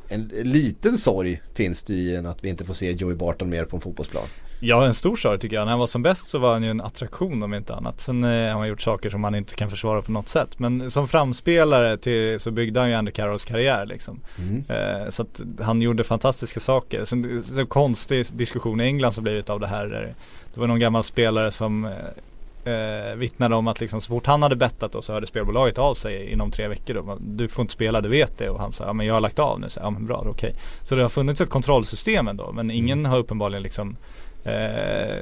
en, 0.08 0.30
en 0.38 0.50
liten 0.50 0.98
sorg 0.98 1.42
finns 1.54 1.82
det 1.82 1.94
ju 1.94 1.98
i 2.00 2.16
en 2.16 2.26
att 2.26 2.44
vi 2.44 2.48
inte 2.48 2.64
får 2.64 2.74
se 2.74 2.92
Joey 2.92 3.14
Barton 3.14 3.48
mer 3.50 3.64
på 3.64 3.76
en 3.76 3.80
fotbollsplan. 3.80 4.26
Ja, 4.60 4.86
en 4.86 4.94
stor 4.94 5.16
sorg 5.16 5.38
tycker 5.38 5.56
jag. 5.56 5.64
När 5.64 5.70
han 5.70 5.78
var 5.78 5.86
som 5.86 6.02
bäst 6.02 6.28
så 6.28 6.38
var 6.38 6.52
han 6.52 6.62
ju 6.62 6.70
en 6.70 6.80
attraktion 6.80 7.42
om 7.42 7.54
inte 7.54 7.74
annat. 7.74 8.00
Sen 8.00 8.24
eh, 8.24 8.30
har 8.30 8.58
han 8.58 8.68
gjort 8.68 8.80
saker 8.80 9.10
som 9.10 9.20
man 9.20 9.34
inte 9.34 9.54
kan 9.54 9.70
försvara 9.70 10.02
på 10.02 10.12
något 10.12 10.28
sätt. 10.28 10.58
Men 10.58 10.90
som 10.90 11.08
framspelare 11.08 11.96
till, 11.96 12.40
så 12.40 12.50
byggde 12.50 12.80
han 12.80 12.88
ju 12.88 12.94
Andy 12.94 13.12
Carrolls 13.12 13.44
karriär 13.44 13.86
liksom. 13.86 14.20
Mm. 14.38 14.64
Eh, 14.68 15.08
så 15.08 15.22
att 15.22 15.40
han 15.60 15.82
gjorde 15.82 16.04
fantastiska 16.04 16.60
saker. 16.60 17.04
Sen 17.04 17.42
så 17.46 17.66
konstig 17.66 18.26
diskussion 18.32 18.80
i 18.80 18.84
England 18.84 19.12
som 19.12 19.24
blivit 19.24 19.50
av 19.50 19.60
det 19.60 19.66
här. 19.66 20.14
Det 20.54 20.60
var 20.60 20.66
någon 20.66 20.80
gammal 20.80 21.04
spelare 21.04 21.50
som 21.50 21.88
eh, 22.68 23.14
vittnade 23.14 23.54
om 23.54 23.68
att 23.68 23.80
liksom 23.80 24.00
så 24.00 24.08
fort 24.08 24.26
han 24.26 24.42
hade 24.42 24.56
bettat 24.56 24.92
då 24.92 25.02
så 25.02 25.12
hörde 25.12 25.26
spelbolaget 25.26 25.78
av 25.78 25.94
sig 25.94 26.32
inom 26.32 26.50
tre 26.50 26.68
veckor 26.68 26.94
då. 26.94 27.18
Du 27.20 27.48
får 27.48 27.62
inte 27.62 27.72
spela, 27.72 28.00
du 28.00 28.08
vet 28.08 28.38
det. 28.38 28.50
Och 28.50 28.60
han 28.60 28.72
sa, 28.72 28.84
ja 28.84 28.92
men 28.92 29.06
jag 29.06 29.14
har 29.14 29.20
lagt 29.20 29.38
av 29.38 29.60
nu. 29.60 29.68
Så, 29.68 29.80
ja 29.80 29.90
men 29.90 30.06
bra, 30.06 30.24
okej. 30.26 30.54
Så 30.82 30.94
det 30.94 31.02
har 31.02 31.08
funnits 31.08 31.40
ett 31.40 31.50
kontrollsystem 31.50 32.28
ändå. 32.28 32.52
Men 32.52 32.70
ingen 32.70 33.06
har 33.06 33.18
uppenbarligen 33.18 33.62
liksom 33.62 33.96
eh, 34.44 35.18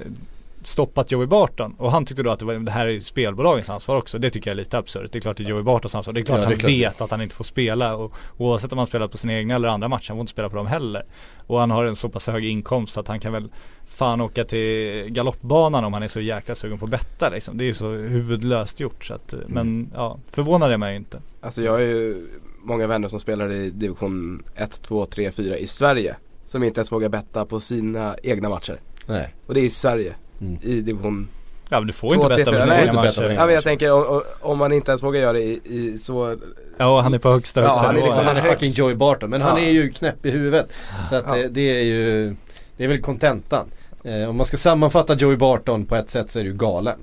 stoppat 0.66 1.12
Joey 1.12 1.26
Barton 1.26 1.74
och 1.78 1.92
han 1.92 2.04
tyckte 2.04 2.22
då 2.22 2.30
att 2.30 2.38
det, 2.38 2.44
var, 2.46 2.54
det 2.54 2.70
här 2.70 2.86
är 2.86 2.98
spelbolagens 2.98 3.70
ansvar 3.70 3.96
också. 3.96 4.18
Det 4.18 4.30
tycker 4.30 4.50
jag 4.50 4.54
är 4.54 4.58
lite 4.58 4.78
absurt. 4.78 5.12
Det 5.12 5.18
är 5.18 5.20
klart 5.20 5.36
det 5.36 5.42
är 5.42 5.48
Joey 5.48 5.62
Bartons 5.62 5.94
ansvar. 5.94 6.14
Det 6.14 6.20
är 6.20 6.24
klart 6.24 6.36
Ja, 6.38 6.40
det 6.40 6.46
är 6.46 6.50
han 6.50 6.58
klart. 6.58 6.70
vet 6.72 7.00
att 7.00 7.10
han 7.10 7.20
inte 7.22 7.34
får 7.34 7.44
spela 7.44 7.94
och 7.96 8.12
oavsett 8.36 8.72
om 8.72 8.78
han 8.78 8.86
spelar 8.86 9.08
på 9.08 9.16
sina 9.18 9.32
egna 9.34 9.54
eller 9.54 9.68
andra 9.68 9.88
matcher, 9.88 10.08
han 10.08 10.16
får 10.16 10.20
inte 10.20 10.32
spela 10.32 10.48
på 10.50 10.56
dem 10.56 10.66
heller. 10.66 11.04
Och 11.46 11.60
han 11.60 11.70
har 11.70 11.84
en 11.84 11.96
så 11.96 12.08
pass 12.08 12.26
hög 12.26 12.44
inkomst 12.44 12.98
att 12.98 13.08
han 13.08 13.20
kan 13.20 13.32
väl 13.32 13.48
fan 13.86 14.20
åka 14.20 14.44
till 14.44 15.04
galoppbanan 15.08 15.84
om 15.84 15.92
han 15.92 16.02
är 16.02 16.08
så 16.08 16.20
jäkla 16.20 16.54
sugen 16.54 16.78
på 16.78 16.84
att 16.84 16.90
betta 16.90 17.28
liksom. 17.28 17.58
Det 17.58 17.64
är 17.68 17.72
så 17.72 17.88
huvudlöst 17.90 18.80
gjort 18.80 19.04
så 19.04 19.14
att, 19.14 19.32
Mm. 19.32 19.46
men 19.48 19.90
ja, 19.94 20.18
förvånar 20.30 20.70
det 20.70 20.78
mig 20.78 20.96
inte. 20.96 21.20
Alltså 21.40 21.62
jag 21.62 21.72
har 21.72 21.78
ju 21.78 22.28
många 22.62 22.86
vänner 22.86 23.08
som 23.08 23.20
spelar 23.20 23.52
i 23.52 23.70
division 23.70 24.42
1, 24.54 24.82
2, 24.82 25.06
3, 25.06 25.30
4 25.32 25.56
i 25.58 25.66
Sverige. 25.66 26.16
Som 26.44 26.62
inte 26.62 26.78
ens 26.80 26.92
vågar 26.92 27.08
betta 27.08 27.44
på 27.46 27.60
sina 27.60 28.16
egna 28.22 28.48
matcher. 28.48 28.80
Nej. 29.06 29.34
Och 29.46 29.54
det 29.54 29.60
är 29.60 29.64
i 29.64 29.70
Sverige. 29.70 30.14
Mm. 30.40 30.58
I 30.62 30.80
division 30.80 31.28
Ja 31.68 31.80
men 31.80 31.86
du 31.86 31.92
får 31.92 32.08
Två, 32.08 32.14
inte 32.14 32.26
tre, 32.26 32.36
betta 32.36 32.50
på 32.50 32.56
betta 32.66 32.90
på 32.92 32.96
matcher. 32.96 33.22
dina 33.22 33.34
Ja 33.34 33.46
men 33.46 33.54
jag 33.54 33.64
tänker 33.64 33.92
om, 33.92 34.22
om 34.40 34.58
man 34.58 34.72
inte 34.72 34.90
ens 34.90 35.02
vågar 35.02 35.20
göra 35.20 35.32
det 35.32 35.40
i, 35.42 35.60
i 35.64 35.98
så 35.98 36.36
Ja 36.78 37.00
han 37.00 37.14
är 37.14 37.18
på 37.18 37.30
högsta 37.32 37.60
Ja, 37.60 37.66
högsta 37.66 37.86
han 37.86 37.96
är 37.96 38.02
liksom- 38.02 38.26
han 38.26 38.36
är 38.36 38.40
fucking 38.40 38.70
Joey 38.72 38.94
Barton. 38.94 39.30
Men 39.30 39.42
han 39.42 39.62
Ja. 39.62 39.68
är 39.68 39.72
ju 39.72 39.90
knäpp 39.92 40.26
i 40.26 40.30
huvudet. 40.30 40.66
Så 41.08 41.16
att 41.16 41.24
Ja. 41.28 41.38
eh, 41.38 41.44
det 41.50 41.60
är 41.80 41.84
ju 41.84 42.36
Det 42.76 42.84
är 42.84 42.88
väl 42.88 43.00
kontentan. 43.00 43.66
Eh, 44.04 44.28
om 44.28 44.36
man 44.36 44.46
ska 44.46 44.56
sammanfatta 44.56 45.14
Joey 45.14 45.36
Barton 45.36 45.84
på 45.86 45.96
ett 45.96 46.10
sätt 46.10 46.30
så 46.30 46.38
är 46.38 46.42
det 46.44 46.50
ju 46.50 46.56
galen. 46.56 46.98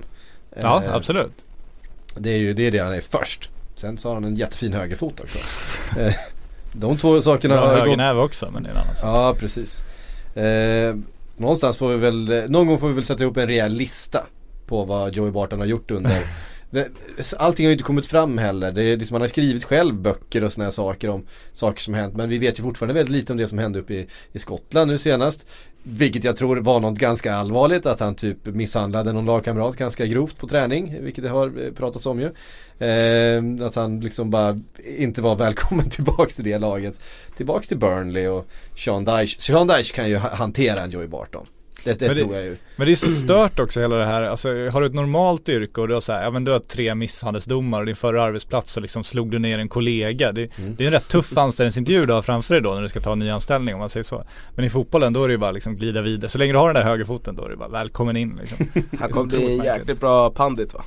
Ja 0.60 0.82
Eh, 0.86 0.94
absolut. 0.94 1.32
Det 2.16 2.30
är 2.30 2.36
ju 2.38 2.52
det, 2.54 2.66
är 2.66 2.70
det 2.70 2.78
han 2.78 2.94
är 2.94 3.00
först. 3.00 3.50
Sen 3.74 3.98
så 3.98 4.08
har 4.08 4.14
han 4.14 4.24
en 4.24 4.34
jättefin 4.36 4.72
högerfot 4.72 5.20
också. 5.20 5.38
Eh, 5.98 6.14
De 6.72 6.96
två 6.96 7.22
sakerna 7.22 7.54
Bra 7.54 7.64
har 7.66 7.70
gått 7.74 7.78
högernäve 7.80 8.20
också 8.20 8.50
men 8.50 8.62
det 8.62 8.68
är 8.68 8.72
en 8.72 8.78
annan 8.80 8.96
sak. 8.96 9.08
Ja 9.08 9.34
precis. 9.40 9.80
Eh, 10.36 10.94
någonstans 11.36 11.78
får 11.78 11.88
vi 11.88 11.96
väl, 11.96 12.32
eh, 12.32 12.44
någon 12.48 12.66
gång 12.66 12.78
får 12.78 12.88
vi 12.88 12.94
väl 12.94 13.04
sätta 13.04 13.22
ihop 13.22 13.36
en 13.36 13.46
rejäl 13.46 13.72
lista 13.72 14.26
på 14.66 14.84
vad 14.84 15.14
Joey 15.14 15.30
Barton 15.30 15.58
har 15.58 15.66
gjort 15.66 15.90
under 15.90 16.10
Allting 17.36 17.66
har 17.66 17.68
ju 17.68 17.72
inte 17.72 17.84
kommit 17.84 18.06
fram 18.06 18.38
heller. 18.38 18.72
Det 18.72 18.82
är 18.82 18.96
liksom, 18.96 19.14
han 19.14 19.20
har 19.20 19.28
skrivit 19.28 19.64
själv 19.64 19.94
böcker 19.94 20.44
och 20.44 20.52
sådana 20.52 20.64
här 20.64 20.70
saker 20.70 21.08
om 21.08 21.26
saker 21.52 21.80
som 21.80 21.94
hänt. 21.94 22.16
Men 22.16 22.28
vi 22.28 22.38
vet 22.38 22.58
ju 22.58 22.62
fortfarande 22.62 22.94
väldigt 22.94 23.12
lite 23.12 23.32
om 23.32 23.36
det 23.36 23.46
som 23.46 23.58
hände 23.58 23.78
uppe 23.78 23.94
i, 23.94 24.06
i 24.32 24.38
Skottland 24.38 24.90
nu 24.90 24.98
senast. 24.98 25.46
Vilket 25.82 26.24
jag 26.24 26.36
tror 26.36 26.56
var 26.56 26.80
något 26.80 26.98
ganska 26.98 27.34
allvarligt. 27.34 27.86
Att 27.86 28.00
han 28.00 28.14
typ 28.14 28.46
misshandlade 28.46 29.12
någon 29.12 29.26
lagkamrat 29.26 29.76
ganska 29.76 30.06
grovt 30.06 30.38
på 30.38 30.48
träning. 30.48 30.96
Vilket 31.00 31.24
det 31.24 31.30
har 31.30 31.64
eh, 31.64 31.72
pratats 31.72 32.06
om 32.06 32.20
ju. 32.20 32.26
Eh, 32.86 33.66
att 33.66 33.74
han 33.74 34.00
liksom 34.00 34.30
bara 34.30 34.58
inte 34.98 35.22
var 35.22 35.36
välkommen 35.36 35.88
tillbaks 35.90 36.34
till 36.34 36.44
det 36.44 36.58
laget. 36.58 37.00
Tillbaks 37.36 37.68
till 37.68 37.78
Burnley 37.78 38.26
och 38.26 38.46
Sean 38.76 39.04
Dyche. 39.04 39.40
Sean 39.40 39.66
Dyche 39.66 39.94
kan 39.94 40.08
ju 40.08 40.16
hantera 40.16 40.84
en 40.84 40.90
Joey 40.90 41.06
Barton. 41.06 41.46
Det, 41.84 41.98
det 41.98 42.06
Men 42.06 42.16
det- 42.16 42.22
tror 42.22 42.34
jag 42.34 42.44
ju. 42.44 42.56
Men 42.76 42.86
det 42.86 42.92
är 42.92 42.96
så 42.96 43.08
stört 43.10 43.60
också 43.60 43.80
hela 43.80 43.96
det 43.96 44.06
här, 44.06 44.22
alltså 44.22 44.48
har 44.48 44.80
du 44.80 44.86
ett 44.86 44.94
normalt 44.94 45.48
yrke 45.48 45.80
och 45.80 45.88
du 45.88 45.94
har 45.94 46.00
så 46.00 46.12
här, 46.12 46.22
ja 46.24 46.30
men 46.30 46.44
du 46.44 46.52
har 46.52 46.58
tre 46.58 46.94
misshandelsdomar 46.94 47.80
och 47.80 47.86
din 47.86 47.96
förra 47.96 48.22
arbetsplats 48.22 48.72
så 48.72 48.80
liksom 48.80 49.04
slog 49.04 49.30
du 49.30 49.38
ner 49.38 49.58
en 49.58 49.68
kollega. 49.68 50.32
Det, 50.32 50.58
Mm. 50.58 50.74
det 50.76 50.84
är 50.84 50.86
en 50.86 50.92
rätt 50.92 51.08
tuff 51.08 51.38
anställningsintervju 51.38 52.04
du 52.04 52.12
har 52.12 52.22
framför 52.22 52.54
dig 52.54 52.62
då 52.62 52.74
när 52.74 52.82
du 52.82 52.88
ska 52.88 53.00
ta 53.00 53.12
en 53.12 53.18
ny 53.18 53.30
anställning 53.30 53.74
om 53.74 53.80
man 53.80 53.88
säger 53.88 54.04
så. 54.04 54.24
Men 54.54 54.64
i 54.64 54.70
fotbollen 54.70 55.12
då 55.12 55.24
är 55.24 55.28
det 55.28 55.32
ju 55.34 55.38
bara 55.38 55.50
liksom 55.52 55.76
glida 55.76 56.02
vidare. 56.02 56.28
Så 56.28 56.38
länge 56.38 56.52
du 56.52 56.58
har 56.58 56.66
den 56.72 56.82
där 56.82 56.90
högerfoten 56.90 57.36
då 57.36 57.44
är 57.44 57.48
det 57.50 57.56
bara 57.56 57.68
välkommen 57.68 58.16
in 58.16 58.38
liksom. 58.40 58.58
Han 59.00 59.10
otroligt 59.10 59.32
märkligt. 59.32 59.64
jäkligt 59.64 60.00
bra 60.00 60.30
pandit 60.30 60.74
va? 60.74 60.84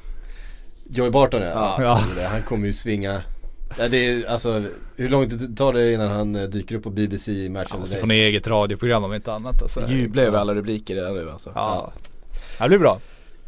Joey 0.89 1.09
Barton 1.09 1.41
ja, 1.41 1.77
ja. 1.79 2.01
Han 2.31 2.41
kommer 2.41 2.67
ju 2.67 2.73
svinga 2.73 3.21
ja, 3.79 3.87
det 3.87 3.97
är, 4.09 4.25
alltså, 4.29 4.63
hur 4.95 5.09
lång 5.09 5.29
tid 5.29 5.57
tar 5.57 5.73
det 5.73 5.93
innan 5.93 6.11
han 6.11 6.35
eh, 6.35 6.43
dyker 6.43 6.75
upp 6.75 6.83
på 6.83 6.89
BBC 6.89 7.31
i 7.31 7.49
Match 7.49 7.67
Han 7.71 7.79
måste 7.79 7.97
få 7.97 8.05
ner 8.05 8.25
eget 8.25 8.47
radioprogram 8.47 9.03
om 9.03 9.13
inte 9.13 9.33
annat 9.33 9.61
alltså. 9.61 9.87
Jublar 9.87 10.23
över 10.23 10.39
alla 10.39 10.53
rubriker 10.53 10.95
redan 10.95 11.13
nu 11.15 11.31
alltså. 11.31 11.51
Ja. 11.55 11.91
ja. 12.59 12.63
Det 12.65 12.69
blir 12.69 12.79
bra. 12.79 12.99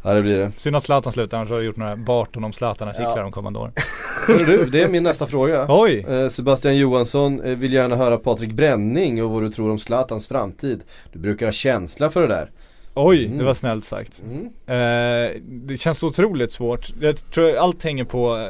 Ja 0.02 0.14
det 0.14 0.22
blir 0.22 0.38
det. 0.38 0.52
Synd 0.56 0.76
att 0.76 0.82
Zlatan 0.82 1.12
slutar, 1.12 1.36
annars 1.36 1.48
har 1.50 1.56
jag 1.56 1.64
gjort 1.64 1.76
några 1.76 1.96
Barton 1.96 2.44
om 2.44 2.52
Zlatan-artiklar 2.52 3.16
Ja. 3.16 3.22
de 3.22 3.32
kommande 3.32 3.58
åren. 3.58 3.72
Hörru 4.26 4.44
du, 4.44 4.64
det 4.64 4.82
är 4.82 4.88
min 4.88 5.02
nästa 5.02 5.26
fråga. 5.26 5.66
Oj! 5.68 6.06
Eh, 6.08 6.28
Sebastian 6.28 6.76
Johansson 6.76 7.40
eh, 7.40 7.56
vill 7.56 7.72
gärna 7.72 7.96
höra 7.96 8.16
Patrik 8.16 8.52
Bränning 8.52 9.24
och 9.24 9.30
vad 9.30 9.42
du 9.42 9.50
tror 9.50 9.70
om 9.70 9.78
Zlatans 9.78 10.28
framtid. 10.28 10.80
Du 11.12 11.18
brukar 11.18 11.46
ha 11.46 11.52
känsla 11.52 12.10
för 12.10 12.20
det 12.22 12.26
där. 12.28 12.50
Oj, 12.94 13.24
Mm. 13.26 13.38
det 13.38 13.44
var 13.44 13.54
snällt 13.54 13.84
sagt. 13.84 14.22
Mm. 14.22 14.44
Eh, 14.66 15.30
det 15.46 15.76
känns 15.76 16.02
otroligt 16.02 16.52
svårt. 16.52 16.88
Jag 17.00 17.30
tror 17.30 17.56
allt 17.56 17.84
hänger 17.84 18.04
på 18.04 18.48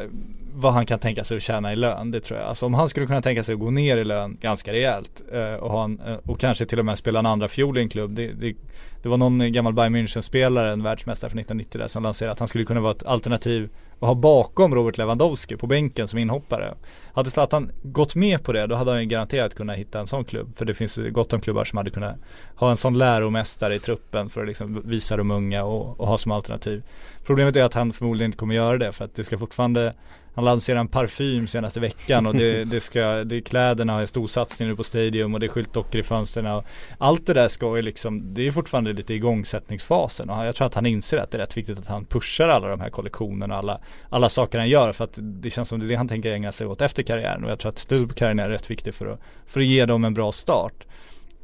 vad 0.55 0.73
han 0.73 0.87
kan 0.87 0.99
tänka 0.99 1.25
sig 1.25 1.37
att 1.37 1.43
tjäna 1.43 1.73
i 1.73 1.77
lön. 1.77 2.11
Det 2.11 2.21
tror 2.21 2.39
jag. 2.39 2.49
Alltså 2.49 2.67
om 2.67 2.75
han 2.75 2.89
skulle 2.89 3.07
kunna 3.07 3.23
tänka 3.23 3.43
sig 3.43 3.53
att 3.53 3.61
gå 3.61 3.71
ner 3.71 3.97
i 3.97 4.05
lön 4.05 4.39
ganska 4.41 4.73
rejält 4.73 5.23
eh, 5.33 5.55
och, 5.55 5.71
ha 5.71 5.85
en, 5.85 6.01
eh, 6.01 6.15
och 6.27 6.41
kanske 6.41 6.67
till 6.67 6.79
och 6.79 6.85
med 6.85 6.99
spela 6.99 7.19
en 7.19 7.27
andra 7.27 7.49
fiol 7.49 7.79
i 7.79 7.81
en 7.81 7.89
klubb. 7.89 8.11
Det, 8.11 8.33
det, 8.33 8.57
det 9.03 9.09
var 9.09 9.17
någon 9.17 9.53
gammal 9.53 9.73
Bayern 9.73 9.97
München-spelare, 9.97 10.73
en 10.73 10.83
världsmästare 10.83 11.31
från 11.31 11.39
1990 11.39 11.79
där 11.79 11.89
som 11.89 12.03
lanserade 12.03 12.33
att 12.33 12.39
han 12.39 12.49
skulle 12.49 12.65
kunna 12.65 12.81
vara 12.81 12.93
ett 12.93 13.07
alternativ 13.07 13.69
och 13.99 14.09
ha 14.09 14.15
bakom 14.15 14.75
Robert 14.75 14.99
Lewandowski 14.99 15.57
på 15.57 15.67
bänken 15.67 16.09
som 16.09 16.19
inhoppare. 16.19 16.75
Hade 17.13 17.31
Zlatan 17.31 17.71
gått 17.83 18.15
med 18.15 18.45
på 18.45 18.53
det 18.53 18.67
då 18.67 18.75
hade 18.75 18.91
han 18.91 19.01
ju 19.01 19.07
garanterat 19.07 19.55
kunnat 19.55 19.77
hitta 19.77 20.01
en 20.01 20.07
sån 20.07 20.25
klubb. 20.25 20.57
För 20.57 20.65
det 20.65 20.75
finns 20.75 20.99
ju 20.99 21.11
gott 21.11 21.33
om 21.33 21.41
klubbar 21.41 21.65
som 21.65 21.77
hade 21.77 21.91
kunnat 21.91 22.17
ha 22.55 22.71
en 22.71 22.77
sån 22.77 22.99
läromästare 22.99 23.75
i 23.75 23.79
truppen 23.79 24.31
för 24.31 24.41
att 24.41 24.47
liksom 24.47 24.83
visa 24.85 25.17
de 25.17 25.31
unga 25.31 25.65
och, 25.65 26.01
och 26.01 26.07
ha 26.07 26.19
som 26.19 26.33
alternativ. 26.33 26.83
Problemet 27.25 27.57
är 27.57 27.65
att 27.65 27.75
han 27.75 27.93
förmodligen 27.93 28.29
inte 28.29 28.39
kommer 28.39 28.55
göra 28.55 28.79
det 28.79 28.93
för 28.93 29.05
att 29.05 29.15
det 29.15 29.25
ska 29.25 29.39
fortfarande 29.39 29.95
han 30.41 30.45
lanserar 30.45 30.81
en 30.81 30.89
parfym 30.89 31.47
senaste 31.47 31.81
veckan 31.81 32.27
och 32.27 32.35
det, 32.35 32.65
det 32.65 32.81
ska, 32.81 33.01
det 33.01 33.37
är 33.37 33.41
kläderna 33.41 33.93
har 33.93 34.07
storsatsning 34.07 34.69
nu 34.69 34.77
på 34.77 34.85
Stadium 34.85 35.35
och 35.35 35.41
det 35.41 35.47
är 35.47 35.49
skyltdockor 35.49 36.01
i 36.01 36.03
fönstren 36.03 36.47
och 36.47 36.65
allt 36.99 37.27
det 37.27 37.35
där 37.35 37.49
ska 37.49 37.77
ju 37.77 37.83
liksom, 37.83 38.35
det 38.35 38.47
är 38.47 38.53
fortfarande 38.53 38.93
lite 38.93 39.15
igångsättningsfasen 39.15 40.31
och 40.31 40.47
jag 40.47 40.55
tror 40.55 40.67
att 40.67 40.75
han 40.75 40.87
inser 40.87 41.19
att 41.19 41.31
det 41.31 41.37
är 41.37 41.41
rätt 41.41 41.57
viktigt 41.57 41.79
att 41.79 41.87
han 41.87 42.05
pushar 42.05 42.49
alla 42.49 42.69
de 42.69 42.81
här 42.81 42.91
kollektionerna 42.91 43.55
och 43.55 43.59
alla, 43.59 43.81
alla 44.09 44.29
saker 44.29 44.59
han 44.59 44.69
gör 44.69 44.93
för 44.93 45.05
att 45.05 45.19
det 45.23 45.51
känns 45.51 45.69
som 45.69 45.81
det 45.81 45.87
är 45.87 45.89
det 45.89 45.95
han 45.95 46.09
tänker 46.09 46.33
ägna 46.33 46.53
sig 46.53 46.67
åt 46.67 46.81
efter 46.81 47.03
karriären 47.03 47.45
och 47.45 47.51
jag 47.51 47.59
tror 47.59 47.73
att 47.73 47.79
slutet 47.79 48.09
på 48.09 48.15
karriären 48.15 48.39
är 48.39 48.49
rätt 48.49 48.71
viktigt 48.71 48.95
för 48.95 49.07
att, 49.07 49.21
för 49.47 49.61
att 49.61 49.67
ge 49.67 49.87
dem 49.87 50.05
en 50.05 50.15
bra 50.15 50.33
start. 50.33 50.87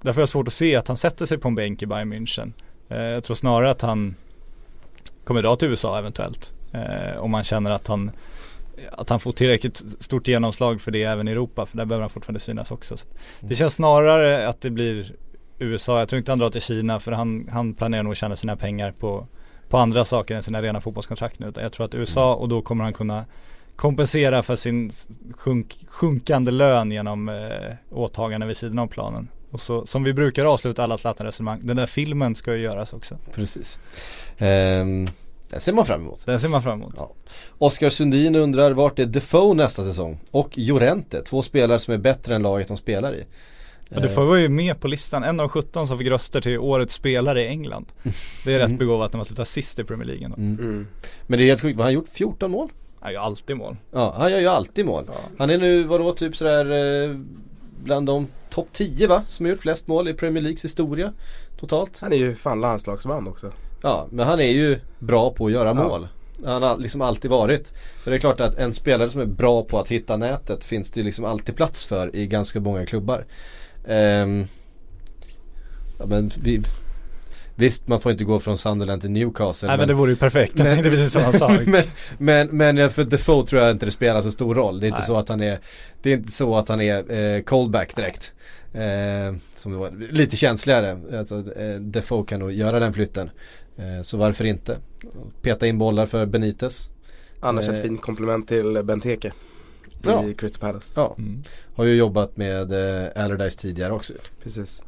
Därför 0.01 0.17
har 0.17 0.23
jag 0.23 0.29
svårt 0.29 0.49
att 0.49 0.55
se 0.55 0.77
att 0.77 0.89
han 0.89 0.97
sätter 0.97 1.27
sig 1.27 1.39
på 1.39 1.49
en 1.49 1.55
bänk 1.55 1.83
i 1.83 1.87
Bayern 1.87 2.13
München. 2.13 2.53
Eh, 2.89 3.01
jag 3.01 3.25
tror 3.25 3.35
snarare 3.35 3.71
att 3.71 3.83
han 3.83 4.15
kommer 5.25 5.43
dra 5.43 5.57
till 5.57 5.69
USA 5.69 5.99
eventuellt. 5.99 6.55
Eh, 6.73 7.19
om 7.19 7.31
man 7.31 7.45
känner 7.45 7.71
att 7.71 7.87
han 7.87 8.11
att 8.93 9.11
han 9.11 9.21
får 9.21 9.33
tillräckligt 9.33 9.83
stort 9.99 10.29
genomslag 10.29 10.81
för 10.81 10.91
det 10.91 11.03
även 11.03 11.29
i 11.29 11.31
Europa 11.31 11.67
för 11.67 11.77
där 11.77 11.85
behöver 11.85 12.03
han 12.03 12.11
fortfarande 12.11 12.41
synas 12.41 12.71
också. 12.71 12.97
Så 12.97 13.07
det 13.41 13.55
känns 13.55 13.75
snarare 13.75 14.49
att 14.49 14.61
det 14.61 14.71
blir 14.71 15.13
USA. 15.59 15.99
Jag 15.99 16.09
tror 16.09 16.19
inte 16.19 16.33
han 16.33 16.39
drar 16.39 16.51
till 16.51 16.63
Kina 16.63 17.01
för 17.01 17.13
han, 17.13 17.49
han 17.53 17.75
planerar 17.75 18.03
nog 18.03 18.13
att 18.13 18.19
tjäna 18.19 18.37
sina 18.37 18.57
pengar 18.57 18.93
på, 18.93 19.27
på 19.69 19.79
andra 19.79 20.05
saker 20.05 20.35
än 20.35 20.43
sina 20.43 20.63
rena 20.63 20.81
fotbollskontrakt 20.81 21.39
nu. 21.39 21.47
Utan 21.47 21.63
jag 21.63 21.73
tror 21.73 21.87
att 21.87 21.95
USA 21.95 22.35
och 22.35 22.49
då 22.49 22.63
kommer 22.63 22.85
han 22.85 22.93
kunna 22.93 23.25
kompensera 23.77 24.43
för 24.43 24.57
sin 24.57 24.91
sjunk, 25.33 25.77
sjunkande 25.89 26.51
lön 26.51 26.93
genom 26.93 27.29
eh, 27.29 27.75
åtaganden 27.91 28.49
vid 28.49 28.57
sidan 28.57 28.79
av 28.79 28.87
planen. 28.87 29.29
Och 29.51 29.61
så, 29.61 29.87
som 29.87 30.05
vi 30.05 30.13
brukar 30.13 30.45
avsluta 30.45 30.85
alla 30.85 30.97
Zlatan-resonemang, 30.97 31.61
den 31.63 31.77
där 31.77 31.87
filmen 31.87 32.35
ska 32.35 32.55
ju 32.55 32.63
göras 32.63 32.93
också. 32.93 33.17
Precis. 33.33 33.79
Ehm, 34.39 35.09
den 35.51 35.61
ser 35.61 35.73
man 35.73 35.87
fram 35.87 36.01
emot. 36.01 36.27
Den 36.27 36.41
ser 36.41 36.49
man 36.49 36.63
fram 36.63 36.83
emot. 36.83 36.95
Ja. 36.97 37.13
Oskar 37.59 37.91
Sundin 37.91 38.37
undrar 38.37 38.71
vart 38.73 38.99
är 38.99 39.07
Defoe 39.07 39.55
nästa 39.55 39.85
säsong? 39.85 40.19
Och 40.31 40.59
Jorente, 40.59 41.23
två 41.23 41.43
spelare 41.43 41.79
som 41.79 41.95
är 41.95 41.99
bättre 41.99 42.35
än 42.35 42.43
laget 42.43 42.69
de 42.69 42.77
spelar 42.77 43.15
i. 43.15 43.25
Ja, 43.89 44.01
du 44.01 44.09
får 44.09 44.25
vara 44.25 44.41
ju 44.41 44.49
med 44.49 44.81
på 44.81 44.89
listan, 44.89 45.25
en 45.25 45.41
av 45.41 45.49
17 45.49 45.89
som 45.89 45.99
fick 45.99 46.09
röster 46.09 46.41
till 46.41 46.59
årets 46.59 46.95
spelare 46.95 47.43
i 47.45 47.47
England. 47.47 47.87
Det 48.45 48.55
är 48.55 48.59
rätt 48.59 48.67
Mm. 48.67 48.79
begåvat 48.79 49.13
när 49.13 49.19
man 49.19 49.25
slutar 49.25 49.45
sist 49.45 49.79
i 49.79 49.85
Premier 49.85 50.07
League. 50.07 50.25
Mm. 50.27 50.37
Mm. 50.39 50.87
Men 51.27 51.39
det 51.39 51.45
är 51.45 51.47
helt 51.47 51.61
sjukt, 51.61 51.77
vad 51.77 51.85
har 51.85 51.87
han 51.87 51.95
gjort? 51.95 52.09
14 52.09 52.51
mål? 52.51 52.69
Han 53.01 53.13
gör 53.13 53.21
alltid 53.21 53.57
mål. 53.57 53.77
Ja, 53.93 54.15
han 54.19 54.31
gör 54.31 54.41
ju 54.41 54.47
alltid 54.47 54.87
mål. 54.87 55.11
Han 55.39 55.51
är 55.51 55.59
nu, 55.59 55.83
vadå, 55.85 56.13
typ 56.13 56.37
sådär 56.37 56.71
eh, 57.05 57.17
bland 57.83 58.07
de 58.07 58.27
topp 58.51 58.69
10 58.73 59.07
va? 59.07 59.23
Som 59.29 59.47
har 59.47 59.51
gjort 59.51 59.61
flest 59.63 59.87
mål 59.87 60.09
i 60.09 60.15
Premier 60.15 60.43
Leagues 60.43 60.65
historia 60.65 61.13
totalt. 61.61 61.99
Han 62.01 62.13
är 62.13 62.17
ju 62.17 62.35
fan 62.35 62.61
landslagsman 62.61 63.29
också. 63.29 63.53
Ja, 63.83 64.07
men 64.11 64.27
han 64.27 64.41
är 64.41 64.53
ju 64.53 64.79
bra 64.99 65.31
på 65.31 65.47
att 65.47 65.53
göra 65.53 65.69
Ja. 65.69 65.75
mål. 65.75 66.09
Han 66.45 66.63
har 66.63 66.79
liksom 66.79 67.01
alltid 67.03 67.31
varit. 67.31 67.73
För 68.05 68.11
det 68.11 68.17
är 68.17 68.19
klart 68.19 68.41
att 68.41 68.55
en 68.59 68.73
spelare 68.75 69.11
som 69.11 69.21
är 69.21 69.27
bra 69.27 69.63
på 69.65 69.79
att 69.79 69.89
hitta 69.89 70.17
nätet 70.17 70.65
finns 70.65 70.91
det 70.91 71.01
ju 71.01 71.07
liksom 71.07 71.25
alltid 71.25 71.57
plats 71.57 71.85
för 71.85 72.17
i 72.17 72.27
ganska 72.27 72.61
många 72.61 72.87
klubbar. 72.87 73.25
Ehm, 73.89 74.47
ja, 75.99 76.07
men 76.07 76.31
vi, 76.43 76.63
visst, 77.55 77.89
man 77.89 78.01
får 78.01 78.13
inte 78.13 78.25
gå 78.25 78.39
från 78.39 78.59
Sunderland 78.59 79.01
till 79.03 79.11
Newcastle. 79.11 79.69
Nej 79.69 79.79
men 79.79 79.89
det 79.89 79.95
vore 79.95 80.11
ju 80.11 80.17
perfekt, 80.17 80.53
jag 80.57 80.65
Men- 80.65 80.75
tänkte 80.75 80.91
precis 80.91 81.13
samma 81.13 81.33
sak. 81.33 81.61
men, 81.67 81.83
men, 82.19 82.49
men 82.77 82.91
för 82.91 83.05
Defoe 83.05 83.47
tror 83.47 83.63
jag 83.63 83.71
inte 83.71 83.87
det 83.87 83.93
spelar 83.93 84.23
så 84.23 84.31
stor 84.33 84.55
roll. 84.55 84.81
Det 84.81 84.87
är 84.87 84.89
inte 84.89 85.01
Nej. 85.01 85.07
så 85.07 85.17
att 85.17 85.29
han 85.29 85.43
är 85.43 85.59
Det 86.03 86.13
är 86.13 86.17
inte 86.17 86.33
så 86.33 86.57
att 86.57 86.69
han 86.69 86.81
är 86.81 87.19
eh, 87.37 87.43
callback 87.43 87.97
direkt. 87.97 88.33
Eh, 88.73 89.37
som 89.55 89.73
det 89.73 89.79
var, 89.79 89.91
lite 90.13 90.37
känsligare. 90.37 91.19
Alltså, 91.19 91.55
eh, 91.57 91.75
Defoe 91.81 92.25
kan 92.27 92.41
nog 92.41 92.53
göra 92.53 92.81
den 92.81 92.93
flytten. 92.93 93.31
Eh, 93.79 94.03
så 94.03 94.17
varför 94.17 94.45
inte? 94.45 94.79
Peta 95.43 95.67
in 95.67 95.79
bollar 95.79 96.07
för 96.07 96.27
Benitez. 96.27 96.89
Annars 97.41 97.69
Eh. 97.69 97.75
ett 97.75 97.83
fint 97.83 98.03
komplement 98.03 98.49
till 98.49 98.83
Benteke. 98.85 99.29
I 99.89 100.09
Ja. 100.09 100.25
Crystal 100.39 100.61
Palace. 100.61 101.01
Ja, 101.01 101.15
Mm. 101.19 101.43
har 101.75 101.85
ju 101.85 101.95
jobbat 101.95 102.37
med 102.37 102.73
eh, 102.73 103.25
Allardyce 103.25 103.59
tidigare 103.59 103.93
också. 103.93 104.13
Precis. 104.43 104.81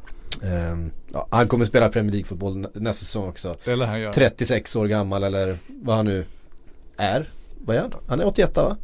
Ehm, 0.42 0.90
ja, 1.12 1.28
han 1.30 1.48
kommer 1.48 1.64
spela 1.64 1.88
Premier 1.88 2.12
League-fotboll 2.12 2.56
nä- 2.56 2.68
nästa 2.74 3.04
säsong 3.04 3.28
också. 3.28 3.54
Det 3.64 3.76
lär 3.76 3.86
han 3.86 4.00
göra. 4.00 4.12
36 4.12 4.76
år 4.76 4.86
gammal 4.86 5.24
eller 5.24 5.56
vad 5.68 5.96
han 5.96 6.04
nu 6.04 6.24
är. 6.96 7.28
Vad 7.64 7.76
är 7.76 7.80
han? 7.80 7.94
Han 8.08 8.20
är 8.20 8.26
81 8.26 8.56
va? 8.56 8.76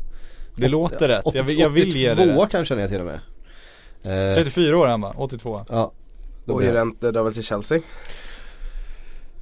Det 0.57 0.69
låter 0.69 1.09
rätt. 1.09 1.25
Jag, 1.35 1.43
vill- 1.45 1.59
jag 1.59 1.69
vill 1.71 1.97
ge 1.97 2.07
det 2.15 2.23
82 2.23 2.43
rätt. 2.43 2.51
kanske 2.51 2.75
han 2.75 2.83
är 2.85 2.89
till 2.89 3.01
och 3.01 3.07
med. 3.07 3.21
Eh, 4.31 4.35
34 4.35 4.77
år 4.79 4.87
är 4.87 4.91
han 4.91 5.01
va? 5.01 5.15
82. 5.17 5.65
Ja. 5.69 5.93
Då 6.45 6.53
Och 6.55 6.63
Llorente 6.63 7.11
drar 7.11 7.25
väl 7.25 7.35
till 7.35 7.43
Chelsea. 7.45 7.81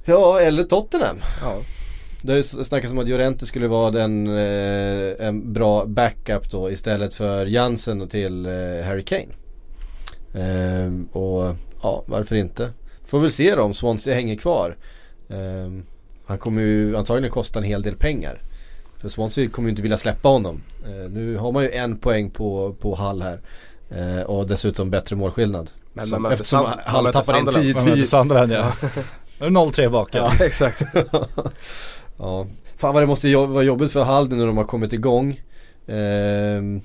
Ja, 0.05 0.39
eller 0.39 0.63
Tottenham. 0.63 1.17
Ja. 1.41 1.61
Det 2.21 2.43
snackats 2.43 2.93
om 2.93 2.99
att 2.99 3.09
Llorente 3.09 3.45
skulle 3.45 3.67
vara 3.67 3.91
den, 3.91 4.27
eh, 4.27 5.27
en 5.27 5.53
bra 5.53 5.85
backup 5.85 6.51
då 6.51 6.71
istället 6.71 7.13
för 7.13 7.45
Jansen 7.45 8.07
till 8.07 8.45
eh, 8.45 8.85
Harry 8.85 9.03
Kane. 9.03 9.27
Ehm, 10.33 11.05
och 11.11 11.55
ja, 11.81 12.03
varför 12.05 12.35
inte? 12.35 12.71
Får 13.05 13.19
väl 13.19 13.31
se 13.31 13.55
då 13.55 13.61
om 13.61 13.73
Swansea 13.73 14.15
hänger 14.15 14.35
kvar. 14.35 14.77
Ehm, 15.29 15.85
han 16.25 16.37
kommer 16.37 16.61
ju 16.61 16.97
antagligen 16.97 17.31
kosta 17.31 17.59
en 17.59 17.65
hel 17.65 17.81
del 17.81 17.95
pengar. 17.95 18.41
För 18.97 19.09
Swansea 19.09 19.49
kommer 19.49 19.67
ju 19.67 19.69
inte 19.69 19.81
vilja 19.81 19.97
släppa 19.97 20.29
honom. 20.29 20.61
Eh, 20.85 21.11
nu 21.11 21.37
har 21.37 21.51
man 21.51 21.63
ju 21.63 21.71
en 21.71 21.97
poäng 21.97 22.29
på, 22.29 22.75
på 22.79 22.95
Hall 22.95 23.21
här. 23.21 23.39
Eh, 23.89 24.23
och 24.23 24.47
dessutom 24.47 24.89
bättre 24.89 25.15
målskillnad. 25.15 25.71
Men 25.93 26.09
man 26.09 26.31
eftersom 26.31 26.65
Hall 26.85 27.13
tappar 27.13 27.39
in 27.39 27.51
Sunderland. 27.51 27.65
10 27.65 27.73
Man 27.73 27.85
möter 27.85 28.03
Sunderland 28.03 28.51
ja. 28.51 28.71
Nu 29.43 29.47
är 29.47 29.51
det 29.51 29.59
0-3 29.59 29.89
bak 29.89 30.09
ja. 30.11 30.31
Exakt. 30.39 30.83
Ja, 32.17 32.47
fan 32.77 32.93
vad 32.93 33.03
det 33.03 33.07
måste 33.07 33.35
vara 33.35 33.63
jobbigt 33.63 33.91
för 33.91 34.03
Halden 34.03 34.37
när 34.37 34.45
de 34.45 34.57
har 34.57 34.63
kommit 34.63 34.93
igång. 34.93 35.41
Ehm, 35.87 36.81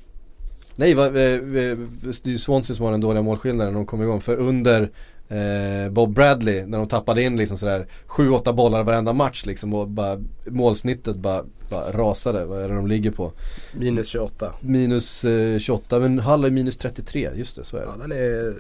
nej, 0.77 0.95
va, 0.95 1.07
eh, 1.07 1.13
eh, 1.13 1.41
det 1.43 2.27
är 2.27 2.29
ju 2.29 2.39
Swansea 2.39 2.77
som 2.77 2.85
har 2.85 2.93
den 2.93 3.01
dåliga 3.01 3.23
målskillnaden 3.23 3.73
när 3.73 3.81
de 3.81 3.87
kom 3.87 4.03
igång. 4.03 4.21
För 4.21 4.37
under 4.37 4.91
eh, 5.29 5.91
Bob 5.91 6.15
Bradley, 6.15 6.67
när 6.67 6.79
de 6.79 6.89
tappade 6.89 7.23
in 7.23 7.37
liksom 7.37 7.59
sådär 7.59 7.87
7-8 8.09 8.53
bollar 8.53 8.83
varenda 8.83 9.13
match 9.13 9.47
liksom 9.47 9.75
och 9.75 9.89
bara 9.89 10.19
målsnittet 10.45 11.17
bara, 11.17 11.45
bara 11.71 11.93
rasade. 11.93 12.45
Vad 12.45 12.63
är 12.63 12.69
det 12.69 12.75
de 12.75 12.87
ligger 12.87 13.11
på? 13.11 13.33
Minus 13.73 14.09
28. 14.09 14.53
Minus 14.61 15.25
eh, 15.25 15.59
28, 15.59 15.99
men 15.99 16.19
Hall 16.19 16.45
är 16.45 16.51
minus 16.51 16.77
33, 16.77 17.31
just 17.35 17.57
det 17.57 17.65
så 17.65 17.77
är 17.77 17.81
det. 17.81 17.87
Ja 17.87 18.03
den 18.03 18.13
är, 18.13 18.55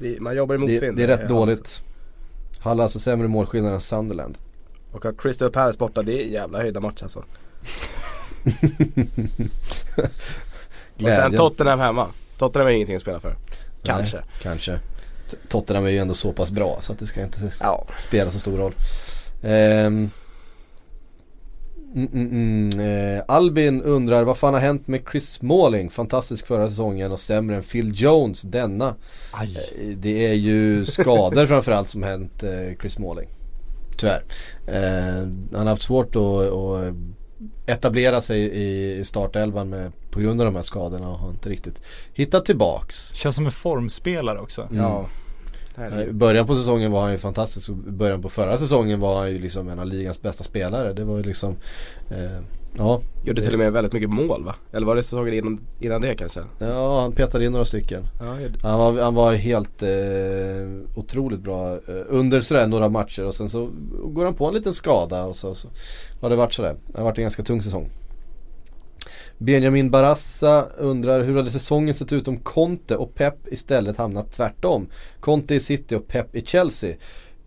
det, 0.00 0.20
man 0.20 0.36
jobbar 0.36 0.54
i 0.54 0.58
det, 0.58 0.60
motvind. 0.60 0.96
det 0.96 1.02
är 1.02 1.06
rätt 1.06 1.20
Ja, 1.22 1.28
dåligt. 1.28 1.82
Hall 2.60 2.78
har 2.78 2.82
alltså 2.82 2.98
sämre 2.98 3.28
målskillnad 3.28 3.72
än 3.72 3.80
Sunderland. 3.80 4.38
Och 4.92 5.06
att 5.06 5.18
Crystal 5.18 5.50
Palace 5.50 5.78
borta, 5.78 6.02
det 6.02 6.22
är 6.22 6.26
en 6.26 6.32
jävla 6.32 6.58
höjda 6.58 6.80
match 6.80 7.02
alltså. 7.02 7.18
Och 10.94 11.08
sen. 11.08 11.36
Tottenham 11.36 11.80
hemma. 11.80 12.06
Tottenham 12.38 12.68
är 12.68 12.72
ingenting 12.72 12.96
att 12.96 13.02
spela 13.02 13.20
för. 13.20 13.36
Kanske. 13.82 14.16
Nej, 14.16 14.26
kanske. 14.42 14.80
Tottenham 15.48 15.84
är 15.84 15.90
ju 15.90 15.98
ändå 15.98 16.14
så 16.14 16.32
pass 16.32 16.50
bra 16.50 16.78
så 16.80 16.92
att 16.92 16.98
det 16.98 17.06
ska 17.06 17.22
inte 17.22 17.52
Ja. 17.60 17.86
spela 17.96 18.30
så 18.30 18.38
stor 18.38 18.58
roll. 18.58 18.74
Ehm. 19.42 20.10
Mm, 21.94 22.08
mm, 22.12 22.70
mm. 22.72 23.16
Eh, 23.16 23.22
Albin 23.28 23.82
undrar 23.82 24.24
vad 24.24 24.36
fan 24.36 24.54
har 24.54 24.60
hänt 24.60 24.88
med 24.88 25.02
Chris 25.10 25.32
Smalling? 25.32 25.90
Fantastisk 25.90 26.46
förra 26.46 26.68
säsongen 26.68 27.12
och 27.12 27.20
sämre 27.20 27.56
än 27.56 27.62
Phil 27.62 27.92
Jones 27.94 28.42
denna. 28.42 28.94
Aj. 29.32 29.56
Eh, 29.56 29.96
Det 29.96 30.26
är 30.26 30.34
ju 30.34 30.84
skador 30.84 31.46
framförallt 31.46 31.88
som 31.88 32.02
hänt 32.02 32.42
eh, 32.42 32.76
Chris 32.80 32.92
Smalling. 32.92 33.28
Tyvärr. 33.96 34.24
Eh, 34.66 35.28
han 35.52 35.60
har 35.60 35.64
haft 35.66 35.82
svårt 35.82 36.16
att, 36.16 36.22
att 36.22 36.94
etablera 37.66 38.20
sig 38.20 38.40
i 38.40 38.98
i 38.98 39.04
startelvan 39.04 39.68
med, 39.68 39.92
på 40.10 40.20
grund 40.20 40.40
av 40.40 40.44
de 40.44 40.54
här 40.54 40.62
skadorna 40.62 41.08
och 41.08 41.18
har 41.18 41.30
inte 41.30 41.48
riktigt 41.48 41.82
hittat 42.14 42.44
tillbaks. 42.44 43.14
Känns 43.14 43.34
som 43.34 43.46
en 43.46 43.52
formspelare 43.52 44.40
också. 44.40 44.62
Mm. 44.62 44.76
Ja. 44.76 45.06
I 46.08 46.12
början 46.12 46.46
på 46.46 46.54
säsongen 46.54 46.92
var 46.92 47.02
han 47.02 47.12
ju 47.12 47.18
fantastisk 47.18 47.70
och 47.70 47.76
början 47.76 48.22
på 48.22 48.28
förra 48.28 48.58
säsongen 48.58 49.00
var 49.00 49.18
han 49.18 49.30
ju 49.30 49.38
liksom 49.38 49.68
en 49.68 49.78
av 49.78 49.86
ligans 49.86 50.22
bästa 50.22 50.44
spelare. 50.44 50.92
Det 50.92 51.04
var 51.04 51.16
ju 51.16 51.22
liksom, 51.22 51.56
eh, 52.10 52.40
ja. 52.76 53.00
Gjorde 53.24 53.42
till 53.42 53.52
och 53.52 53.58
med 53.58 53.72
väldigt 53.72 53.92
mycket 53.92 54.10
mål 54.10 54.44
va? 54.44 54.54
Eller 54.72 54.86
var 54.86 54.96
det 54.96 55.02
säsongen 55.02 55.34
innan, 55.34 55.60
innan 55.80 56.00
det 56.00 56.14
kanske? 56.14 56.40
Ja, 56.58 57.00
han 57.00 57.12
petade 57.12 57.44
in 57.44 57.52
några 57.52 57.64
stycken. 57.64 58.02
Ja, 58.20 58.36
Han 58.62 58.78
var, 58.78 59.02
han 59.02 59.14
var 59.14 59.34
helt 59.34 59.82
eh, 59.82 60.98
otroligt 61.00 61.40
bra 61.40 61.72
eh, 61.72 61.78
under 62.08 62.40
sådär 62.40 62.66
några 62.66 62.88
matcher 62.88 63.24
och 63.24 63.34
sen 63.34 63.48
så 63.48 63.70
går 64.04 64.24
han 64.24 64.34
på 64.34 64.46
en 64.46 64.54
liten 64.54 64.72
skada 64.72 65.24
och 65.24 65.36
så, 65.36 65.54
så 65.54 65.68
har 66.20 66.30
det 66.30 66.36
varit 66.36 66.52
sådär. 66.52 66.76
Det 66.86 66.98
har 66.98 67.04
varit 67.04 67.18
en 67.18 67.24
ganska 67.24 67.42
tung 67.42 67.62
säsong. 67.62 67.90
Benjamin 69.38 69.90
Barassa 69.90 70.66
undrar 70.78 71.24
hur 71.24 71.36
hade 71.36 71.50
säsongen 71.50 71.94
sett 71.94 72.12
ut 72.12 72.28
om 72.28 72.38
Conte 72.38 72.96
och 72.96 73.14
Pep 73.14 73.34
istället 73.52 73.96
hamnat 73.96 74.32
tvärtom? 74.32 74.86
Conte 75.20 75.54
i 75.54 75.60
City 75.60 75.94
och 75.94 76.08
Pep 76.08 76.36
i 76.36 76.44
Chelsea. 76.46 76.96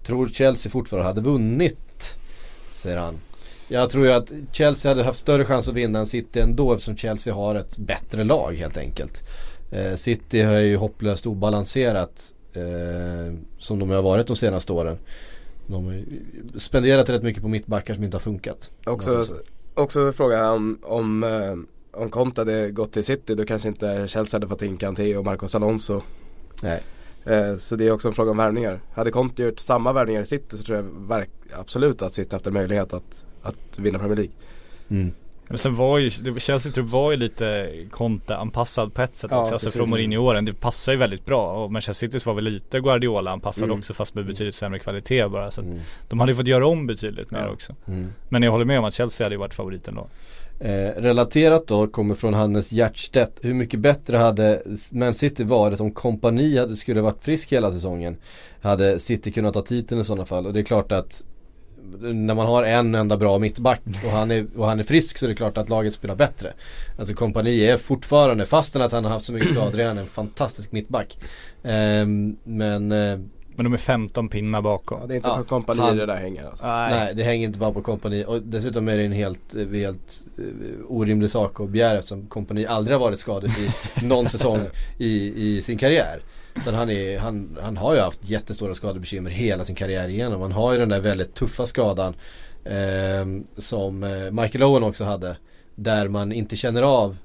Tror 0.03 0.27
Chelsea 0.27 0.71
fortfarande 0.71 1.07
hade 1.07 1.21
vunnit? 1.21 2.15
Säger 2.73 2.97
han. 2.97 3.19
Jag 3.67 3.89
tror 3.89 4.05
ju 4.05 4.11
att 4.11 4.31
Chelsea 4.51 4.91
hade 4.91 5.03
haft 5.03 5.19
större 5.19 5.45
chans 5.45 5.69
att 5.69 5.75
vinna 5.75 5.99
än 5.99 6.05
City 6.05 6.39
ändå 6.39 6.73
eftersom 6.73 6.97
Chelsea 6.97 7.33
har 7.33 7.55
ett 7.55 7.77
bättre 7.77 8.23
lag 8.23 8.53
helt 8.53 8.77
enkelt. 8.77 9.23
Eh, 9.71 9.95
City 9.95 10.41
har 10.41 10.59
ju 10.59 10.75
hopplöst 10.75 11.27
obalanserat 11.27 12.33
eh, 12.53 13.35
som 13.59 13.79
de 13.79 13.89
har 13.89 14.01
varit 14.01 14.27
de 14.27 14.35
senaste 14.35 14.73
åren. 14.73 14.97
De 15.67 15.85
har 15.85 16.03
spenderat 16.59 17.09
rätt 17.09 17.23
mycket 17.23 17.41
på 17.41 17.47
mittbackar 17.47 17.93
som 17.93 18.03
inte 18.03 18.17
har 18.17 18.21
funkat. 18.21 18.71
Också, 18.85 19.23
också 19.73 20.11
fråga 20.11 20.51
om, 20.51 20.79
om, 20.83 21.23
eh, 21.23 21.55
om 21.93 22.09
Conte 22.09 22.41
hade 22.41 22.71
gått 22.71 22.91
till 22.91 23.03
City 23.03 23.35
då 23.35 23.45
kanske 23.45 23.67
inte 23.67 24.07
Chelsea 24.07 24.35
hade 24.37 24.47
fått 24.47 24.61
in 24.61 24.77
Kanté 24.77 25.17
och 25.17 25.25
Marcos 25.25 25.55
Alonso. 25.55 26.01
Nej. 26.63 26.83
Eh, 27.25 27.55
så 27.55 27.75
det 27.75 27.87
är 27.87 27.91
också 27.91 28.07
en 28.07 28.13
fråga 28.13 28.31
om 28.31 28.37
värvningar. 28.37 28.79
Hade 28.93 29.11
Conte 29.11 29.43
gjort 29.43 29.59
samma 29.59 29.93
värvningar 29.93 30.21
i 30.21 30.25
City 30.25 30.57
så 30.57 30.63
tror 30.63 30.77
jag 30.77 30.83
verk, 31.07 31.29
absolut 31.59 32.01
att 32.01 32.13
City 32.13 32.35
haft 32.35 32.47
en 32.47 32.53
möjlighet 32.53 32.93
att, 32.93 33.23
att 33.41 33.79
vinna 33.79 33.99
Premier 33.99 34.17
League. 34.17 34.33
Mm. 34.89 35.11
Men 35.47 35.57
sen 35.57 35.75
var 35.75 35.97
ju, 35.97 36.09
det- 36.09 36.39
Chelsea 36.39 36.71
trupp 36.71 36.89
var 36.89 37.11
ju 37.11 37.17
lite 37.17 37.69
Conte-anpassad 37.91 38.93
på 38.93 39.01
ett 39.01 39.15
sätt 39.15 39.31
Ja, 39.31 39.41
också. 39.41 39.53
Alltså 39.53 39.69
från 39.69 39.89
Mourinho-åren. 39.89 40.45
Det 40.45 40.53
passar 40.53 40.91
ju 40.91 40.97
väldigt 40.97 41.25
bra. 41.25 41.63
Och 41.63 41.71
Manchester 41.71 42.07
Citys 42.07 42.25
var 42.25 42.33
väl 42.33 42.43
lite 42.43 42.79
Guardiola-anpassad 42.79 43.63
Mm. 43.63 43.77
också 43.79 43.93
fast 43.93 44.15
med 44.15 44.25
betydligt 44.25 44.55
sämre 44.55 44.79
kvalitet 44.79 45.27
bara. 45.27 45.51
Så 45.51 45.61
Mm. 45.61 45.79
de 46.09 46.19
hade 46.19 46.31
ju 46.31 46.35
fått 46.35 46.47
göra 46.47 46.67
om 46.67 46.87
betydligt 46.87 47.31
mer 47.31 47.39
Ja. 47.39 47.49
också. 47.49 47.75
Mm. 47.87 48.07
Men 48.29 48.43
jag 48.43 48.51
håller 48.51 48.65
med 48.65 48.79
om 48.79 48.85
att 48.85 48.93
Chelsea 48.93 49.25
hade 49.25 49.35
ju 49.35 49.39
varit 49.39 49.53
favoriten 49.53 49.95
då. 49.95 50.07
Eh, 50.63 51.01
relaterat 51.01 51.67
då 51.67 51.87
kommer 51.87 52.15
från 52.15 52.33
Hannes 52.33 52.71
Hjertstedt. 52.71 53.39
Hur 53.41 53.53
mycket 53.53 53.79
bättre 53.79 54.17
hade 54.17 54.61
Man 54.91 55.13
City 55.13 55.43
varit 55.43 55.79
om 55.79 55.91
kompani 55.91 56.57
hade, 56.57 56.75
skulle 56.75 57.01
varit 57.01 57.23
frisk 57.23 57.51
hela 57.51 57.71
säsongen? 57.71 58.17
Hade 58.61 58.99
City 58.99 59.31
kunnat 59.31 59.53
ta 59.53 59.61
titeln 59.61 60.01
i 60.01 60.03
sådana 60.03 60.25
fall? 60.25 60.47
Och 60.47 60.53
det 60.53 60.59
är 60.59 60.63
klart 60.63 60.91
att 60.91 61.23
när 62.01 62.33
man 62.33 62.45
har 62.45 62.63
en 62.63 62.95
enda 62.95 63.17
bra 63.17 63.39
mittback 63.39 63.81
och 64.05 64.11
han, 64.11 64.31
är, 64.31 64.47
och 64.55 64.67
han 64.67 64.79
är 64.79 64.83
frisk 64.83 65.17
så 65.17 65.25
är 65.25 65.29
det 65.29 65.35
klart 65.35 65.57
att 65.57 65.69
laget 65.69 65.93
spelar 65.93 66.15
bättre. 66.15 66.53
Alltså 66.97 67.13
kompani 67.13 67.65
är 67.65 67.77
fortfarande, 67.77 68.45
fastän 68.45 68.81
att 68.81 68.91
han 68.91 69.03
har 69.03 69.11
haft 69.11 69.25
så 69.25 69.33
mycket 69.33 69.49
skador, 69.49 69.79
är 69.79 69.87
han 69.87 69.97
en 69.97 70.07
fantastisk 70.07 70.71
mittback. 70.71 71.17
Eh, 71.63 72.05
men 72.43 72.91
eh, 72.91 73.19
men 73.63 73.71
de 73.71 73.73
är 73.73 73.77
15 73.77 74.29
pinnar 74.29 74.61
bakom. 74.61 75.01
Ja, 75.01 75.07
det 75.07 75.13
är 75.13 75.15
inte 75.15 75.29
Ja, 75.29 75.35
för 75.37 75.43
kompani 75.43 75.81
han- 75.81 75.97
det 75.97 76.05
där 76.05 76.15
hänger 76.17 76.45
alltså. 76.45 76.65
Nej. 76.65 77.15
det 77.15 77.23
hänger 77.23 77.47
inte 77.47 77.59
bara 77.59 77.71
på 77.71 77.81
kompani 77.81 78.25
och 78.27 78.41
dessutom 78.41 78.87
är 78.87 78.97
det 78.97 79.03
en 79.03 79.11
helt, 79.11 79.55
eh, 79.55 79.67
helt 79.67 80.27
eh, 80.37 80.43
orimlig 80.87 81.29
sak 81.29 81.59
att 81.59 81.69
begära 81.69 81.97
eftersom 81.97 82.27
kompani 82.27 82.65
aldrig 82.65 82.97
har 82.97 83.05
varit 83.05 83.19
skadefri 83.19 83.69
någon 84.07 84.29
säsong 84.29 84.61
i, 84.97 85.33
i 85.35 85.61
sin 85.61 85.77
karriär. 85.77 86.19
Utan 86.55 86.73
han, 86.73 86.89
är, 86.89 87.19
han, 87.19 87.57
han 87.61 87.77
har 87.77 87.95
ju 87.95 88.01
haft 88.01 88.19
jättestora 88.29 88.73
skadebekymmer 88.73 89.29
hela 89.29 89.63
sin 89.63 89.75
karriär 89.75 90.07
igenom. 90.07 90.41
Han 90.41 90.51
har 90.51 90.73
ju 90.73 90.79
den 90.79 90.89
där 90.89 90.99
väldigt 90.99 91.33
tuffa 91.33 91.65
skadan 91.65 92.13
ehm, 92.65 93.43
som 93.57 94.03
eh, 94.03 94.31
Michael 94.31 94.63
Owen 94.63 94.83
också 94.83 95.03
hade. 95.03 95.37
Där 95.75 96.07
man 96.07 96.31
inte 96.31 96.55
känner 96.55 96.81
av 96.81 97.17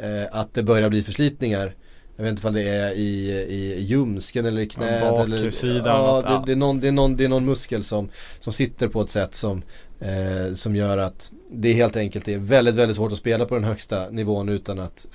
eh, 0.00 0.24
att 0.30 0.54
det 0.54 0.62
börjar 0.62 0.88
bli 0.88 1.02
förslitningar. 1.02 1.74
Jag 2.16 2.24
vet 2.24 2.30
inte 2.30 2.48
om 2.48 2.54
det 2.54 2.68
är 2.68 2.92
i, 2.92 3.30
i 3.30 3.80
ljumsken 3.80 4.46
eller 4.46 4.60
i 4.60 4.68
knät 4.68 5.02
Ja, 5.02 5.22
eller 5.22 5.44
baksidan, 5.44 5.86
ja, 5.86 6.06
något, 6.06 6.24
det, 6.24 6.30
ja. 6.30 6.42
det, 6.46 6.52
är 6.52 6.56
någon, 6.56 6.80
det, 6.80 6.88
är 6.88 6.92
någon, 6.92 7.16
det 7.16 7.24
är 7.24 7.28
någon 7.28 7.44
muskel 7.44 7.84
som, 7.84 8.08
som 8.40 8.52
sitter 8.52 8.88
på 8.88 9.00
ett 9.00 9.10
sätt 9.10 9.34
som, 9.34 9.62
eh, 10.00 10.54
som 10.54 10.76
gör 10.76 10.98
att 10.98 11.32
det 11.50 11.72
helt 11.72 11.96
enkelt 11.96 12.28
är 12.28 12.38
väldigt, 12.38 12.76
väldigt 12.76 12.96
svårt 12.96 13.12
att 13.12 13.18
spela 13.18 13.44
på 13.46 13.54
den 13.54 13.64
högsta 13.64 14.10
nivån 14.10 14.48
utan 14.48 14.78
att 14.78 15.06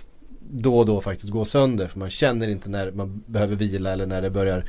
då 0.51 0.77
och 0.77 0.85
då 0.85 1.01
faktiskt 1.01 1.29
gå 1.29 1.45
sönder. 1.45 1.87
För 1.87 1.99
man 1.99 2.09
känner 2.09 2.47
inte 2.47 2.69
när 2.69 2.91
man 2.91 3.23
behöver 3.25 3.55
vila 3.55 3.91
eller 3.91 4.05
när 4.05 4.21
det 4.21 4.29
börjar 4.29 4.65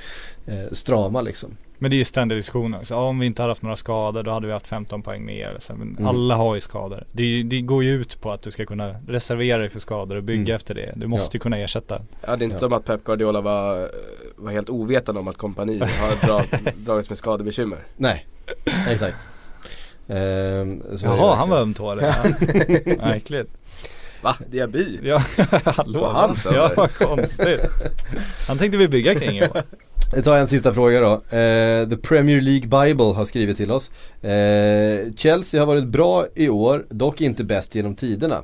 eh, 0.46 0.72
strama 0.72 1.22
liksom. 1.22 1.56
Men 1.82 1.90
det 1.90 1.94
är 1.96 1.98
ju 1.98 2.04
ständig 2.04 2.38
diskussion 2.38 2.74
också. 2.74 2.96
Om 2.96 3.18
vi 3.18 3.26
inte 3.26 3.42
hade 3.42 3.50
haft 3.50 3.62
några 3.62 3.76
skador 3.76 4.22
då 4.22 4.30
hade 4.30 4.46
vi 4.46 4.52
haft 4.52 4.66
15 4.66 5.02
poäng 5.02 5.24
mer. 5.24 5.56
Så, 5.58 5.74
Men 5.74 5.88
Mm. 5.88 6.06
alla 6.06 6.34
har 6.36 6.54
ju 6.54 6.60
skador. 6.60 7.04
Det, 7.12 7.42
det 7.42 7.60
går 7.60 7.84
ju 7.84 7.90
ut 8.00 8.20
på 8.20 8.32
att 8.32 8.42
du 8.42 8.50
ska 8.50 8.66
kunna 8.66 8.94
reservera 9.08 9.58
dig 9.58 9.68
för 9.70 9.80
skador 9.80 10.16
och 10.16 10.22
bygga 10.22 10.42
Mm. 10.54 10.56
efter 10.56 10.74
det. 10.74 10.92
Du 10.96 11.06
måste 11.06 11.26
Ja. 11.26 11.30
ju 11.34 11.40
kunna 11.40 11.58
ersätta. 11.58 12.00
Ja 12.26 12.36
det 12.36 12.42
är 12.42 12.44
inte 12.44 12.54
Ja. 12.54 12.58
som 12.58 12.72
att 12.72 12.84
Pep 12.84 13.04
Guardiola 13.04 13.40
var, 13.40 13.90
var 14.36 14.52
helt 14.52 14.70
ovetande 14.70 15.20
om 15.20 15.28
att 15.28 15.36
kompani 15.36 15.78
har 15.78 16.26
dra, 16.26 16.42
dragits 16.76 17.08
med 17.08 17.18
skadebekymmer. 17.18 17.78
Nej, 17.96 18.26
exakt. 18.88 19.16
Ehm, 20.08 20.82
Jaha, 21.02 21.36
han 21.36 21.50
var 21.50 21.58
ömtålig. 21.58 22.02
Ja. 22.04 22.14
Verkligen. 22.96 23.46
Va? 24.22 24.36
Diaby? 24.50 24.98
Ja, 25.02 25.22
hallå. 25.64 25.98
På 26.00 26.06
hans 26.06 26.46
ja, 26.54 26.70
vad 26.76 26.94
konstigt. 26.94 27.60
Han 28.48 28.58
tänkte 28.58 28.78
vi 28.78 28.88
bygga 28.88 29.14
kring 29.14 29.38
i 29.38 29.42
år. 29.42 29.62
Jag 30.12 30.24
tar 30.24 30.36
en 30.36 30.48
sista 30.48 30.74
fråga 30.74 31.00
då. 31.00 31.36
Eh, 31.36 31.88
The 31.88 31.96
Premier 31.96 32.40
League 32.40 32.84
Bible 32.84 33.04
har 33.04 33.24
skrivit 33.24 33.56
till 33.56 33.70
oss. 33.70 33.90
Eh, 34.22 35.12
Chelsea 35.16 35.60
har 35.60 35.66
varit 35.66 35.86
bra 35.86 36.26
i 36.34 36.48
år, 36.48 36.86
dock 36.88 37.20
inte 37.20 37.44
bäst 37.44 37.74
genom 37.74 37.94
tiderna. 37.94 38.42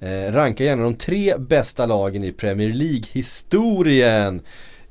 Eh, 0.00 0.32
ranka 0.32 0.64
gärna 0.64 0.82
de 0.82 0.94
tre 0.94 1.34
bästa 1.38 1.86
lagen 1.86 2.24
i 2.24 2.32
Premier 2.32 2.72
League-historien. 2.72 4.40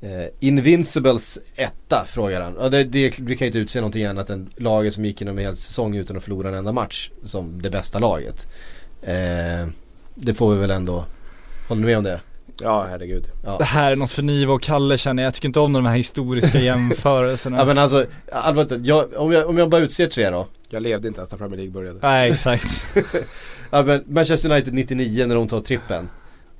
Eh, 0.00 0.26
Invincibles 0.40 1.38
etta 1.56 2.04
frågar 2.08 2.40
han. 2.40 2.70
Det, 2.70 2.84
det, 2.84 3.18
vi 3.18 3.36
kan 3.36 3.44
ju 3.44 3.46
inte 3.46 3.58
utse 3.58 3.80
någonting 3.80 4.04
annat 4.04 4.30
än 4.30 4.50
laget 4.56 4.94
som 4.94 5.04
gick 5.04 5.20
genom 5.20 5.38
en 5.38 5.44
hel 5.44 5.56
säsong 5.56 5.96
utan 5.96 6.16
att 6.16 6.22
förlora 6.22 6.48
en 6.48 6.54
enda 6.54 6.72
match 6.72 7.10
som 7.24 7.62
det 7.62 7.70
bästa 7.70 7.98
laget. 7.98 8.48
Eh, 9.02 9.68
det 10.14 10.34
får 10.34 10.54
vi 10.54 10.60
väl 10.60 10.70
ändå, 10.70 11.04
håller 11.68 11.80
ni 11.80 11.86
med 11.86 11.98
om 11.98 12.04
det? 12.04 12.20
Ja 12.60 12.86
herregud. 12.90 13.26
Det 13.58 13.64
här 13.64 13.92
är 13.92 13.96
något 13.96 14.12
för 14.12 14.22
Niva 14.22 14.52
och 14.54 14.62
Kalle 14.62 14.98
känner 14.98 15.22
jag. 15.22 15.26
Jag 15.26 15.34
tycker 15.34 15.48
inte 15.48 15.60
om 15.60 15.72
de 15.72 15.86
här 15.86 15.96
historiska 15.96 16.58
jämförelserna. 16.60 17.58
Ja 17.58 17.64
men 17.64 17.78
alltså, 17.78 18.06
allvarligt, 18.32 18.86
jag, 18.86 19.16
om, 19.16 19.32
jag, 19.32 19.48
om 19.48 19.58
jag 19.58 19.68
bara 19.70 19.80
utser 19.80 20.06
tre 20.06 20.30
då. 20.30 20.46
Jag 20.68 20.82
levde 20.82 21.08
inte 21.08 21.20
ens 21.20 21.30
när 21.32 21.38
Premier 21.38 21.56
League 21.56 21.72
började. 21.72 21.98
Nej 22.02 22.30
exakt. 22.32 22.88
Ja 23.70 23.82
men 23.82 24.04
Manchester 24.06 24.50
United 24.52 24.74
99 24.74 25.26
när 25.26 25.34
de 25.34 25.48
tar 25.48 25.60
trippen. 25.60 26.08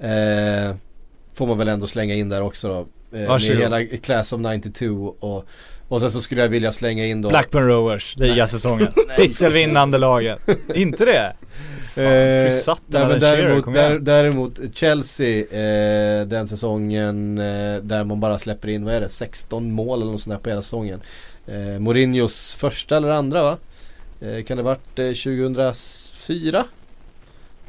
Eh, 0.01 0.77
får 1.35 1.47
man 1.47 1.59
väl 1.59 1.69
ändå 1.69 1.87
slänga 1.87 2.15
in 2.15 2.29
där 2.29 2.43
också 2.43 2.69
då. 2.69 2.79
Eh, 2.81 2.87
med 3.11 3.29
Varsågod. 3.29 3.57
hela 3.63 3.85
Class 3.85 4.33
of 4.33 4.41
92 4.41 5.17
och, 5.21 5.45
och 5.89 6.01
sen 6.01 6.11
så 6.11 6.21
skulle 6.21 6.41
jag 6.41 6.49
vilja 6.49 6.73
slänga 6.73 7.07
in 7.07 7.23
då 7.23 7.29
Blackburn 7.29 7.67
Rovers, 7.67 8.17
ligasäsongen. 8.17 8.93
Titelvinnande 9.17 9.99
laget. 9.99 10.39
inte 10.75 11.05
det? 11.05 11.33
Fan, 11.99 12.07
Eh, 12.07 12.53
nej, 12.87 13.09
men 13.09 13.21
däremot, 13.21 13.75
där, 13.75 13.99
däremot 13.99 14.61
Chelsea 14.75 15.41
eh, 15.41 16.27
den 16.27 16.49
säsongen 16.49 17.39
eh, 17.39 17.77
där 17.83 18.05
man 18.05 18.21
bara 18.21 18.39
släpper 18.39 18.69
in, 18.69 18.85
vad 18.85 18.95
är 18.95 19.01
det, 19.01 19.09
16 19.09 19.73
mål 19.73 20.03
eller 20.03 20.13
något 20.13 20.21
sånt 20.21 20.35
där 20.35 20.43
på 20.43 20.49
hela 20.49 20.63
säsongen. 20.63 21.01
Eh, 21.47 21.79
Mourinhos 21.79 22.55
första 22.55 22.97
eller 22.97 23.09
andra 23.09 23.43
va? 23.43 23.59
Eh, 24.21 24.45
kan 24.45 24.57
det 24.57 24.63
varit 24.63 24.99
eh, 24.99 25.07
2004? 25.07 26.65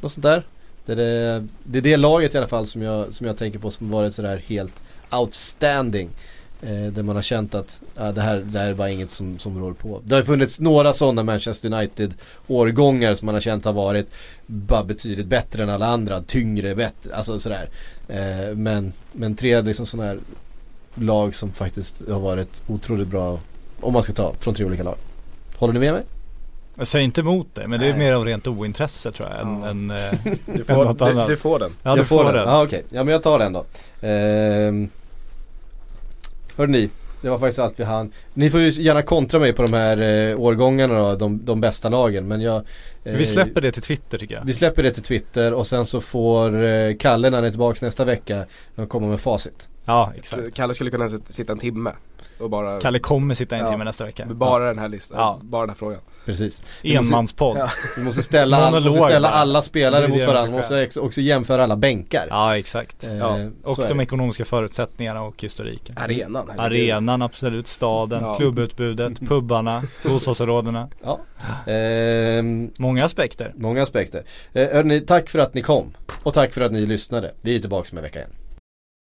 Något 0.00 0.12
sånt 0.12 0.22
där. 0.22 0.42
Det 0.86 0.92
är 0.92 0.96
det, 0.96 1.46
det 1.64 1.78
är 1.78 1.82
det 1.82 1.96
laget 1.96 2.34
i 2.34 2.38
alla 2.38 2.46
fall 2.46 2.66
som 2.66 2.82
jag, 2.82 3.14
som 3.14 3.26
jag 3.26 3.36
tänker 3.36 3.58
på 3.58 3.70
som 3.70 3.90
varit 3.90 4.14
sådär 4.14 4.42
helt 4.46 4.82
outstanding. 5.10 6.10
Eh, 6.62 6.92
där 6.92 7.02
man 7.02 7.16
har 7.16 7.22
känt 7.22 7.54
att 7.54 7.80
ja, 7.96 8.12
det, 8.12 8.20
här, 8.20 8.36
det 8.36 8.58
här 8.58 8.70
är 8.70 8.74
bara 8.74 8.90
inget 8.90 9.10
som, 9.10 9.38
som 9.38 9.58
rår 9.60 9.72
på. 9.72 10.00
Det 10.04 10.14
har 10.14 10.22
funnits 10.22 10.60
några 10.60 10.92
sådana 10.92 11.22
Manchester 11.22 11.72
United 11.72 12.14
årgångar 12.46 13.14
som 13.14 13.26
man 13.26 13.34
har 13.34 13.40
känt 13.40 13.64
har 13.64 13.72
varit 13.72 14.10
bara 14.46 14.84
betydligt 14.84 15.26
bättre 15.26 15.62
än 15.62 15.70
alla 15.70 15.86
andra. 15.86 16.22
Tyngre, 16.22 16.74
bättre, 16.74 17.14
alltså 17.14 17.38
sådär. 17.38 17.68
Eh, 18.08 18.54
men, 18.56 18.92
men 19.12 19.34
tre 19.34 19.62
liksom 19.62 19.86
sådana 19.86 20.08
här 20.08 20.18
lag 20.94 21.34
som 21.34 21.52
faktiskt 21.52 22.08
har 22.08 22.20
varit 22.20 22.62
otroligt 22.66 23.08
bra 23.08 23.38
om 23.80 23.92
man 23.92 24.02
ska 24.02 24.12
ta 24.12 24.34
från 24.40 24.54
tre 24.54 24.64
olika 24.64 24.82
lag. 24.82 24.96
Håller 25.56 25.74
ni 25.74 25.80
med 25.80 25.92
mig? 25.92 26.02
Jag 26.74 26.86
säger 26.86 27.04
inte 27.04 27.20
emot 27.20 27.46
det, 27.54 27.68
men 27.68 27.80
det 27.80 27.86
är 27.86 27.90
Nej. 27.90 27.98
mer 27.98 28.12
av 28.12 28.24
rent 28.24 28.46
ointresse 28.46 29.12
tror 29.12 29.28
jag 29.28 29.40
än, 29.40 29.60
Ja. 29.62 29.68
än, 29.68 29.90
eh, 30.24 30.32
Du 30.46 30.52
än 30.58 30.64
får, 30.64 30.84
något 30.84 30.98
du, 30.98 31.04
annat. 31.04 31.26
du 31.26 31.36
får 31.36 31.58
den. 31.58 31.70
Ja 31.82 31.92
du 31.94 31.98
jag 32.00 32.06
får 32.06 32.24
den. 32.32 32.48
Ja 32.48 32.62
okej, 32.64 32.84
ja 32.90 33.04
men 33.04 33.12
jag 33.12 33.22
tar 33.22 33.38
den 33.38 33.52
då. 33.52 33.64
Ehm, 34.06 34.88
hörde 36.60 36.72
ni, 36.72 36.88
det 37.22 37.30
var 37.30 37.38
faktiskt 37.38 37.58
allt 37.58 37.80
vi 37.80 37.84
hann. 37.84 38.12
Ni 38.34 38.50
får 38.50 38.60
ju 38.60 38.70
gärna 38.82 39.02
kontra 39.02 39.40
mig 39.40 39.52
på 39.52 39.62
de 39.62 39.72
här 39.72 40.30
eh, 40.30 40.40
årgångarna 40.40 40.98
då, 40.98 41.16
de, 41.16 41.44
de 41.44 41.60
bästa 41.60 41.88
lagen. 41.88 42.28
Men 42.28 42.40
jag... 42.40 42.56
eh, 43.04 43.16
Vi 43.16 43.26
släpper 43.26 43.60
det 43.60 43.72
till 43.72 43.82
Twitter 43.82 44.18
tycker 44.18 44.34
jag. 44.34 44.44
Vi 44.44 44.54
släpper 44.54 44.82
det 44.82 44.90
till 44.90 45.02
Twitter 45.02 45.54
och 45.54 45.66
sen 45.66 45.84
så 45.84 46.00
får 46.00 46.62
eh, 46.64 46.94
Kalle 46.96 47.30
när 47.30 47.38
han 47.38 47.44
är 47.44 47.50
tillbaka 47.50 47.86
nästa 47.86 48.04
vecka 48.04 48.44
komma 48.88 49.06
med 49.06 49.20
facit. 49.20 49.68
Ja 49.84 50.12
exakt. 50.16 50.54
Kalle 50.54 50.74
skulle 50.74 50.90
kunna 50.90 51.08
sit- 51.08 51.32
sitta 51.32 51.52
en 51.52 51.58
timme 51.58 51.92
och 52.38 52.50
bara, 52.50 52.80
Kalle 52.80 52.98
kommer 52.98 53.34
sitta 53.34 53.56
en 53.56 53.64
Ja. 53.64 53.70
timme 53.70 53.84
nästa 53.84 54.04
vecka. 54.04 54.26
bara 54.26 54.64
den 54.66 54.78
här 54.78 54.88
listan, 54.88 55.18
Ja. 55.18 55.38
bara 55.42 55.62
den 55.62 55.70
här 55.70 55.76
frågan. 55.76 56.00
Precis. 56.24 56.62
Enmanspodd. 56.82 57.58
Ja. 57.58 57.70
Vi 57.96 58.04
måste 58.04 58.22
ställa, 58.22 58.56
all, 58.56 58.72
Monolog 58.72 58.94
måste 58.94 59.08
ställa 59.08 59.30
alla 59.30 59.62
spelare 59.62 60.08
mot 60.08 60.18
varandra. 60.26 60.50
Vi 60.50 60.56
måste 60.80 61.00
också 61.00 61.20
jämföra 61.20 61.64
alla 61.64 61.76
bänkar. 61.76 62.26
Ja 62.30 62.58
exakt. 62.58 63.04
Eh, 63.04 63.16
Ja. 63.16 63.38
Och 63.64 63.78
de 63.88 64.00
ekonomiska 64.00 64.44
förutsättningarna 64.44 65.22
och 65.22 65.42
historiken. 65.42 65.96
Arenan. 65.98 66.50
Arenan 66.58 67.22
absolut, 67.22 67.68
staden, 67.68 68.22
Ja. 68.24 68.36
klubbutbudet, 68.36 69.20
pubbarna, 69.28 69.82
bostadsområdena. 70.04 70.88
Ja. 71.02 71.20
Ehm, 71.72 72.70
Många 72.76 73.04
aspekter. 73.04 73.52
många 73.56 73.82
aspekter. 73.82 74.22
Eh, 74.52 74.68
hörni, 74.68 75.00
tack 75.00 75.28
för 75.30 75.38
att 75.38 75.54
ni 75.54 75.62
kom. 75.62 75.94
Och 76.22 76.34
tack 76.34 76.52
för 76.54 76.60
att 76.60 76.72
ni 76.72 76.86
lyssnade. 76.86 77.34
Vi 77.40 77.54
är 77.56 77.58
tillbaka 77.58 77.88
med 77.92 77.98
en 77.98 78.02
vecka 78.04 78.18
igen. 78.18 78.30